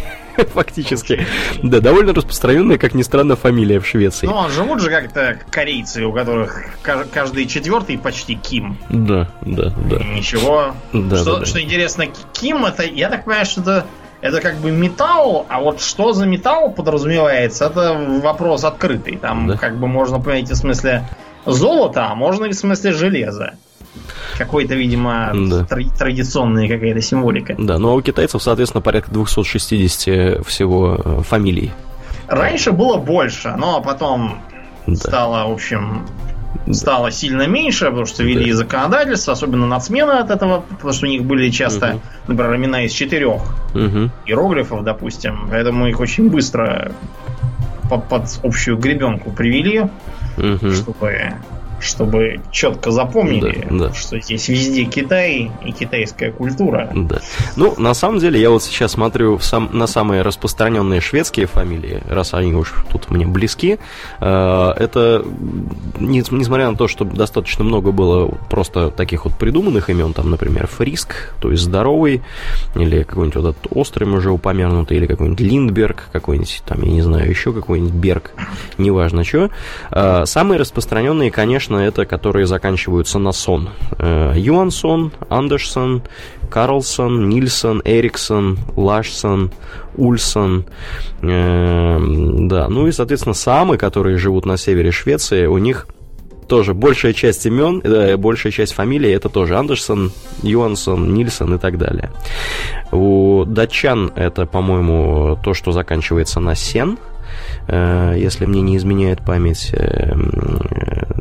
фактически. 0.53 1.25
Да, 1.63 1.79
довольно 1.79 2.13
распространенная, 2.13 2.77
как 2.77 2.93
ни 2.93 3.01
странно, 3.01 3.35
фамилия 3.35 3.79
в 3.79 3.87
Швеции. 3.87 4.27
Ну, 4.27 4.43
а 4.43 4.49
живут 4.49 4.81
же 4.81 4.89
как-то 4.89 5.39
корейцы, 5.49 6.05
у 6.05 6.13
которых 6.13 6.65
каждый 6.81 7.47
четвертый 7.47 7.97
почти 7.97 8.35
Ким. 8.35 8.77
Да, 8.89 9.31
да, 9.41 9.69
да. 9.69 9.97
Ничего. 9.97 10.75
Да, 10.93 11.17
что, 11.17 11.33
да, 11.33 11.39
да. 11.39 11.45
что 11.45 11.61
интересно, 11.61 12.05
Ким 12.33 12.65
это, 12.65 12.83
я 12.83 13.09
так 13.09 13.25
понимаю, 13.25 13.45
что 13.45 13.61
это 13.61 13.85
это 14.21 14.41
как 14.41 14.57
бы 14.57 14.71
металл, 14.71 15.45
а 15.49 15.61
вот 15.61 15.81
что 15.81 16.11
за 16.11 16.25
металл 16.25 16.71
подразумевается, 16.71 17.65
это 17.65 17.93
вопрос 18.21 18.63
открытый. 18.65 19.17
Там 19.17 19.47
да. 19.47 19.57
как 19.57 19.77
бы 19.77 19.87
можно 19.87 20.19
понять 20.19 20.49
в 20.49 20.55
смысле 20.55 21.07
золота, 21.45 22.07
а 22.09 22.15
можно 22.15 22.45
и 22.45 22.49
в 22.49 22.55
смысле 22.55 22.91
железа. 22.91 23.53
Какой-то, 24.37 24.75
видимо, 24.75 25.31
да. 25.33 25.65
традиционная 25.65 26.67
какая-то 26.67 27.01
символика. 27.01 27.55
Да, 27.57 27.75
а 27.75 27.93
у 27.93 28.01
китайцев, 28.01 28.41
соответственно, 28.41 28.81
порядка 28.81 29.11
260 29.11 30.45
всего 30.45 30.99
э, 31.03 31.21
фамилий. 31.23 31.71
Раньше 32.27 32.71
было 32.71 32.97
больше, 32.97 33.55
но 33.57 33.81
потом 33.81 34.41
да. 34.85 34.95
стало, 34.95 35.49
в 35.49 35.53
общем, 35.53 36.05
стало 36.71 37.11
сильно 37.11 37.47
меньше, 37.47 37.85
потому 37.85 38.05
что 38.05 38.23
ввели 38.23 38.51
да. 38.51 38.57
законодательство, 38.57 39.33
особенно 39.33 39.65
нацмены 39.65 40.13
от 40.13 40.29
этого, 40.29 40.61
потому 40.61 40.93
что 40.93 41.05
у 41.05 41.09
них 41.09 41.23
были 41.23 41.49
часто, 41.49 41.93
угу. 41.93 42.01
например, 42.27 42.55
имена 42.55 42.85
из 42.85 42.91
четырех 42.91 43.41
угу. 43.73 44.11
иероглифов, 44.25 44.83
допустим, 44.83 45.47
поэтому 45.49 45.87
их 45.87 45.99
очень 45.99 46.29
быстро 46.29 46.91
под, 47.89 48.07
под 48.07 48.23
общую 48.43 48.77
гребенку 48.77 49.31
привели, 49.31 49.89
угу. 50.37 50.71
чтобы 50.71 51.33
чтобы 51.81 52.41
четко 52.51 52.91
запомнили, 52.91 53.67
да, 53.69 53.87
да. 53.87 53.93
что 53.93 54.19
здесь 54.19 54.47
везде 54.47 54.85
Китай 54.85 55.51
и 55.63 55.71
китайская 55.71 56.31
культура. 56.31 56.89
Да. 56.93 57.19
Ну, 57.55 57.73
на 57.77 57.93
самом 57.93 58.19
деле, 58.19 58.39
я 58.41 58.49
вот 58.49 58.63
сейчас 58.63 58.91
смотрю 58.93 59.39
сам, 59.39 59.69
на 59.73 59.87
самые 59.87 60.21
распространенные 60.21 61.01
шведские 61.01 61.47
фамилии, 61.47 62.01
раз 62.07 62.33
они 62.33 62.53
уж 62.53 62.73
тут 62.91 63.09
мне 63.09 63.25
близки. 63.25 63.79
Э, 64.19 64.71
это, 64.77 65.23
несмотря 65.99 66.69
на 66.69 66.77
то, 66.77 66.87
что 66.87 67.05
достаточно 67.05 67.63
много 67.63 67.91
было 67.91 68.27
просто 68.49 68.91
таких 68.91 69.25
вот 69.25 69.35
придуманных 69.35 69.89
имен, 69.89 70.13
там, 70.13 70.29
например, 70.29 70.67
Фриск, 70.67 71.33
то 71.41 71.51
есть 71.51 71.63
здоровый, 71.63 72.21
или 72.75 73.03
какой-нибудь 73.03 73.41
вот 73.41 73.49
этот 73.55 73.67
острый 73.71 74.05
уже 74.05 74.31
упомянутый, 74.31 74.97
или 74.97 75.07
какой-нибудь 75.07 75.39
Линдберг, 75.39 76.09
какой-нибудь 76.11 76.63
там, 76.65 76.81
я 76.81 76.91
не 76.91 77.01
знаю, 77.01 77.29
еще 77.29 77.53
какой-нибудь 77.53 77.93
Берг, 77.93 78.31
неважно 78.77 79.23
что. 79.23 79.49
Э, 79.91 80.25
самые 80.25 80.59
распространенные, 80.59 81.31
конечно, 81.31 81.68
конечно, 81.69 81.87
это 81.87 82.05
которые 82.05 82.45
заканчиваются 82.47 83.19
на 83.19 83.31
сон. 83.31 83.69
Э, 83.99 84.33
Юансон, 84.35 85.11
Андерсон, 85.29 86.01
Карлсон, 86.49 87.29
Нильсон, 87.29 87.81
Эриксон, 87.85 88.57
Лашсон, 88.75 89.51
Ульсон. 89.95 90.65
Э, 91.21 91.99
да, 92.49 92.67
ну 92.69 92.87
и, 92.87 92.91
соответственно, 92.91 93.35
самы, 93.35 93.77
которые 93.77 94.17
живут 94.17 94.45
на 94.45 94.57
севере 94.57 94.91
Швеции, 94.91 95.45
у 95.45 95.57
них 95.57 95.87
тоже 96.47 96.73
большая 96.73 97.13
часть 97.13 97.45
имен, 97.45 97.81
э, 97.83 98.17
большая 98.17 98.51
часть 98.51 98.73
фамилий 98.73 99.11
это 99.11 99.29
тоже 99.29 99.55
Андерсон, 99.55 100.11
Юансон, 100.41 101.13
Нильсон 101.13 101.53
и 101.53 101.57
так 101.59 101.77
далее. 101.77 102.09
У 102.91 103.45
датчан 103.45 104.11
это, 104.15 104.47
по-моему, 104.47 105.37
то, 105.43 105.53
что 105.53 105.71
заканчивается 105.71 106.39
на 106.39 106.55
Сен, 106.55 106.97
если 107.71 108.45
мне 108.45 108.61
не 108.61 108.77
изменяет 108.77 109.21
память, 109.21 109.69
э, 109.73 110.13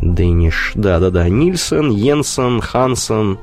Дэниш, 0.00 0.72
да-да-да, 0.74 1.28
Нильсон, 1.28 1.90
Йенсен, 1.90 2.60
Хансон 2.60 3.38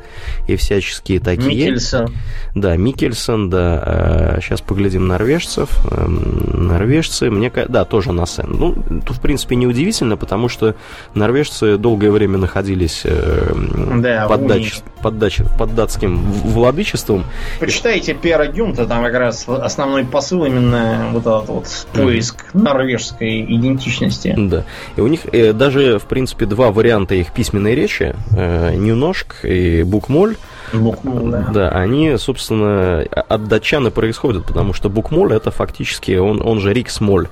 и 0.47 0.55
всяческие 0.55 1.19
такие. 1.19 1.67
Микельсон. 1.67 2.13
Да, 2.55 2.75
Микельсон, 2.77 3.49
да. 3.49 4.39
Сейчас 4.41 4.61
э, 4.61 4.63
поглядим 4.63 5.07
норвежцев. 5.07 5.69
Эм, 5.91 6.67
норвежцы, 6.67 7.29
мне 7.29 7.51
да, 7.67 7.85
тоже 7.85 8.11
на 8.11 8.25
Сен. 8.25 8.55
Ну, 8.57 8.75
тут, 9.05 9.17
в 9.17 9.21
принципе, 9.21 9.55
неудивительно, 9.55 10.17
потому 10.17 10.49
что 10.49 10.75
норвежцы 11.13 11.77
долгое 11.77 12.11
время 12.11 12.37
находились 12.37 13.03
да, 13.03 14.27
под, 14.27 14.47
дач, 14.47 14.79
под, 15.01 15.19
дач, 15.19 15.41
под 15.57 15.75
датским 15.75 16.17
владычеством. 16.17 17.25
Почитайте 17.59 18.13
Пера 18.13 18.47
Дюнта, 18.47 18.85
там 18.85 19.03
как 19.03 19.13
раз 19.13 19.47
основной 19.47 20.05
посыл 20.05 20.45
именно 20.45 21.09
вот 21.11 21.21
этот 21.21 21.49
вот 21.49 21.87
поиск 21.93 22.45
mm-hmm 22.53 22.94
норвежской 22.95 23.41
идентичности. 23.43 24.33
Да. 24.37 24.63
И 24.95 25.01
у 25.01 25.07
них 25.07 25.21
э, 25.31 25.53
даже, 25.53 25.99
в 25.99 26.05
принципе, 26.05 26.45
два 26.45 26.71
варианта 26.71 27.15
их 27.15 27.31
письменной 27.31 27.75
речи. 27.75 28.15
Э, 28.35 28.73
Нюношк 28.75 29.43
и 29.43 29.83
Букмоль. 29.83 30.35
Букмоль, 30.73 31.31
да. 31.31 31.49
Да, 31.53 31.69
они, 31.69 32.17
собственно, 32.17 33.01
от 33.01 33.47
датчан 33.47 33.87
и 33.87 33.91
происходят, 33.91 34.45
потому 34.45 34.73
что 34.73 34.89
Букмоль 34.89 35.33
это 35.33 35.51
фактически, 35.51 36.15
он, 36.15 36.41
он 36.41 36.59
же 36.59 36.73
Риксмоль. 36.73 37.27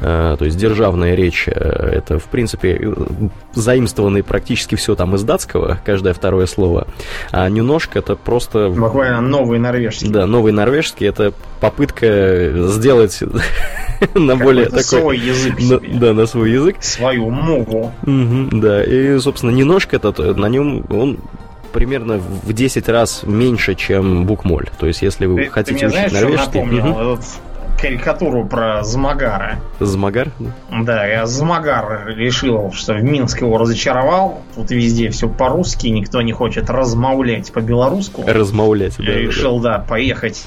Э, 0.00 0.36
то 0.38 0.44
есть 0.44 0.56
державная 0.56 1.14
речь, 1.14 1.46
э, 1.46 1.52
это, 1.52 2.18
в 2.18 2.24
принципе, 2.24 2.78
э, 2.80 2.94
заимствованные 3.52 4.22
практически 4.22 4.74
все 4.74 4.94
там 4.94 5.14
из 5.14 5.22
датского, 5.22 5.78
каждое 5.84 6.14
второе 6.14 6.46
слово. 6.46 6.86
А 7.30 7.48
нюношка 7.48 7.98
это 7.98 8.16
просто... 8.16 8.70
Буквально 8.70 9.20
новый 9.20 9.58
норвежский. 9.58 10.08
Да, 10.08 10.26
новый 10.26 10.52
норвежский, 10.52 11.06
это 11.06 11.32
попытка 11.60 12.50
сделать 12.68 13.22
на 14.14 14.36
более 14.36 14.66
такой... 14.66 14.82
свой 14.82 15.18
язык 15.18 15.56
Да, 16.00 16.14
на 16.14 16.26
свой 16.26 16.52
язык. 16.52 16.76
Свою 16.80 17.28
мову. 17.30 17.92
Да, 18.02 18.82
и, 18.82 19.18
собственно, 19.18 19.50
неножка 19.50 19.96
этот, 19.96 20.18
на 20.36 20.46
нем 20.46 20.84
он 20.90 21.18
примерно 21.72 22.18
в 22.18 22.52
10 22.52 22.88
раз 22.88 23.22
меньше, 23.24 23.74
чем 23.74 24.24
букмоль. 24.24 24.68
То 24.78 24.86
есть, 24.86 25.02
если 25.02 25.26
вы 25.26 25.44
ты, 25.44 25.50
хотите 25.50 25.78
ты 25.78 25.84
мне 25.86 25.94
учить 25.94 26.10
знаешь, 26.10 26.12
норвежский... 26.12 26.60
Напомнил? 26.62 27.12
Угу 27.12 27.20
карикатуру 27.80 28.44
про 28.44 28.82
Змагара. 28.82 29.58
Змагар? 29.80 30.28
Да, 30.70 31.06
я 31.06 31.26
Змагар 31.26 32.08
решил, 32.08 32.72
что 32.72 32.94
в 32.94 33.02
Минск 33.02 33.40
его 33.40 33.58
разочаровал. 33.58 34.42
Тут 34.54 34.70
везде 34.70 35.10
все 35.10 35.28
по-русски, 35.28 35.88
никто 35.88 36.20
не 36.22 36.32
хочет 36.32 36.68
размовлять 36.70 37.52
по-белорусски. 37.52 38.22
Размовлять, 38.26 38.96
да. 38.98 39.04
Я 39.04 39.18
решил, 39.18 39.60
да, 39.60 39.78
да 39.78 39.84
поехать 39.84 40.46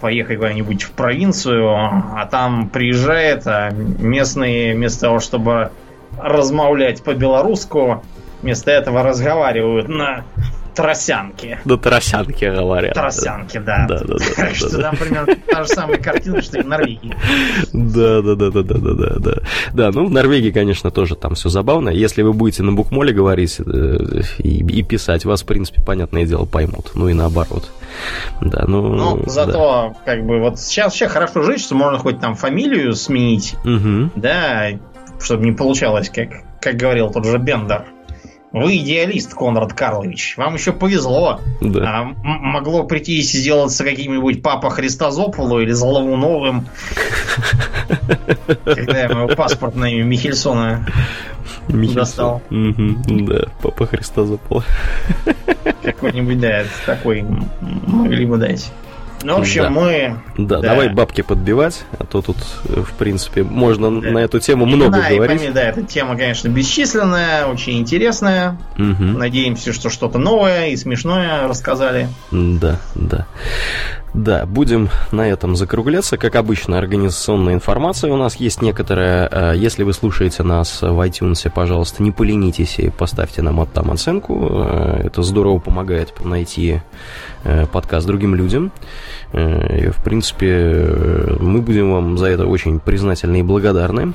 поехать 0.00 0.36
куда-нибудь 0.36 0.82
в 0.82 0.92
провинцию, 0.92 1.68
а 1.70 2.26
там 2.30 2.68
приезжает, 2.70 3.46
а 3.46 3.70
местные 3.70 4.74
вместо 4.74 5.02
того, 5.02 5.20
чтобы 5.20 5.72
размовлять 6.18 7.02
по-белорусски, 7.02 8.00
вместо 8.42 8.70
этого 8.70 9.02
разговаривают 9.02 9.88
на 9.88 10.24
Тросянки. 10.78 11.58
Да, 11.64 11.76
тросянки 11.76 12.44
говорят. 12.44 12.94
Тросянки, 12.94 13.58
да. 13.58 13.86
Да, 13.88 13.98
да, 13.98 14.14
да. 14.36 14.54
Что 14.54 14.80
там 14.80 14.96
примерно 14.96 15.34
та 15.50 15.64
же 15.64 15.68
самая 15.70 15.98
картина, 15.98 16.40
что 16.40 16.60
и 16.60 16.62
в 16.62 16.68
Норвегии. 16.68 17.16
Да, 17.72 18.22
да, 18.22 18.36
да, 18.36 18.50
да, 18.52 18.62
да, 18.62 18.78
да, 18.78 18.94
да, 18.94 19.14
да. 19.18 19.32
Да, 19.72 19.90
ну 19.90 20.06
в 20.06 20.10
Норвегии, 20.12 20.52
конечно, 20.52 20.92
тоже 20.92 21.16
там 21.16 21.34
все 21.34 21.48
забавно. 21.48 21.88
Если 21.88 22.22
вы 22.22 22.32
будете 22.32 22.62
на 22.62 22.70
букмоле 22.70 23.12
говорить 23.12 23.58
э, 23.58 24.22
и, 24.38 24.64
и 24.64 24.82
писать, 24.84 25.24
вас, 25.24 25.42
в 25.42 25.46
принципе, 25.46 25.82
понятное 25.82 26.24
дело, 26.24 26.44
поймут. 26.44 26.92
Ну 26.94 27.08
и 27.08 27.12
наоборот. 27.12 27.68
Да, 28.40 28.64
ну. 28.68 28.94
Ну, 28.94 29.22
зато, 29.26 29.94
да. 29.94 30.12
как 30.12 30.24
бы, 30.24 30.38
вот 30.38 30.60
сейчас 30.60 30.92
вообще 30.92 31.08
хорошо 31.08 31.42
жить, 31.42 31.60
что 31.60 31.74
можно 31.74 31.98
хоть 31.98 32.20
там 32.20 32.36
фамилию 32.36 32.94
сменить. 32.94 33.56
Угу. 33.64 34.12
Да, 34.14 34.68
чтобы 35.20 35.44
не 35.44 35.52
получалось, 35.52 36.08
как, 36.08 36.28
как 36.60 36.76
говорил 36.76 37.10
тот 37.10 37.24
же 37.24 37.38
Бендер. 37.38 37.84
Вы 38.52 38.78
идеалист, 38.78 39.34
Конрад 39.34 39.74
Карлович. 39.74 40.36
Вам 40.36 40.54
еще 40.54 40.72
повезло. 40.72 41.40
Да. 41.60 42.00
А, 42.00 42.04
могло 42.22 42.84
прийти 42.84 43.18
и 43.18 43.22
сделаться 43.22 43.84
каким-нибудь 43.84 44.42
Папа 44.42 44.70
Христозополу 44.70 45.60
или 45.60 45.72
Золовуновым. 45.72 46.66
Когда 48.64 49.00
я 49.00 49.08
моего 49.08 49.34
паспорт 49.34 49.74
на 49.76 49.92
имя 49.92 50.04
Михельсона 50.04 50.86
достал. 51.68 52.42
Да, 52.50 53.48
Папа 53.62 53.86
Христозопола. 53.86 54.64
Какой-нибудь, 55.82 56.40
да, 56.40 56.64
такой 56.86 57.24
могли 57.86 58.24
бы 58.24 58.38
дать. 58.38 58.72
Ну, 59.22 59.36
в 59.36 59.40
общем, 59.40 59.62
да. 59.62 59.70
мы... 59.70 60.20
Да, 60.36 60.60
да, 60.60 60.68
давай 60.70 60.88
бабки 60.88 61.22
подбивать, 61.22 61.84
а 61.98 62.04
то 62.04 62.22
тут, 62.22 62.36
в 62.64 62.92
принципе, 62.92 63.42
можно 63.42 64.00
да. 64.00 64.10
на 64.10 64.18
эту 64.18 64.38
тему 64.38 64.66
много 64.66 64.98
да, 64.98 65.10
говорить. 65.10 65.42
И, 65.42 65.48
да, 65.48 65.62
эта 65.62 65.82
тема, 65.82 66.16
конечно, 66.16 66.48
бесчисленная, 66.48 67.46
очень 67.46 67.78
интересная. 67.78 68.58
Угу. 68.78 69.02
Надеемся, 69.02 69.72
что 69.72 69.90
что-то 69.90 70.18
новое 70.18 70.68
и 70.68 70.76
смешное 70.76 71.48
рассказали. 71.48 72.08
Да, 72.30 72.78
да. 72.94 73.26
Да, 74.14 74.46
будем 74.46 74.88
на 75.12 75.28
этом 75.28 75.54
закругляться. 75.54 76.16
Как 76.16 76.34
обычно, 76.34 76.78
организационная 76.78 77.54
информация 77.54 78.10
у 78.12 78.16
нас 78.16 78.36
есть 78.36 78.62
некоторая. 78.62 79.28
Э, 79.30 79.52
если 79.56 79.82
вы 79.82 79.92
слушаете 79.92 80.42
нас 80.42 80.80
в 80.80 81.06
iTunes, 81.06 81.50
пожалуйста, 81.50 82.02
не 82.02 82.10
поленитесь 82.10 82.78
и 82.78 82.90
поставьте 82.90 83.42
нам 83.42 83.64
там 83.66 83.90
оценку. 83.90 84.48
Э, 84.50 85.02
это 85.04 85.22
здорово 85.22 85.58
помогает 85.58 86.12
найти 86.24 86.80
э, 87.37 87.37
подкаст 87.72 88.06
другим 88.06 88.34
людям. 88.34 88.72
И, 89.32 89.90
в 89.90 90.02
принципе, 90.02 91.36
мы 91.40 91.60
будем 91.60 91.92
вам 91.92 92.18
за 92.18 92.26
это 92.26 92.46
очень 92.46 92.80
признательны 92.80 93.40
и 93.40 93.42
благодарны. 93.42 94.14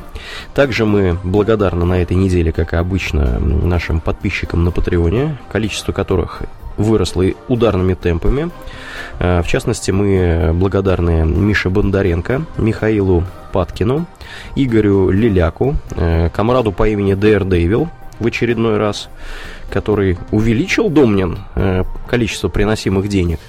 Также 0.54 0.86
мы 0.86 1.18
благодарны 1.24 1.86
на 1.86 2.02
этой 2.02 2.18
неделе, 2.18 2.52
как 2.52 2.74
и 2.74 2.78
обычно, 2.78 3.40
нашим 3.40 4.00
подписчикам 4.00 4.64
на 4.64 4.72
Патреоне, 4.72 5.38
количество 5.52 5.92
которых 5.92 6.44
выросло 6.78 7.24
ударными 7.48 7.94
темпами. 7.94 8.50
Э, 9.20 9.42
в 9.42 9.48
частности, 9.48 9.92
мы 9.92 10.52
благодарны 10.54 11.26
Мише 11.26 11.70
Бондаренко, 11.70 12.44
Михаилу 12.58 13.24
Паткину, 13.52 14.06
Игорю 14.56 15.10
Лиляку, 15.10 15.76
э, 15.96 16.30
комраду 16.30 16.72
по 16.72 16.88
имени 16.88 17.14
Дэр 17.14 17.44
Дэйвил 17.44 17.90
в 18.20 18.28
очередной 18.28 18.78
раз, 18.78 19.10
который 19.70 20.18
увеличил 20.32 20.90
Домнин 20.90 21.40
э, 21.56 21.84
количество 22.08 22.50
приносимых 22.50 23.08
денег. 23.08 23.40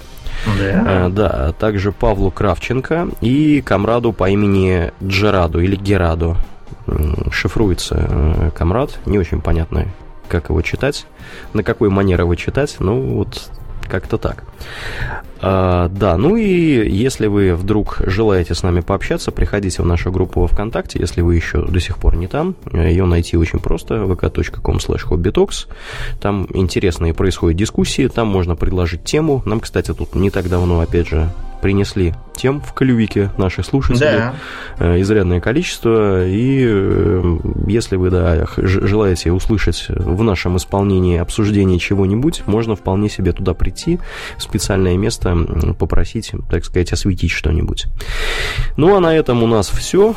Да. 0.59 1.09
да, 1.09 1.29
а 1.31 1.53
также 1.53 1.93
Павлу 1.93 2.31
Кравченко 2.31 3.09
и 3.21 3.63
комраду 3.63 4.13
по 4.13 4.29
имени 4.29 4.93
Джераду 5.03 5.61
или 5.61 5.77
Гераду. 5.77 6.37
Шифруется 7.31 8.51
комрад, 8.55 8.99
не 9.07 9.19
очень 9.19 9.41
понятно, 9.41 9.87
как 10.29 10.51
его 10.51 10.61
читать, 10.61 11.07
на 11.55 11.63
какой 11.63 11.89
манер 11.89 12.23
его 12.23 12.35
читать, 12.35 12.77
ну 12.79 13.01
вот 13.01 13.49
как-то 13.87 14.19
так. 14.19 14.45
А, 15.41 15.89
да, 15.89 16.17
ну 16.17 16.37
и 16.37 16.89
если 16.89 17.27
вы 17.27 17.55
вдруг 17.55 17.99
желаете 18.07 18.55
с 18.55 18.63
нами 18.63 18.81
пообщаться, 18.81 19.31
приходите 19.31 19.83
в 19.83 19.87
нашу 19.87 20.11
группу 20.11 20.41
во 20.41 20.47
ВКонтакте, 20.47 20.99
если 20.99 21.21
вы 21.21 21.37
еще 21.37 21.63
до 21.67 21.81
сих 21.81 21.99
пор 21.99 22.17
не 22.17 22.29
там. 22.29 22.55
Ее 22.73 23.05
найти 23.05 23.37
очень 23.37 23.59
просто, 23.59 23.95
vk.com 23.95 24.77
slash 24.77 25.69
Там 26.21 26.47
интересные 26.55 27.13
происходят 27.13 27.59
дискуссии, 27.59 28.09
там 28.09 28.29
можно 28.29 28.57
предложить 28.57 29.05
тему. 29.05 29.43
Нам, 29.45 29.61
кстати, 29.61 29.93
тут 29.93 30.15
не 30.15 30.31
так 30.31 30.49
давно, 30.49 30.81
опять 30.81 31.09
же, 31.09 31.31
принесли 31.65 32.13
тем 32.37 32.61
в 32.61 32.75
клювике 32.75 33.31
наши 33.39 33.63
слушатели. 33.63 34.01
Да. 34.05 34.35
Э, 34.79 35.01
изрядное 35.01 35.41
количество. 35.41 36.27
И 36.27 36.63
э, 36.63 37.39
если 37.67 37.97
вы 37.97 38.11
да, 38.11 38.47
желаете 38.59 39.33
услышать 39.33 39.87
в 39.89 40.23
нашем 40.23 40.59
исполнении 40.59 41.17
обсуждение 41.17 41.79
чего-нибудь, 41.79 42.43
можно 42.45 42.77
вполне 42.77 43.09
себе 43.09 43.33
туда 43.33 43.55
прийти, 43.55 43.99
в 44.37 44.43
специальное 44.43 44.99
место 44.99 45.35
попросить, 45.79 46.33
так 46.51 46.67
сказать, 46.67 46.93
осветить 46.93 47.31
что-нибудь. 47.31 47.87
Ну 48.77 48.95
а 48.95 49.01
на 49.01 49.17
этом 49.17 49.43
у 49.43 49.47
нас 49.47 49.71
все. 49.71 50.15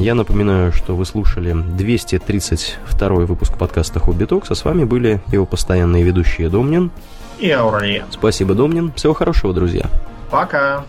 Я 0.00 0.16
напоминаю, 0.16 0.72
что 0.72 0.96
вы 0.96 1.04
слушали 1.04 1.52
232 1.52 3.08
выпуск 3.26 3.56
подкаста 3.56 4.00
Хобби 4.00 4.24
Токс, 4.24 4.50
а 4.50 4.56
с 4.56 4.64
вами 4.64 4.82
были 4.82 5.22
его 5.30 5.46
постоянные 5.46 6.02
ведущие 6.02 6.48
Домнин 6.48 6.90
и 7.38 7.48
Ауралия. 7.48 8.06
Спасибо, 8.10 8.54
Домнин. 8.54 8.92
Всего 8.96 9.14
хорошего, 9.14 9.54
друзья. 9.54 9.88
Пока. 10.30 10.84